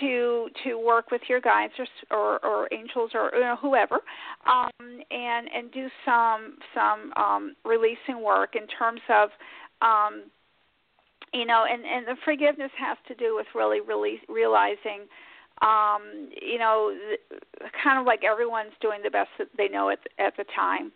to 0.00 0.48
to 0.64 0.74
work 0.78 1.10
with 1.10 1.22
your 1.28 1.40
guides 1.40 1.72
or 1.78 1.86
or, 2.10 2.44
or 2.44 2.68
angels 2.72 3.10
or 3.14 3.30
you 3.34 3.40
know, 3.40 3.56
whoever, 3.60 4.00
um, 4.46 4.70
and 5.10 5.48
and 5.54 5.70
do 5.72 5.88
some 6.04 6.56
some 6.74 7.12
um, 7.16 7.54
releasing 7.64 8.22
work 8.22 8.54
in 8.56 8.66
terms 8.66 9.00
of. 9.10 9.30
Um, 9.80 10.24
you 11.32 11.44
know 11.46 11.64
and 11.70 11.84
and 11.84 12.06
the 12.06 12.16
forgiveness 12.24 12.70
has 12.78 12.96
to 13.06 13.14
do 13.14 13.34
with 13.36 13.46
really 13.54 13.80
really 13.80 14.20
realizing 14.28 15.06
um 15.62 16.30
you 16.40 16.58
know 16.58 16.96
kind 17.82 17.98
of 17.98 18.06
like 18.06 18.24
everyone's 18.24 18.72
doing 18.80 19.00
the 19.02 19.10
best 19.10 19.30
that 19.38 19.48
they 19.56 19.68
know 19.68 19.90
at 19.90 20.00
at 20.18 20.36
the 20.36 20.44
time. 20.54 20.92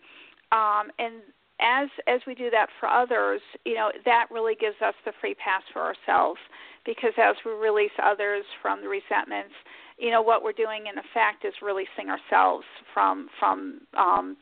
Um 0.53 0.91
and 0.99 1.23
as 1.61 1.89
as 2.07 2.21
we 2.27 2.35
do 2.35 2.51
that 2.51 2.67
for 2.81 2.89
others 2.89 3.41
you 3.65 3.75
know 3.75 3.91
that 4.05 4.27
really 4.31 4.55
gives 4.55 4.77
us 4.83 4.95
the 5.05 5.13
free 5.21 5.35
pass 5.35 5.63
for 5.73 5.83
ourselves 5.83 6.41
because 6.85 7.13
as 7.17 7.37
we 7.45 7.53
release 7.53 7.93
others 8.03 8.45
from 8.61 8.81
the 8.83 8.89
resentments 8.89 9.55
you 9.99 10.11
know 10.11 10.23
what 10.23 10.43
we're 10.43 10.53
doing 10.53 10.87
in 10.87 10.99
effect 10.99 11.45
is 11.45 11.55
releasing 11.63 12.11
ourselves 12.11 12.65
from 12.93 13.29
from 13.39 13.81
um 13.97 14.37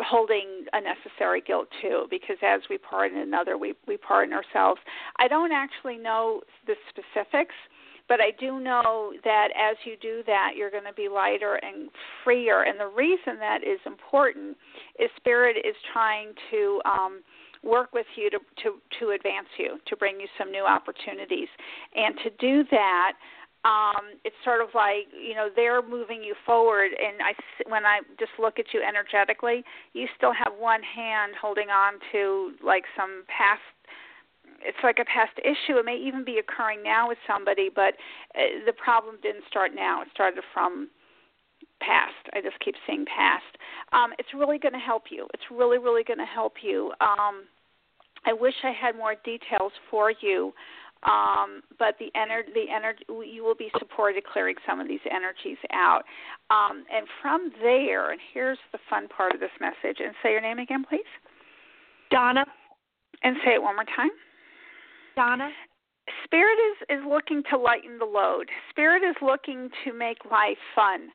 holding 0.00 0.64
unnecessary 0.72 1.40
guilt 1.40 1.68
too 1.80 2.06
because 2.10 2.36
as 2.42 2.60
we 2.70 2.78
pardon 2.78 3.18
another 3.18 3.58
we 3.58 3.74
we 3.86 3.96
pardon 3.96 4.34
ourselves. 4.34 4.80
I 5.18 5.28
don't 5.28 5.52
actually 5.52 5.98
know 5.98 6.40
the 6.66 6.74
specifics 6.88 7.54
but 8.08 8.20
i 8.20 8.32
do 8.38 8.58
know 8.58 9.12
that 9.24 9.48
as 9.56 9.76
you 9.84 9.96
do 10.00 10.22
that 10.26 10.52
you're 10.56 10.70
going 10.70 10.84
to 10.84 10.92
be 10.94 11.08
lighter 11.08 11.54
and 11.56 11.88
freer. 12.24 12.62
And 12.62 12.78
the 12.78 12.88
reason 12.88 13.38
that 13.38 13.62
is 13.62 13.78
important 13.86 14.56
is 14.98 15.08
spirit 15.16 15.56
is 15.58 15.76
trying 15.92 16.32
to 16.50 16.80
um 16.84 17.22
work 17.62 17.92
with 17.92 18.06
you 18.16 18.28
to 18.30 18.38
to 18.62 18.78
to 18.98 19.10
advance 19.10 19.46
you 19.58 19.78
to 19.86 19.96
bring 19.96 20.20
you 20.20 20.26
some 20.38 20.50
new 20.50 20.64
opportunities. 20.64 21.48
And 21.94 22.14
to 22.24 22.30
do 22.38 22.64
that 22.70 23.12
um 23.64 24.18
it's 24.24 24.36
sort 24.44 24.60
of 24.60 24.68
like 24.74 25.06
you 25.14 25.34
know 25.34 25.48
they're 25.54 25.82
moving 25.82 26.22
you 26.22 26.34
forward. 26.44 26.90
And 26.98 27.22
i 27.22 27.32
when 27.70 27.84
i 27.86 28.00
just 28.18 28.32
look 28.38 28.58
at 28.58 28.66
you 28.72 28.82
energetically 28.82 29.64
you 29.92 30.08
still 30.16 30.32
have 30.32 30.52
one 30.58 30.82
hand 30.82 31.34
holding 31.40 31.68
on 31.70 31.94
to 32.12 32.52
like 32.64 32.84
some 32.96 33.24
past 33.28 33.60
it's 34.64 34.78
like 34.84 34.98
a 35.00 35.04
past 35.04 35.32
issue. 35.42 35.76
It 35.78 35.84
may 35.84 35.96
even 35.96 36.24
be 36.24 36.38
occurring 36.38 36.82
now 36.82 37.08
with 37.08 37.18
somebody 37.26 37.68
but 37.74 37.94
uh, 38.34 38.66
the 38.66 38.72
problem 38.72 39.16
didn't 39.22 39.44
start 39.48 39.72
now. 39.74 40.02
It 40.02 40.08
started 40.12 40.42
from 40.52 40.88
past. 41.80 42.30
I 42.32 42.40
just 42.40 42.58
keep 42.60 42.74
saying 42.86 43.06
past. 43.06 43.58
Um 43.92 44.12
it's 44.18 44.34
really 44.34 44.58
going 44.58 44.74
to 44.74 44.78
help 44.78 45.04
you. 45.10 45.26
It's 45.34 45.44
really 45.50 45.78
really 45.78 46.04
going 46.04 46.18
to 46.18 46.26
help 46.26 46.54
you. 46.62 46.92
Um 47.00 47.44
i 48.24 48.32
wish 48.32 48.54
i 48.62 48.70
had 48.70 48.96
more 48.96 49.16
details 49.24 49.72
for 49.90 50.12
you 50.20 50.52
um, 51.04 51.62
but 51.78 51.96
the 51.98 52.10
ener- 52.16 52.52
the 52.54 52.70
energy 52.70 53.04
you 53.08 53.44
will 53.44 53.54
be 53.56 53.70
supported 53.78 54.24
clearing 54.24 54.56
some 54.66 54.80
of 54.80 54.88
these 54.88 55.00
energies 55.10 55.58
out. 55.72 56.02
Um, 56.50 56.84
and 56.94 57.06
from 57.20 57.50
there, 57.60 58.12
and 58.12 58.20
here's 58.32 58.58
the 58.72 58.78
fun 58.88 59.08
part 59.08 59.34
of 59.34 59.40
this 59.40 59.50
message. 59.60 59.98
And 59.98 60.14
say 60.22 60.32
your 60.32 60.40
name 60.40 60.58
again, 60.58 60.84
please. 60.88 61.00
Donna. 62.10 62.44
And 63.24 63.36
say 63.44 63.54
it 63.54 63.62
one 63.62 63.76
more 63.76 63.84
time. 63.96 64.10
Donna. 65.16 65.50
Spirit 66.24 66.58
is 66.70 66.98
is 66.98 67.04
looking 67.08 67.42
to 67.50 67.56
lighten 67.56 67.98
the 67.98 68.04
load. 68.04 68.48
Spirit 68.70 69.02
is 69.02 69.16
looking 69.22 69.70
to 69.84 69.92
make 69.92 70.18
life 70.30 70.58
fun. 70.74 71.08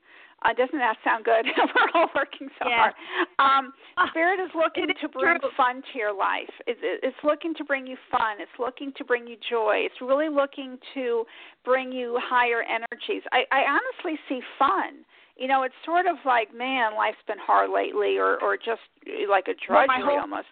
Uh, 0.48 0.54
doesn't 0.54 0.80
that 0.80 0.96
sound 1.04 1.26
good? 1.26 1.44
We're 1.76 1.92
all 2.02 2.08
working 2.16 2.48
so 2.58 2.70
Yeah. 2.70 2.92
hard. 2.92 2.94
Um, 3.40 3.74
Spirit 4.12 4.40
is 4.40 4.50
looking 4.56 4.86
is 4.90 4.96
to 5.02 5.10
bring 5.10 5.38
true. 5.40 5.50
fun 5.58 5.84
to 5.92 6.00
your 6.00 6.14
life. 6.16 6.50
It's, 6.66 6.80
it's 6.82 7.18
looking 7.24 7.54
to 7.56 7.66
bring 7.66 7.86
you 7.86 7.98
fun. 8.10 8.40
It's 8.40 8.56
looking 8.58 8.94
to 8.98 9.04
bring 9.04 9.28
you 9.28 9.36
joy. 9.50 9.84
It's 9.84 10.00
really 10.00 10.30
looking 10.30 10.78
to 10.94 11.26
bring 11.66 11.92
you 11.92 12.18
higher 12.24 12.64
energies. 12.64 13.24
I, 13.34 13.44
I 13.52 13.64
honestly 13.68 14.18
see 14.30 14.40
fun. 14.58 15.04
You 15.36 15.48
know, 15.48 15.64
it's 15.64 15.76
sort 15.86 16.06
of 16.08 16.16
like, 16.26 16.56
man, 16.56 16.96
life's 16.96 17.18
been 17.28 17.38
hard 17.40 17.70
lately, 17.70 18.18
or 18.18 18.42
or 18.42 18.56
just 18.58 18.82
like 19.30 19.46
a 19.48 19.54
Well, 19.70 19.86
drudgery 19.86 20.06
whole- 20.06 20.22
almost. 20.22 20.48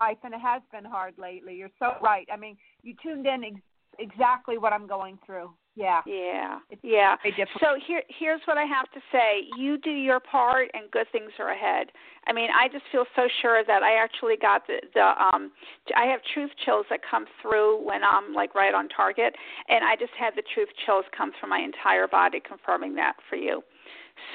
life 0.00 0.18
and 0.24 0.32
it 0.34 0.40
has 0.40 0.62
been 0.72 0.84
hard 0.84 1.14
lately. 1.18 1.56
You're 1.56 1.74
so 1.78 1.92
right. 2.00 2.26
I 2.32 2.36
mean, 2.36 2.56
you 2.82 2.94
tuned 3.02 3.26
in 3.26 3.44
ex- 3.44 3.60
exactly 3.98 4.56
what 4.56 4.72
I'm 4.72 4.86
going 4.86 5.18
through. 5.26 5.50
Yeah. 5.76 6.02
Yeah, 6.06 6.58
It's 6.70 6.80
yeah. 6.84 7.16
So 7.60 7.74
here, 7.84 8.02
here's 8.08 8.40
what 8.44 8.58
I 8.58 8.64
have 8.64 8.90
to 8.92 9.00
say: 9.10 9.48
you 9.56 9.76
do 9.78 9.90
your 9.90 10.20
part, 10.20 10.70
and 10.72 10.88
good 10.90 11.06
things 11.10 11.30
are 11.40 11.50
ahead. 11.50 11.88
I 12.26 12.32
mean, 12.32 12.48
I 12.50 12.68
just 12.68 12.84
feel 12.92 13.04
so 13.16 13.26
sure 13.42 13.64
that 13.66 13.82
I 13.82 13.96
actually 14.02 14.36
got 14.40 14.66
the 14.68 14.80
the 14.94 15.02
um. 15.02 15.50
I 15.96 16.04
have 16.06 16.20
truth 16.32 16.50
chills 16.64 16.86
that 16.90 17.00
come 17.08 17.26
through 17.42 17.84
when 17.84 18.04
I'm 18.04 18.32
like 18.32 18.54
right 18.54 18.72
on 18.72 18.88
target, 18.88 19.34
and 19.68 19.84
I 19.84 19.96
just 19.96 20.12
had 20.18 20.34
the 20.36 20.44
truth 20.54 20.68
chills 20.86 21.04
come 21.16 21.32
through 21.38 21.50
my 21.50 21.58
entire 21.58 22.06
body, 22.06 22.40
confirming 22.46 22.94
that 22.96 23.14
for 23.28 23.36
you. 23.36 23.62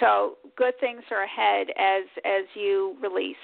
So 0.02 0.38
good 0.58 0.74
things 0.82 1.04
are 1.10 1.24
ahead 1.24 1.68
as 1.78 2.04
as 2.26 2.46
you 2.54 2.98
release. 3.02 3.38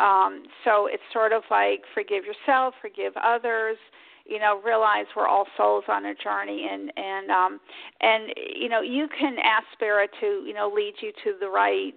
Um, 0.00 0.44
so 0.64 0.86
it's 0.86 1.02
sort 1.12 1.32
of 1.32 1.42
like 1.50 1.80
forgive 1.94 2.24
yourself, 2.24 2.74
forgive 2.82 3.14
others 3.16 3.78
you 4.26 4.38
know 4.38 4.60
realize 4.64 5.06
we're 5.16 5.26
all 5.26 5.46
souls 5.56 5.84
on 5.88 6.06
a 6.06 6.14
journey 6.14 6.68
and 6.70 6.92
and 6.96 7.30
um 7.30 7.60
and 8.00 8.32
you 8.54 8.68
know 8.68 8.80
you 8.80 9.08
can 9.18 9.36
ask 9.44 9.66
spirit 9.72 10.10
to 10.20 10.44
you 10.46 10.54
know 10.54 10.70
lead 10.74 10.94
you 11.00 11.12
to 11.24 11.34
the 11.40 11.48
right 11.48 11.94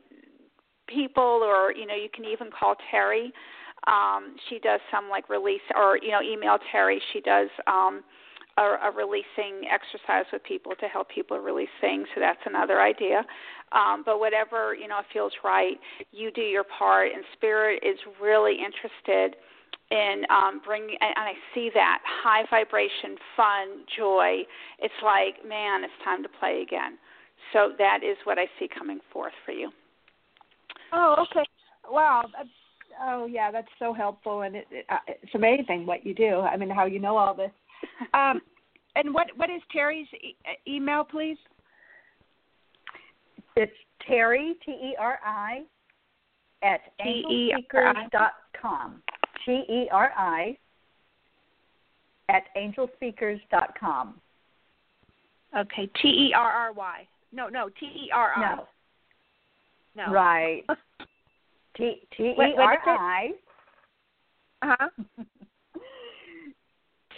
people 0.88 1.42
or 1.44 1.74
you 1.74 1.86
know 1.86 1.96
you 1.96 2.10
can 2.14 2.26
even 2.26 2.50
call 2.52 2.76
Teri. 2.94 3.28
Um 3.88 4.36
she 4.50 4.60
does 4.60 4.80
some 4.92 5.10
like 5.10 5.30
release 5.30 5.62
or 5.76 5.98
you 6.02 6.12
know 6.12 6.22
email 6.22 6.58
Teri. 6.74 6.98
She 7.14 7.22
does 7.22 7.50
um 7.68 8.04
a, 8.58 8.62
a 8.62 8.92
releasing 8.96 9.68
exercise 9.70 10.26
with 10.32 10.42
people 10.44 10.74
to 10.80 10.88
help 10.88 11.10
people 11.10 11.38
release 11.40 11.70
things. 11.82 12.08
So 12.16 12.22
that's 12.22 12.40
another 12.46 12.82
idea. 12.82 13.24
Um 13.72 14.04
but 14.06 14.20
whatever 14.20 14.74
you 14.74 14.88
know 14.88 15.02
feels 15.14 15.34
right 15.44 15.78
you 16.12 16.32
do 16.32 16.42
your 16.42 16.64
part. 16.64 17.12
And 17.14 17.24
spirit 17.34 17.84
is 17.84 18.00
really 18.22 18.54
interested 18.54 19.38
in 19.92 20.24
um 20.30 20.62
bringing 20.66 20.98
and 21.00 21.14
and 21.16 21.26
I 21.30 21.34
see 21.54 21.70
that 21.74 22.00
high 22.06 22.44
vibration 22.50 23.18
fun 23.38 23.86
joy 23.98 24.44
it's 24.80 24.94
like 25.04 25.48
man 25.48 25.84
it's 25.84 25.94
time 26.04 26.24
to 26.24 26.30
play 26.40 26.62
again 26.62 26.98
so 27.54 27.74
that 27.78 28.00
is 28.04 28.18
what 28.24 28.40
I 28.40 28.48
see 28.58 28.68
coming 28.68 29.00
forth 29.12 29.34
for 29.46 29.52
you 29.52 29.72
Oh, 30.96 31.16
okay. 31.30 31.46
Wow. 31.90 32.24
That's, 32.36 32.50
oh, 33.02 33.26
yeah. 33.26 33.52
That's 33.52 33.68
so 33.80 33.94
helpful, 33.94 34.42
and 34.42 34.56
it, 34.56 34.68
it, 34.72 34.86
uh, 34.90 34.98
it's 35.08 35.36
amazing 35.36 35.86
what 35.86 36.06
you 36.06 36.14
do. 36.14 36.40
I 36.40 36.58
mean, 36.58 36.70
how 36.70 36.86
you 36.86 37.00
know 37.00 37.18
all 37.18 37.34
this. 37.34 37.52
Um, 38.14 38.42
and 38.96 39.14
what 39.14 39.28
what 39.36 39.50
is 39.50 39.62
Teri's 39.76 40.08
e- 40.14 40.36
email, 40.68 41.04
please? 41.04 41.38
It's 43.56 43.72
Teri 44.10 44.54
T 44.66 44.72
E 44.72 44.96
R 44.98 45.20
I 45.24 45.64
at 46.64 46.80
T-E-R-I. 47.04 47.54
angelspeakers 47.60 48.10
dot 48.12 48.32
com. 48.60 49.02
T 49.46 49.52
E 49.70 49.88
R 49.92 50.12
I 50.18 50.58
at 52.30 52.44
angelspeakers.com. 52.58 54.16
Okay, 55.58 55.90
T 56.02 56.08
E 56.08 56.34
R 56.36 56.52
R 56.52 56.74
Y. 56.74 57.08
No, 57.32 57.48
no, 57.50 57.70
T 57.70 57.86
E 57.86 58.10
R 58.14 58.32
I. 58.36 58.56
No. 58.56 58.68
No. 59.96 60.12
Right. 60.12 60.64
T 61.78 62.02
T 62.18 62.24
E 62.24 62.54
R 62.58 62.78
I 62.86 63.30
Uh 64.62 64.76
huh. 64.80 64.90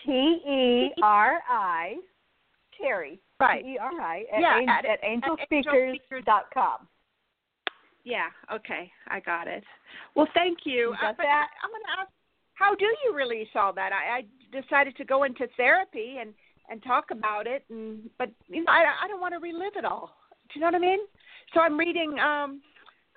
T 0.06 0.12
E 0.12 0.92
R 1.02 1.40
I 1.50 1.96
Teri. 2.80 3.20
Right. 3.40 3.64
T 3.64 3.72
E 3.72 3.78
R 3.80 3.92
I 4.02 4.26
at, 4.34 4.42
Yeah, 4.42 4.58
ang- 4.58 4.70
at- 4.70 4.86
at 4.86 5.02
angelspeakers.com. 5.04 6.88
Yeah. 8.04 8.28
Okay, 8.54 8.92
I 9.10 9.20
got 9.20 9.48
it. 9.48 9.64
Well, 10.16 10.28
thank 10.34 10.60
you. 10.66 10.74
You 10.92 10.96
got 11.02 11.14
Uh, 11.16 11.24
that? 11.24 11.48
I, 11.52 11.66
I'm 11.66 11.72
going 11.72 11.82
to 11.84 12.02
ask, 12.02 12.10
how 12.58 12.74
do 12.76 12.86
you 13.06 13.16
release 13.16 13.50
all 13.56 13.74
that? 13.74 13.92
I, 13.94 14.20
I 14.20 14.62
decided 14.62 14.96
to 14.98 15.06
go 15.06 15.24
into 15.24 15.48
therapy 15.58 16.18
and 16.20 16.34
and 16.70 16.84
talk 16.84 17.12
about 17.12 17.48
it, 17.48 17.64
and 17.70 18.10
but 18.18 18.30
you 18.48 18.64
know, 18.64 18.72
I 18.72 19.06
I 19.06 19.08
don't 19.08 19.22
want 19.22 19.34
to 19.34 19.40
relive 19.40 19.76
it 19.78 19.86
all. 19.86 20.12
Do 20.50 20.60
you 20.60 20.62
know 20.62 20.68
what 20.68 20.76
I 20.76 20.80
mean? 20.80 21.00
So 21.54 21.62
I'm 21.62 21.78
reading 21.78 22.20
um 22.20 22.62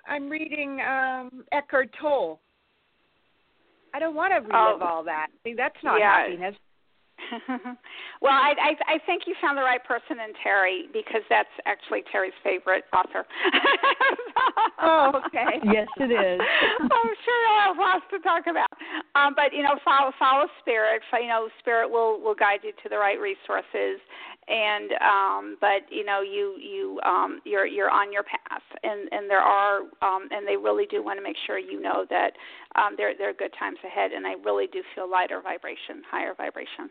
I'm 0.07 0.29
reading 0.29 0.79
um 0.81 1.43
Eckhart 1.51 1.89
Tolle. 1.99 2.39
I 3.93 3.99
don't 3.99 4.15
want 4.15 4.31
to 4.31 4.39
relive 4.39 4.81
Oh. 4.81 4.85
all 4.85 5.03
that. 5.03 5.27
See, 5.43 5.53
that's 5.53 5.75
not 5.83 5.99
Yeah. 5.99 6.19
happiness. 6.21 6.55
well, 8.21 8.33
I, 8.33 8.53
I 8.59 8.95
I 8.95 8.97
think 9.05 9.23
you 9.27 9.35
found 9.41 9.57
the 9.57 9.61
right 9.61 9.83
person 9.83 10.17
in 10.19 10.33
Teri 10.43 10.91
because 10.91 11.21
that's 11.29 11.51
actually 11.65 12.03
Teri's 12.13 12.35
favorite 12.43 12.85
author. 12.93 13.25
Oh, 14.81 15.21
okay. 15.27 15.61
Yes, 15.63 15.87
it 15.97 16.09
is. 16.09 16.41
I'm 16.81 17.13
sure 17.23 17.37
you'll 17.45 17.61
have 17.61 17.77
lots 17.77 18.05
to 18.09 18.19
talk 18.19 18.49
about. 18.49 18.71
Um, 19.13 19.33
but 19.35 19.53
you 19.53 19.61
know, 19.61 19.77
follow 19.85 20.11
follow 20.17 20.47
spirit. 20.59 21.01
You 21.13 21.27
know, 21.27 21.49
spirit 21.59 21.89
will 21.89 22.19
will 22.19 22.33
guide 22.33 22.61
you 22.63 22.71
to 22.83 22.89
the 22.89 22.97
right 22.97 23.19
resources. 23.19 24.01
And 24.47 24.91
um, 25.01 25.57
but 25.61 25.83
you 25.89 26.03
know, 26.03 26.21
you 26.21 26.57
you 26.59 26.99
um, 27.05 27.41
you're 27.45 27.65
you're 27.65 27.91
on 27.91 28.11
your 28.11 28.23
path, 28.23 28.63
and 28.83 29.07
and 29.11 29.29
there 29.29 29.39
are 29.39 29.81
um, 30.01 30.27
and 30.31 30.47
they 30.47 30.57
really 30.57 30.85
do 30.87 31.03
want 31.03 31.19
to 31.19 31.23
make 31.23 31.37
sure 31.45 31.57
you 31.59 31.81
know 31.81 32.05
that 32.09 32.31
um, 32.75 32.95
there 32.97 33.13
there 33.17 33.29
are 33.29 33.33
good 33.33 33.53
times 33.57 33.77
ahead. 33.85 34.11
And 34.11 34.25
I 34.25 34.33
really 34.43 34.67
do 34.67 34.81
feel 34.95 35.09
lighter 35.09 35.41
vibration, 35.41 36.01
higher 36.09 36.33
vibration. 36.33 36.89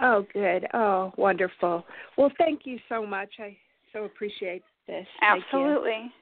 Oh, 0.00 0.26
good. 0.32 0.66
Oh, 0.74 1.12
wonderful. 1.16 1.84
Well, 2.18 2.32
thank 2.36 2.62
you 2.64 2.78
so 2.88 3.06
much. 3.06 3.30
I 3.38 3.56
so 3.92 4.04
appreciate 4.04 4.62
this. 4.86 5.06
Absolutely. 5.22 6.12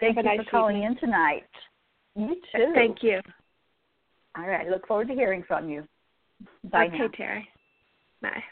Thank 0.00 0.16
Have 0.16 0.24
you 0.24 0.32
a 0.40 0.44
for 0.44 0.50
calling 0.50 0.76
evening. 0.76 0.92
in 0.92 0.98
tonight. 0.98 1.44
You 2.16 2.36
too. 2.52 2.72
Thank 2.74 3.02
you. 3.02 3.20
All 4.36 4.46
right. 4.46 4.68
Look 4.68 4.86
forward 4.86 5.08
to 5.08 5.14
hearing 5.14 5.44
from 5.46 5.68
you. 5.68 5.84
Bye 6.70 6.86
okay, 6.86 6.98
now. 6.98 7.08
Teri. 7.08 7.42
Bye. 8.22 8.42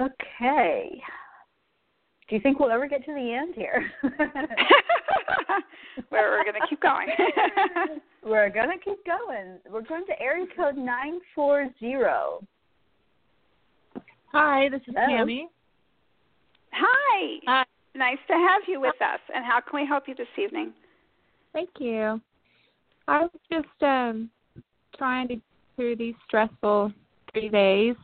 Okay. 0.00 1.02
Do 2.28 2.36
you 2.36 2.40
think 2.40 2.60
we'll 2.60 2.70
ever 2.70 2.86
get 2.86 3.04
to 3.04 3.12
the 3.12 3.32
end 3.32 3.54
here? 3.54 3.90
Where 6.08 6.30
we're 6.30 6.44
going 6.44 6.60
to 6.60 6.66
keep 6.68 6.80
going. 6.80 7.08
We're 8.22 8.50
going 8.50 8.68
to 8.68 8.84
keep 8.84 9.04
going. 9.06 9.58
We're 9.70 9.80
going 9.80 10.04
to 10.06 10.20
area 10.20 10.44
code 10.54 10.76
940. 10.76 12.46
Hi, 14.32 14.68
this 14.68 14.82
is 14.86 14.94
Hello. 14.94 15.16
Tammy. 15.16 15.48
Hi. 16.72 17.40
Hi. 17.46 17.64
Nice 17.96 18.18
to 18.28 18.34
have 18.34 18.62
you 18.68 18.80
with 18.80 19.00
us. 19.00 19.20
And 19.34 19.44
how 19.44 19.60
can 19.60 19.80
we 19.80 19.86
help 19.86 20.04
you 20.06 20.14
this 20.14 20.28
evening? 20.38 20.72
Thank 21.52 21.70
you. 21.78 22.20
I 23.08 23.22
was 23.22 23.30
just 23.50 23.82
um 23.82 24.30
trying 24.96 25.28
to 25.28 25.36
through 25.76 25.96
these 25.96 26.14
stressful 26.26 26.92
three 27.32 27.48
days 27.48 27.96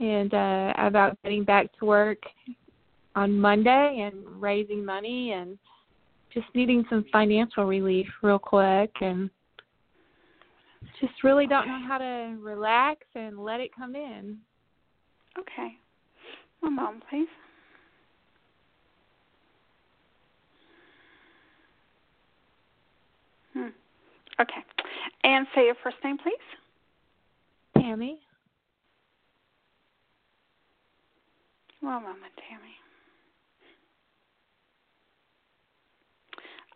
and 0.00 0.34
uh 0.34 0.72
about 0.78 1.16
getting 1.22 1.44
back 1.44 1.66
to 1.78 1.86
work 1.86 2.18
on 3.14 3.38
Monday 3.38 4.00
and 4.06 4.40
raising 4.40 4.84
money 4.84 5.32
and 5.32 5.58
just 6.32 6.46
needing 6.54 6.84
some 6.90 7.04
financial 7.10 7.64
relief 7.64 8.06
real 8.22 8.38
quick 8.38 8.90
and 9.00 9.30
just 11.00 11.24
really 11.24 11.46
don't 11.46 11.66
know 11.66 11.80
how 11.86 11.98
to 11.98 12.36
relax 12.40 13.00
and 13.14 13.38
let 13.38 13.60
it 13.60 13.70
come 13.74 13.94
in. 13.94 14.38
Okay. 15.38 15.76
One 16.60 16.76
moment, 16.76 17.04
please. 17.08 17.28
Hmm. 23.58 23.68
Okay. 24.40 24.62
And 25.24 25.46
say 25.54 25.66
your 25.66 25.74
first 25.82 25.96
name, 26.04 26.16
please. 26.18 26.34
Tammy? 27.76 28.20
One 31.80 32.02
moment, 32.02 32.32
Tammy. 32.48 32.74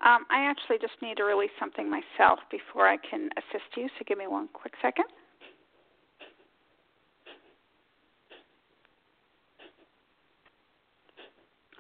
Um, 0.05 0.27
I 0.31 0.51
actually 0.51 0.79
just 0.81 0.95
need 1.01 1.19
to 1.19 1.25
release 1.25 1.51
something 1.61 1.89
myself 1.89 2.41
before 2.51 2.89
I 2.89 2.97
can 2.97 3.31
assist 3.37 3.77
you, 3.77 3.89
so 3.97 4.05
give 4.09 4.19
me 4.19 4.27
one 4.27 4.49
quick 4.53 4.75
second. 4.83 5.05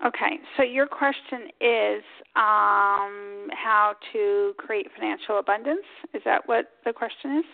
Okay, 0.05 0.41
so 0.57 0.65
your 0.65 0.87
question 0.87 1.43
is 1.61 2.03
um, 2.35 3.49
how 3.53 3.95
to 4.13 4.53
create 4.59 4.89
financial 4.99 5.39
abundance. 5.39 5.87
Is 6.13 6.23
that 6.25 6.43
what 6.47 6.71
the 6.85 6.93
question 6.93 7.39
is? 7.39 7.45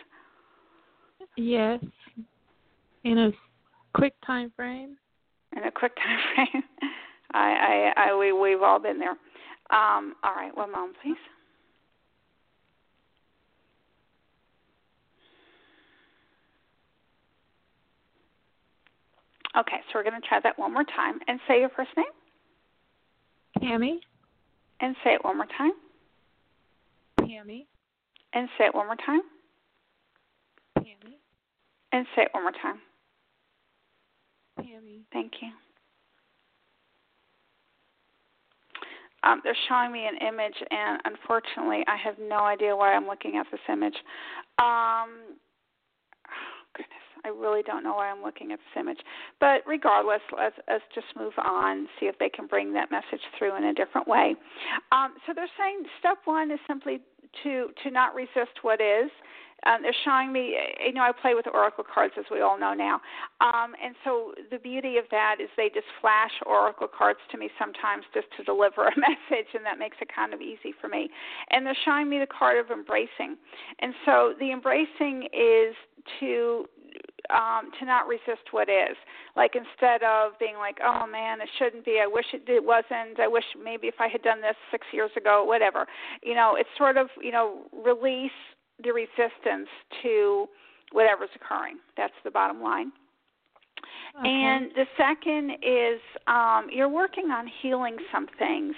Yes. 1.37 1.85
In 3.05 3.19
a 3.19 3.33
quick 3.95 4.15
time 4.27 4.51
frame. 4.57 4.97
in 5.55 5.65
a 5.65 5.71
quick 5.71 5.95
time 5.97 6.19
frame. 6.35 6.63
I, 7.35 7.93
I, 7.97 8.09
I, 8.09 8.17
we, 8.19 8.33
we've 8.33 8.63
all 8.63 8.79
been 8.79 8.99
there. 8.99 9.11
Um, 9.71 10.15
all 10.25 10.35
right, 10.35 10.57
one 10.57 10.73
moment, 10.73 10.97
please. 11.03 11.17
Okay, 19.59 19.77
so 19.87 19.99
we're 19.99 20.05
going 20.05 20.19
to 20.21 20.27
try 20.27 20.41
that 20.43 20.59
one 20.59 20.73
more 20.73 20.85
time 20.85 21.19
and 21.29 21.39
say 21.47 21.61
your 21.61 21.69
first 21.71 21.91
name 21.95 22.07
Tammy? 23.61 24.01
and 24.81 24.95
say 25.05 25.15
it 25.15 25.25
one 25.25 25.37
more 25.37 25.47
time 25.57 25.73
Tammy? 27.19 27.67
and 28.33 28.49
say 28.59 28.67
it 28.67 28.75
one 28.75 28.87
more 28.87 28.97
time 28.97 29.23
Tammy? 30.77 31.19
and 31.93 32.07
say 32.15 32.23
it 32.23 32.29
one 32.33 32.43
more 32.45 32.53
time. 32.53 32.81
Tammy? 34.61 35.03
Thank 35.13 35.33
you. 35.41 35.49
Um, 39.25 39.41
they're 39.43 39.57
showing 39.69 39.93
me 39.93 40.07
an 40.07 40.17
image, 40.27 40.55
and 40.71 41.01
unfortunately, 41.05 41.85
I 41.89 41.97
have 41.97 42.15
no 42.21 42.45
idea 42.45 42.77
why 42.77 42.95
I'm 42.95 43.07
looking 43.07 43.37
at 43.37 43.47
this 43.51 43.61
image. 43.69 43.97
Um, 44.59 45.35
oh, 46.29 46.63
goodness, 46.77 47.08
I 47.25 47.29
really 47.29 47.63
don't 47.63 47.83
know 47.83 47.95
why 47.95 48.11
I'm 48.11 48.23
looking 48.23 48.53
at 48.53 48.59
this 48.59 48.81
image. 48.81 48.99
But 49.41 49.63
regardless, 49.67 50.21
let's, 50.37 50.57
let's 50.69 50.85
just 50.95 51.07
move 51.17 51.33
on, 51.43 51.89
see 51.99 52.07
if 52.07 52.19
they 52.19 52.29
can 52.29 52.47
bring 52.47 52.73
that 52.75 52.91
message 52.91 53.23
through 53.39 53.57
in 53.57 53.65
a 53.65 53.75
different 53.75 54.09
way. 54.09 54.35
Um, 54.93 55.15
so 55.27 55.33
they're 55.35 55.51
saying 55.59 55.85
step 55.99 56.19
one 56.25 56.51
is 56.51 56.61
simply 56.67 57.01
to 57.43 57.69
to 57.85 57.91
not 57.91 58.15
resist 58.15 58.63
what 58.63 58.81
is. 58.81 59.11
Um, 59.67 59.83
they're 59.83 59.97
showing 60.05 60.33
me, 60.33 60.57
you 60.87 60.93
know, 60.93 61.03
I 61.03 61.11
play 61.11 61.35
with 61.35 61.49
oracle 61.53 61.83
cards 61.83 62.15
as 62.17 62.25
we 62.31 62.43
all 62.43 62.61
know 62.61 62.75
now, 62.75 63.01
um, 63.41 63.75
and 63.83 63.97
so 64.05 64.33
the 64.53 64.59
beauty 64.59 64.99
of 64.99 65.05
that 65.11 65.39
is 65.43 65.49
they 65.57 65.69
just 65.69 65.87
flash 66.01 66.31
oracle 66.47 66.87
cards 66.87 67.19
to 67.33 67.39
me 67.39 67.51
sometimes 67.59 68.05
just 68.15 68.29
to 68.37 68.45
deliver 68.45 68.87
a 68.87 68.93
message, 68.97 69.49
and 69.55 69.67
that 69.67 69.77
makes 69.81 69.97
it 70.01 70.09
kind 70.15 70.33
of 70.33 70.41
easy 70.41 70.73
for 70.81 70.87
me. 70.87 71.11
And 71.51 71.67
they're 71.67 71.77
showing 71.85 72.09
me 72.09 72.21
the 72.21 72.27
card 72.27 72.57
of 72.57 72.71
embracing, 72.71 73.37
and 73.81 73.95
so 74.07 74.35
the 74.39 74.53
embracing 74.53 75.25
is 75.33 75.75
to 76.21 76.67
um 77.31 77.71
to 77.79 77.85
not 77.85 78.07
resist 78.07 78.53
what 78.53 78.69
is. 78.69 78.97
Like 79.37 79.55
instead 79.55 80.03
of 80.03 80.33
being 80.39 80.57
like 80.57 80.79
oh 80.85 81.07
man 81.07 81.41
it 81.41 81.49
shouldn't 81.59 81.85
be. 81.85 82.01
I 82.03 82.07
wish 82.07 82.27
it, 82.33 82.43
it 82.49 82.65
wasn't. 82.65 83.21
I 83.21 83.29
wish 83.29 83.45
maybe 83.63 83.87
if 83.89 84.01
i 84.01 84.09
had 84.09 84.23
done 84.23 84.41
this 84.41 84.57
six 84.71 84.87
years 84.93 85.11
ago 85.17 85.45
whatever. 85.45 85.87
You 86.23 86.35
know 86.35 86.57
it's 86.59 86.71
sort 86.77 86.97
of 86.97 87.09
you 87.23 87.33
know 87.33 87.63
release 87.73 88.31
the 88.83 88.93
resistance 88.93 89.69
to 90.03 90.47
whatever's 90.93 91.31
occurring. 91.35 91.79
That's 91.97 92.15
the 92.25 92.31
bottom 92.31 92.63
line. 92.63 92.93
Okay. 94.19 94.29
and 94.29 94.73
the 94.75 94.87
second 94.97 95.51
is 95.63 96.01
um, 96.27 96.67
you're 96.73 96.89
working 96.89 97.31
on 97.31 97.49
healing 97.63 97.97
some 98.13 98.27
things. 98.39 98.75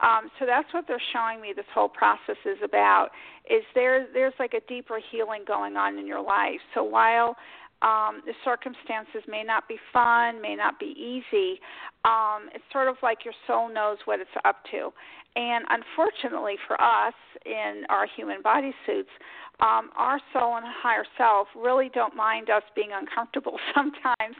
Um, 0.00 0.30
so 0.38 0.46
that's 0.46 0.72
what 0.72 0.84
they're 0.86 1.02
showing 1.12 1.40
me. 1.40 1.52
This 1.54 1.66
whole 1.74 1.88
process 1.88 2.36
is 2.44 2.58
about. 2.62 3.08
Is 3.50 3.64
there 3.74 4.06
there's 4.12 4.34
like 4.38 4.54
a 4.54 4.60
deeper 4.68 5.00
healing 5.10 5.42
going 5.46 5.76
on 5.76 5.98
in 5.98 6.06
your 6.06 6.22
life. 6.22 6.60
So 6.74 6.82
while 6.82 7.36
Um, 7.80 8.22
the 8.26 8.34
circumstances 8.44 9.22
may 9.28 9.44
not 9.44 9.68
be 9.68 9.78
fun, 9.92 10.40
may 10.42 10.56
not 10.56 10.80
be 10.80 10.96
easy. 10.98 11.60
Um, 12.04 12.50
it's 12.52 12.64
sort 12.72 12.88
of 12.88 12.96
like 13.04 13.24
your 13.24 13.34
soul 13.46 13.68
knows 13.72 13.98
what 14.04 14.18
it's 14.18 14.36
up 14.44 14.56
to. 14.72 14.92
And 15.36 15.64
unfortunately 15.70 16.56
for 16.66 16.74
us 16.82 17.14
in 17.46 17.84
our 17.88 18.06
human 18.16 18.42
body 18.42 18.74
suits, 18.84 19.10
um, 19.60 19.90
our 19.96 20.18
soul 20.32 20.56
and 20.56 20.66
higher 20.66 21.04
self 21.16 21.46
really 21.54 21.88
don't 21.94 22.16
mind 22.16 22.50
us 22.50 22.64
being 22.74 22.90
uncomfortable 22.92 23.58
sometimes, 23.76 24.36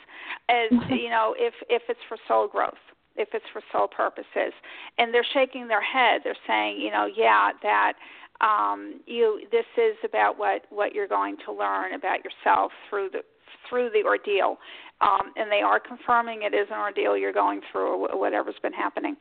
as 0.49 0.73
you 0.91 1.09
know, 1.09 1.35
if 1.39 1.55
if 1.69 1.83
it's 1.89 2.01
for 2.09 2.19
soul 2.27 2.49
growth, 2.49 2.83
if 3.17 3.29
it's 3.33 3.45
for 3.53 3.63
soul 3.73 3.89
purposes, 3.89 4.53
and 4.99 5.13
they're 5.13 5.27
shaking 5.33 5.69
their 5.69 5.83
head. 5.83 6.21
They're 6.25 6.37
saying, 6.47 6.81
you 6.81 6.91
know, 6.91 7.07
yeah, 7.07 7.51
that 7.63 7.95
um, 8.41 9.01
you 9.07 9.43
this 9.51 9.67
is 9.77 9.97
about 10.05 10.39
what 10.39 10.63
what 10.71 10.95
you're 10.95 11.09
going 11.09 11.37
to 11.47 11.53
learn 11.53 11.95
about 11.95 12.21
yourself 12.25 12.73
through 12.89 13.11
the 13.13 13.21
through 13.69 13.91
the 13.91 14.07
ordeal. 14.07 14.59
Um, 15.01 15.33
and 15.37 15.51
they 15.51 15.61
are 15.61 15.79
confirming 15.79 16.43
it 16.43 16.55
is 16.55 16.67
an 16.71 16.79
ordeal 16.79 17.17
you're 17.17 17.33
going 17.33 17.61
through 17.71 18.07
or 18.07 18.19
whatever's 18.19 18.57
been 18.63 18.73
happening. 18.73 19.17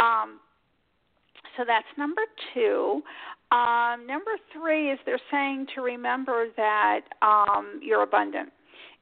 Um, 0.00 0.40
so 1.56 1.64
that's 1.66 1.86
number 1.98 2.22
two. 2.54 3.02
Um, 3.50 4.06
number 4.06 4.32
three 4.52 4.90
is 4.90 4.98
they're 5.04 5.20
saying 5.30 5.66
to 5.74 5.82
remember 5.82 6.46
that 6.56 7.00
um, 7.20 7.80
you're 7.82 8.02
abundant. 8.02 8.50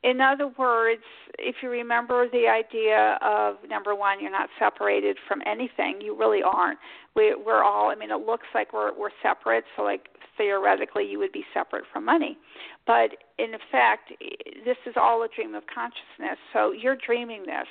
In 0.06 0.20
other 0.20 0.46
words, 0.56 1.02
if 1.36 1.56
you 1.62 1.68
remember 1.68 2.28
the 2.30 2.46
idea 2.46 3.18
of 3.22 3.56
number 3.68 3.92
one, 3.92 4.20
you're 4.20 4.30
not 4.30 4.48
separated 4.56 5.16
from 5.26 5.40
anything. 5.44 6.00
You 6.00 6.16
really 6.16 6.42
aren't. 6.44 6.78
We, 7.16 7.34
we're 7.34 7.64
all. 7.64 7.90
I 7.90 7.96
mean, 7.96 8.12
it 8.12 8.24
looks 8.24 8.46
like 8.54 8.72
we're 8.72 8.96
we're 8.96 9.10
separate. 9.20 9.64
So, 9.76 9.82
like 9.82 10.06
theoretically, 10.38 11.04
you 11.10 11.18
would 11.18 11.32
be 11.32 11.44
separate 11.52 11.82
from 11.92 12.04
money, 12.04 12.38
but 12.86 13.16
in 13.38 13.54
effect, 13.54 14.12
this 14.64 14.76
is 14.86 14.94
all 14.96 15.24
a 15.24 15.28
dream 15.34 15.56
of 15.56 15.64
consciousness. 15.66 16.38
So 16.52 16.70
you're 16.70 16.98
dreaming 17.04 17.42
this, 17.44 17.66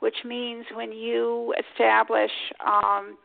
which 0.00 0.16
means 0.24 0.64
when 0.74 0.90
you 0.90 1.54
establish. 1.74 2.32
Um, 2.66 3.18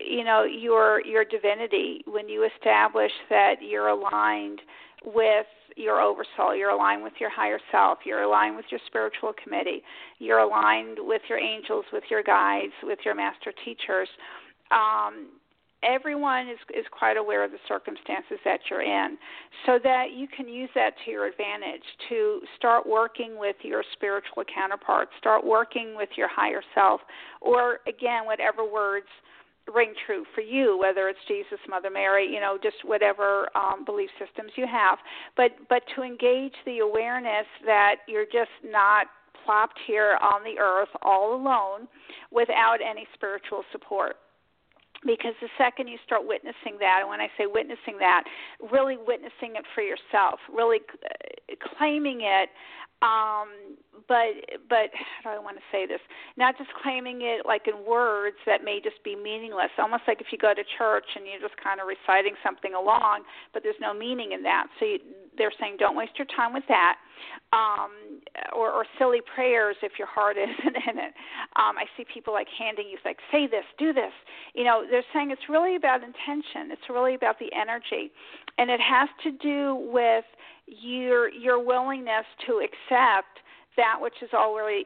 you 0.00 0.24
know 0.24 0.44
your 0.44 1.04
your 1.04 1.22
divinity 1.22 2.02
when 2.06 2.30
you 2.30 2.48
establish 2.56 3.12
that 3.28 3.56
you're 3.60 3.88
aligned 3.88 4.62
with 5.04 5.44
your 5.76 6.00
oversoul 6.00 6.56
you're 6.56 6.70
aligned 6.70 7.02
with 7.02 7.12
your 7.20 7.30
higher 7.30 7.60
self 7.70 7.98
you're 8.04 8.22
aligned 8.22 8.56
with 8.56 8.64
your 8.70 8.80
spiritual 8.86 9.32
committee 9.42 9.82
you're 10.18 10.40
aligned 10.40 10.98
with 11.00 11.22
your 11.28 11.38
angels 11.38 11.84
with 11.92 12.04
your 12.10 12.22
guides 12.22 12.72
with 12.82 12.98
your 13.04 13.14
master 13.14 13.52
teachers. 13.64 14.08
Um, 14.70 15.28
everyone 15.82 16.48
is 16.48 16.58
is 16.70 16.84
quite 16.90 17.16
aware 17.16 17.44
of 17.44 17.50
the 17.50 17.58
circumstances 17.68 18.38
that 18.44 18.60
you're 18.70 18.82
in 18.82 19.16
so 19.66 19.78
that 19.82 20.06
you 20.14 20.26
can 20.26 20.48
use 20.48 20.70
that 20.74 20.92
to 21.04 21.10
your 21.10 21.26
advantage 21.26 21.82
to 22.08 22.40
start 22.56 22.86
working 22.86 23.38
with 23.38 23.56
your 23.62 23.84
spiritual 23.92 24.42
counterparts 24.52 25.10
start 25.18 25.44
working 25.44 25.94
with 25.94 26.08
your 26.16 26.28
higher 26.28 26.62
self 26.74 27.00
or 27.40 27.80
again 27.86 28.24
whatever 28.24 28.64
words 28.64 29.06
ring 29.72 29.94
true 30.06 30.24
for 30.34 30.40
you, 30.40 30.78
whether 30.78 31.08
it's 31.08 31.18
Jesus, 31.28 31.58
Mother 31.68 31.90
Mary, 31.90 32.26
you 32.26 32.40
know, 32.40 32.58
just 32.62 32.76
whatever 32.84 33.48
um, 33.56 33.84
belief 33.84 34.10
systems 34.18 34.52
you 34.56 34.66
have. 34.66 34.98
But 35.36 35.52
but 35.68 35.82
to 35.94 36.02
engage 36.02 36.54
the 36.64 36.78
awareness 36.78 37.46
that 37.64 37.96
you're 38.08 38.26
just 38.26 38.50
not 38.64 39.06
plopped 39.44 39.78
here 39.86 40.18
on 40.22 40.42
the 40.42 40.60
earth 40.60 40.88
all 41.02 41.34
alone 41.34 41.88
without 42.32 42.78
any 42.82 43.06
spiritual 43.14 43.62
support 43.72 44.16
because 45.04 45.34
the 45.40 45.48
second 45.58 45.88
you 45.88 45.98
start 46.04 46.26
witnessing 46.26 46.78
that 46.80 47.00
and 47.00 47.08
when 47.08 47.20
i 47.20 47.28
say 47.36 47.46
witnessing 47.46 47.98
that 47.98 48.24
really 48.72 48.96
witnessing 48.96 49.56
it 49.56 49.64
for 49.74 49.82
yourself 49.82 50.38
really 50.52 50.80
uh, 51.04 51.54
claiming 51.76 52.20
it 52.22 52.48
um 53.02 53.76
but 54.08 54.38
but 54.68 54.90
how 55.22 55.32
do 55.32 55.36
I 55.36 55.42
want 55.42 55.56
to 55.56 55.66
say 55.72 55.86
this? 55.86 56.00
Not 56.36 56.56
just 56.58 56.70
claiming 56.82 57.22
it 57.22 57.46
like 57.46 57.66
in 57.66 57.84
words 57.86 58.36
that 58.46 58.64
may 58.64 58.80
just 58.82 59.02
be 59.04 59.16
meaningless. 59.16 59.70
Almost 59.78 60.02
like 60.06 60.20
if 60.20 60.28
you 60.30 60.38
go 60.38 60.54
to 60.54 60.62
church 60.78 61.06
and 61.16 61.26
you're 61.26 61.40
just 61.40 61.58
kind 61.62 61.80
of 61.80 61.86
reciting 61.86 62.34
something 62.44 62.74
along, 62.74 63.22
but 63.52 63.62
there's 63.62 63.80
no 63.80 63.92
meaning 63.92 64.32
in 64.32 64.42
that. 64.42 64.66
So 64.78 64.86
you, 64.86 64.98
they're 65.38 65.52
saying 65.60 65.76
don't 65.78 65.96
waste 65.96 66.12
your 66.18 66.26
time 66.34 66.52
with 66.52 66.64
that, 66.68 66.96
um, 67.52 67.90
or, 68.54 68.70
or 68.70 68.84
silly 68.98 69.20
prayers 69.34 69.76
if 69.82 69.92
your 69.98 70.08
heart 70.08 70.36
isn't 70.42 70.76
in 70.76 70.98
it. 70.98 71.12
Um, 71.56 71.76
I 71.78 71.84
see 71.96 72.04
people 72.12 72.32
like 72.32 72.48
handing 72.58 72.88
you 72.88 72.98
like 73.04 73.18
say 73.32 73.46
this, 73.46 73.64
do 73.78 73.92
this. 73.92 74.12
You 74.54 74.64
know, 74.64 74.84
they're 74.88 75.04
saying 75.12 75.30
it's 75.30 75.48
really 75.48 75.76
about 75.76 76.02
intention. 76.02 76.70
It's 76.72 76.88
really 76.88 77.14
about 77.14 77.38
the 77.38 77.50
energy, 77.54 78.10
and 78.58 78.70
it 78.70 78.80
has 78.80 79.08
to 79.24 79.32
do 79.32 79.74
with 79.92 80.24
your 80.66 81.30
your 81.30 81.64
willingness 81.64 82.26
to 82.46 82.60
accept 82.64 83.38
that 83.76 83.96
which 84.00 84.14
is 84.22 84.30
already 84.32 84.84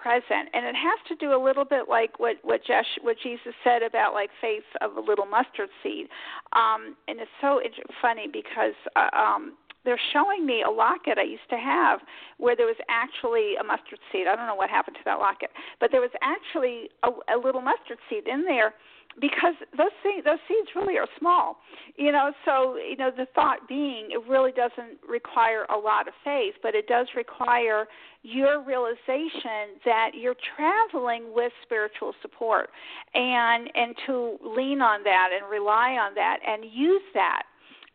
present 0.00 0.48
and 0.54 0.64
it 0.64 0.74
has 0.74 0.98
to 1.08 1.14
do 1.16 1.34
a 1.34 1.40
little 1.42 1.64
bit 1.64 1.88
like 1.88 2.18
what 2.18 2.36
what, 2.42 2.60
Jesh, 2.64 2.86
what 3.02 3.16
Jesus 3.22 3.52
said 3.64 3.82
about 3.82 4.14
like 4.14 4.30
faith 4.40 4.62
of 4.80 4.96
a 4.96 5.00
little 5.00 5.26
mustard 5.26 5.68
seed 5.82 6.06
um 6.54 6.96
and 7.08 7.20
it's 7.20 7.30
so 7.40 7.60
funny 8.00 8.26
because 8.32 8.74
uh, 8.96 9.14
um 9.16 9.54
they're 9.88 9.98
showing 10.12 10.44
me 10.44 10.60
a 10.60 10.70
locket 10.70 11.16
I 11.16 11.22
used 11.22 11.48
to 11.48 11.56
have 11.56 12.00
where 12.36 12.54
there 12.54 12.66
was 12.66 12.76
actually 12.90 13.56
a 13.56 13.64
mustard 13.64 13.98
seed. 14.12 14.26
I 14.28 14.36
don't 14.36 14.46
know 14.46 14.54
what 14.54 14.68
happened 14.68 14.96
to 14.96 15.04
that 15.06 15.18
locket, 15.18 15.48
but 15.80 15.88
there 15.90 16.02
was 16.02 16.12
actually 16.20 16.90
a, 17.02 17.08
a 17.32 17.38
little 17.42 17.62
mustard 17.62 17.96
seed 18.10 18.28
in 18.28 18.44
there 18.44 18.74
because 19.18 19.54
those 19.76 19.90
seeds 20.02 20.24
those 20.26 20.38
seeds 20.46 20.68
really 20.76 20.98
are 20.98 21.08
small 21.18 21.56
you 21.96 22.12
know 22.12 22.30
so 22.44 22.76
you 22.76 22.96
know 22.96 23.10
the 23.10 23.26
thought 23.34 23.66
being 23.66 24.10
it 24.10 24.20
really 24.28 24.52
doesn't 24.52 24.98
require 25.08 25.64
a 25.74 25.76
lot 25.76 26.06
of 26.06 26.14
faith 26.22 26.54
but 26.62 26.74
it 26.74 26.86
does 26.86 27.08
require 27.16 27.86
your 28.22 28.62
realization 28.62 29.80
that 29.84 30.10
you're 30.14 30.36
traveling 30.54 31.32
with 31.34 31.50
spiritual 31.62 32.12
support 32.20 32.68
and 33.14 33.70
and 33.74 33.96
to 34.06 34.36
lean 34.44 34.82
on 34.82 35.02
that 35.02 35.30
and 35.34 35.50
rely 35.50 35.92
on 35.92 36.14
that 36.14 36.38
and 36.46 36.64
use 36.70 37.02
that 37.14 37.42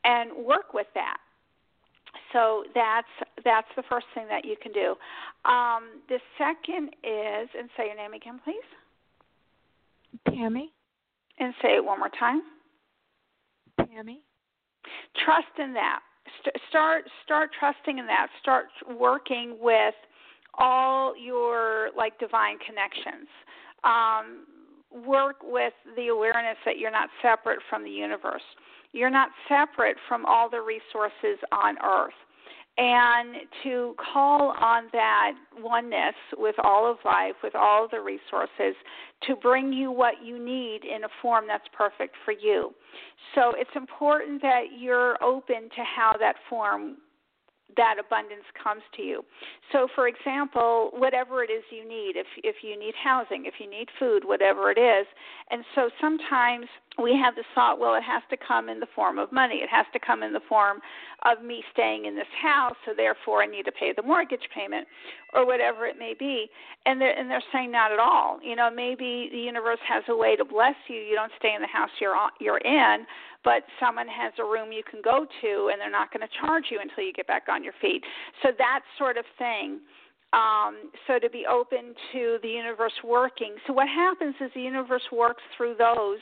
and 0.04 0.32
work 0.46 0.74
with 0.74 0.88
that 0.96 1.18
so 2.32 2.64
that's 2.76 3.08
that's 3.44 3.68
the 3.76 3.84
first 3.90 4.06
thing 4.14 4.28
that 4.28 4.46
you 4.46 4.56
can 4.62 4.72
do 4.72 4.96
um, 5.50 6.02
the 6.10 6.20
second 6.38 6.90
is 7.04 7.50
and 7.58 7.70
say 7.78 7.88
your 7.88 7.96
name 7.96 8.14
again 8.14 8.40
please 8.44 8.56
Tammy 10.30 10.72
and 11.40 11.54
say 11.62 11.76
it 11.76 11.84
one 11.84 12.00
more 12.00 12.12
time. 12.20 12.42
Tammy. 13.78 14.22
Trust 15.26 15.48
in 15.60 15.74
that. 15.74 16.00
St- 16.42 16.56
start 16.70 17.06
start 17.24 17.50
trusting 17.58 17.98
in 17.98 18.06
that. 18.08 18.28
Start 18.42 18.66
working 18.98 19.58
with 19.60 19.96
all 20.58 21.14
your 21.18 21.90
like 21.98 22.18
divine 22.20 22.58
connections. 22.60 23.28
Um, 23.84 24.46
work 25.06 25.38
with 25.44 25.74
the 25.96 26.08
awareness 26.08 26.58
that 26.66 26.78
you're 26.78 26.92
not 26.92 27.10
separate 27.22 27.60
from 27.70 27.84
the 27.84 27.90
universe. 27.90 28.44
You're 28.94 29.10
not 29.10 29.30
separate 29.50 29.98
from 30.08 30.26
all 30.26 30.50
the 30.50 30.62
resources 30.62 31.40
on 31.52 31.76
earth 31.84 32.14
and 32.78 33.36
to 33.64 33.96
call 34.14 34.56
on 34.60 34.86
that 34.94 35.34
oneness 35.60 36.16
with 36.38 36.56
all 36.64 36.90
of 36.90 36.98
life, 37.06 37.36
with 37.44 37.54
all 37.56 37.86
of 37.86 37.92
the 37.92 38.00
resources, 38.00 38.76
to 39.28 39.36
bring 39.36 39.72
you 39.72 39.92
what 39.92 40.16
you 40.24 40.44
need 40.44 40.82
in 40.84 41.04
a 41.04 41.10
form 41.22 41.46
that's 41.48 41.68
perfect 41.72 42.16
for 42.26 42.32
you. 42.32 42.74
So 43.36 43.54
it's 43.56 43.70
important 43.76 44.42
that 44.42 44.64
you're 44.78 45.22
open 45.24 45.70
to 45.76 45.84
how 45.96 46.14
that 46.20 46.36
form 46.50 46.98
that 47.78 47.96
abundance 48.00 48.46
comes 48.62 48.82
to 48.96 49.02
you. 49.02 49.24
So 49.72 49.88
for 49.96 50.08
example, 50.08 50.92
whatever 50.94 51.44
it 51.44 51.50
is 51.50 51.64
you 51.72 51.88
need, 51.88 52.14
if 52.16 52.28
if 52.44 52.58
you 52.62 52.78
need 52.78 52.94
housing, 53.02 53.46
if 53.46 53.56
you 53.60 53.70
need 53.70 53.88
food, 53.98 54.24
whatever 54.26 54.72
it 54.72 54.78
is. 54.78 55.08
And 55.50 55.64
so 55.76 55.90
sometimes 56.00 56.68
we 57.02 57.18
have 57.18 57.36
the 57.36 57.44
thought, 57.56 57.80
well, 57.80 57.96
it 57.96 58.04
has 58.04 58.22
to 58.30 58.38
come 58.38 58.70
in 58.70 58.80
the 58.80 58.88
form 58.96 59.18
of 59.18 59.32
money. 59.32 59.56
It 59.56 59.70
has 59.70 59.86
to 59.94 60.00
come 60.00 60.22
in 60.22 60.32
the 60.32 60.42
form 60.48 60.80
of 61.26 61.44
me 61.44 61.64
staying 61.74 62.06
in 62.06 62.16
this 62.16 62.30
house, 62.42 62.76
so 62.86 62.94
therefore 62.96 63.42
I 63.42 63.48
need 63.48 63.64
to 63.64 63.72
pay 63.72 63.94
the 63.96 64.04
mortgage 64.04 64.48
payment 64.54 64.88
or 65.34 65.46
whatever 65.46 65.88
it 65.88 65.98
may 65.98 66.14
be. 66.18 66.48
And 66.86 67.02
they're, 67.02 67.18
and 67.18 67.30
they're 67.30 67.44
saying 67.52 67.72
not 67.72 67.92
at 67.92 68.00
all. 68.00 68.40
You 68.44 68.56
know, 68.56 68.70
maybe 68.70 69.30
the 69.32 69.40
universe 69.40 69.80
has 69.88 70.04
a 70.08 70.16
way 70.16 70.36
to 70.36 70.46
bless 70.46 70.76
you. 70.88 70.98
You 70.98 71.16
don't 71.16 71.32
stay 71.40 71.54
in 71.56 71.62
the 71.62 71.68
house 71.68 71.90
you're 72.00 72.16
you're 72.40 72.60
in, 72.60 73.06
but 73.44 73.64
someone 73.80 74.08
has 74.08 74.34
a 74.38 74.44
room 74.44 74.72
you 74.72 74.84
can 74.90 75.02
go 75.04 75.26
to 75.42 75.70
and 75.72 75.82
they're 75.82 75.90
not 75.90 76.14
going 76.14 76.26
to 76.26 76.34
charge 76.40 76.66
you 76.70 76.80
until 76.80 77.04
you 77.04 77.14
get 77.14 77.26
back 77.26 77.44
on 77.50 77.64
your 77.64 77.74
feet. 77.82 78.04
So 78.44 78.50
that 78.58 78.82
sort 78.98 79.18
of 79.18 79.26
thing. 79.40 79.80
Um, 80.34 80.90
so 81.06 81.20
to 81.20 81.30
be 81.30 81.46
open 81.50 81.94
to 82.12 82.40
the 82.42 82.50
universe 82.50 82.94
working. 83.04 83.56
So 83.68 83.74
what 83.74 83.88
happens 83.88 84.34
is 84.42 84.50
the 84.56 84.62
universe 84.62 85.04
works 85.12 85.44
through 85.56 85.76
those 85.78 86.18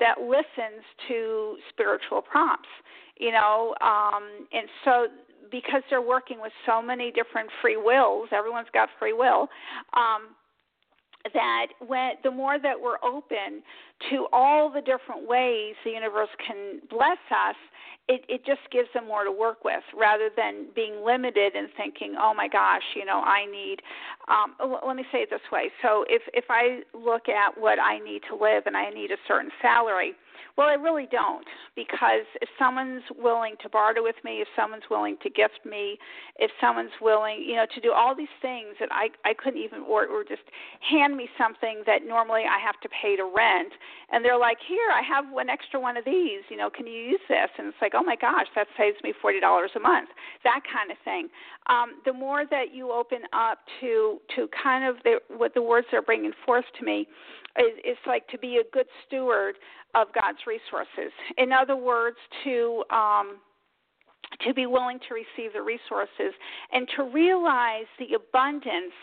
that 0.00 0.20
listens 0.20 0.84
to 1.08 1.56
spiritual 1.70 2.20
prompts. 2.20 2.68
You 3.18 3.32
know, 3.32 3.74
um, 3.80 4.46
and 4.52 4.68
so 4.84 5.06
because 5.50 5.82
they're 5.88 6.02
working 6.02 6.40
with 6.40 6.52
so 6.66 6.82
many 6.82 7.10
different 7.12 7.48
free 7.62 7.76
wills, 7.76 8.28
everyone's 8.32 8.68
got 8.74 8.88
free 8.98 9.12
will. 9.12 9.48
Um, 9.94 10.34
that 11.32 11.66
when 11.86 12.12
the 12.22 12.30
more 12.30 12.58
that 12.58 12.80
we're 12.80 13.02
open 13.02 13.62
to 14.10 14.26
all 14.32 14.70
the 14.70 14.80
different 14.80 15.26
ways 15.26 15.74
the 15.84 15.90
universe 15.90 16.28
can 16.46 16.80
bless 16.90 17.18
us, 17.30 17.56
it, 18.06 18.22
it 18.28 18.44
just 18.44 18.60
gives 18.70 18.88
them 18.92 19.06
more 19.06 19.24
to 19.24 19.32
work 19.32 19.64
with 19.64 19.82
rather 19.96 20.28
than 20.36 20.66
being 20.74 21.02
limited 21.04 21.54
and 21.54 21.68
thinking, 21.76 22.16
oh 22.20 22.34
my 22.34 22.48
gosh, 22.48 22.82
you 22.94 23.06
know, 23.06 23.20
I 23.20 23.46
need. 23.46 23.78
Um, 24.28 24.54
let 24.86 24.96
me 24.96 25.04
say 25.10 25.18
it 25.18 25.30
this 25.30 25.40
way. 25.50 25.70
So 25.80 26.04
if 26.08 26.22
if 26.34 26.44
I 26.50 26.80
look 26.92 27.28
at 27.28 27.58
what 27.58 27.78
I 27.78 27.98
need 28.00 28.20
to 28.28 28.36
live 28.36 28.64
and 28.66 28.76
I 28.76 28.90
need 28.90 29.10
a 29.10 29.16
certain 29.26 29.50
salary, 29.62 30.12
well, 30.56 30.68
I 30.68 30.74
really 30.74 31.08
don't 31.10 31.46
because 31.74 32.24
if 32.40 32.48
someone's 32.58 33.02
willing 33.18 33.54
to 33.62 33.68
barter 33.68 34.02
with 34.02 34.16
me, 34.24 34.40
if 34.40 34.48
someone's 34.56 34.84
willing 34.90 35.16
to 35.22 35.30
gift 35.30 35.60
me, 35.64 35.98
if 36.36 36.50
someone's 36.60 36.94
willing, 37.00 37.44
you 37.46 37.56
know, 37.56 37.66
to 37.74 37.80
do 37.80 37.92
all 37.92 38.14
these 38.14 38.32
things 38.40 38.76
that 38.80 38.88
I 38.92 39.08
I 39.24 39.34
couldn't 39.34 39.60
even 39.60 39.80
or 39.82 40.06
or 40.06 40.24
just 40.24 40.42
hand 40.80 41.16
me 41.16 41.28
something 41.36 41.82
that 41.86 42.06
normally 42.06 42.42
I 42.42 42.58
have 42.58 42.78
to 42.82 42.88
pay 42.88 43.16
to 43.16 43.24
rent, 43.24 43.72
and 44.10 44.24
they're 44.24 44.38
like, 44.38 44.58
"Here, 44.66 44.90
I 44.92 45.02
have 45.02 45.30
one 45.30 45.48
extra 45.48 45.80
one 45.80 45.96
of 45.96 46.04
these. 46.04 46.42
You 46.48 46.56
know, 46.56 46.70
can 46.70 46.86
you 46.86 47.00
use 47.00 47.20
this?" 47.28 47.50
And 47.58 47.66
it's 47.68 47.78
like, 47.82 47.92
"Oh 47.94 48.02
my 48.02 48.16
gosh, 48.16 48.46
that 48.54 48.68
saves 48.78 48.96
me 49.02 49.12
forty 49.20 49.40
dollars 49.40 49.70
a 49.76 49.80
month." 49.80 50.10
That 50.44 50.60
kind 50.72 50.90
of 50.90 50.98
thing. 51.04 51.28
Um, 51.66 52.00
the 52.04 52.12
more 52.12 52.44
that 52.50 52.74
you 52.74 52.92
open 52.92 53.20
up 53.32 53.58
to 53.80 54.20
to 54.36 54.48
kind 54.62 54.84
of 54.84 54.96
the, 55.04 55.18
what 55.36 55.54
the 55.54 55.62
words 55.62 55.86
are 55.92 56.02
bringing 56.02 56.32
forth 56.44 56.64
to 56.78 56.84
me, 56.84 57.08
is 57.58 57.96
like 58.06 58.26
to 58.28 58.38
be 58.38 58.56
a 58.56 58.70
good 58.72 58.86
steward 59.06 59.56
of 59.94 60.08
God's 60.12 60.38
resources. 60.46 61.12
In 61.38 61.52
other 61.52 61.76
words, 61.76 62.16
to 62.44 62.84
um, 62.90 63.38
to 64.46 64.54
be 64.54 64.66
willing 64.66 64.98
to 65.08 65.14
receive 65.14 65.52
the 65.52 65.62
resources 65.62 66.34
and 66.72 66.88
to 66.96 67.04
realize 67.04 67.86
the 67.98 68.14
abundance 68.14 68.94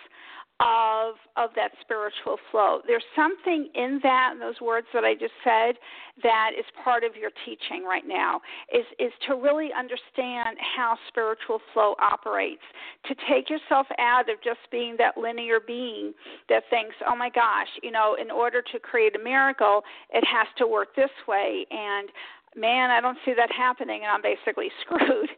of 0.64 1.16
of 1.38 1.50
that 1.56 1.72
spiritual 1.82 2.38
flow. 2.52 2.82
There's 2.86 3.04
something 3.16 3.70
in 3.74 4.00
that 4.04 4.32
in 4.34 4.40
those 4.40 4.60
words 4.62 4.88
that 4.94 5.04
I 5.04 5.14
just 5.14 5.34
said 5.44 5.76
that 6.24 6.52
is 6.58 6.66
part 6.84 7.04
of 7.04 7.16
your 7.16 7.32
teaching 7.46 7.84
right 7.84 8.04
now 8.06 8.42
is 8.74 8.86
is 9.00 9.12
to 9.28 9.36
really 9.36 9.70
understand 9.78 10.58
how 10.76 10.98
spiritual 11.08 11.60
flow 11.74 11.96
operates. 12.02 12.62
To 13.08 13.16
take 13.30 13.50
yourself 13.50 13.88
out 13.98 14.30
of 14.30 14.38
just 14.44 14.60
being 14.72 14.96
that 14.98 15.18
linear 15.18 15.60
being 15.60 16.14
that 16.50 16.64
thinks, 16.70 16.96
"Oh 17.08 17.16
my 17.16 17.30
gosh, 17.30 17.70
you 17.82 17.92
know, 17.92 18.16
in 18.16 18.30
order 18.30 18.62
to 18.62 18.80
create 18.80 19.16
a 19.16 19.20
miracle, 19.20 19.84
it 20.12 20.24
has 20.26 20.48
to 20.58 20.68
work 20.68 20.96
this 20.96 21.12
way 21.28 21.66
and 21.72 22.12
man, 22.56 22.92
I 22.92 23.02
don't 23.02 23.18
see 23.26 23.34
that 23.36 23.52
happening, 23.52 24.02
and 24.04 24.12
I'm 24.12 24.22
basically 24.22 24.70
screwed. 24.82 25.30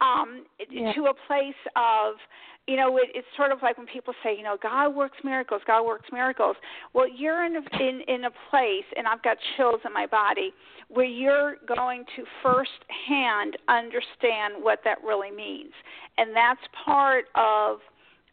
Um, 0.00 0.44
yeah. 0.70 0.92
To 0.92 1.06
a 1.06 1.14
place 1.26 1.60
of 1.76 2.16
you 2.68 2.76
know, 2.76 2.96
it, 2.96 3.08
it's 3.14 3.26
sort 3.36 3.50
of 3.50 3.58
like 3.60 3.76
when 3.76 3.86
people 3.88 4.14
say, 4.22 4.36
you 4.36 4.44
know, 4.44 4.56
God 4.62 4.94
works 4.94 5.18
miracles, 5.24 5.62
God 5.66 5.84
works 5.84 6.08
miracles. 6.12 6.56
Well, 6.94 7.06
you're 7.08 7.44
in 7.44 7.56
a, 7.56 7.82
in 7.82 8.02
in 8.06 8.24
a 8.24 8.30
place, 8.50 8.84
and 8.96 9.06
I've 9.06 9.22
got 9.22 9.36
chills 9.56 9.80
in 9.84 9.92
my 9.92 10.06
body, 10.06 10.52
where 10.88 11.06
you're 11.06 11.56
going 11.66 12.04
to 12.16 12.24
firsthand 12.42 13.56
understand 13.68 14.54
what 14.62 14.80
that 14.84 15.02
really 15.02 15.30
means, 15.30 15.72
and 16.18 16.34
that's 16.36 16.60
part 16.84 17.24
of 17.34 17.78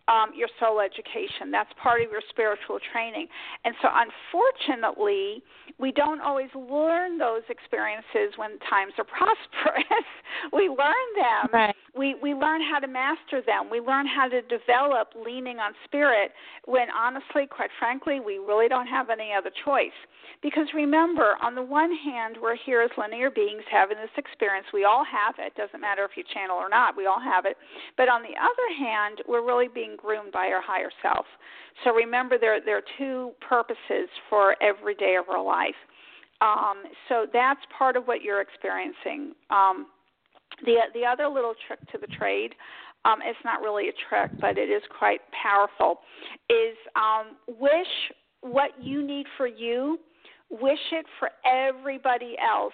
um, 0.09 0.33
your 0.35 0.49
soul 0.59 0.81
education. 0.81 1.51
That's 1.53 1.69
part 1.81 2.01
of 2.01 2.09
your 2.09 2.25
spiritual 2.29 2.79
training. 2.91 3.27
And 3.63 3.75
so, 3.81 3.87
unfortunately, 3.93 5.43
we 5.77 5.91
don't 5.91 6.19
always 6.19 6.49
learn 6.55 7.17
those 7.17 7.45
experiences 7.47 8.33
when 8.35 8.57
times 8.69 8.93
are 8.97 9.05
prosperous. 9.17 10.09
we 10.51 10.67
learn 10.67 11.07
them. 11.15 11.45
Right. 11.53 11.75
We 11.95 12.15
we 12.21 12.33
learn 12.33 12.61
how 12.61 12.79
to 12.79 12.87
master 12.87 13.41
them. 13.45 13.69
We 13.69 13.79
learn 13.79 14.07
how 14.07 14.27
to 14.27 14.41
develop 14.41 15.13
leaning 15.13 15.59
on 15.59 15.73
spirit 15.85 16.31
when 16.65 16.87
honestly, 16.89 17.45
quite 17.45 17.69
frankly, 17.77 18.19
we 18.19 18.37
really 18.37 18.67
don't 18.67 18.87
have 18.87 19.09
any 19.09 19.29
other 19.37 19.51
choice. 19.65 19.95
Because 20.41 20.67
remember, 20.73 21.35
on 21.41 21.55
the 21.55 21.61
one 21.61 21.91
hand, 21.95 22.37
we're 22.41 22.55
here 22.55 22.81
as 22.81 22.89
linear 22.97 23.29
beings 23.29 23.63
having 23.69 23.97
this 23.97 24.09
experience. 24.17 24.67
We 24.73 24.85
all 24.85 25.03
have 25.03 25.35
it. 25.37 25.55
Doesn't 25.55 25.81
matter 25.81 26.05
if 26.05 26.11
you 26.15 26.23
channel 26.33 26.57
or 26.57 26.69
not. 26.69 26.95
We 26.95 27.05
all 27.05 27.19
have 27.19 27.45
it. 27.45 27.57
But 27.97 28.09
on 28.09 28.21
the 28.21 28.35
other 28.37 28.69
hand, 28.77 29.19
we're 29.27 29.45
really 29.45 29.67
being 29.67 29.95
groomed 29.97 30.31
by 30.31 30.47
our 30.47 30.61
higher 30.61 30.91
self. 31.01 31.25
So 31.83 31.93
remember, 31.93 32.37
there 32.39 32.59
there 32.63 32.77
are 32.77 32.89
two 32.97 33.31
purposes 33.47 34.09
for 34.29 34.55
every 34.61 34.95
day 34.95 35.15
of 35.19 35.29
our 35.29 35.43
life. 35.43 35.75
Um, 36.41 36.83
so 37.09 37.25
that's 37.31 37.59
part 37.77 37.97
of 37.97 38.05
what 38.05 38.21
you're 38.21 38.41
experiencing. 38.41 39.33
Um, 39.49 39.87
the 40.65 40.75
the 40.93 41.05
other 41.05 41.27
little 41.27 41.53
trick 41.67 41.79
to 41.91 41.97
the 41.97 42.07
trade, 42.07 42.55
um, 43.05 43.19
it's 43.23 43.39
not 43.45 43.61
really 43.61 43.89
a 43.89 43.93
trick, 44.09 44.31
but 44.39 44.57
it 44.57 44.69
is 44.69 44.81
quite 44.97 45.21
powerful, 45.41 45.99
is 46.49 46.75
um, 46.95 47.35
wish 47.59 47.87
what 48.41 48.71
you 48.81 49.05
need 49.05 49.25
for 49.37 49.47
you, 49.47 49.99
wish 50.49 50.79
it 50.91 51.05
for 51.19 51.29
everybody 51.45 52.35
else 52.39 52.73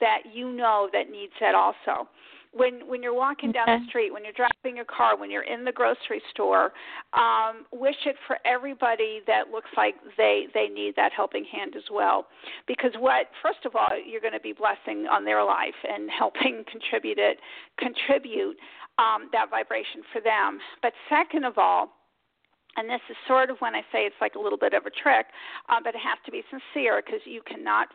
that 0.00 0.22
you 0.32 0.50
know 0.52 0.88
that 0.92 1.10
needs 1.10 1.32
it 1.40 1.54
also 1.54 2.08
when 2.54 2.86
when 2.86 3.02
you're 3.02 3.14
walking 3.14 3.52
down 3.52 3.66
the 3.66 3.86
street, 3.88 4.12
when 4.12 4.22
you're 4.24 4.32
driving 4.32 4.76
your 4.76 4.84
car, 4.84 5.18
when 5.18 5.30
you're 5.30 5.42
in 5.42 5.64
the 5.64 5.72
grocery 5.72 6.22
store, 6.30 6.72
um, 7.12 7.66
wish 7.72 7.96
it 8.06 8.16
for 8.26 8.38
everybody 8.44 9.20
that 9.26 9.50
looks 9.50 9.70
like 9.76 9.96
they 10.16 10.46
they 10.54 10.68
need 10.68 10.94
that 10.96 11.12
helping 11.12 11.44
hand 11.44 11.74
as 11.76 11.82
well. 11.92 12.26
Because 12.66 12.92
what 12.98 13.26
first 13.42 13.64
of 13.64 13.74
all, 13.74 13.90
you're 14.06 14.20
going 14.20 14.32
to 14.34 14.40
be 14.40 14.52
blessing 14.52 15.06
on 15.10 15.24
their 15.24 15.44
life 15.44 15.74
and 15.88 16.08
helping 16.10 16.64
contribute 16.70 17.18
it 17.18 17.38
contribute 17.78 18.56
um, 18.98 19.28
that 19.32 19.50
vibration 19.50 20.02
for 20.12 20.20
them. 20.20 20.58
But 20.80 20.92
second 21.08 21.44
of 21.44 21.58
all 21.58 21.90
and 22.76 22.88
this 22.88 23.00
is 23.08 23.16
sort 23.26 23.50
of 23.50 23.56
when 23.58 23.74
I 23.74 23.82
say 23.92 24.06
it's 24.06 24.16
like 24.20 24.34
a 24.34 24.38
little 24.38 24.58
bit 24.58 24.74
of 24.74 24.86
a 24.86 24.90
trick, 24.90 25.26
uh, 25.68 25.78
but 25.82 25.94
it 25.94 26.00
has 26.02 26.18
to 26.26 26.32
be 26.32 26.42
sincere 26.50 27.02
because 27.04 27.20
you 27.24 27.42
cannot 27.46 27.88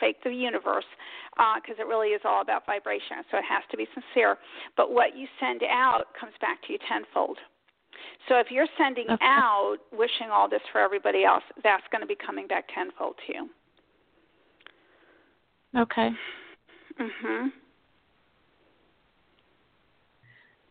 fake 0.00 0.16
the 0.24 0.30
universe 0.30 0.88
because 1.36 1.76
uh, 1.78 1.82
it 1.82 1.86
really 1.86 2.08
is 2.08 2.20
all 2.24 2.42
about 2.42 2.66
vibration. 2.66 3.22
So 3.30 3.38
it 3.38 3.44
has 3.48 3.62
to 3.70 3.76
be 3.76 3.86
sincere. 3.94 4.36
But 4.76 4.92
what 4.92 5.16
you 5.16 5.26
send 5.38 5.62
out 5.62 6.06
comes 6.18 6.32
back 6.40 6.60
to 6.66 6.72
you 6.72 6.78
tenfold. 6.88 7.38
So 8.28 8.36
if 8.38 8.48
you're 8.50 8.66
sending 8.78 9.06
okay. 9.10 9.24
out 9.24 9.78
wishing 9.92 10.30
all 10.32 10.48
this 10.48 10.62
for 10.72 10.80
everybody 10.80 11.24
else, 11.24 11.44
that's 11.62 11.84
going 11.92 12.00
to 12.00 12.06
be 12.06 12.16
coming 12.16 12.46
back 12.46 12.64
tenfold 12.74 13.14
to 13.26 13.32
you. 13.32 13.50
Okay. 15.78 16.10
Mhm. 17.00 17.52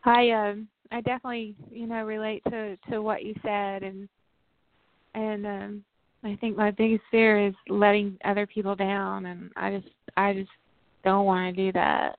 I 0.04 0.30
um 0.30 0.68
I 0.92 1.00
definitely 1.00 1.56
you 1.70 1.86
know 1.86 2.04
relate 2.04 2.42
to 2.50 2.76
to 2.90 3.02
what 3.02 3.24
you 3.24 3.34
said 3.42 3.82
and 3.82 4.08
and 5.14 5.46
um 5.46 5.84
I 6.24 6.36
think 6.40 6.56
my 6.56 6.70
biggest 6.70 7.02
fear 7.10 7.48
is 7.48 7.54
letting 7.68 8.16
other 8.24 8.46
people 8.46 8.76
down, 8.76 9.26
and 9.26 9.50
I 9.56 9.72
just 9.72 9.92
I 10.16 10.32
just 10.34 10.50
don't 11.04 11.26
want 11.26 11.54
to 11.54 11.62
do 11.64 11.72
that. 11.72 12.16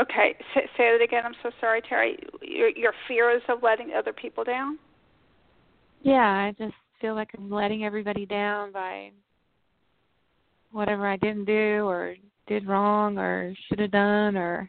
Okay, 0.00 0.34
say, 0.54 0.62
say 0.76 0.90
that 0.90 1.04
again. 1.04 1.22
I'm 1.24 1.36
so 1.42 1.50
sorry, 1.60 1.80
Teri. 1.82 2.16
Your 2.42 2.68
your 2.70 2.92
fear 3.06 3.30
is 3.30 3.42
of 3.48 3.62
letting 3.62 3.92
other 3.92 4.12
people 4.12 4.42
down. 4.42 4.78
Yeah, 6.02 6.18
I 6.18 6.54
just 6.58 6.74
feel 7.00 7.14
like 7.14 7.28
I'm 7.38 7.50
letting 7.50 7.84
everybody 7.84 8.26
down 8.26 8.72
by 8.72 9.10
whatever 10.72 11.06
I 11.06 11.16
didn't 11.16 11.44
do 11.44 11.86
or 11.86 12.16
did 12.48 12.66
wrong 12.66 13.18
or 13.18 13.54
should 13.68 13.78
have 13.78 13.92
done, 13.92 14.36
or 14.36 14.68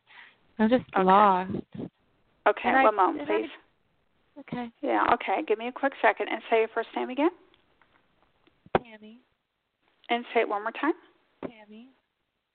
I'm 0.60 0.70
just 0.70 0.84
okay. 0.96 1.04
lost. 1.04 1.52
Okay, 2.48 2.70
and 2.70 2.84
one 2.84 2.88
I, 2.88 2.92
moment, 2.92 3.28
please. 3.28 3.50
Okay. 4.40 4.70
Yeah, 4.82 5.06
okay. 5.14 5.42
Give 5.48 5.58
me 5.58 5.68
a 5.68 5.72
quick 5.72 5.94
second 6.02 6.28
and 6.30 6.42
say 6.50 6.60
your 6.60 6.68
first 6.74 6.90
name 6.96 7.10
again. 7.10 7.30
Tammy. 8.84 9.20
And 10.10 10.24
say 10.34 10.42
it 10.42 10.50
one 10.50 10.62
more 10.62 10.72
time. 10.72 10.94
Tammy. 11.42 11.88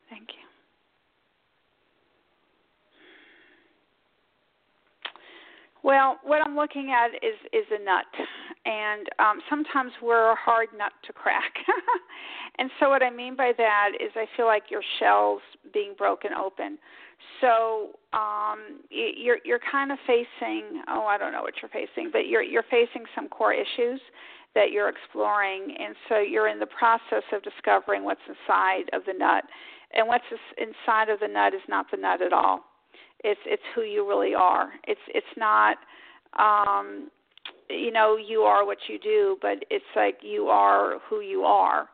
Thank 0.08 0.28
you. 0.28 0.50
Well, 5.82 6.18
what 6.22 6.42
I'm 6.46 6.56
looking 6.56 6.92
at 6.92 7.08
is 7.24 7.36
is 7.52 7.64
a 7.70 7.82
nut, 7.82 8.04
and 8.66 9.08
um, 9.18 9.40
sometimes 9.48 9.92
we're 10.02 10.32
a 10.32 10.36
hard 10.36 10.68
nut 10.76 10.92
to 11.06 11.12
crack. 11.12 11.52
and 12.58 12.70
so, 12.78 12.88
what 12.88 13.02
I 13.02 13.10
mean 13.10 13.36
by 13.36 13.52
that 13.56 13.92
is, 14.00 14.10
I 14.16 14.26
feel 14.36 14.46
like 14.46 14.64
your 14.70 14.82
shell's 14.98 15.42
being 15.72 15.94
broken 15.96 16.32
open. 16.32 16.78
So 17.40 17.90
um, 18.12 18.80
you're 18.90 19.38
you're 19.44 19.60
kind 19.70 19.92
of 19.92 19.98
facing 20.06 20.82
oh 20.88 21.06
I 21.06 21.18
don't 21.18 21.32
know 21.32 21.42
what 21.42 21.54
you're 21.62 21.70
facing, 21.70 22.10
but 22.12 22.26
you're 22.26 22.42
you're 22.42 22.64
facing 22.70 23.04
some 23.14 23.28
core 23.28 23.52
issues 23.52 24.00
that 24.54 24.72
you're 24.72 24.88
exploring, 24.88 25.74
and 25.78 25.94
so 26.08 26.18
you're 26.18 26.48
in 26.48 26.58
the 26.58 26.66
process 26.66 27.22
of 27.32 27.42
discovering 27.42 28.04
what's 28.04 28.20
inside 28.28 28.84
of 28.92 29.02
the 29.06 29.12
nut, 29.12 29.44
and 29.94 30.08
what's 30.08 30.24
inside 30.58 31.08
of 31.08 31.20
the 31.20 31.28
nut 31.28 31.54
is 31.54 31.60
not 31.68 31.86
the 31.90 31.96
nut 31.96 32.20
at 32.20 32.32
all. 32.32 32.64
It's 33.22 33.40
it's 33.46 33.62
who 33.74 33.82
you 33.82 34.06
really 34.06 34.34
are. 34.34 34.70
It's 34.86 35.00
it's 35.08 35.26
not 35.36 35.76
um, 36.38 37.10
you 37.68 37.90
know 37.90 38.16
you 38.16 38.40
are 38.40 38.64
what 38.64 38.78
you 38.88 38.98
do, 38.98 39.36
but 39.40 39.64
it's 39.70 39.84
like 39.96 40.18
you 40.22 40.46
are 40.48 40.98
who 41.08 41.20
you 41.20 41.42
are 41.42 41.88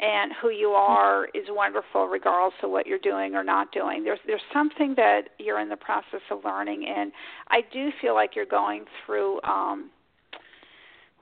and 0.00 0.32
who 0.40 0.50
you 0.50 0.70
are 0.70 1.26
is 1.26 1.44
wonderful 1.48 2.08
regardless 2.08 2.54
of 2.62 2.70
what 2.70 2.86
you're 2.86 2.98
doing 2.98 3.34
or 3.36 3.44
not 3.44 3.70
doing 3.72 4.02
there's 4.02 4.18
there's 4.26 4.40
something 4.52 4.94
that 4.96 5.28
you're 5.38 5.60
in 5.60 5.68
the 5.68 5.76
process 5.76 6.22
of 6.30 6.42
learning 6.44 6.86
and 6.88 7.12
i 7.48 7.60
do 7.72 7.90
feel 8.00 8.14
like 8.14 8.34
you're 8.34 8.46
going 8.46 8.84
through 9.04 9.40
um 9.42 9.90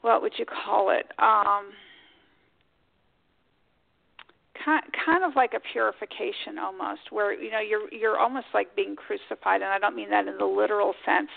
what 0.03 0.23
would 0.23 0.33
you 0.39 0.47
call 0.47 0.91
it? 0.91 1.07
Um, 1.19 1.71
kind 4.65 5.25
of 5.25 5.37
like 5.37 5.53
a 5.55 5.61
purification 5.61 6.59
almost 6.61 7.01
where 7.11 7.33
you 7.33 7.51
know 7.51 7.61
you're 7.61 7.93
you're 7.93 8.19
almost 8.19 8.47
like 8.53 8.75
being 8.77 8.97
crucified 8.97 9.63
and 9.63 9.71
I 9.71 9.79
don't 9.79 9.97
mean 9.97 10.11
that 10.11 10.27
in 10.27 10.37
the 10.39 10.45
literal 10.45 10.95
sense 11.05 11.31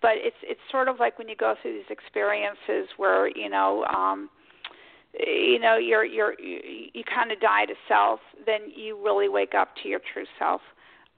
but 0.00 0.12
it's 0.14 0.36
it's 0.42 0.60
sort 0.70 0.88
of 0.88 0.98
like 0.98 1.18
when 1.18 1.28
you 1.28 1.36
go 1.36 1.54
through 1.60 1.74
these 1.74 1.90
experiences 1.90 2.88
where 2.96 3.28
you 3.28 3.48
know 3.48 3.84
um 3.84 4.30
you 5.18 5.58
know 5.58 5.76
you're 5.76 6.04
you're 6.04 6.38
you, 6.40 6.88
you 6.94 7.02
kind 7.04 7.32
of 7.32 7.40
die 7.40 7.66
to 7.66 7.74
self 7.88 8.20
then 8.46 8.62
you 8.74 9.02
really 9.02 9.28
wake 9.28 9.54
up 9.54 9.68
to 9.82 9.88
your 9.88 10.00
true 10.12 10.26
self. 10.38 10.60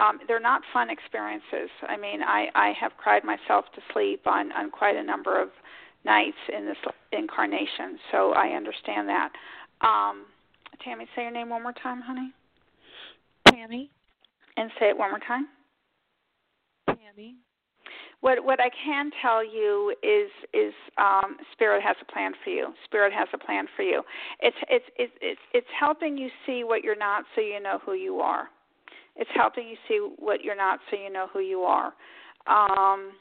Um 0.01 0.19
they're 0.27 0.41
not 0.41 0.63
fun 0.73 0.91
experiences. 0.91 1.71
I 1.89 1.97
mean 1.97 2.23
i 2.23 2.47
i 2.55 2.73
have 2.81 2.93
cried 2.97 3.25
myself 3.25 3.67
to 3.75 3.81
sleep 3.93 4.27
on 4.27 4.53
on 4.53 4.71
quite 4.71 4.97
a 4.97 5.03
number 5.03 5.41
of 5.41 5.51
nights 6.05 6.39
in 6.57 6.67
this 6.67 6.77
incarnation 7.13 7.99
so 8.11 8.33
i 8.33 8.49
understand 8.49 9.09
that. 9.09 9.31
Um 9.81 10.25
Tammy, 10.85 11.07
say 11.15 11.23
your 11.23 11.31
name 11.31 11.51
one 11.51 11.63
more 11.63 11.73
time, 11.73 12.01
honey. 12.01 12.33
Tammy. 13.49 13.91
And 14.57 14.71
say 14.79 14.91
it 14.91 14.99
one 14.99 15.11
more 15.11 15.21
time. 15.21 15.49
Tammy. 16.87 17.37
What 18.21 18.45
what 18.45 18.61
I 18.61 18.71
can 18.85 19.11
tell 19.21 19.45
you 19.45 19.95
is 20.03 20.31
is 20.55 20.73
um, 20.97 21.37
Spirit 21.53 21.83
has 21.83 21.97
a 22.01 22.13
plan 22.13 22.33
for 22.45 22.51
you. 22.51 22.73
Spirit 22.85 23.13
has 23.13 23.29
a 23.35 23.39
plan 23.39 23.67
for 23.77 23.83
you. 23.83 24.03
It's 24.41 24.57
it's 24.71 24.85
it's 24.97 25.13
it's 25.21 25.41
it's 25.53 25.67
helping 25.79 26.17
you 26.17 26.29
see 26.47 26.63
what 26.65 26.85
you're 26.85 26.97
not, 26.97 27.25
so 27.35 27.41
you 27.41 27.61
know 27.61 27.81
who 27.85 27.95
you 27.95 28.21
are. 28.21 28.49
It's 29.17 29.31
helping 29.35 29.69
you 29.69 29.77
see 29.89 29.99
what 30.19 30.43
you're 30.43 30.57
not, 30.57 30.79
so 30.91 30.97
you 30.97 31.13
know 31.13 31.27
who 31.33 31.41
you 31.41 31.63
are. 31.63 31.93
Um, 32.47 33.13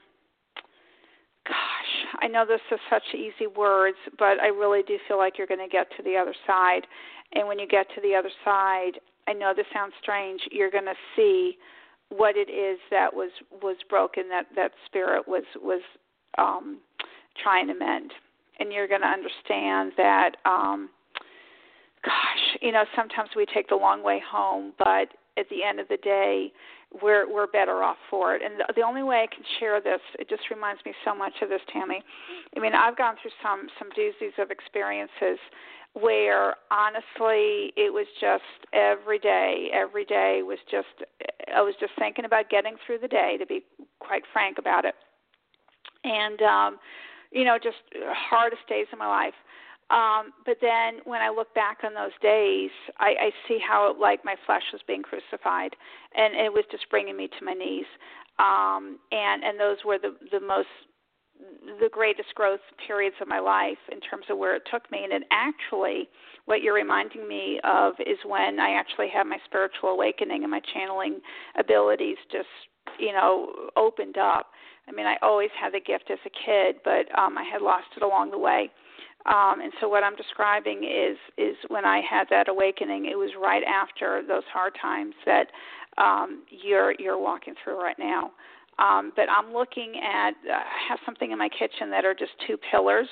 I 2.20 2.28
know 2.28 2.46
this 2.46 2.62
is 2.72 2.80
such 2.90 3.04
easy 3.14 3.48
words, 3.48 3.98
but 4.18 4.40
I 4.40 4.48
really 4.48 4.84
do 4.84 4.98
feel 5.08 5.18
like 5.18 5.38
you're 5.38 5.48
going 5.48 5.60
to 5.60 5.72
get 5.72 5.88
to 5.98 6.04
the 6.04 6.18
other 6.18 6.36
side. 6.46 6.82
And 7.34 7.48
when 7.48 7.60
you 7.60 7.68
get 7.68 7.88
to 7.96 8.02
the 8.02 8.16
other 8.16 8.32
side, 8.44 9.00
I 9.28 9.34
know 9.34 9.54
this 9.56 9.66
sounds 9.74 9.94
strange, 10.02 10.42
you're 10.52 10.72
going 10.72 10.86
to 10.86 10.96
see 11.16 11.58
what 12.10 12.36
it 12.36 12.52
is 12.52 12.78
that 12.90 13.14
was 13.14 13.32
was 13.62 13.78
broken 13.90 14.28
that 14.28 14.46
that 14.56 14.72
spirit 14.86 15.26
was 15.28 15.44
was 15.62 15.82
um 16.38 16.80
trying 17.42 17.68
to 17.68 17.74
mend. 17.74 18.12
And 18.60 18.72
you're 18.72 18.88
going 18.88 19.02
to 19.02 19.08
understand 19.08 19.94
that 19.96 20.32
um 20.46 20.90
gosh, 22.04 22.58
you 22.62 22.72
know, 22.72 22.84
sometimes 22.96 23.30
we 23.36 23.46
take 23.46 23.70
the 23.70 23.76
long 23.76 24.04
way 24.04 24.22
home, 24.30 24.74
but 24.78 25.08
at 25.38 25.48
the 25.50 25.64
end 25.64 25.80
of 25.80 25.88
the 25.88 25.98
day, 25.98 26.52
we're 27.02 27.32
we're 27.32 27.48
better 27.48 27.84
off 27.84 27.98
for 28.10 28.36
it. 28.36 28.42
And 28.42 28.60
the, 28.60 28.74
the 28.76 28.82
only 28.82 29.04
way 29.04 29.24
I 29.24 29.34
can 29.34 29.44
share 29.60 29.80
this, 29.80 30.02
it 30.20 30.28
just 30.30 30.44
reminds 30.50 30.84
me 30.86 30.94
so 31.06 31.16
much 31.16 31.34
of 31.42 31.50
this, 31.50 31.62
Tammy. 31.72 32.04
I 32.56 32.60
mean, 32.60 32.74
I've 32.74 32.98
gone 32.98 33.16
through 33.22 33.32
some 33.42 33.68
some 33.80 33.90
doozies 33.92 34.42
of 34.42 34.52
experiences 34.52 35.40
where 35.94 36.56
honestly 36.72 37.74
it 37.76 37.92
was 37.92 38.08
just 38.22 38.44
every 38.72 39.20
day 39.20 39.70
every 39.74 40.06
day 40.06 40.42
was 40.42 40.58
just 40.70 40.88
i 41.54 41.62
was 41.62 41.74
just 41.82 41.92
thinking 42.00 42.24
about 42.24 42.50
getting 42.50 42.76
through 42.86 42.98
the 42.98 43.10
day 43.10 43.36
to 43.38 43.46
be 43.46 43.62
quite 44.00 44.24
frank 44.32 44.58
about 44.58 44.86
it 44.86 44.96
and 46.06 46.42
um 46.44 46.78
you 47.32 47.44
know 47.44 47.58
just 47.62 47.76
hardest 48.30 48.62
days 48.70 48.88
of 48.94 49.00
my 49.00 49.08
life 49.08 49.34
um 49.92 50.32
but 50.46 50.58
then 50.62 51.00
when 51.06 51.22
i 51.22 51.30
look 51.30 51.54
back 51.54 51.80
on 51.84 51.94
those 51.94 52.16
days 52.22 52.72
i 53.00 53.14
i 53.20 53.32
see 53.48 53.60
how 53.60 53.96
like 54.00 54.24
my 54.24 54.36
flesh 54.46 54.64
was 54.72 54.82
being 54.88 55.04
crucified 55.04 55.76
and 56.16 56.34
it 56.36 56.52
was 56.52 56.64
just 56.72 56.90
bringing 56.90 57.18
me 57.18 57.28
to 57.28 57.46
my 57.46 57.54
knees 57.54 57.86
um 58.40 58.98
and 59.12 59.44
and 59.44 59.60
those 59.60 59.78
were 59.86 59.98
the 60.00 60.16
the 60.32 60.40
most 60.40 60.68
the 61.80 61.90
greatest 61.92 62.34
growth 62.36 62.60
periods 62.86 63.16
of 63.22 63.28
my 63.28 63.40
life 63.40 63.78
in 63.92 64.00
terms 64.00 64.26
of 64.30 64.38
where 64.38 64.56
it 64.56 64.64
took 64.72 64.90
me. 64.92 65.04
And 65.04 65.14
it 65.14 65.24
actually, 65.32 66.10
what 66.46 66.62
you're 66.62 66.74
reminding 66.74 67.28
me 67.28 67.60
of 67.64 67.94
is 68.00 68.18
when 68.26 68.60
I 68.60 68.72
actually 68.72 69.10
had 69.10 69.24
my 69.24 69.38
spiritual 69.46 69.90
awakening 69.90 70.44
and 70.44 70.52
my 70.52 70.62
channeling 70.74 71.20
abilities 71.58 72.18
just, 72.32 72.48
you 73.00 73.14
know, 73.14 73.70
opened 73.76 74.18
up. 74.18 74.48
I 74.88 74.92
mean, 74.92 75.06
I 75.06 75.16
always 75.22 75.50
had 75.60 75.74
the 75.74 75.80
gift 75.80 76.10
as 76.12 76.20
a 76.26 76.30
kid, 76.46 76.78
but 76.84 77.08
um, 77.18 77.38
I 77.38 77.44
had 77.44 77.62
lost 77.62 77.88
it 77.96 78.04
along 78.04 78.32
the 78.32 78.40
way. 78.40 78.70
Um, 79.26 79.62
and 79.62 79.72
so 79.80 79.88
what 79.88 80.04
I'm 80.04 80.16
describing 80.16 80.84
is 80.84 81.18
is 81.38 81.56
when 81.68 81.86
I 81.86 82.02
had 82.02 82.26
that 82.32 82.50
awakening, 82.50 83.06
it 83.06 83.16
was 83.16 83.30
right 83.42 83.64
after 83.64 84.24
those 84.28 84.44
hard 84.52 84.74
times 84.82 85.14
that 85.26 85.48
um, 85.98 86.44
you're 86.50 86.94
you're 87.00 87.20
walking 87.20 87.54
through 87.64 87.82
right 87.82 88.00
now. 88.00 88.32
Um, 88.80 89.12
but 89.16 89.28
I'm 89.30 89.54
looking 89.54 89.94
at 90.04 90.32
uh, 90.50 90.54
I 90.54 90.90
have 90.90 91.00
something 91.06 91.32
in 91.32 91.38
my 91.38 91.50
kitchen 91.50 91.92
that 91.92 92.04
are 92.04 92.16
just 92.16 92.32
two 92.48 92.58
pillars, 92.72 93.08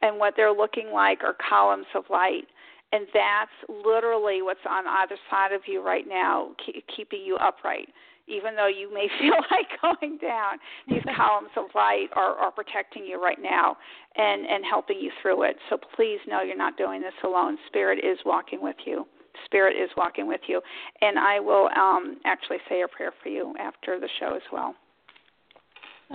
and 0.00 0.18
what 0.18 0.34
they're 0.36 0.52
looking 0.52 0.90
like 0.92 1.22
are 1.22 1.36
columns 1.46 1.86
of 1.94 2.04
light, 2.08 2.46
and 2.92 3.06
that's 3.12 3.84
literally 3.84 4.40
what's 4.40 4.64
on 4.68 4.86
either 4.86 5.16
side 5.30 5.52
of 5.52 5.62
you 5.66 5.84
right 5.84 6.06
now, 6.08 6.52
keep, 6.64 6.84
keeping 6.96 7.20
you 7.22 7.36
upright. 7.36 7.88
Even 8.26 8.56
though 8.56 8.68
you 8.68 8.92
may 8.92 9.08
feel 9.20 9.36
like 9.50 9.68
going 9.82 10.18
down, 10.18 10.58
these 10.88 11.02
columns 11.16 11.50
of 11.56 11.66
light 11.74 12.08
are, 12.14 12.36
are 12.36 12.50
protecting 12.50 13.04
you 13.04 13.22
right 13.22 13.38
now 13.40 13.76
and, 14.16 14.46
and 14.46 14.64
helping 14.64 14.98
you 14.98 15.10
through 15.22 15.42
it. 15.44 15.56
So 15.70 15.78
please 15.96 16.18
know 16.26 16.42
you're 16.42 16.56
not 16.56 16.76
doing 16.76 17.00
this 17.00 17.14
alone. 17.22 17.58
Spirit 17.66 17.98
is 17.98 18.18
walking 18.24 18.62
with 18.62 18.76
you. 18.86 19.06
Spirit 19.44 19.76
is 19.76 19.90
walking 19.96 20.26
with 20.26 20.40
you. 20.46 20.60
And 21.00 21.18
I 21.18 21.40
will 21.40 21.68
um, 21.76 22.18
actually 22.24 22.58
say 22.68 22.82
a 22.82 22.88
prayer 22.88 23.12
for 23.22 23.28
you 23.28 23.54
after 23.60 23.98
the 23.98 24.08
show 24.20 24.34
as 24.34 24.42
well. 24.52 24.74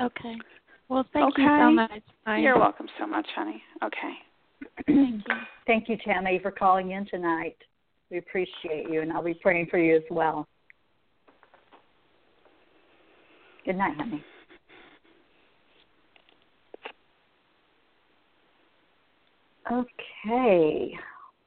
Okay. 0.02 0.36
Well, 0.88 1.06
thank 1.14 1.34
okay. 1.34 1.44
you 1.44 1.48
so 1.48 1.72
much. 1.72 2.40
You're 2.42 2.58
welcome 2.58 2.88
so 3.00 3.06
much, 3.06 3.28
honey. 3.36 3.62
Okay. 3.84 4.14
thank 4.88 5.24
you. 5.28 5.36
Thank 5.68 5.90
you, 5.90 5.98
Tammy, 6.04 6.40
for 6.42 6.52
calling 6.52 6.92
in 6.92 7.06
tonight. 7.06 7.58
We 8.10 8.18
appreciate 8.18 8.90
you, 8.90 9.02
and 9.02 9.12
I'll 9.12 9.24
be 9.24 9.36
praying 9.36 9.68
for 9.70 9.78
you 9.78 9.96
as 9.96 10.04
well. 10.10 10.48
Good 13.70 13.78
night, 13.78 13.96
honey. 13.98 14.24
Okay. 19.72 20.98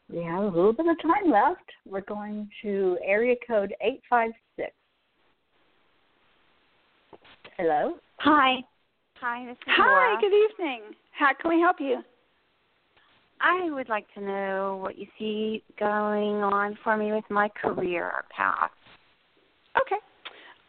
We 0.08 0.22
have 0.22 0.44
a 0.44 0.46
little 0.46 0.72
bit 0.72 0.86
of 0.86 1.02
time 1.02 1.32
left. 1.32 1.64
We're 1.84 2.02
going 2.02 2.48
to 2.62 2.96
area 3.04 3.34
code 3.44 3.74
856. 3.80 4.70
Hello? 7.56 7.94
Hi. 8.20 8.58
Hi, 9.20 9.44
this 9.44 9.54
is 9.54 9.58
Hi, 9.66 9.88
Laura. 9.88 10.20
good 10.20 10.32
evening. 10.32 10.82
How 11.10 11.32
can 11.40 11.50
we 11.50 11.60
help 11.60 11.78
you? 11.80 12.02
I 13.40 13.68
would 13.68 13.88
like 13.88 14.06
to 14.14 14.20
know 14.20 14.78
what 14.80 14.96
you 14.96 15.08
see 15.18 15.64
going 15.76 16.36
on 16.36 16.78
for 16.84 16.96
me 16.96 17.10
with 17.10 17.24
my 17.30 17.48
career 17.48 18.12
path. 18.30 18.70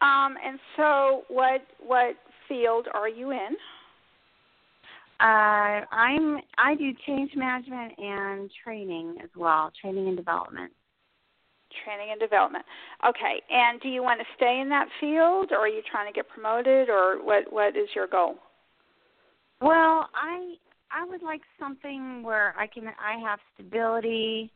Um, 0.04 0.36
and 0.44 0.58
so, 0.76 1.22
what 1.28 1.62
what 1.80 2.16
field 2.46 2.88
are 2.92 3.08
you 3.08 3.30
in? 3.30 3.56
Uh, 5.18 5.80
I'm 5.90 6.38
I 6.58 6.74
do 6.74 6.90
change 7.06 7.30
management 7.34 7.94
and 7.98 8.50
training 8.62 9.16
as 9.22 9.30
well, 9.34 9.72
training 9.80 10.08
and 10.08 10.16
development. 10.16 10.72
Training 11.84 12.08
and 12.10 12.20
development. 12.20 12.64
Okay. 13.08 13.40
And 13.50 13.80
do 13.80 13.88
you 13.88 14.02
want 14.02 14.20
to 14.20 14.26
stay 14.36 14.60
in 14.60 14.68
that 14.68 14.88
field, 15.00 15.52
or 15.52 15.58
are 15.58 15.68
you 15.68 15.82
trying 15.90 16.12
to 16.12 16.14
get 16.14 16.28
promoted, 16.28 16.90
or 16.90 17.24
what? 17.24 17.50
What 17.50 17.76
is 17.76 17.88
your 17.94 18.06
goal? 18.06 18.34
Well, 19.62 20.10
I 20.14 20.56
I 20.92 21.06
would 21.08 21.22
like 21.22 21.40
something 21.58 22.22
where 22.22 22.54
I 22.58 22.66
can 22.66 22.88
I 22.88 23.18
have 23.26 23.38
stability, 23.54 24.52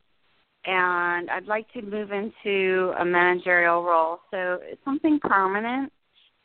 and 0.69 1.31
I'd 1.31 1.47
like 1.47 1.71
to 1.73 1.81
move 1.81 2.11
into 2.11 2.93
a 2.99 3.03
managerial 3.03 3.83
role. 3.83 4.19
So 4.29 4.59
it's 4.61 4.81
something 4.85 5.19
permanent. 5.19 5.91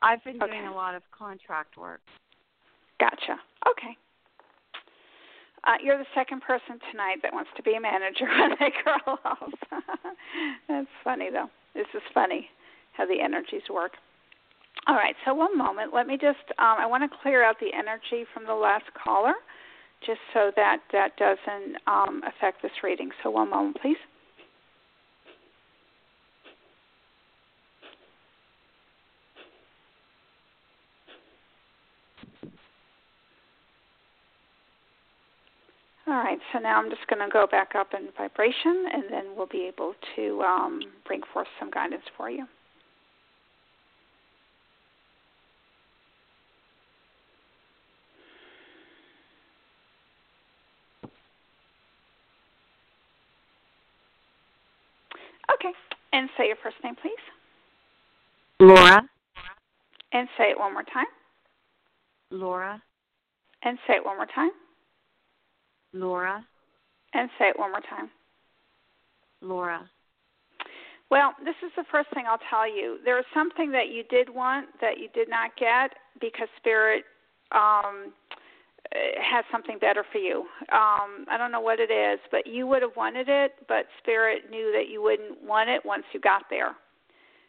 I've 0.01 0.25
been 0.25 0.43
Okay. 0.43 0.53
doing 0.53 0.67
a 0.67 0.75
lot 0.75 0.95
of 0.95 1.03
contract 1.11 1.77
work. 1.77 2.01
Gotcha. 2.99 3.39
Okay. 3.69 3.97
Uh, 5.65 5.77
you're 5.83 5.99
the 5.99 6.07
second 6.15 6.41
person 6.43 6.79
tonight 6.91 7.17
that 7.23 7.33
wants 7.33 7.51
to 7.57 7.63
be 7.63 7.75
a 7.75 7.81
manager 7.81 8.27
when 8.39 8.51
they 8.61 8.73
grow 8.83 9.15
up. 9.25 9.51
That's 10.69 10.89
funny, 11.03 11.29
though. 11.31 11.51
This 11.75 11.87
is 11.95 12.03
funny 12.15 12.49
how 12.93 13.07
the 13.07 13.21
energies 13.21 13.63
work. 13.71 13.93
All 14.87 14.95
right, 14.95 15.17
so 15.25 15.35
one 15.35 15.57
moment. 15.57 15.93
Let 15.95 16.07
me 16.07 16.17
just, 16.17 16.45
um, 16.59 16.77
I 16.79 16.87
want 16.87 17.11
to 17.11 17.19
clear 17.23 17.43
out 17.45 17.57
the 17.61 17.73
energy 17.77 18.27
from 18.33 18.47
the 18.47 18.55
last 18.55 18.85
caller 19.03 19.35
just 20.07 20.21
so 20.33 20.51
that 20.57 20.79
that 20.93 21.17
doesn't 21.17 21.77
um, 21.87 22.23
affect 22.27 22.61
this 22.63 22.73
reading. 22.83 23.11
So 23.23 23.31
one 23.31 23.51
moment, 23.51 23.77
please. 23.81 23.97
All 36.07 36.13
right, 36.13 36.39
so 36.53 36.59
now 36.59 36.79
I'm 36.79 36.91
just 36.91 37.07
going 37.07 37.27
to 37.27 37.33
go 37.33 37.47
back 37.47 37.73
up 37.75 37.95
in 37.95 38.09
vibration, 38.17 38.85
and 38.93 39.05
then 39.11 39.25
we'll 39.35 39.47
be 39.47 39.67
able 39.67 39.95
to 40.17 40.43
um, 40.43 40.81
bring 41.07 41.23
forth 41.33 41.47
some 41.59 41.71
guidance 41.71 42.03
for 42.15 42.29
you. 42.29 42.47
Okay, 55.55 55.73
and 56.13 56.29
say 56.37 56.49
your 56.49 56.57
first 56.63 56.77
name, 56.85 56.97
please. 57.01 57.13
Laura. 58.61 59.03
And 60.13 60.29
say 60.37 60.51
it 60.51 60.59
one 60.59 60.75
more 60.75 60.83
time. 60.83 61.07
Laura. 62.31 62.83
And 63.63 63.79
say 63.87 63.95
it 63.95 64.05
one 64.05 64.17
more 64.17 64.27
time. 64.35 64.51
Laura. 65.95 66.45
And 67.15 67.31
say 67.39 67.47
it 67.47 67.59
one 67.59 67.71
more 67.71 67.81
time. 67.81 68.11
Laura. 69.41 69.89
Well, 71.11 71.33
this 71.45 71.55
is 71.65 71.71
the 71.77 71.85
first 71.91 72.09
thing 72.13 72.25
I'll 72.29 72.43
tell 72.51 72.69
you. 72.69 72.99
There 73.05 73.19
is 73.19 73.25
something 73.33 73.71
that 73.71 73.89
you 73.89 74.03
did 74.11 74.29
want 74.29 74.67
that 74.81 74.99
you 74.99 75.09
did 75.15 75.29
not 75.31 75.51
get 75.57 75.93
because 76.21 76.49
Spirit 76.59 77.05
um, 77.53 78.13
has 78.93 79.45
something 79.53 79.79
better 79.79 80.05
for 80.11 80.19
you. 80.19 80.41
Um, 80.73 81.25
I 81.31 81.37
don't 81.39 81.53
know 81.53 81.61
what 81.61 81.79
it 81.79 81.91
is, 81.91 82.19
but 82.31 82.47
you 82.47 82.67
would 82.67 82.83
have 82.83 82.97
wanted 82.97 83.29
it, 83.29 83.53
but 83.69 83.87
Spirit 84.03 84.51
knew 84.51 84.73
that 84.73 84.91
you 84.91 85.03
wouldn't 85.03 85.43
want 85.43 85.71
it 85.71 85.85
once 85.85 86.05
you 86.13 86.21
got 86.21 86.43
there. 86.51 86.75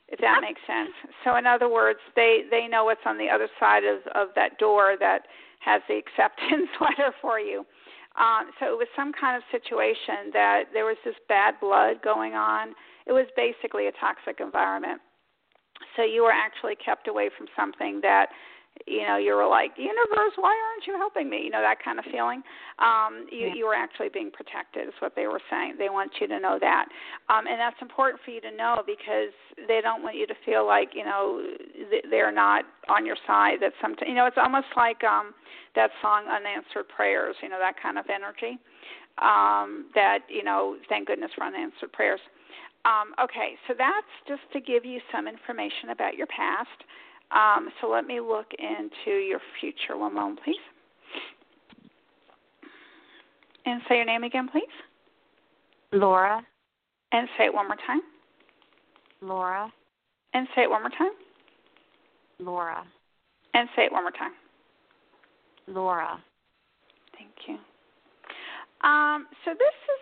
If 0.08 0.20
that 0.20 0.42
makes 0.42 0.62
sense. 0.68 0.92
So, 1.24 1.36
in 1.36 1.48
other 1.48 1.68
words, 1.68 1.98
they 2.16 2.44
they 2.52 2.68
know 2.68 2.86
what's 2.86 3.02
on 3.08 3.18
the 3.18 3.28
other 3.28 3.48
side 3.60 3.84
of 3.84 4.02
of 4.14 4.28
that 4.36 4.60
door 4.60 4.96
that 5.00 5.24
has 5.62 5.82
the 5.88 5.98
acceptance 6.06 6.70
letter 6.80 7.12
for 7.22 7.40
you. 7.40 7.66
Um, 8.18 8.52
so 8.60 8.68
it 8.68 8.78
was 8.78 8.88
some 8.96 9.12
kind 9.12 9.36
of 9.36 9.44
situation 9.52 10.32
that 10.34 10.72
there 10.74 10.86
was 10.86 10.98
this 11.04 11.16
bad 11.28 11.56
blood 11.60 12.02
going 12.02 12.34
on. 12.34 12.74
It 13.06 13.12
was 13.12 13.28
basically 13.36 13.88
a 13.88 13.92
toxic 14.00 14.40
environment. 14.40 15.02
So 15.96 16.04
you 16.04 16.24
were 16.24 16.32
actually 16.32 16.76
kept 16.76 17.08
away 17.08 17.30
from 17.38 17.48
something 17.56 18.00
that 18.02 18.28
you 18.88 19.08
know 19.08 19.18
you 19.18 19.34
were 19.34 19.48
like 19.48 19.72
universe 19.78 20.36
why 20.38 20.54
aren't 20.54 20.86
you 20.86 20.94
helping 20.98 21.30
me? 21.30 21.42
You 21.44 21.50
know 21.50 21.62
that 21.62 21.84
kind 21.84 22.00
of 22.00 22.06
feeling. 22.12 22.44
Um 22.80 23.28
you 23.32 23.48
yeah. 23.48 23.54
you 23.56 23.66
were 23.66 23.74
actually 23.74 24.10
being 24.10 24.32
protected 24.32 24.88
is 24.88 24.94
what 25.00 25.16
they 25.16 25.28
were 25.28 25.42
saying. 25.50 25.76
They 25.78 25.90
want 25.90 26.12
you 26.20 26.28
to 26.28 26.40
know 26.40 26.58
that. 26.60 26.86
Um 27.30 27.48
and 27.48 27.60
that's 27.60 27.82
important 27.82 28.22
for 28.24 28.32
you 28.32 28.42
to 28.42 28.52
know 28.52 28.84
because 28.86 29.34
they 29.68 29.80
don't 29.82 30.04
want 30.04 30.16
you 30.16 30.28
to 30.28 30.36
feel 30.46 30.66
like 30.66 30.90
you 30.94 31.04
know 31.04 31.42
they're 32.10 32.32
not 32.32 32.66
on 32.90 33.06
your 33.06 33.18
side. 33.26 33.58
That 33.62 33.74
some 33.82 33.96
you 34.06 34.14
know 34.14 34.26
it's 34.26 34.38
almost 34.38 34.68
like 34.76 35.04
um 35.04 35.34
that 35.76 35.90
song 36.02 36.26
unanswered 36.28 36.88
prayers 36.90 37.36
you 37.42 37.50
know 37.50 37.60
that 37.60 37.76
kind 37.82 37.98
of 37.98 38.06
energy. 38.10 38.60
Um 39.18 39.88
that 39.96 40.20
you 40.30 40.44
know 40.44 40.78
thank 40.90 41.08
goodness 41.08 41.32
for 41.36 41.44
unanswered 41.44 41.92
prayers. 41.92 42.20
Um, 42.86 43.18
okay, 43.18 43.58
so 43.68 43.74
that's 43.76 44.14
just 44.30 44.46
to 44.54 44.62
give 44.62 44.86
you 44.86 45.02
some 45.12 45.28
information 45.28 45.90
about 45.90 46.14
your 46.14 46.28
past. 46.28 46.86
Um, 47.32 47.70
so 47.82 47.90
let 47.90 48.06
me 48.06 48.20
look 48.20 48.48
into 48.58 49.18
your 49.18 49.40
future. 49.60 49.98
One 49.98 50.16
moment, 50.16 50.40
please. 50.44 50.56
And 53.66 53.82
say 53.90 53.96
your 53.96 54.06
name 54.06 54.24
again, 54.24 54.48
please. 54.52 54.64
Laura. 55.92 56.42
And 57.12 57.28
say 57.38 57.46
it 57.46 57.54
one 57.54 57.68
more 57.68 57.78
time. 57.88 58.02
Laura. 59.22 59.72
And 60.34 60.48
say 60.56 60.64
it 60.64 60.70
one 60.70 60.82
more 60.82 60.92
time. 60.92 61.12
Laura. 62.40 62.84
And 63.54 63.70
say 63.76 63.86
it 63.86 63.92
one 63.92 64.04
more 64.04 64.12
time. 64.12 64.34
Laura. 65.68 66.20
Thank 67.18 67.32
you. 67.48 67.58
Um, 68.88 69.28
so 69.44 69.52
this 69.52 69.60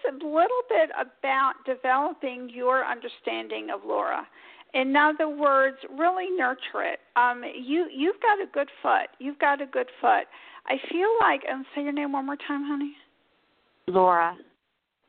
is 0.09 0.21
a 0.21 0.25
little 0.25 0.63
bit 0.67 0.89
about 0.99 1.53
developing 1.65 2.49
your 2.49 2.83
understanding 2.83 3.69
of 3.73 3.81
Laura. 3.85 4.27
In 4.73 4.95
other 4.95 5.29
words, 5.29 5.77
really 5.97 6.27
nurture 6.35 6.81
it. 6.81 6.99
Um, 7.15 7.43
you 7.43 7.87
you've 7.93 8.19
got 8.21 8.41
a 8.41 8.51
good 8.51 8.69
foot. 8.81 9.09
You've 9.19 9.39
got 9.39 9.61
a 9.61 9.65
good 9.65 9.87
foot. 10.01 10.25
I 10.65 10.77
feel 10.89 11.09
like 11.19 11.41
and 11.47 11.65
say 11.75 11.83
your 11.83 11.91
name 11.91 12.13
one 12.13 12.25
more 12.25 12.37
time, 12.47 12.63
honey. 12.65 12.93
Laura. 13.87 14.35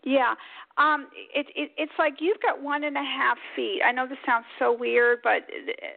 Yeah. 0.03 0.35
Um 0.77 1.07
it, 1.35 1.47
it 1.55 1.71
it's 1.79 1.93
like 1.99 2.15
you've 2.19 2.43
got 2.43 2.63
one 2.63 2.85
and 2.85 2.97
a 2.97 3.03
half 3.03 3.39
feet. 3.57 3.81
I 3.87 3.93
know 3.93 4.07
this 4.07 4.19
sounds 4.27 4.45
so 4.59 4.77
weird, 4.77 5.21
but 5.23 5.49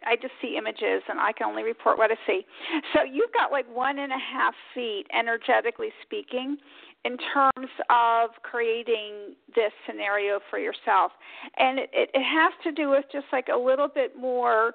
I 0.05 0.15
just 0.15 0.33
see 0.41 0.55
images 0.57 1.03
and 1.09 1.19
I 1.19 1.33
can 1.33 1.47
only 1.47 1.63
report 1.63 1.97
what 1.97 2.11
I 2.11 2.15
see. 2.25 2.45
So 2.93 3.03
you've 3.03 3.33
got 3.33 3.51
like 3.51 3.65
one 3.73 3.99
and 3.99 4.13
a 4.13 4.19
half 4.19 4.53
feet 4.73 5.05
energetically 5.17 5.89
speaking 6.03 6.57
in 7.05 7.17
terms 7.33 7.69
of 7.89 8.31
creating 8.43 9.35
this 9.55 9.71
scenario 9.85 10.39
for 10.49 10.59
yourself. 10.59 11.11
And 11.57 11.79
it, 11.79 11.89
it, 11.93 12.09
it 12.13 12.23
has 12.23 12.51
to 12.63 12.71
do 12.71 12.89
with 12.89 13.05
just 13.11 13.25
like 13.31 13.47
a 13.53 13.57
little 13.57 13.87
bit 13.87 14.17
more 14.17 14.73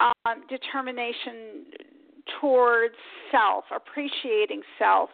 um, 0.00 0.44
determination 0.48 1.64
towards 2.40 2.94
self, 3.30 3.64
appreciating 3.74 4.62
self. 4.78 5.10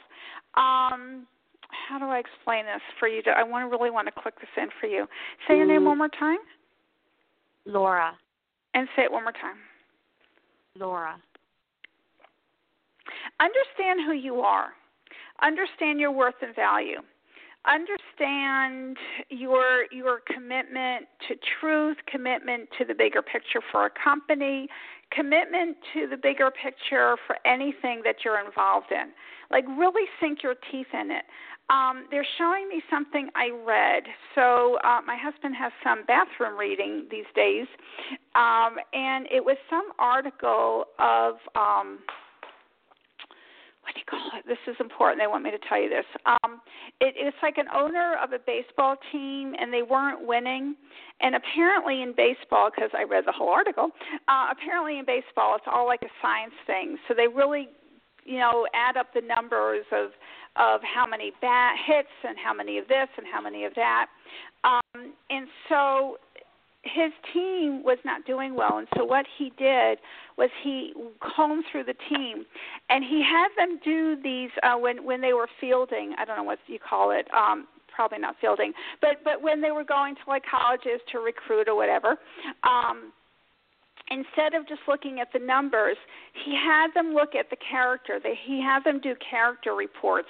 Um, 0.56 1.26
how 1.68 1.98
do 1.98 2.06
I 2.06 2.18
explain 2.18 2.64
this 2.64 2.82
for 2.98 3.08
you? 3.08 3.22
To, 3.24 3.30
I 3.30 3.42
want 3.42 3.64
to 3.64 3.70
really 3.70 3.90
want 3.90 4.06
to 4.06 4.20
click 4.20 4.34
this 4.40 4.48
in 4.56 4.68
for 4.80 4.86
you. 4.86 5.06
Say 5.46 5.56
your 5.56 5.66
name 5.66 5.84
one 5.84 5.98
more 5.98 6.08
time. 6.08 6.38
Laura. 7.66 8.12
And 8.74 8.88
say 8.96 9.02
it 9.02 9.12
one 9.12 9.24
more 9.24 9.32
time. 9.32 9.56
Laura. 10.78 11.16
Understand 13.40 14.00
who 14.06 14.12
you 14.12 14.40
are 14.40 14.70
understand 15.42 16.00
your 16.00 16.12
worth 16.12 16.34
and 16.42 16.54
value. 16.54 17.00
Understand 17.66 18.96
your 19.30 19.86
your 19.92 20.20
commitment 20.32 21.06
to 21.26 21.34
truth 21.60 21.96
commitment 22.10 22.68
to 22.78 22.84
the 22.84 22.94
bigger 22.94 23.20
picture 23.20 23.60
for 23.72 23.86
a 23.86 23.90
company 24.02 24.68
commitment 25.12 25.76
to 25.94 26.06
the 26.06 26.16
bigger 26.16 26.50
picture 26.50 27.16
for 27.26 27.36
anything 27.46 28.02
that 28.04 28.16
you're 28.24 28.44
involved 28.44 28.90
in. 28.90 29.10
Like 29.50 29.64
really 29.78 30.06
sink 30.20 30.42
your 30.42 30.54
teeth 30.70 30.88
in 30.92 31.10
it. 31.10 31.24
Um, 31.70 32.06
they're 32.10 32.26
showing 32.38 32.68
me 32.68 32.82
something 32.90 33.28
I 33.34 33.50
read. 33.50 34.04
So 34.34 34.78
uh, 34.84 35.00
my 35.06 35.16
husband 35.20 35.54
has 35.56 35.72
some 35.84 36.04
bathroom 36.06 36.58
reading 36.58 37.06
these 37.10 37.28
days, 37.34 37.66
um, 38.34 38.76
and 38.94 39.26
it 39.30 39.44
was 39.44 39.56
some 39.68 39.84
article 39.98 40.84
of 40.98 41.34
um, 41.54 41.98
what 43.88 43.94
do 43.96 44.00
you 44.04 44.10
call 44.20 44.38
it? 44.38 44.44
This 44.44 44.60
is 44.68 44.76
important. 44.80 45.18
They 45.18 45.26
want 45.26 45.44
me 45.44 45.50
to 45.50 45.58
tell 45.66 45.80
you 45.80 45.88
this. 45.88 46.04
Um, 46.26 46.60
it, 47.00 47.16
it's 47.16 47.36
like 47.42 47.56
an 47.56 47.72
owner 47.74 48.16
of 48.22 48.32
a 48.32 48.38
baseball 48.38 48.96
team, 49.10 49.54
and 49.58 49.72
they 49.72 49.80
weren't 49.80 50.26
winning. 50.26 50.76
And 51.20 51.34
apparently, 51.34 52.02
in 52.02 52.12
baseball, 52.12 52.68
because 52.68 52.90
I 52.92 53.04
read 53.04 53.24
the 53.24 53.32
whole 53.32 53.48
article, 53.48 53.88
uh, 54.28 54.52
apparently 54.52 54.98
in 54.98 55.06
baseball, 55.06 55.56
it's 55.56 55.64
all 55.64 55.86
like 55.86 56.02
a 56.02 56.12
science 56.20 56.52
thing. 56.66 56.98
So 57.08 57.14
they 57.14 57.28
really, 57.28 57.70
you 58.26 58.36
know, 58.36 58.66
add 58.74 58.98
up 58.98 59.14
the 59.14 59.22
numbers 59.22 59.86
of 59.90 60.10
of 60.56 60.80
how 60.82 61.06
many 61.06 61.32
bat 61.40 61.76
hits 61.86 62.12
and 62.26 62.36
how 62.36 62.52
many 62.52 62.78
of 62.78 62.88
this 62.88 63.08
and 63.16 63.24
how 63.32 63.40
many 63.40 63.64
of 63.64 63.72
that. 63.74 64.06
Um, 64.64 65.14
and 65.30 65.46
so 65.68 66.18
his 66.92 67.12
team 67.32 67.82
was 67.82 67.98
not 68.04 68.24
doing 68.26 68.54
well, 68.54 68.78
and 68.78 68.88
so 68.96 69.04
what 69.04 69.26
he 69.38 69.52
did 69.58 69.98
was 70.36 70.50
he 70.62 70.92
combed 71.20 71.64
through 71.70 71.84
the 71.84 71.94
team, 72.08 72.44
and 72.90 73.04
he 73.04 73.22
had 73.22 73.48
them 73.56 73.78
do 73.84 74.16
these 74.22 74.50
uh, 74.62 74.76
when 74.76 75.04
when 75.04 75.20
they 75.20 75.32
were 75.32 75.48
fielding. 75.60 76.14
I 76.18 76.24
don't 76.24 76.36
know 76.36 76.44
what 76.44 76.58
you 76.66 76.78
call 76.78 77.10
it. 77.10 77.26
Um, 77.34 77.66
probably 77.94 78.18
not 78.18 78.36
fielding, 78.40 78.72
but 79.00 79.22
but 79.24 79.42
when 79.42 79.60
they 79.60 79.70
were 79.70 79.84
going 79.84 80.14
to 80.14 80.20
like 80.28 80.44
colleges 80.48 81.00
to 81.12 81.18
recruit 81.18 81.68
or 81.68 81.76
whatever. 81.76 82.16
Um, 82.62 83.12
instead 84.10 84.54
of 84.54 84.66
just 84.68 84.80
looking 84.88 85.20
at 85.20 85.28
the 85.32 85.38
numbers, 85.38 85.96
he 86.44 86.54
had 86.54 86.88
them 86.94 87.14
look 87.14 87.34
at 87.34 87.50
the 87.50 87.56
character. 87.56 88.20
He 88.46 88.60
had 88.60 88.84
them 88.84 89.00
do 89.00 89.14
character 89.18 89.74
reports. 89.74 90.28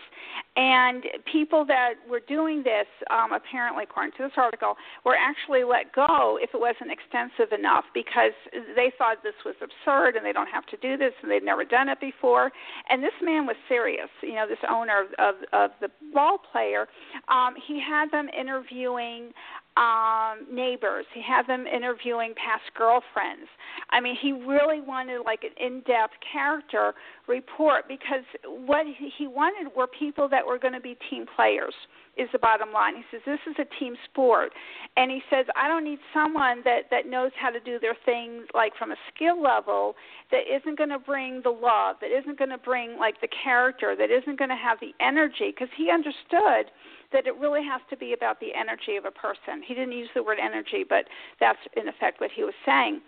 And 0.57 1.05
people 1.31 1.65
that 1.67 1.95
were 2.09 2.21
doing 2.21 2.63
this, 2.63 2.87
um, 3.11 3.33
apparently, 3.33 3.85
according 3.85 4.13
to 4.19 4.25
this 4.25 4.33
article, 4.37 4.75
were 5.05 5.15
actually 5.15 5.65
let 5.65 5.93
go 5.95 6.39
if 6.43 6.51
it 6.55 6.61
wasn't 6.61 6.91
extensive 6.91 7.53
enough 7.57 7.85
because 7.95 8.33
they 8.75 8.93
thought 8.99 9.23
this 9.23 9.39
was 9.45 9.55
absurd 9.63 10.17
and 10.17 10.25
they 10.25 10.33
don't 10.33 10.49
have 10.49 10.67
to 10.67 10.77
do 10.79 10.97
this 10.97 11.13
and 11.23 11.31
they'd 11.31 11.45
never 11.45 11.65
done 11.65 11.89
it 11.89 12.01
before. 12.01 12.51
And 12.91 13.03
this 13.03 13.15
man 13.23 13.47
was 13.47 13.57
serious, 13.69 14.09
you 14.23 14.35
know, 14.35 14.47
this 14.49 14.59
owner 14.69 15.03
of, 15.03 15.09
of, 15.19 15.35
of 15.53 15.71
the 15.81 15.89
ball 16.13 16.39
player. 16.39 16.87
Um, 17.29 17.55
he 17.67 17.81
had 17.81 18.11
them 18.11 18.29
interviewing 18.29 19.33
um, 19.79 20.45
neighbors. 20.53 21.07
He 21.15 21.23
had 21.23 21.47
them 21.47 21.67
interviewing 21.67 22.35
past 22.35 22.65
girlfriends. 22.77 23.47
I 23.91 24.01
mean, 24.01 24.17
he 24.21 24.33
really 24.33 24.81
wanted 24.81 25.21
like 25.25 25.45
an 25.45 25.55
in-depth 25.65 26.15
character 26.33 26.95
report 27.29 27.87
because 27.87 28.25
what 28.45 28.85
he 29.17 29.27
wanted 29.27 29.75
were 29.77 29.87
people 29.87 30.29
that 30.29 30.45
were 30.45 30.59
going 30.59 30.75
to 30.75 30.81
be 30.81 30.97
team 31.09 31.27
players. 31.37 31.75
Is 32.19 32.27
the 32.33 32.39
bottom 32.41 32.73
line. 32.73 32.97
He 32.97 33.03
says 33.13 33.21
this 33.25 33.39
is 33.47 33.55
a 33.61 33.79
team 33.79 33.95
sport, 34.11 34.51
and 34.97 35.09
he 35.09 35.23
says 35.31 35.47
I 35.55 35.69
don't 35.69 35.85
need 35.85 36.01
someone 36.13 36.63
that 36.65 36.91
that 36.91 37.07
knows 37.07 37.31
how 37.41 37.49
to 37.49 37.61
do 37.61 37.79
their 37.79 37.95
things 38.05 38.43
like 38.55 38.73
from 38.77 38.91
a 38.91 38.97
skill 39.15 39.41
level 39.41 39.95
that 40.33 40.43
isn't 40.53 40.77
going 40.77 40.91
to 40.91 40.99
bring 40.99 41.43
the 41.45 41.51
love, 41.51 41.95
that 42.01 42.11
isn't 42.11 42.37
going 42.37 42.51
to 42.51 42.59
bring 42.59 42.99
like 42.99 43.21
the 43.21 43.29
character, 43.29 43.95
that 43.97 44.11
isn't 44.11 44.37
going 44.37 44.51
to 44.51 44.57
have 44.57 44.79
the 44.81 44.91
energy 44.99 45.55
because 45.55 45.69
he 45.77 45.93
understood 45.93 46.75
that 47.13 47.27
it 47.27 47.37
really 47.37 47.65
has 47.65 47.81
to 47.91 47.97
be 47.97 48.13
about 48.13 48.41
the 48.41 48.55
energy 48.55 48.97
of 48.97 49.05
a 49.05 49.11
person. 49.11 49.63
He 49.67 49.75
didn't 49.75 49.93
use 49.93 50.09
the 50.15 50.23
word 50.23 50.39
energy, 50.43 50.85
but 50.89 51.05
that's 51.41 51.59
in 51.77 51.89
effect 51.89 52.21
what 52.21 52.31
he 52.35 52.43
was 52.43 52.55
saying. 52.67 53.01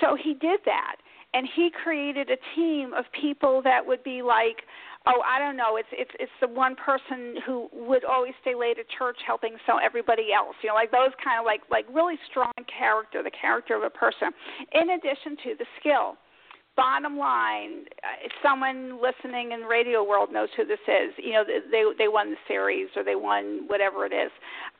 So 0.00 0.16
he 0.16 0.34
did 0.34 0.60
that, 0.64 0.96
and 1.34 1.46
he 1.54 1.70
created 1.70 2.30
a 2.30 2.38
team 2.54 2.94
of 2.94 3.04
people 3.20 3.60
that 3.62 3.84
would 3.84 4.02
be 4.02 4.22
like 4.22 4.62
oh 5.06 5.20
I 5.26 5.38
don't 5.38 5.56
know 5.56 5.76
it's 5.76 5.88
it's 5.92 6.10
it's 6.18 6.32
the 6.40 6.48
one 6.48 6.74
person 6.76 7.36
who 7.44 7.68
would 7.72 8.04
always 8.04 8.32
stay 8.40 8.54
late 8.54 8.78
at 8.78 8.86
church 8.88 9.18
helping 9.26 9.56
so 9.66 9.78
everybody 9.78 10.32
else 10.32 10.56
you 10.62 10.70
know 10.70 10.74
like 10.74 10.90
those 10.90 11.12
kind 11.22 11.38
of 11.38 11.44
like 11.44 11.60
like 11.70 11.84
really 11.92 12.16
strong 12.30 12.52
character 12.64 13.22
the 13.22 13.30
character 13.30 13.76
of 13.76 13.82
a 13.82 13.90
person 13.90 14.30
in 14.72 14.90
addition 14.90 15.36
to 15.44 15.54
the 15.58 15.66
skill 15.80 16.16
bottom 16.76 17.16
line 17.18 17.84
uh, 18.02 18.28
someone 18.42 19.00
listening 19.00 19.52
in 19.52 19.60
radio 19.60 20.02
world 20.02 20.32
knows 20.32 20.48
who 20.56 20.64
this 20.64 20.82
is. 20.88 21.14
You 21.18 21.32
know 21.32 21.44
they 21.44 21.84
they 21.98 22.08
won 22.08 22.30
the 22.30 22.36
series 22.48 22.88
or 22.96 23.04
they 23.04 23.16
won 23.16 23.64
whatever 23.66 24.06
it 24.06 24.12
is. 24.12 24.30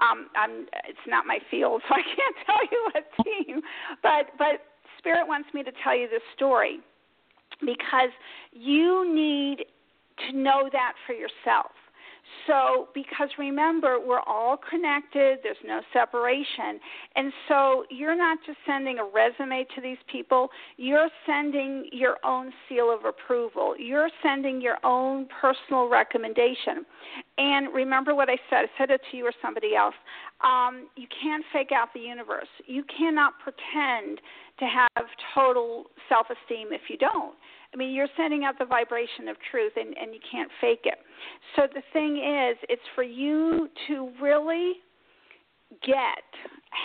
Um 0.00 0.28
i'm 0.36 0.66
it's 0.88 1.06
not 1.06 1.26
my 1.26 1.38
field 1.50 1.82
so 1.88 1.94
i 1.94 2.02
can't 2.02 2.36
tell 2.46 2.62
you 2.70 2.90
what 2.92 3.04
team. 3.24 3.60
But 4.02 4.36
but 4.38 4.66
spirit 4.98 5.26
wants 5.26 5.48
me 5.54 5.62
to 5.62 5.72
tell 5.82 5.96
you 5.96 6.08
this 6.08 6.22
story 6.34 6.80
because 7.60 8.10
you 8.52 9.12
need 9.14 9.64
to 10.28 10.36
know 10.36 10.68
that 10.72 10.94
for 11.06 11.12
yourself. 11.12 11.72
So, 12.46 12.88
because 12.94 13.28
remember, 13.38 13.98
we're 14.04 14.20
all 14.20 14.56
connected, 14.56 15.38
there's 15.42 15.56
no 15.64 15.80
separation. 15.92 16.80
And 17.16 17.32
so, 17.48 17.84
you're 17.90 18.16
not 18.16 18.38
just 18.46 18.58
sending 18.66 18.98
a 18.98 19.04
resume 19.04 19.66
to 19.74 19.80
these 19.80 19.98
people, 20.10 20.50
you're 20.76 21.08
sending 21.26 21.88
your 21.92 22.16
own 22.24 22.52
seal 22.68 22.92
of 22.92 23.04
approval. 23.04 23.74
You're 23.78 24.10
sending 24.22 24.60
your 24.60 24.76
own 24.84 25.26
personal 25.40 25.88
recommendation. 25.88 26.84
And 27.38 27.72
remember 27.74 28.14
what 28.14 28.28
I 28.28 28.36
said, 28.50 28.64
I 28.64 28.68
said 28.78 28.90
it 28.90 29.00
to 29.10 29.16
you 29.16 29.26
or 29.26 29.32
somebody 29.42 29.74
else. 29.74 29.94
Um, 30.42 30.88
you 30.96 31.06
can't 31.22 31.44
fake 31.52 31.72
out 31.72 31.88
the 31.94 32.00
universe. 32.00 32.48
You 32.66 32.84
cannot 32.96 33.34
pretend 33.40 34.20
to 34.58 34.64
have 34.66 35.06
total 35.34 35.86
self 36.08 36.26
esteem 36.30 36.68
if 36.72 36.82
you 36.88 36.96
don't. 36.96 37.34
I 37.74 37.76
mean, 37.76 37.92
you're 37.92 38.08
sending 38.16 38.44
out 38.44 38.54
the 38.58 38.64
vibration 38.64 39.26
of 39.28 39.36
truth 39.50 39.72
and, 39.76 39.96
and 40.00 40.14
you 40.14 40.20
can't 40.30 40.50
fake 40.60 40.82
it. 40.84 40.98
So 41.56 41.62
the 41.74 41.82
thing 41.92 42.16
is, 42.16 42.56
it's 42.68 42.82
for 42.94 43.02
you 43.02 43.68
to 43.88 44.10
really 44.22 44.74
get 45.84 46.22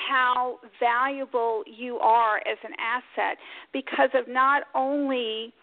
how 0.10 0.58
valuable 0.80 1.64
you 1.68 1.98
are 2.00 2.38
as 2.38 2.58
an 2.64 2.72
asset 2.80 3.38
because 3.72 4.10
of 4.16 4.28
not 4.28 4.64
only 4.74 5.54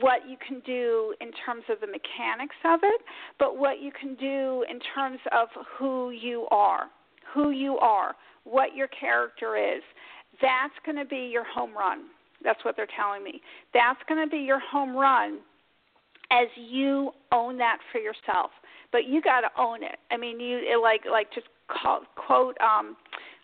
what 0.00 0.28
you 0.28 0.36
can 0.46 0.60
do 0.66 1.14
in 1.20 1.30
terms 1.46 1.62
of 1.70 1.80
the 1.80 1.86
mechanics 1.86 2.56
of 2.64 2.80
it, 2.82 3.00
but 3.38 3.56
what 3.56 3.80
you 3.80 3.92
can 3.98 4.16
do 4.16 4.64
in 4.68 4.80
terms 4.94 5.20
of 5.30 5.48
who 5.78 6.10
you 6.10 6.48
are, 6.50 6.86
who 7.32 7.50
you 7.50 7.78
are, 7.78 8.16
what 8.42 8.74
your 8.74 8.88
character 8.88 9.56
is. 9.56 9.82
That's 10.42 10.74
going 10.84 10.96
to 10.96 11.04
be 11.04 11.30
your 11.32 11.44
home 11.44 11.76
run. 11.76 12.06
That's 12.44 12.64
what 12.64 12.76
they're 12.76 12.88
telling 12.96 13.24
me. 13.24 13.40
That's 13.72 13.98
going 14.08 14.24
to 14.24 14.30
be 14.30 14.42
your 14.42 14.60
home 14.60 14.94
run 14.94 15.40
as 16.30 16.48
you 16.56 17.12
own 17.32 17.58
that 17.58 17.78
for 17.92 17.98
yourself. 17.98 18.50
But 18.92 19.06
you 19.06 19.20
got 19.20 19.40
to 19.40 19.48
own 19.58 19.82
it. 19.82 19.96
I 20.10 20.16
mean, 20.16 20.38
you 20.38 20.58
it 20.58 20.80
like 20.80 21.02
like 21.10 21.32
just 21.34 21.46
call, 21.68 22.02
quote. 22.16 22.56
um 22.60 22.96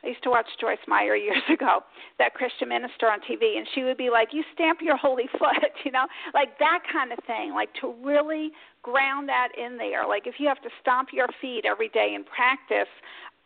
I 0.02 0.08
used 0.08 0.22
to 0.22 0.30
watch 0.30 0.46
Joyce 0.58 0.78
Meyer 0.88 1.14
years 1.28 1.42
ago, 1.52 1.80
that 2.18 2.32
Christian 2.34 2.68
minister 2.68 3.06
on 3.06 3.20
TV, 3.20 3.58
and 3.58 3.66
she 3.74 3.82
would 3.82 3.98
be 3.98 4.10
like, 4.10 4.28
"You 4.32 4.42
stamp 4.54 4.78
your 4.80 4.96
holy 4.96 5.28
foot," 5.38 5.72
you 5.84 5.90
know, 5.90 6.06
like 6.32 6.58
that 6.58 6.80
kind 6.90 7.12
of 7.12 7.18
thing. 7.26 7.52
Like 7.52 7.72
to 7.80 7.94
really 8.02 8.50
ground 8.82 9.28
that 9.28 9.48
in 9.58 9.76
there. 9.76 10.06
Like 10.06 10.26
if 10.26 10.36
you 10.38 10.48
have 10.48 10.62
to 10.62 10.70
stomp 10.80 11.08
your 11.12 11.28
feet 11.40 11.64
every 11.66 11.88
day 11.88 12.14
in 12.14 12.24
practice, 12.24 12.88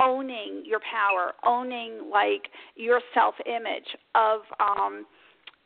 owning 0.01 0.63
your 0.65 0.81
power, 0.81 1.33
owning 1.45 2.11
like 2.11 2.49
your 2.77 3.01
self 3.15 3.35
image 3.47 3.97
of 4.15 4.41
um 4.61 5.07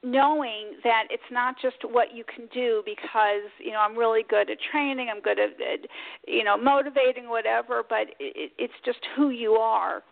knowing 0.05 0.79
that 0.85 1.05
it's 1.11 1.31
not 1.31 1.57
just 1.61 1.77
what 1.83 2.15
you 2.15 2.25
can 2.25 2.47
do 2.55 2.83
because 2.87 3.51
you 3.59 3.73
know 3.73 3.81
I'm 3.81 3.97
really 3.97 4.23
good 4.29 4.51
at 4.51 4.59
training, 4.71 5.09
I'm 5.11 5.21
good 5.21 5.39
at, 5.39 5.51
at 5.61 5.89
you 6.27 6.45
know 6.45 6.57
motivating 6.57 7.29
whatever, 7.29 7.83
but 7.89 8.09
it, 8.21 8.53
it's 8.59 8.75
just 8.85 9.01
who 9.17 9.31
you 9.31 9.53
are 9.53 10.03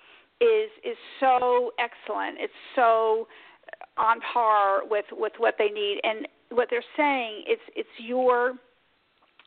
is 0.41 0.71
is 0.85 0.97
so 1.21 1.73
excellent. 1.79 2.39
It's 2.41 2.53
so 2.75 3.29
on 3.97 4.21
par 4.33 4.81
with 4.89 5.07
with 5.13 5.33
what 5.39 5.55
they 5.59 5.69
need, 5.69 6.01
and 6.03 6.27
what 6.51 6.69
they're 6.71 6.85
saying 6.97 7.45
it's 7.47 7.63
it's 7.75 7.89
your 7.99 8.55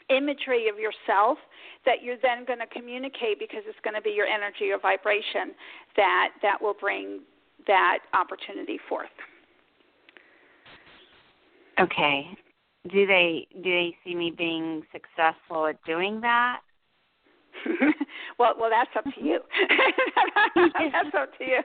imagery 0.09 0.67
of 0.69 0.77
yourself 0.79 1.37
that 1.85 2.01
you're 2.03 2.17
then 2.21 2.45
going 2.45 2.59
to 2.59 2.67
communicate 2.67 3.39
because 3.39 3.63
it's 3.67 3.77
going 3.83 3.93
to 3.93 4.01
be 4.01 4.09
your 4.09 4.25
energy 4.25 4.71
or 4.71 4.79
vibration 4.79 5.53
that 5.95 6.29
that 6.41 6.61
will 6.61 6.75
bring 6.79 7.21
that 7.67 7.99
opportunity 8.13 8.79
forth. 8.89 9.13
Okay. 11.79 12.27
Do 12.91 13.05
they 13.05 13.47
do 13.53 13.63
they 13.63 13.95
see 14.03 14.15
me 14.15 14.31
being 14.35 14.83
successful 14.91 15.67
at 15.67 15.83
doing 15.83 16.21
that? 16.21 16.61
well, 18.39 18.53
well, 18.59 18.69
that's 18.69 18.89
up 18.95 19.03
to 19.03 19.23
you. 19.23 19.39
that's 20.55 21.15
up 21.17 21.37
to 21.37 21.43
you. 21.43 21.61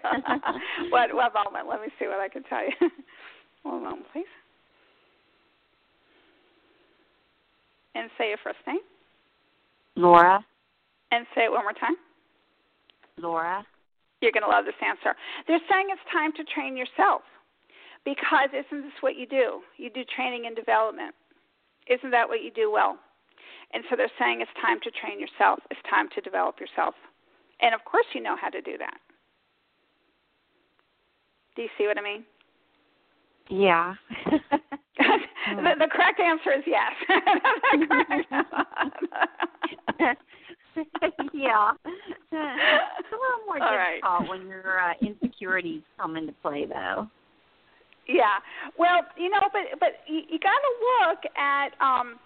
what, 0.90 1.14
what 1.14 1.32
moment? 1.34 1.68
Let 1.68 1.80
me 1.80 1.88
see 1.98 2.06
what 2.06 2.18
I 2.20 2.28
can 2.28 2.42
tell 2.44 2.62
you. 2.62 2.90
One 3.62 3.84
moment, 3.84 4.06
please. 4.12 4.24
And 7.94 8.10
say 8.18 8.28
your 8.28 8.38
first 8.42 8.58
name. 8.66 8.78
Laura. 9.96 10.44
And 11.12 11.26
say 11.34 11.44
it 11.44 11.52
one 11.52 11.62
more 11.62 11.72
time. 11.72 11.96
Laura. 13.18 13.64
You're 14.20 14.32
going 14.32 14.42
to 14.42 14.48
love 14.48 14.64
this 14.64 14.74
answer. 14.84 15.16
They're 15.46 15.62
saying 15.70 15.86
it's 15.90 16.02
time 16.12 16.32
to 16.32 16.44
train 16.52 16.76
yourself. 16.76 17.22
Because 18.04 18.50
isn't 18.52 18.82
this 18.82 18.92
what 19.00 19.16
you 19.16 19.26
do? 19.26 19.60
You 19.76 19.90
do 19.90 20.04
training 20.14 20.46
and 20.46 20.54
development. 20.54 21.14
Isn't 21.88 22.10
that 22.10 22.28
what 22.28 22.42
you 22.42 22.50
do 22.50 22.70
well? 22.70 22.98
And 23.72 23.82
so 23.88 23.96
they're 23.96 24.10
saying 24.18 24.40
it's 24.40 24.50
time 24.60 24.78
to 24.82 24.90
train 24.90 25.18
yourself, 25.18 25.60
it's 25.70 25.80
time 25.88 26.08
to 26.14 26.20
develop 26.20 26.60
yourself. 26.60 26.94
And 27.60 27.74
of 27.74 27.84
course, 27.84 28.06
you 28.14 28.22
know 28.22 28.36
how 28.40 28.50
to 28.50 28.60
do 28.60 28.76
that. 28.78 28.98
Do 31.56 31.62
you 31.62 31.68
see 31.78 31.86
what 31.86 31.98
I 31.98 32.02
mean? 32.02 32.24
Yeah. 33.48 33.94
the, 34.30 35.74
the 35.78 35.88
correct 35.90 36.20
answer 36.20 36.52
is 36.52 36.64
yes. 36.66 36.92
yeah. 41.32 41.72
It's 42.32 42.32
a 42.32 43.16
little 43.16 43.44
more 43.46 43.62
All 43.62 43.70
difficult 43.70 44.02
right. 44.02 44.28
when 44.28 44.46
your 44.46 44.78
uh, 44.80 44.94
insecurities 45.00 45.82
come 45.98 46.16
into 46.16 46.32
play, 46.42 46.66
though. 46.66 47.08
Yeah. 48.06 48.38
Well, 48.78 49.02
you 49.16 49.30
know, 49.30 49.40
but 49.52 49.80
but 49.80 50.04
you, 50.06 50.22
you 50.28 50.38
got 50.38 50.60
to 50.60 50.72
look 51.08 51.32
at 51.36 51.70
um 51.80 52.18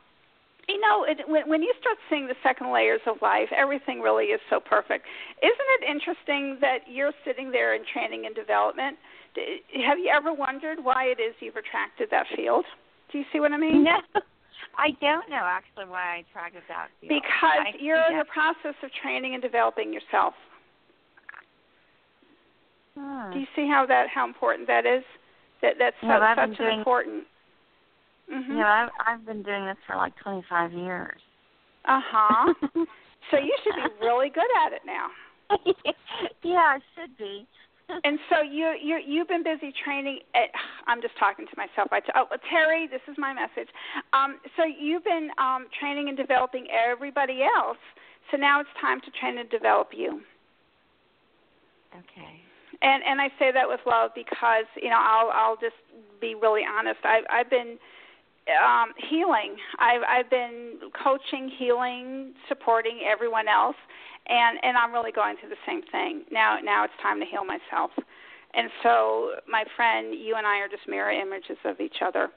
you 0.68 0.78
know, 0.80 1.04
it, 1.04 1.26
when 1.26 1.48
when 1.48 1.62
you 1.62 1.72
start 1.80 1.96
seeing 2.10 2.26
the 2.28 2.36
second 2.42 2.72
layers 2.72 3.00
of 3.06 3.16
life, 3.22 3.48
everything 3.56 4.00
really 4.00 4.26
is 4.26 4.40
so 4.50 4.60
perfect. 4.60 5.06
Isn't 5.42 5.70
it 5.80 5.90
interesting 5.90 6.58
that 6.60 6.80
you're 6.86 7.12
sitting 7.24 7.50
there 7.50 7.74
in 7.74 7.82
training 7.90 8.26
and 8.26 8.34
development? 8.34 8.98
Have 9.86 9.98
you 9.98 10.12
ever 10.14 10.32
wondered 10.32 10.78
why 10.82 11.06
it 11.06 11.20
is 11.20 11.34
you've 11.40 11.56
attracted 11.56 12.08
that 12.10 12.26
field? 12.36 12.64
Do 13.10 13.18
you 13.18 13.24
see 13.32 13.40
what 13.40 13.52
I 13.52 13.56
mean? 13.56 13.84
No, 13.84 13.96
I 14.78 14.90
don't 15.00 15.30
know 15.30 15.40
actually 15.40 15.86
why 15.86 16.16
I 16.16 16.24
attracted 16.28 16.62
that. 16.68 16.88
Field. 17.00 17.22
Because 17.22 17.64
I 17.64 17.72
you're 17.80 18.04
in 18.10 18.18
the 18.18 18.26
process 18.26 18.76
of 18.82 18.90
training 19.00 19.32
and 19.32 19.42
developing 19.42 19.92
yourself. 19.92 20.34
Hmm. 22.94 23.32
Do 23.32 23.38
you 23.38 23.46
see 23.56 23.66
how 23.66 23.86
that 23.86 24.08
how 24.12 24.26
important 24.26 24.66
that 24.66 24.84
is? 24.84 25.04
That 25.62 25.74
that's 25.78 25.96
Yeah, 26.02 26.18
so, 26.18 26.24
I've 26.24 26.50
such 26.50 26.60
an 26.60 26.78
important. 26.78 27.24
Mhm. 28.30 28.48
You 28.48 28.54
know, 28.54 28.66
I've 28.66 28.90
I've 29.06 29.26
been 29.26 29.42
doing 29.42 29.66
this 29.66 29.76
for 29.86 29.96
like 29.96 30.14
25 30.16 30.72
years. 30.72 31.20
Uh 31.84 32.00
huh. 32.04 32.54
so 33.30 33.38
you 33.38 33.56
should 33.62 33.74
be 33.76 34.06
really 34.06 34.28
good 34.28 34.50
at 34.64 34.72
it 34.72 34.82
now. 34.84 35.08
yeah, 36.42 36.76
I 36.76 36.78
should 36.94 37.16
be. 37.16 37.46
and 38.04 38.18
so 38.28 38.42
you 38.42 38.74
you 38.80 38.98
you've 39.04 39.28
been 39.28 39.42
busy 39.42 39.72
training. 39.84 40.20
At, 40.34 40.50
I'm 40.86 41.00
just 41.00 41.16
talking 41.18 41.46
to 41.46 41.56
myself. 41.56 41.88
I 41.90 42.00
t- 42.00 42.12
oh, 42.14 42.26
Teri, 42.52 42.90
this 42.90 43.00
is 43.08 43.16
my 43.16 43.32
message. 43.32 43.68
Um, 44.12 44.38
so 44.56 44.64
you've 44.64 45.04
been 45.04 45.30
um, 45.38 45.66
training 45.80 46.08
and 46.08 46.16
developing 46.16 46.66
everybody 46.70 47.42
else. 47.42 47.78
So 48.30 48.36
now 48.36 48.60
it's 48.60 48.68
time 48.80 49.00
to 49.00 49.10
train 49.18 49.38
and 49.38 49.48
develop 49.48 49.88
you. 49.96 50.20
Okay. 51.96 52.42
And 52.82 53.02
and 53.02 53.20
I 53.20 53.28
say 53.38 53.50
that 53.52 53.68
with 53.68 53.80
love 53.86 54.12
because 54.14 54.66
you 54.80 54.90
know 54.90 55.00
I'll 55.00 55.30
I'll 55.32 55.56
just 55.56 55.76
be 56.20 56.34
really 56.34 56.62
honest. 56.62 57.00
I've 57.04 57.24
I've 57.30 57.50
been 57.50 57.78
um, 58.54 58.92
healing. 59.10 59.56
I've 59.78 60.02
I've 60.08 60.30
been 60.30 60.78
coaching, 61.02 61.50
healing, 61.58 62.34
supporting 62.48 63.00
everyone 63.04 63.48
else, 63.48 63.76
and 64.28 64.58
and 64.62 64.76
I'm 64.76 64.92
really 64.92 65.12
going 65.12 65.36
through 65.40 65.50
the 65.50 65.64
same 65.66 65.82
thing 65.90 66.22
now. 66.30 66.58
Now 66.62 66.84
it's 66.84 66.94
time 67.02 67.18
to 67.20 67.26
heal 67.26 67.44
myself. 67.44 67.90
And 68.54 68.70
so, 68.82 69.32
my 69.46 69.64
friend, 69.76 70.14
you 70.18 70.36
and 70.36 70.46
I 70.46 70.58
are 70.58 70.68
just 70.68 70.88
mirror 70.88 71.10
images 71.10 71.58
of 71.64 71.80
each 71.80 71.96
other. 72.04 72.30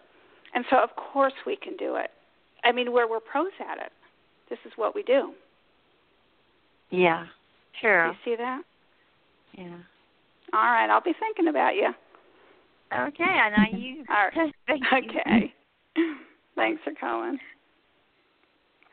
And 0.53 0.65
so, 0.69 0.77
of 0.77 0.89
course, 0.95 1.33
we 1.45 1.55
can 1.55 1.77
do 1.77 1.95
it. 1.95 2.09
I 2.63 2.71
mean, 2.71 2.91
we're 2.91 3.09
we're 3.09 3.21
pros 3.21 3.51
at 3.59 3.77
it. 3.77 3.91
This 4.49 4.59
is 4.65 4.73
what 4.75 4.93
we 4.93 5.03
do. 5.03 5.33
Yeah. 6.89 7.25
Sure. 7.79 8.07
You 8.07 8.13
see 8.25 8.35
that? 8.35 8.61
Yeah. 9.57 9.77
All 10.53 10.59
right, 10.59 10.89
I'll 10.89 11.01
be 11.01 11.13
thinking 11.19 11.47
about 11.47 11.75
you. 11.75 11.89
Okay, 12.93 13.23
and 13.23 13.55
I 13.55 13.69
know 13.69 13.77
you. 13.77 14.03
All 14.09 14.29
right. 14.35 14.53
Thank 14.67 14.83
you. 15.13 15.19
Okay. 15.19 15.53
Thanks 16.55 16.81
for 16.83 16.93
calling. 16.99 17.37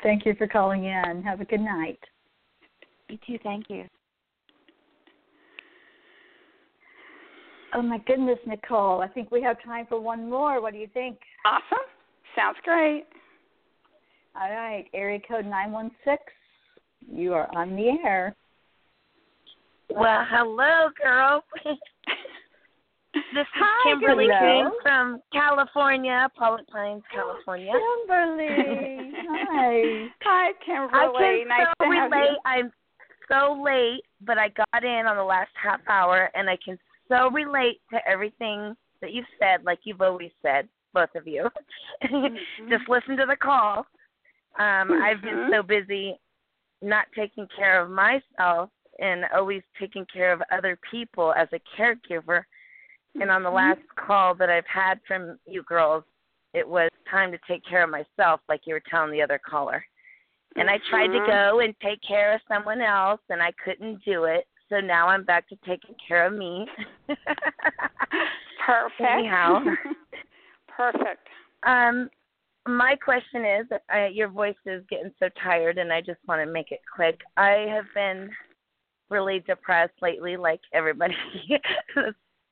Thank 0.02 0.24
you 0.24 0.34
for 0.36 0.46
calling 0.46 0.84
in. 0.84 1.22
Have 1.24 1.40
a 1.40 1.44
good 1.44 1.60
night. 1.60 1.98
You 3.08 3.18
too. 3.26 3.38
Thank 3.42 3.68
you. 3.68 3.84
Oh 7.74 7.82
my 7.82 7.98
goodness, 8.06 8.38
Nicole. 8.46 9.02
I 9.02 9.08
think 9.08 9.30
we 9.30 9.42
have 9.42 9.62
time 9.62 9.86
for 9.88 10.00
one 10.00 10.30
more. 10.30 10.62
What 10.62 10.72
do 10.72 10.78
you 10.78 10.88
think? 10.94 11.18
Awesome. 11.44 11.84
Sounds 12.36 12.56
great. 12.64 13.04
All 14.34 14.50
right. 14.50 14.84
Area 14.94 15.18
code 15.28 15.44
916. 15.44 16.16
You 17.12 17.34
are 17.34 17.48
on 17.54 17.74
the 17.76 17.98
air. 18.04 18.36
Well, 19.90 20.24
hello, 20.30 20.88
girl. 21.02 21.44
this 21.64 23.22
is 23.40 23.46
Hi, 23.54 23.90
Kimberly. 23.90 24.28
King 24.40 24.70
from 24.82 25.20
California, 25.32 26.28
Pollock 26.38 26.66
Pines, 26.68 27.02
California. 27.12 27.72
Kimberly. 27.72 29.12
Hi. 29.28 30.08
Hi, 30.22 30.50
I 30.50 30.52
Kimberly. 30.64 31.38
can 31.40 31.48
nice 31.48 31.66
so 31.78 31.84
to 31.84 31.94
have 31.94 32.10
relate. 32.10 32.30
you. 32.30 32.38
I'm 32.44 32.72
so 33.28 33.60
late, 33.62 34.02
but 34.20 34.38
I 34.38 34.48
got 34.48 34.84
in 34.84 35.06
on 35.06 35.16
the 35.16 35.24
last 35.24 35.50
half 35.62 35.80
hour, 35.88 36.30
and 36.34 36.48
I 36.50 36.58
can 36.62 36.78
so 37.08 37.30
relate 37.30 37.80
to 37.92 37.98
everything 38.06 38.74
that 39.00 39.12
you've 39.12 39.26
said, 39.38 39.64
like 39.64 39.80
you've 39.84 40.02
always 40.02 40.32
said, 40.42 40.68
both 40.92 41.14
of 41.14 41.26
you. 41.26 41.48
Mm-hmm. 42.04 42.68
Just 42.70 42.88
listen 42.88 43.16
to 43.16 43.26
the 43.26 43.34
call. 43.36 43.78
Um, 44.58 44.92
I've 45.02 45.20
been 45.20 45.34
Mhm. 45.34 45.50
so 45.50 45.62
busy 45.64 46.16
not 46.80 47.06
taking 47.12 47.48
care 47.56 47.80
of 47.82 47.90
myself 47.90 48.70
and 48.98 49.24
always 49.34 49.62
taking 49.78 50.06
care 50.12 50.32
of 50.32 50.42
other 50.52 50.78
people 50.90 51.32
as 51.34 51.48
a 51.52 51.60
caregiver. 51.76 52.44
And 53.20 53.30
on 53.30 53.42
the 53.42 53.50
Mhm. 53.50 53.54
last 53.54 53.80
call 53.96 54.34
that 54.34 54.50
I've 54.50 54.66
had 54.66 55.00
from 55.06 55.38
you 55.46 55.62
girls, 55.64 56.04
it 56.54 56.66
was 56.66 56.90
time 57.10 57.32
to 57.32 57.38
take 57.46 57.64
care 57.64 57.82
of 57.82 57.90
myself, 57.90 58.40
like 58.48 58.66
you 58.66 58.74
were 58.74 58.82
telling 58.88 59.10
the 59.10 59.22
other 59.22 59.38
caller. 59.38 59.84
And 60.56 60.68
I 60.70 60.78
tried 60.78 61.08
to 61.08 61.20
Mhm. 61.20 61.26
go 61.26 61.60
and 61.60 61.78
take 61.80 62.00
care 62.02 62.32
of 62.32 62.42
someone 62.48 62.80
else, 62.80 63.20
and 63.28 63.42
I 63.42 63.52
couldn't 63.52 64.02
do 64.04 64.24
it. 64.24 64.48
So 64.68 64.80
now 64.80 65.08
I'm 65.08 65.24
back 65.24 65.48
to 65.48 65.56
taking 65.56 65.94
care 65.96 66.26
of 66.26 66.32
me. 66.32 66.68
Perfect. 68.58 69.00
Anyhow. 69.00 69.62
Perfect. 70.68 71.28
Um, 71.64 72.10
my 72.66 72.96
question 72.96 73.44
is, 73.44 73.66
uh, 73.94 74.06
your 74.06 74.28
voice 74.28 74.56
is 74.66 74.84
getting 74.90 75.12
so 75.18 75.28
tired, 75.42 75.78
and 75.78 75.92
I 75.92 76.00
just 76.00 76.20
want 76.26 76.40
to 76.42 76.46
make 76.46 76.70
it 76.70 76.80
quick. 76.94 77.20
I 77.36 77.66
have 77.68 77.86
been 77.94 78.30
really 79.10 79.40
depressed 79.40 79.94
lately, 80.02 80.36
like 80.36 80.60
everybody 80.72 81.14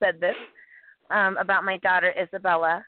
said 0.02 0.20
this, 0.20 0.34
um, 1.10 1.36
about 1.38 1.64
my 1.64 1.78
daughter 1.78 2.12
Isabella. 2.20 2.84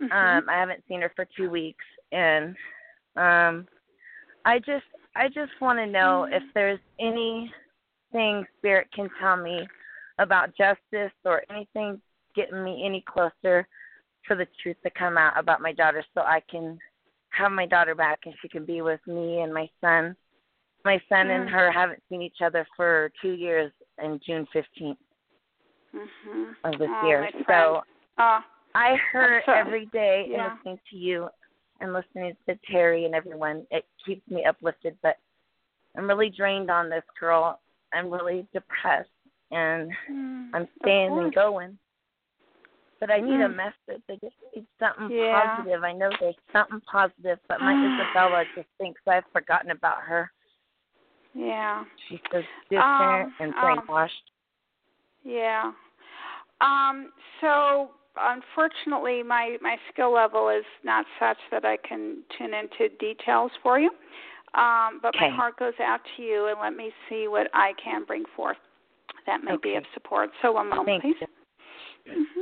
Mhm. 0.00 0.12
Um, 0.12 0.48
I 0.48 0.58
haven't 0.58 0.84
seen 0.88 1.00
her 1.00 1.12
for 1.16 1.26
two 1.36 1.48
weeks, 1.48 1.84
and 2.12 2.54
um, 3.16 3.66
I 4.44 4.58
just, 4.58 4.84
I 5.14 5.28
just 5.28 5.52
want 5.60 5.78
to 5.78 5.86
know 5.86 6.24
if 6.30 6.42
there's 6.54 6.80
anything 7.00 7.52
Spirit 8.58 8.88
can 8.94 9.10
tell 9.20 9.36
me 9.36 9.66
about 10.18 10.56
justice 10.56 11.12
or 11.24 11.42
anything 11.50 12.00
getting 12.34 12.62
me 12.62 12.82
any 12.84 13.02
closer 13.06 13.66
for 14.26 14.36
the 14.36 14.46
truth 14.62 14.76
to 14.82 14.90
come 14.90 15.18
out 15.18 15.38
about 15.38 15.60
my 15.60 15.72
daughter 15.72 16.04
so 16.14 16.22
I 16.22 16.42
can 16.50 16.78
have 17.30 17.52
my 17.52 17.66
daughter 17.66 17.94
back 17.94 18.20
and 18.24 18.34
she 18.40 18.48
can 18.48 18.64
be 18.64 18.80
with 18.82 19.00
me 19.06 19.40
and 19.40 19.52
my 19.52 19.68
son. 19.80 20.16
My 20.86 21.02
son 21.08 21.30
and 21.30 21.48
Mm. 21.48 21.52
her 21.52 21.72
haven't 21.72 22.00
seen 22.08 22.22
each 22.22 22.40
other 22.40 22.64
for 22.76 23.10
two 23.20 23.32
years 23.32 23.72
in 24.00 24.20
June 24.20 24.46
15th 24.52 24.96
Mhm. 25.92 26.56
of 26.62 26.78
this 26.78 26.88
oh, 26.88 27.06
year. 27.08 27.28
So. 27.48 27.82
Oh, 28.18 28.44
I 28.76 28.94
heard 28.94 29.42
so- 29.46 29.52
every 29.52 29.86
day 29.86 30.26
yeah. 30.28 30.46
in 30.46 30.54
listening 30.54 30.80
to 30.90 30.96
you 30.96 31.28
and 31.80 31.92
listening 31.92 32.36
to 32.46 32.54
Teri 32.70 33.04
and 33.04 33.16
everyone, 33.16 33.66
it 33.72 33.84
keeps 34.04 34.26
me 34.30 34.44
uplifted. 34.44 34.96
But 35.02 35.18
I'm 35.96 36.06
really 36.06 36.30
drained 36.30 36.70
on 36.70 36.88
this 36.88 37.04
girl. 37.18 37.60
I'm 37.92 38.08
really 38.08 38.46
depressed 38.52 39.10
and 39.50 39.90
Mm, 40.08 40.50
I'm 40.54 40.68
staying 40.82 41.18
and 41.18 41.34
going. 41.34 41.78
But 43.00 43.10
I 43.10 43.18
need 43.20 43.40
a 43.40 43.48
Mm. 43.48 43.56
message. 43.56 44.02
I 44.08 44.16
just 44.16 44.36
need 44.54 44.66
something 44.78 45.10
Yeah. 45.10 45.56
positive. 45.56 45.82
I 45.82 45.92
know 45.92 46.10
there's 46.20 46.38
something 46.52 46.80
positive, 46.82 47.40
but 47.48 47.60
my 47.60 47.74
Isabella 47.74 48.44
just 48.54 48.68
thinks 48.78 49.00
I've 49.08 49.26
forgotten 49.32 49.72
about 49.72 50.02
her. 50.02 50.30
Yeah. 51.36 51.84
She's 52.08 52.18
so 52.32 52.40
distant 52.70 52.82
Um, 52.82 53.32
and 53.40 53.54
um, 53.54 53.80
brainwashed. 53.88 54.08
Yeah. 55.24 55.72
Um, 56.60 57.12
so 57.40 57.90
unfortunately 58.18 59.22
my 59.22 59.58
my 59.60 59.76
skill 59.92 60.12
level 60.12 60.48
is 60.48 60.64
not 60.84 61.04
such 61.20 61.36
that 61.50 61.66
I 61.66 61.76
can 61.76 62.22
tune 62.38 62.54
into 62.54 62.88
details 62.96 63.50
for 63.62 63.78
you. 63.78 63.90
Um, 64.54 65.00
but 65.02 65.14
my 65.20 65.28
heart 65.28 65.58
goes 65.58 65.74
out 65.82 66.00
to 66.16 66.22
you 66.22 66.46
and 66.46 66.58
let 66.58 66.74
me 66.74 66.90
see 67.10 67.28
what 67.28 67.48
I 67.52 67.74
can 67.82 68.04
bring 68.04 68.24
forth 68.34 68.56
that 69.26 69.44
may 69.44 69.56
be 69.62 69.74
of 69.74 69.84
support. 69.92 70.30
So 70.40 70.52
one 70.52 70.70
moment, 70.70 70.86
Thank 70.86 71.02
please. 71.02 71.16
you. 72.06 72.24
hmm 72.34 72.40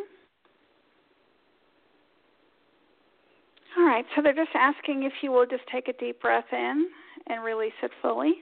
All 3.81 3.87
right, 3.87 4.05
so 4.15 4.23
they're 4.23 4.33
just 4.35 4.55
asking 4.55 5.03
if 5.03 5.12
you 5.23 5.33
will 5.33 5.47
just 5.47 5.65
take 5.73 5.89
a 5.89 5.93
deep 5.95 6.21
breath 6.21 6.45
in 6.53 6.89
and 7.27 7.43
release 7.43 7.73
it 7.83 7.91
fully. 8.01 8.35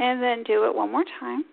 And 0.00 0.22
then 0.22 0.42
do 0.44 0.64
it 0.64 0.74
one 0.74 0.90
more 0.90 1.04
time. 1.20 1.44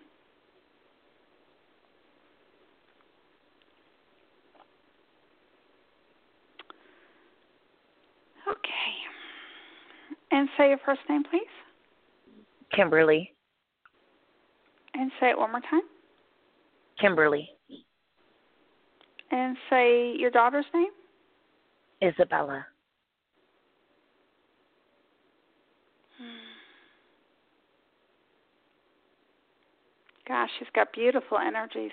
Okay. 8.49 8.61
And 10.31 10.47
say 10.57 10.69
your 10.69 10.77
first 10.85 11.01
name, 11.09 11.23
please. 11.29 11.41
Kimberly. 12.73 13.33
And 14.93 15.11
say 15.19 15.31
it 15.31 15.37
one 15.37 15.51
more 15.51 15.59
time. 15.69 15.81
Kimberly. 17.01 17.49
And 19.29 19.57
say 19.69 20.13
your 20.17 20.31
daughter's 20.31 20.65
name. 20.73 20.91
Isabella. 22.01 22.65
Gosh, 30.27 30.49
she's 30.59 30.67
got 30.75 30.91
beautiful 30.93 31.37
energies. 31.37 31.91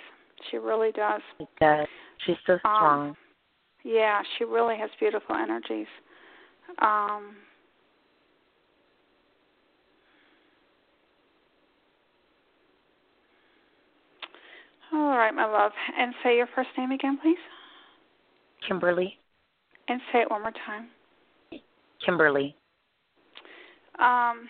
She 0.50 0.56
really 0.56 0.92
does. 0.92 1.20
She 1.38 1.46
does. 1.60 1.86
She's 2.26 2.36
so 2.46 2.58
strong. 2.58 3.16
Yeah, 3.84 4.22
she 4.36 4.44
really 4.44 4.76
has 4.78 4.90
beautiful 4.98 5.36
energies. 5.36 5.86
Um 6.80 7.36
All 14.94 15.16
right, 15.16 15.34
my 15.34 15.44
love. 15.44 15.72
And 15.98 16.14
say 16.22 16.36
your 16.36 16.46
first 16.54 16.68
name 16.78 16.92
again, 16.92 17.18
please. 17.20 17.38
Kimberly. 18.66 19.18
And 19.88 20.00
say 20.12 20.20
it 20.20 20.30
one 20.30 20.42
more 20.42 20.52
time. 20.64 20.86
Kimberly. 22.04 22.54
Um, 23.98 24.48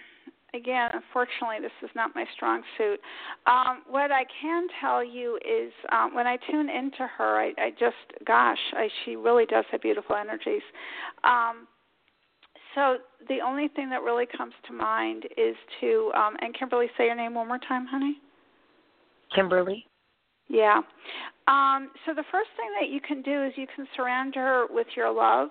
again, 0.54 0.90
unfortunately, 0.94 1.56
this 1.60 1.72
is 1.82 1.90
not 1.94 2.14
my 2.14 2.24
strong 2.34 2.62
suit. 2.78 3.00
Um, 3.46 3.82
what 3.88 4.10
I 4.10 4.24
can 4.40 4.66
tell 4.80 5.04
you 5.04 5.36
is 5.36 5.72
um, 5.92 6.14
when 6.14 6.26
I 6.26 6.38
tune 6.50 6.68
into 6.68 7.06
her, 7.18 7.40
I, 7.40 7.52
I 7.58 7.70
just, 7.70 8.24
gosh, 8.26 8.58
I, 8.74 8.88
she 9.04 9.16
really 9.16 9.46
does 9.46 9.64
have 9.72 9.82
beautiful 9.82 10.16
energies. 10.16 10.62
Um, 11.24 11.66
so 12.74 12.96
the 13.28 13.38
only 13.44 13.68
thing 13.68 13.90
that 13.90 14.02
really 14.02 14.26
comes 14.26 14.52
to 14.66 14.72
mind 14.72 15.24
is 15.36 15.56
to, 15.80 16.12
um, 16.16 16.36
and 16.40 16.56
Kimberly, 16.58 16.86
say 16.96 17.06
your 17.06 17.14
name 17.14 17.34
one 17.34 17.48
more 17.48 17.60
time, 17.68 17.86
honey. 17.86 18.18
Kimberly. 19.34 19.86
Yeah. 20.48 20.80
Um, 21.48 21.90
so 22.04 22.14
the 22.14 22.24
first 22.30 22.50
thing 22.56 22.68
that 22.80 22.90
you 22.90 23.00
can 23.00 23.22
do 23.22 23.44
is 23.44 23.52
you 23.56 23.66
can 23.74 23.86
surround 23.96 24.34
her 24.34 24.66
with 24.70 24.86
your 24.96 25.12
love. 25.12 25.48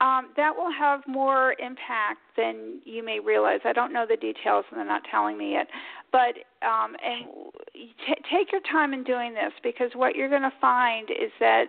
Um, 0.00 0.30
that 0.36 0.56
will 0.56 0.72
have 0.72 1.02
more 1.06 1.54
impact 1.58 2.20
than 2.34 2.80
you 2.84 3.04
may 3.04 3.20
realize. 3.20 3.60
I 3.64 3.74
don't 3.74 3.92
know 3.92 4.06
the 4.08 4.16
details, 4.16 4.64
and 4.70 4.78
they're 4.78 4.86
not 4.86 5.02
telling 5.10 5.36
me 5.36 5.52
yet. 5.52 5.66
But 6.10 6.36
um, 6.66 6.96
and 7.04 7.26
t- 7.74 8.22
take 8.32 8.50
your 8.50 8.62
time 8.72 8.94
in 8.94 9.04
doing 9.04 9.34
this 9.34 9.52
because 9.62 9.90
what 9.94 10.16
you're 10.16 10.30
going 10.30 10.42
to 10.42 10.52
find 10.58 11.10
is 11.10 11.30
that 11.38 11.66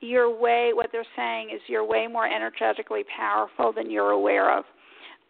you're 0.00 0.34
way. 0.34 0.70
What 0.72 0.90
they're 0.92 1.04
saying 1.14 1.50
is 1.54 1.60
you're 1.66 1.84
way 1.84 2.06
more 2.06 2.26
energetically 2.26 3.04
powerful 3.16 3.72
than 3.72 3.90
you're 3.90 4.10
aware 4.12 4.56
of. 4.56 4.64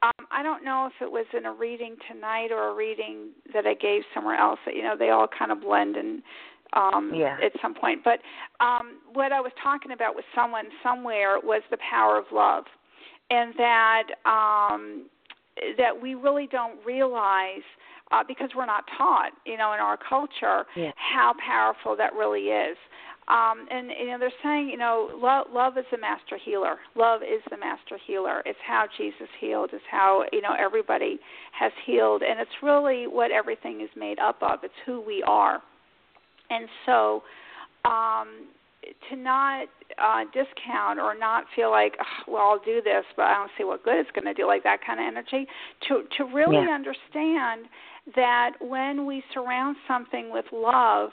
Um, 0.02 0.26
I 0.30 0.42
don't 0.42 0.64
know 0.64 0.86
if 0.86 0.92
it 1.00 1.10
was 1.10 1.26
in 1.36 1.46
a 1.46 1.52
reading 1.52 1.96
tonight 2.12 2.48
or 2.52 2.68
a 2.68 2.74
reading 2.74 3.30
that 3.52 3.66
I 3.66 3.74
gave 3.74 4.02
somewhere 4.14 4.38
else. 4.38 4.60
That 4.64 4.76
you 4.76 4.82
know 4.82 4.96
they 4.96 5.10
all 5.10 5.26
kind 5.26 5.50
of 5.50 5.60
blend 5.60 5.96
and 5.96 6.22
um 6.74 7.12
Yeah. 7.14 7.36
at 7.42 7.52
some 7.62 7.74
point. 7.74 8.02
But 8.04 8.20
um 8.60 8.98
what 9.12 9.32
I 9.32 9.40
was 9.40 9.52
talking 9.62 9.92
about 9.92 10.14
with 10.14 10.24
someone 10.34 10.66
somewhere 10.82 11.38
was 11.40 11.62
the 11.70 11.78
power 11.78 12.18
of 12.18 12.26
love. 12.32 12.64
And 13.30 13.54
that 13.56 14.04
um 14.26 15.06
that 15.78 16.00
we 16.00 16.14
really 16.14 16.48
don't 16.50 16.78
realize 16.84 17.62
uh 18.12 18.22
because 18.26 18.50
we're 18.56 18.66
not 18.66 18.84
taught, 18.98 19.32
you 19.46 19.56
know, 19.56 19.72
in 19.72 19.80
our 19.80 19.96
culture 19.96 20.66
Yeah. 20.76 20.92
how 20.96 21.34
powerful 21.44 21.96
that 21.96 22.12
really 22.14 22.48
is. 22.48 22.76
Um, 23.26 23.66
and 23.70 23.90
you 23.98 24.08
know 24.08 24.18
they're 24.18 24.40
saying 24.42 24.68
you 24.68 24.76
know 24.76 25.08
love, 25.16 25.46
love 25.50 25.78
is 25.78 25.86
the 25.90 25.96
master 25.96 26.36
healer. 26.36 26.76
Love 26.94 27.22
is 27.22 27.40
the 27.50 27.56
master 27.56 27.98
healer. 28.06 28.42
It's 28.44 28.58
how 28.66 28.84
Jesus 28.98 29.28
healed. 29.40 29.70
It's 29.72 29.82
how 29.90 30.24
you 30.30 30.42
know 30.42 30.54
everybody 30.58 31.18
has 31.52 31.72
healed, 31.86 32.22
and 32.22 32.38
it's 32.38 32.50
really 32.62 33.06
what 33.06 33.30
everything 33.30 33.80
is 33.80 33.88
made 33.96 34.18
up 34.18 34.42
of. 34.42 34.58
It's 34.62 34.74
who 34.84 35.00
we 35.00 35.22
are. 35.26 35.62
And 36.50 36.68
so, 36.86 37.22
um, 37.84 38.48
to 39.08 39.16
not 39.16 39.66
uh, 39.98 40.24
discount 40.32 40.98
or 40.98 41.16
not 41.16 41.44
feel 41.56 41.70
like, 41.70 41.96
oh, 42.00 42.32
well, 42.32 42.42
I'll 42.42 42.64
do 42.64 42.82
this, 42.82 43.04
but 43.16 43.24
I 43.24 43.34
don't 43.34 43.50
see 43.56 43.64
what 43.64 43.82
good 43.82 43.96
it's 43.96 44.10
going 44.10 44.26
to 44.26 44.34
do, 44.34 44.46
like 44.46 44.62
that 44.64 44.80
kind 44.86 45.00
of 45.00 45.06
energy. 45.06 45.46
To 45.88 46.02
to 46.18 46.24
really 46.34 46.56
Yeah. 46.56 46.74
understand 46.74 47.68
that 48.14 48.50
when 48.60 49.06
we 49.06 49.22
surround 49.32 49.76
something 49.88 50.30
with 50.30 50.44
love, 50.52 51.10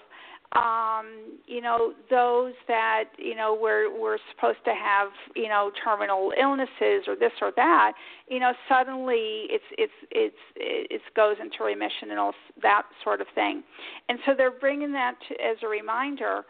um, 0.54 1.40
you 1.48 1.62
know, 1.62 1.94
those 2.10 2.54
that 2.68 3.06
you 3.18 3.36
know 3.36 3.58
we're 3.60 3.90
we're 3.98 4.18
supposed 4.36 4.60
to 4.66 4.74
have, 4.74 5.10
you 5.36 5.48
know, 5.48 5.72
terminal 5.84 6.34
illnesses 6.38 7.08
or 7.08 7.16
this 7.16 7.32
or 7.42 7.52
that, 7.56 7.94
you 8.28 8.40
know, 8.40 8.52
suddenly 8.68 9.48
it's 9.50 9.64
it's 9.78 9.94
it's 10.12 10.36
it 10.58 11.02
goes 11.16 11.38
into 11.42 11.64
remission 11.64 12.12
and 12.12 12.20
all 12.20 12.34
that 12.62 12.84
sort 13.04 13.22
of 13.22 13.28
thing. 13.34 13.64
And 14.10 14.20
so 14.26 14.34
they're 14.36 14.52
bringing 14.52 14.92
that 14.92 15.16
to, 15.30 15.36
as 15.36 15.58
a 15.64 15.68
reminder 15.68 16.44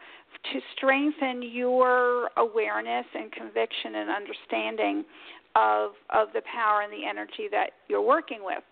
to 0.51 0.59
strengthen 0.75 1.43
your 1.43 2.29
awareness 2.37 3.05
and 3.13 3.31
conviction 3.31 3.95
and 3.95 4.09
understanding 4.09 5.05
of 5.55 5.91
of 6.09 6.29
the 6.33 6.41
power 6.51 6.81
and 6.81 6.91
the 6.91 7.07
energy 7.07 7.47
that 7.51 7.71
you're 7.87 8.01
working 8.01 8.39
with. 8.43 8.63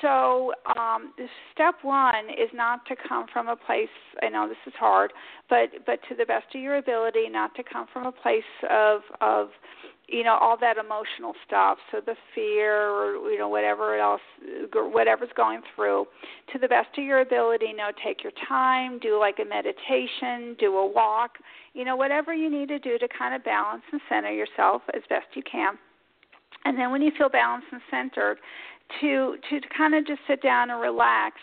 So, 0.00 0.52
um, 0.76 1.12
step 1.52 1.76
one 1.82 2.28
is 2.30 2.50
not 2.54 2.84
to 2.86 2.96
come 3.08 3.26
from 3.32 3.48
a 3.48 3.56
place. 3.56 3.88
I 4.22 4.28
know 4.28 4.48
this 4.48 4.56
is 4.66 4.72
hard, 4.78 5.12
but 5.48 5.68
but 5.86 6.00
to 6.08 6.14
the 6.14 6.26
best 6.26 6.46
of 6.54 6.60
your 6.60 6.76
ability, 6.76 7.28
not 7.28 7.54
to 7.56 7.62
come 7.62 7.86
from 7.92 8.06
a 8.06 8.12
place 8.12 8.42
of 8.70 9.02
of 9.20 9.48
you 10.08 10.24
know 10.24 10.38
all 10.40 10.56
that 10.60 10.76
emotional 10.76 11.34
stuff. 11.46 11.78
So 11.90 12.00
the 12.04 12.16
fear, 12.34 12.90
or 12.90 13.30
you 13.30 13.38
know 13.38 13.48
whatever 13.48 13.98
else, 13.98 14.20
whatever's 14.72 15.30
going 15.36 15.60
through. 15.74 16.06
To 16.52 16.58
the 16.58 16.68
best 16.68 16.88
of 16.98 17.04
your 17.04 17.20
ability, 17.20 17.66
you 17.66 17.76
know, 17.76 17.90
take 18.04 18.22
your 18.22 18.32
time, 18.48 18.98
do 18.98 19.18
like 19.18 19.38
a 19.40 19.44
meditation, 19.44 20.56
do 20.58 20.76
a 20.76 20.86
walk, 20.86 21.38
you 21.74 21.84
know, 21.84 21.96
whatever 21.96 22.34
you 22.34 22.50
need 22.50 22.68
to 22.68 22.78
do 22.78 22.98
to 22.98 23.08
kind 23.08 23.34
of 23.34 23.44
balance 23.44 23.82
and 23.92 24.00
center 24.08 24.30
yourself 24.30 24.82
as 24.94 25.02
best 25.08 25.26
you 25.34 25.42
can. 25.50 25.78
And 26.64 26.78
then 26.78 26.90
when 26.92 27.02
you 27.02 27.10
feel 27.16 27.28
balanced 27.28 27.68
and 27.72 27.80
centered, 27.90 28.38
to 29.00 29.36
to 29.50 29.60
kind 29.76 29.94
of 29.94 30.06
just 30.06 30.20
sit 30.26 30.42
down 30.42 30.70
and 30.70 30.80
relax 30.80 31.36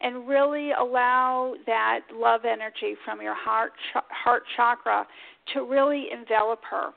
and 0.00 0.28
really 0.28 0.72
allow 0.72 1.54
that 1.66 2.00
love 2.12 2.42
energy 2.44 2.94
from 3.04 3.20
your 3.22 3.34
heart 3.34 3.72
ch- 3.92 4.04
heart 4.10 4.42
chakra 4.56 5.06
to 5.54 5.62
really 5.62 6.06
envelop 6.12 6.60
her 6.70 6.90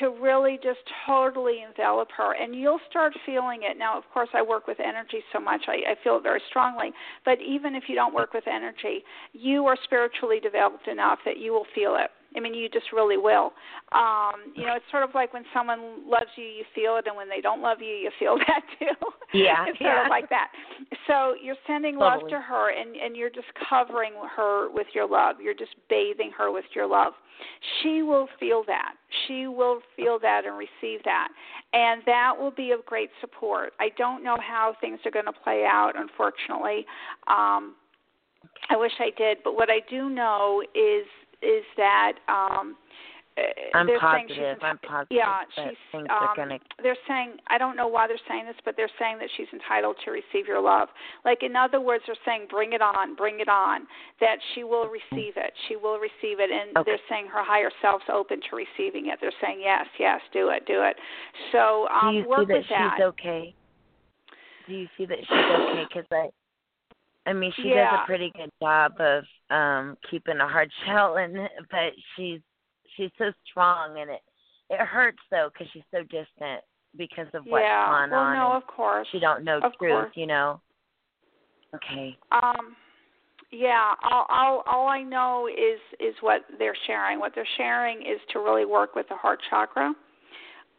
to 0.00 0.08
really 0.20 0.58
just 0.62 0.80
totally 1.06 1.62
envelop 1.62 2.08
her. 2.16 2.34
And 2.34 2.54
you'll 2.54 2.80
start 2.90 3.12
feeling 3.24 3.60
it. 3.62 3.78
Now 3.78 3.96
of 3.96 4.04
course 4.12 4.28
i 4.34 4.42
work 4.42 4.66
with 4.66 4.80
energy 4.80 5.22
so 5.32 5.40
much 5.40 5.62
i, 5.68 5.92
I 5.92 5.94
feel 6.02 6.16
it 6.16 6.22
very 6.22 6.42
strongly. 6.48 6.92
But 7.24 7.38
even 7.40 7.74
if 7.74 7.84
you 7.88 7.94
don't 7.94 8.14
work 8.14 8.34
with 8.34 8.44
energy 8.46 9.04
you 9.32 9.66
are 9.66 9.76
spiritually 9.84 10.40
developed 10.40 10.88
enough 10.88 11.18
that 11.24 11.38
you 11.38 11.52
will 11.52 11.66
feel 11.74 11.96
it 11.96 12.10
I 12.36 12.40
mean, 12.40 12.54
you 12.54 12.68
just 12.68 12.92
really 12.92 13.16
will. 13.16 13.52
Um, 13.92 14.52
you 14.54 14.66
know, 14.66 14.74
it's 14.74 14.84
sort 14.90 15.02
of 15.02 15.10
like 15.14 15.32
when 15.32 15.44
someone 15.54 16.08
loves 16.08 16.30
you, 16.36 16.44
you 16.44 16.64
feel 16.74 16.96
it, 16.96 17.06
and 17.06 17.16
when 17.16 17.28
they 17.28 17.40
don't 17.40 17.62
love 17.62 17.78
you, 17.80 17.94
you 17.94 18.10
feel 18.18 18.36
that 18.46 18.62
too. 18.78 19.06
Yeah, 19.32 19.66
it's 19.68 19.78
sort 19.78 19.92
yeah. 19.94 20.04
of 20.04 20.10
like 20.10 20.28
that. 20.30 20.48
So 21.06 21.34
you're 21.40 21.56
sending 21.66 21.96
love 21.96 22.20
to 22.28 22.40
her, 22.40 22.70
and 22.70 22.96
and 22.96 23.16
you're 23.16 23.30
just 23.30 23.48
covering 23.68 24.12
her 24.36 24.70
with 24.70 24.86
your 24.94 25.08
love. 25.08 25.36
You're 25.40 25.54
just 25.54 25.74
bathing 25.88 26.30
her 26.36 26.52
with 26.52 26.64
your 26.74 26.86
love. 26.86 27.12
She 27.82 28.02
will 28.02 28.28
feel 28.38 28.62
that. 28.66 28.94
She 29.26 29.46
will 29.46 29.80
feel 29.96 30.18
that 30.20 30.42
and 30.44 30.56
receive 30.56 31.02
that, 31.04 31.28
and 31.72 32.02
that 32.06 32.32
will 32.38 32.52
be 32.52 32.72
of 32.72 32.84
great 32.86 33.10
support. 33.20 33.72
I 33.80 33.90
don't 33.96 34.22
know 34.22 34.36
how 34.40 34.74
things 34.80 35.00
are 35.04 35.10
going 35.10 35.26
to 35.26 35.32
play 35.32 35.64
out, 35.68 35.92
unfortunately. 35.96 36.86
Um, 37.26 37.74
I 38.70 38.76
wish 38.76 38.92
I 38.98 39.10
did, 39.16 39.38
but 39.44 39.54
what 39.54 39.68
I 39.70 39.80
do 39.90 40.08
know 40.08 40.62
is 40.74 41.06
is 41.44 41.64
that 41.76 42.12
um 42.28 42.76
uh, 43.36 43.42
I'm 43.74 43.86
they're 43.86 43.98
saying 44.12 44.26
she's 44.28 44.38
positive. 44.38 44.62
I'm 44.62 44.78
positive 44.78 45.08
yeah, 45.10 45.42
she's 45.56 45.76
things 45.90 46.06
um, 46.08 46.22
are 46.22 46.36
gonna. 46.36 46.58
they're 46.82 46.96
saying 47.08 47.34
I 47.48 47.58
don't 47.58 47.76
know 47.76 47.88
why 47.88 48.06
they're 48.06 48.20
saying 48.28 48.46
this, 48.46 48.54
but 48.64 48.74
they're 48.76 48.90
saying 48.98 49.18
that 49.18 49.28
she's 49.36 49.48
entitled 49.52 49.96
to 50.04 50.12
receive 50.12 50.46
your 50.46 50.60
love. 50.60 50.88
Like 51.24 51.42
in 51.42 51.56
other 51.56 51.80
words, 51.80 52.04
they're 52.06 52.16
saying 52.24 52.46
bring 52.48 52.74
it 52.74 52.82
on, 52.82 53.16
bring 53.16 53.40
it 53.40 53.48
on. 53.48 53.88
That 54.20 54.36
she 54.54 54.62
will 54.62 54.86
receive 54.86 55.34
it. 55.34 55.52
She 55.68 55.74
will 55.74 55.98
receive 55.98 56.38
it, 56.38 56.50
and 56.50 56.76
Okay. 56.76 56.92
they're 56.92 57.06
saying 57.08 57.26
her 57.26 57.42
higher 57.42 57.70
self's 57.82 58.04
open 58.12 58.40
to 58.50 58.56
receiving 58.56 59.10
it. 59.10 59.18
They're 59.20 59.34
saying 59.42 59.58
yes, 59.60 59.86
yes, 59.98 60.20
do 60.32 60.50
it, 60.50 60.64
do 60.66 60.82
it. 60.82 60.96
So 61.50 61.88
um, 61.88 62.14
Do 62.14 62.18
you 62.18 62.28
work 62.28 62.46
see 62.46 62.52
that 62.52 62.58
with 62.58 62.68
that. 62.70 62.94
she's 62.96 63.04
okay? 63.04 63.54
Do 64.68 64.74
you 64.74 64.86
see 64.96 65.06
that 65.06 65.18
she's 65.18 65.28
okay? 65.28 65.84
Because 65.88 66.06
I, 66.12 67.30
I 67.30 67.32
mean, 67.32 67.52
she 67.56 67.70
does 67.70 67.88
a 68.02 68.06
pretty 68.06 68.30
good 68.36 68.50
job 68.62 68.92
of 69.00 69.24
um 69.54 69.96
keeping 70.10 70.38
a 70.38 70.48
hard 70.48 70.70
shell, 70.86 71.16
and 71.16 71.36
but 71.70 71.92
she's 72.16 72.40
she's 72.96 73.10
so 73.18 73.32
strong, 73.48 74.00
and 74.00 74.10
it 74.10 74.20
it 74.70 74.80
hurts 74.80 75.18
though 75.30 75.50
because 75.52 75.68
she's 75.72 75.82
so 75.90 76.02
distant 76.02 76.62
because 76.96 77.26
of 77.34 77.44
what's 77.46 77.62
yeah. 77.62 77.86
gone 77.86 78.10
well, 78.10 78.20
on. 78.20 78.36
no, 78.36 78.52
of 78.52 78.66
course. 78.66 79.06
she 79.10 79.18
don't 79.18 79.44
know 79.44 79.58
of 79.58 79.72
truth, 79.78 79.92
course. 79.92 80.12
you 80.14 80.26
know. 80.26 80.60
Okay. 81.74 82.16
Um, 82.30 82.76
yeah, 83.50 83.94
all, 84.02 84.26
all 84.28 84.64
all 84.66 84.88
I 84.88 85.02
know 85.02 85.48
is 85.48 85.80
is 86.00 86.14
what 86.20 86.42
they're 86.58 86.76
sharing. 86.86 87.20
What 87.20 87.32
they're 87.34 87.48
sharing 87.56 87.98
is 88.02 88.20
to 88.32 88.40
really 88.40 88.64
work 88.64 88.94
with 88.94 89.08
the 89.08 89.16
heart 89.16 89.40
chakra, 89.50 89.92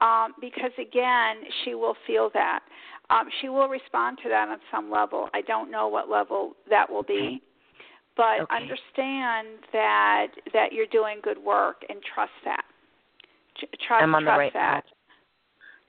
um, 0.01 0.33
because 0.41 0.71
again, 0.79 1.37
she 1.63 1.75
will 1.75 1.95
feel 2.07 2.29
that. 2.33 2.59
Um, 3.09 3.27
she 3.39 3.49
will 3.49 3.67
respond 3.67 4.17
to 4.23 4.29
that 4.29 4.49
on 4.49 4.57
some 4.71 4.89
level. 4.89 5.29
I 5.33 5.41
don't 5.41 5.69
know 5.69 5.87
what 5.87 6.09
level 6.09 6.55
that 6.69 6.89
will 6.89 7.03
be, 7.03 7.41
but 8.17 8.41
Okay. 8.41 8.55
understand 8.55 9.47
that 9.73 10.27
that 10.53 10.71
you're 10.73 10.87
doing 10.87 11.19
good 11.21 11.37
work 11.37 11.83
and 11.89 11.99
trust 12.03 12.33
that. 12.43 12.63
Tr- 13.57 13.65
Trust, 13.87 14.03
I'm 14.03 14.15
on 14.15 14.25
the 14.25 14.31
right 14.31 14.53
that. 14.53 14.85
path. 14.85 14.93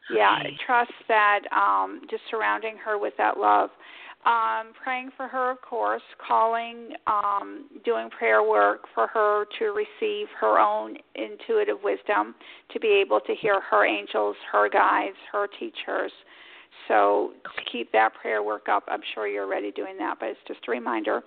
Yeah, 0.08 0.36
Okay. 0.40 0.56
trust 0.64 0.92
that 1.08 1.40
um, 1.52 2.02
just 2.08 2.22
surrounding 2.30 2.76
her 2.78 2.98
with 2.98 3.16
that 3.18 3.38
love. 3.38 3.70
Um, 4.24 4.72
praying 4.82 5.10
for 5.16 5.28
her, 5.28 5.52
of 5.52 5.62
course, 5.62 6.02
calling, 6.26 6.94
um, 7.06 7.66
doing 7.84 8.10
prayer 8.10 8.42
work 8.42 8.88
for 8.92 9.06
her 9.06 9.46
to 9.58 9.66
receive 9.66 10.26
her 10.40 10.58
own 10.58 10.96
intuitive 11.14 11.76
wisdom, 11.84 12.34
to 12.72 12.80
be 12.80 12.88
able 12.88 13.20
to 13.20 13.34
hear 13.36 13.60
her 13.60 13.84
angels, 13.84 14.34
her 14.50 14.68
guides, 14.68 15.16
her 15.30 15.46
teachers. 15.46 16.10
So 16.88 17.34
to 17.44 17.70
keep 17.70 17.92
that 17.92 18.14
prayer 18.14 18.42
work 18.42 18.68
up. 18.68 18.84
I'm 18.88 19.02
sure 19.14 19.28
you're 19.28 19.44
already 19.44 19.70
doing 19.70 19.96
that, 19.98 20.16
but 20.18 20.30
it's 20.30 20.40
just 20.48 20.60
a 20.66 20.72
reminder 20.72 21.22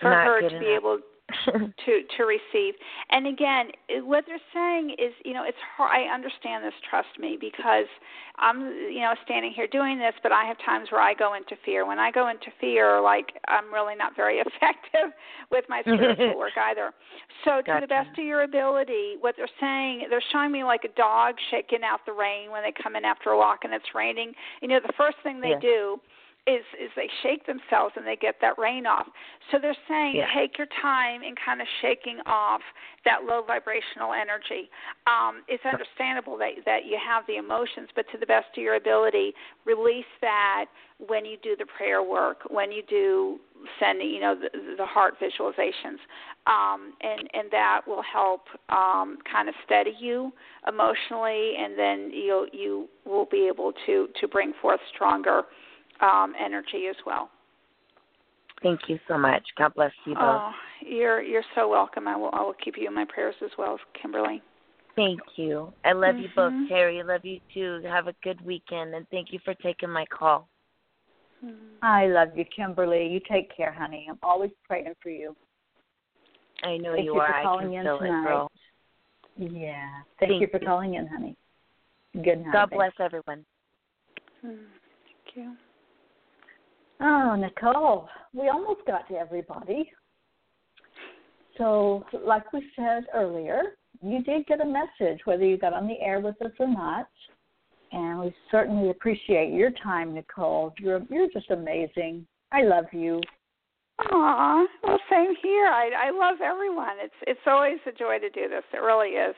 for 0.00 0.10
Not 0.10 0.26
her 0.26 0.48
to 0.48 0.58
be 0.58 0.66
able 0.66 1.00
to 1.44 2.02
to 2.16 2.22
receive. 2.24 2.74
And 3.10 3.26
again, 3.26 3.68
what 4.02 4.24
they're 4.26 4.40
saying 4.54 4.96
is, 4.98 5.12
you 5.24 5.34
know, 5.34 5.44
it's 5.44 5.58
hard. 5.76 5.90
I 5.92 6.12
understand 6.12 6.64
this. 6.64 6.72
Trust 6.88 7.08
me, 7.18 7.36
because 7.38 7.84
I'm, 8.36 8.60
you 8.62 9.00
know, 9.00 9.12
standing 9.24 9.52
here 9.52 9.66
doing 9.66 9.98
this, 9.98 10.14
but 10.22 10.32
I 10.32 10.44
have 10.44 10.56
times 10.64 10.88
where 10.90 11.02
I 11.02 11.12
go 11.12 11.34
into 11.34 11.54
fear. 11.64 11.86
When 11.86 11.98
I 11.98 12.10
go 12.10 12.28
into 12.28 12.46
fear, 12.60 13.00
like 13.00 13.26
I'm 13.46 13.72
really 13.72 13.94
not 13.94 14.16
very 14.16 14.38
effective 14.46 15.12
with 15.50 15.64
my 15.68 15.82
spiritual 15.82 16.38
work 16.38 16.56
either. 16.70 16.92
So, 17.44 17.60
to 17.60 17.78
the 17.80 17.86
best 17.86 18.18
of 18.18 18.24
your 18.24 18.42
ability, 18.42 19.16
what 19.20 19.34
they're 19.36 19.48
saying, 19.60 20.06
they're 20.08 20.24
showing 20.32 20.50
me 20.50 20.64
like 20.64 20.84
a 20.84 20.94
dog 20.96 21.34
shaking 21.50 21.80
out 21.84 22.00
the 22.06 22.12
rain 22.12 22.50
when 22.50 22.62
they 22.62 22.72
come 22.82 22.96
in 22.96 23.04
after 23.04 23.30
a 23.30 23.38
walk 23.38 23.60
and 23.64 23.74
it's 23.74 23.94
raining. 23.94 24.32
You 24.62 24.68
know, 24.68 24.80
the 24.80 24.92
first 24.96 25.18
thing 25.22 25.40
they 25.40 25.54
do 25.60 26.00
is 26.48 26.64
is 26.80 26.90
they 26.96 27.08
shake 27.22 27.46
themselves 27.46 27.92
and 27.96 28.06
they 28.06 28.16
get 28.16 28.36
that 28.40 28.58
rain 28.58 28.86
off. 28.86 29.06
So 29.50 29.58
they're 29.60 29.76
saying 29.86 30.16
Yeah. 30.16 30.32
take 30.34 30.56
your 30.56 30.68
time 30.80 31.22
in 31.22 31.34
kind 31.36 31.60
of 31.60 31.68
shaking 31.82 32.20
off 32.26 32.62
that 33.04 33.24
low 33.24 33.42
vibrational 33.42 34.12
energy. 34.14 34.70
Um, 35.06 35.42
it's 35.48 35.64
understandable 35.64 36.36
that 36.38 36.52
that 36.64 36.86
you 36.86 36.98
have 36.98 37.26
the 37.26 37.36
emotions, 37.36 37.88
but 37.94 38.08
to 38.12 38.18
the 38.18 38.26
best 38.26 38.48
of 38.56 38.62
your 38.62 38.76
ability, 38.76 39.34
release 39.64 40.12
that 40.22 40.66
when 41.06 41.24
you 41.24 41.36
do 41.42 41.54
the 41.56 41.66
prayer 41.66 42.02
work, 42.02 42.38
when 42.48 42.72
you 42.72 42.82
do 42.88 43.38
sending, 43.78 44.08
you 44.10 44.20
know, 44.20 44.34
the, 44.34 44.76
the 44.76 44.86
heart 44.86 45.14
visualizations, 45.20 46.00
um, 46.46 46.92
and 47.02 47.28
and 47.34 47.50
that 47.50 47.82
will 47.86 48.02
help 48.02 48.42
um, 48.70 49.18
kind 49.30 49.48
of 49.48 49.54
steady 49.64 49.94
you 49.98 50.32
emotionally, 50.66 51.54
and 51.58 51.78
then 51.78 52.10
you 52.10 52.48
you 52.52 52.88
will 53.04 53.26
be 53.26 53.46
able 53.46 53.72
to 53.86 54.08
to 54.20 54.26
bring 54.26 54.52
forth 54.62 54.80
stronger 54.94 55.44
um, 56.00 56.34
energy 56.38 56.86
as 56.88 56.96
well. 57.06 57.30
Thank 58.62 58.80
you 58.88 58.98
so 59.06 59.16
much. 59.16 59.42
God 59.56 59.72
bless 59.74 59.92
you 60.04 60.14
both. 60.14 60.24
Oh, 60.24 60.52
you're 60.84 61.22
you're 61.22 61.44
so 61.54 61.68
welcome. 61.68 62.08
I 62.08 62.16
will 62.16 62.30
I 62.32 62.42
will 62.42 62.54
keep 62.64 62.76
you 62.76 62.88
in 62.88 62.94
my 62.94 63.04
prayers 63.04 63.36
as 63.44 63.50
well, 63.56 63.78
Kimberly. 64.00 64.42
Thank 64.96 65.20
you. 65.36 65.72
I 65.84 65.92
love 65.92 66.18
you 66.18 66.28
both, 66.34 66.52
Mhm. 66.52 66.68
Teri. 66.68 66.98
I 66.98 67.02
love 67.02 67.24
you 67.24 67.40
too. 67.54 67.80
Have 67.84 68.08
a 68.08 68.14
good 68.24 68.40
weekend, 68.40 68.94
and 68.96 69.08
thank 69.10 69.32
you 69.32 69.38
for 69.44 69.54
taking 69.54 69.90
my 69.90 70.04
call. 70.06 70.48
I 71.82 72.06
love 72.08 72.36
you, 72.36 72.44
Kimberly. 72.46 73.06
You 73.06 73.20
take 73.20 73.54
care, 73.56 73.70
honey. 73.70 74.06
I'm 74.10 74.18
always 74.24 74.50
praying 74.66 74.94
for 75.00 75.10
you. 75.10 75.36
I 76.64 76.76
know 76.78 76.94
Thank 76.94 77.06
you, 77.06 77.14
you 77.14 77.20
are. 77.20 77.28
for 77.28 77.34
I 77.34 77.58
can 77.60 77.72
in 77.72 77.84
feel 77.84 77.98
tonight. 77.98 78.20
it, 78.20 78.24
girl. 78.24 78.50
Yeah. 79.36 79.88
Thank, 80.18 80.32
Thank 80.32 80.40
you 80.40 80.48
for 80.48 80.58
you. 80.60 80.66
calling 80.66 80.94
in, 80.94 81.06
honey. 81.06 81.36
Good 82.14 82.44
night. 82.44 82.52
God 82.52 82.70
babe. 82.70 82.76
bless 82.78 82.92
everyone. 82.98 83.44
Hmm, 84.40 84.48
Thank 84.48 85.36
you. 85.36 85.56
Oh, 87.00 87.36
Nicole, 87.36 88.08
we 88.32 88.48
almost 88.48 88.80
got 88.86 89.08
to 89.08 89.14
everybody. 89.14 89.90
So, 91.56 92.04
like 92.24 92.52
we 92.52 92.64
said 92.76 93.04
earlier, 93.14 93.62
you 94.02 94.22
did 94.22 94.46
get 94.46 94.60
a 94.60 94.64
message, 94.64 95.20
whether 95.24 95.44
you 95.44 95.58
got 95.58 95.72
on 95.72 95.88
the 95.88 96.00
air 96.00 96.20
with 96.20 96.40
us 96.42 96.52
or 96.58 96.68
not. 96.68 97.08
And 97.90 98.20
we 98.20 98.34
certainly 98.50 98.90
appreciate 98.90 99.52
your 99.52 99.70
time, 99.82 100.14
Nicole. 100.14 100.74
You're 100.78 101.02
you're 101.10 101.28
just 101.32 101.50
amazing. 101.50 102.26
I 102.52 102.62
love 102.62 102.84
you. 102.92 103.20
Aw, 103.98 104.66
well, 104.84 104.98
same 105.10 105.34
here. 105.42 105.66
I 105.66 105.90
I 106.08 106.10
love 106.10 106.40
everyone. 106.42 106.96
It's 107.00 107.14
it's 107.26 107.40
always 107.46 107.78
a 107.86 107.92
joy 107.92 108.18
to 108.18 108.28
do 108.30 108.48
this. 108.48 108.62
It 108.72 108.82
really 108.82 109.10
is. 109.10 109.34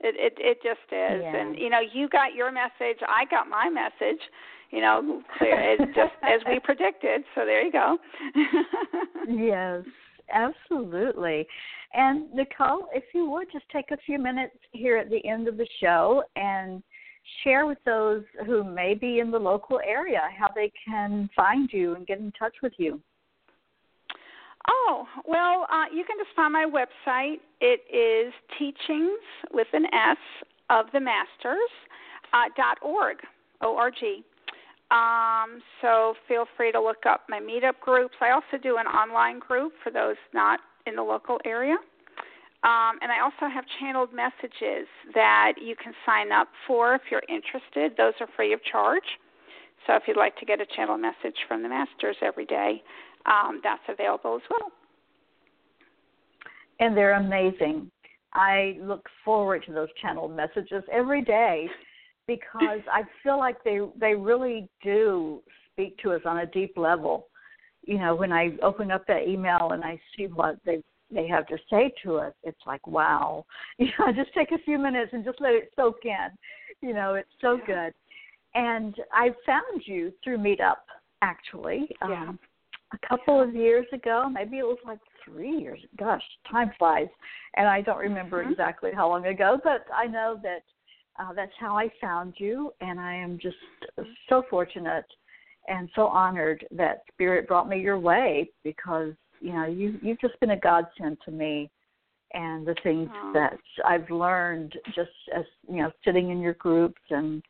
It 0.00 0.14
it 0.16 0.34
it 0.38 0.58
just 0.62 0.86
is. 0.92 1.20
Yeah. 1.22 1.36
And 1.36 1.58
you 1.58 1.68
know, 1.68 1.80
you 1.80 2.08
got 2.08 2.34
your 2.34 2.52
message. 2.52 2.98
I 3.06 3.24
got 3.30 3.48
my 3.48 3.68
message. 3.68 4.22
You 4.70 4.80
know, 4.80 5.22
clear. 5.38 5.58
It's 5.58 5.82
just 5.94 6.12
as 6.22 6.40
we 6.48 6.60
predicted. 6.60 7.22
So 7.34 7.44
there 7.44 7.64
you 7.64 7.72
go. 7.72 7.98
yes, 9.28 9.82
absolutely. 10.32 11.46
And 11.92 12.32
Nicole, 12.32 12.86
if 12.94 13.04
you 13.14 13.28
would 13.30 13.48
just 13.52 13.64
take 13.72 13.90
a 13.90 13.96
few 14.06 14.18
minutes 14.18 14.56
here 14.72 14.96
at 14.96 15.10
the 15.10 15.24
end 15.26 15.48
of 15.48 15.56
the 15.56 15.66
show 15.80 16.22
and 16.36 16.82
share 17.42 17.66
with 17.66 17.78
those 17.84 18.22
who 18.46 18.64
may 18.64 18.94
be 18.94 19.18
in 19.18 19.30
the 19.30 19.38
local 19.38 19.80
area 19.86 20.22
how 20.36 20.48
they 20.54 20.72
can 20.86 21.28
find 21.34 21.68
you 21.72 21.94
and 21.94 22.06
get 22.06 22.18
in 22.18 22.32
touch 22.38 22.54
with 22.62 22.72
you. 22.78 23.00
Oh, 24.68 25.06
well, 25.26 25.66
uh, 25.72 25.86
you 25.92 26.04
can 26.04 26.16
just 26.18 26.34
find 26.36 26.52
my 26.52 26.66
website. 26.66 27.36
It 27.60 27.80
is 27.92 28.32
teachings 28.58 29.18
with 29.52 29.66
an 29.72 29.86
S 29.86 30.18
of 30.68 30.86
the 30.92 31.00
masters 31.00 31.58
uh, 32.32 32.48
dot 32.56 32.78
org, 32.82 33.16
O 33.62 33.76
R 33.76 33.90
G. 33.90 34.22
Um, 34.90 35.62
so 35.80 36.14
feel 36.26 36.46
free 36.56 36.72
to 36.72 36.80
look 36.80 37.06
up 37.06 37.22
my 37.28 37.38
meetup 37.38 37.78
groups. 37.80 38.14
I 38.20 38.30
also 38.30 38.58
do 38.60 38.76
an 38.78 38.86
online 38.86 39.38
group 39.38 39.72
for 39.84 39.90
those 39.90 40.16
not 40.34 40.60
in 40.86 40.96
the 40.96 41.02
local 41.02 41.38
area. 41.44 41.76
Um, 42.62 42.98
and 43.00 43.10
I 43.10 43.22
also 43.22 43.52
have 43.52 43.64
channeled 43.78 44.10
messages 44.12 44.86
that 45.14 45.54
you 45.62 45.74
can 45.82 45.94
sign 46.04 46.30
up 46.32 46.48
for 46.66 46.94
if 46.94 47.02
you're 47.10 47.22
interested. 47.28 47.96
Those 47.96 48.12
are 48.20 48.28
free 48.36 48.52
of 48.52 48.60
charge. 48.64 49.04
So 49.86 49.94
if 49.94 50.02
you'd 50.06 50.18
like 50.18 50.36
to 50.36 50.44
get 50.44 50.60
a 50.60 50.66
channel 50.76 50.98
message 50.98 51.36
from 51.48 51.62
the 51.62 51.68
masters 51.68 52.16
every 52.20 52.44
day, 52.44 52.82
um, 53.24 53.60
that's 53.62 53.82
available 53.88 54.36
as 54.36 54.42
well. 54.50 54.70
And 56.80 56.96
they're 56.96 57.14
amazing. 57.14 57.90
I 58.34 58.76
look 58.80 59.08
forward 59.24 59.64
to 59.66 59.72
those 59.72 59.88
channeled 60.00 60.36
messages 60.36 60.82
every 60.92 61.22
day 61.22 61.66
because 62.30 62.80
I 62.92 63.02
feel 63.22 63.38
like 63.38 63.62
they 63.64 63.80
they 63.98 64.14
really 64.14 64.68
do 64.84 65.42
speak 65.72 65.98
to 65.98 66.12
us 66.12 66.20
on 66.24 66.38
a 66.38 66.46
deep 66.46 66.76
level. 66.76 67.26
You 67.82 67.98
know, 67.98 68.14
when 68.14 68.32
I 68.32 68.50
open 68.62 68.92
up 68.92 69.04
that 69.08 69.26
email 69.26 69.70
and 69.72 69.82
I 69.82 70.00
see 70.16 70.26
what 70.26 70.56
they 70.64 70.82
they 71.12 71.26
have 71.26 71.48
to 71.48 71.58
say 71.68 71.92
to 72.04 72.18
us, 72.18 72.32
it's 72.44 72.60
like 72.66 72.86
wow. 72.86 73.44
You 73.78 73.88
know, 73.98 74.12
just 74.12 74.32
take 74.32 74.52
a 74.52 74.62
few 74.64 74.78
minutes 74.78 75.10
and 75.12 75.24
just 75.24 75.40
let 75.40 75.54
it 75.54 75.72
soak 75.74 76.04
in. 76.04 76.28
You 76.88 76.94
know, 76.94 77.14
it's 77.14 77.28
so 77.40 77.58
good. 77.66 77.92
And 78.54 78.94
I 79.12 79.30
found 79.44 79.82
you 79.86 80.12
through 80.22 80.38
Meetup 80.38 80.82
actually. 81.22 81.88
Yeah. 82.08 82.28
Um, 82.28 82.38
a 82.92 83.08
couple 83.08 83.40
of 83.40 83.54
years 83.54 83.86
ago, 83.92 84.28
maybe 84.32 84.58
it 84.58 84.64
was 84.64 84.78
like 84.84 84.98
three 85.24 85.56
years. 85.56 85.78
Gosh, 85.96 86.22
time 86.50 86.72
flies, 86.76 87.06
and 87.56 87.68
I 87.68 87.82
don't 87.82 87.98
remember 87.98 88.44
Mhm. 88.44 88.50
exactly 88.50 88.90
how 88.92 89.08
long 89.08 89.26
ago, 89.26 89.60
but 89.62 89.86
I 89.94 90.08
know 90.08 90.40
that 90.42 90.64
uh, 91.18 91.32
that's 91.32 91.52
how 91.58 91.76
I 91.76 91.90
found 92.00 92.34
you, 92.38 92.72
and 92.80 93.00
I 93.00 93.14
am 93.14 93.38
just 93.40 93.56
so 94.28 94.42
fortunate 94.48 95.04
and 95.68 95.88
so 95.94 96.06
honored 96.06 96.66
that 96.70 97.02
Spirit 97.12 97.46
brought 97.46 97.68
me 97.68 97.80
your 97.80 97.98
way 97.98 98.50
because 98.64 99.12
you 99.40 99.52
know 99.52 99.66
you 99.66 99.98
you've 100.02 100.20
just 100.20 100.38
been 100.40 100.50
a 100.50 100.56
godsend 100.58 101.18
to 101.24 101.30
me, 101.30 101.70
and 102.32 102.66
the 102.66 102.74
things 102.82 103.08
Aw. 103.12 103.32
that 103.32 103.58
I've 103.86 104.10
learned 104.10 104.74
just 104.94 105.10
as 105.36 105.44
you 105.68 105.82
know 105.82 105.90
sitting 106.04 106.30
in 106.30 106.40
your 106.40 106.54
groups 106.54 107.00
and 107.10 107.42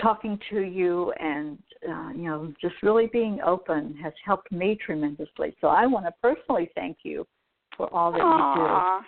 talking 0.00 0.38
to 0.50 0.60
you 0.60 1.12
and 1.20 1.58
uh, 1.88 2.10
you 2.10 2.24
know 2.24 2.52
just 2.60 2.74
really 2.82 3.08
being 3.12 3.40
open 3.44 3.96
has 4.02 4.12
helped 4.24 4.50
me 4.50 4.78
tremendously. 4.84 5.54
So 5.60 5.68
I 5.68 5.86
want 5.86 6.06
to 6.06 6.12
personally 6.22 6.70
thank 6.74 6.98
you 7.02 7.26
for 7.76 7.92
all 7.94 8.12
that 8.12 8.18
you 8.18 8.24
Aw. 8.24 9.02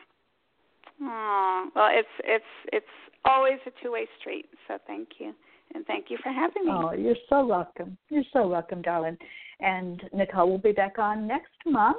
Aw. 1.01 1.67
Well, 1.75 1.89
it's 1.91 2.09
it's 2.25 2.45
it's 2.73 2.87
always 3.25 3.59
a 3.67 3.71
two-way 3.83 4.07
street. 4.21 4.47
So 4.69 4.79
thank 4.87 5.09
you, 5.19 5.33
and 5.75 5.87
thank 5.87 6.07
you 6.11 6.19
for 6.23 6.31
having 6.31 6.67
me. 6.67 6.73
Oh, 6.73 6.93
you're 6.93 7.17
so 7.29 7.45
welcome. 7.45 7.97
You're 8.09 8.25
so 8.33 8.47
welcome, 8.47 8.83
darling. 8.83 9.17
And 9.61 10.03
Nicole 10.13 10.51
will 10.51 10.59
be 10.59 10.73
back 10.73 10.99
on 10.99 11.27
next 11.27 11.53
month. 11.67 11.99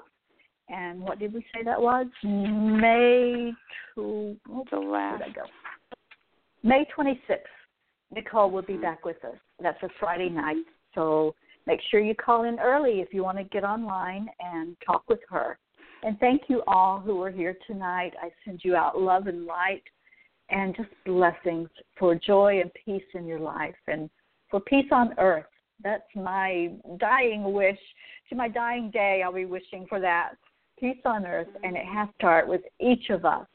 And 0.70 1.02
what 1.02 1.20
did 1.20 1.34
we 1.34 1.46
say 1.54 1.64
that 1.64 1.82
was? 1.82 2.08
May 2.24 3.52
to 3.96 4.36
oh, 4.50 4.66
the 4.72 4.80
where 4.80 5.12
last. 5.12 5.24
did 5.24 5.32
I 5.32 5.34
go? 5.34 5.42
May 6.64 6.86
26th. 6.98 7.38
Nicole 8.14 8.52
will 8.52 8.62
be 8.62 8.78
back 8.78 9.06
with 9.06 9.24
us. 9.26 9.36
That's 9.62 9.82
a 9.84 9.90
Friday 10.00 10.30
night. 10.30 10.64
So 10.96 11.36
make 11.68 11.80
sure 11.90 12.00
you 12.00 12.16
call 12.16 12.44
in 12.44 12.60
early 12.60 13.02
if 13.02 13.14
you 13.14 13.24
want 13.24 13.38
to 13.40 13.44
get 13.46 13.64
online 13.64 14.28
and 14.40 14.78
talk 14.86 15.04
with 15.10 15.20
her. 15.30 15.58
And 16.04 16.20
thank 16.20 16.44
you 16.50 16.62
all 16.68 17.00
who 17.00 17.22
are 17.22 17.32
here 17.32 17.56
tonight. 17.66 18.12
I 18.22 18.30
send 18.44 18.62
you 18.64 18.76
out 18.76 19.00
love 19.00 19.28
and 19.28 19.46
light 19.46 19.84
and 20.50 20.76
just 20.76 20.90
blessings 21.06 21.70
for 21.98 22.14
joy 22.14 22.60
and 22.60 22.70
peace 22.86 23.08
in 23.14 23.26
your 23.26 23.40
life 23.40 23.76
and 23.88 24.10
for 24.52 24.60
peace 24.60 24.90
on 24.92 25.16
earth. 25.18 25.46
That's 25.82 26.04
my 26.16 26.72
dying 27.00 27.54
wish. 27.54 27.80
To 28.30 28.36
my 28.36 28.50
dying 28.50 28.92
day, 28.92 29.22
I'll 29.24 29.34
be 29.34 29.46
wishing 29.46 29.86
for 29.88 30.02
that 30.02 30.34
peace 30.80 31.02
on 31.06 31.26
earth, 31.26 31.48
and 31.64 31.78
it 31.78 31.86
has 31.86 32.10
to 32.10 32.14
start 32.16 32.48
with 32.48 32.62
each 32.80 33.10
of 33.10 33.24
us. 33.24 33.48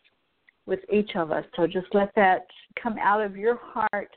With 0.67 0.81
each 0.93 1.17
of 1.17 1.31
us. 1.31 1.45
So 1.57 1.67
just 1.67 1.87
let 1.93 2.15
that 2.17 2.47
come 2.83 2.97
out 2.99 3.21
of 3.21 3.37
your 3.37 3.59
heart 3.63 4.11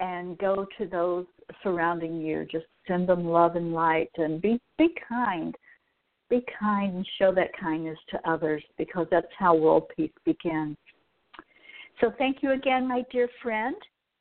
and 0.00 0.36
go 0.38 0.66
to 0.78 0.86
those 0.86 1.26
surrounding 1.62 2.20
you. 2.20 2.46
Just 2.50 2.66
send 2.86 3.08
them 3.08 3.26
love 3.26 3.56
and 3.56 3.72
light 3.72 4.10
and 4.16 4.40
be 4.40 4.60
be 4.78 4.94
kind. 5.08 5.54
Be 6.30 6.44
kind 6.58 6.96
and 6.96 7.06
show 7.18 7.34
that 7.34 7.50
kindness 7.60 7.98
to 8.10 8.30
others 8.30 8.62
because 8.78 9.06
that's 9.10 9.26
how 9.38 9.54
world 9.54 9.90
peace 9.94 10.12
begins. 10.24 10.76
So 12.00 12.12
thank 12.16 12.38
you 12.42 12.52
again, 12.52 12.88
my 12.88 13.02
dear 13.10 13.28
friend. 13.42 13.74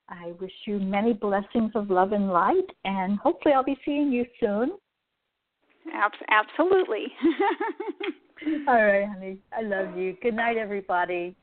I 0.09 0.33
wish 0.41 0.51
you 0.65 0.79
many 0.79 1.13
blessings 1.13 1.71
of 1.75 1.91
love 1.91 2.11
and 2.13 2.29
light, 2.29 2.65
and 2.83 3.19
hopefully 3.19 3.53
I'll 3.53 3.63
be 3.63 3.77
seeing 3.85 4.11
you 4.11 4.25
soon. 4.39 4.71
Absolutely. 5.93 7.05
All 8.67 8.83
right, 8.83 9.07
honey. 9.07 9.37
I 9.55 9.61
love 9.61 9.97
you. 9.97 10.17
Good 10.21 10.33
night, 10.33 10.57
everybody. 10.57 11.35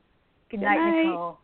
Good, 0.51 0.59
Good 0.59 0.65
night, 0.65 0.77
night. 0.77 1.03
Nicole. 1.03 1.39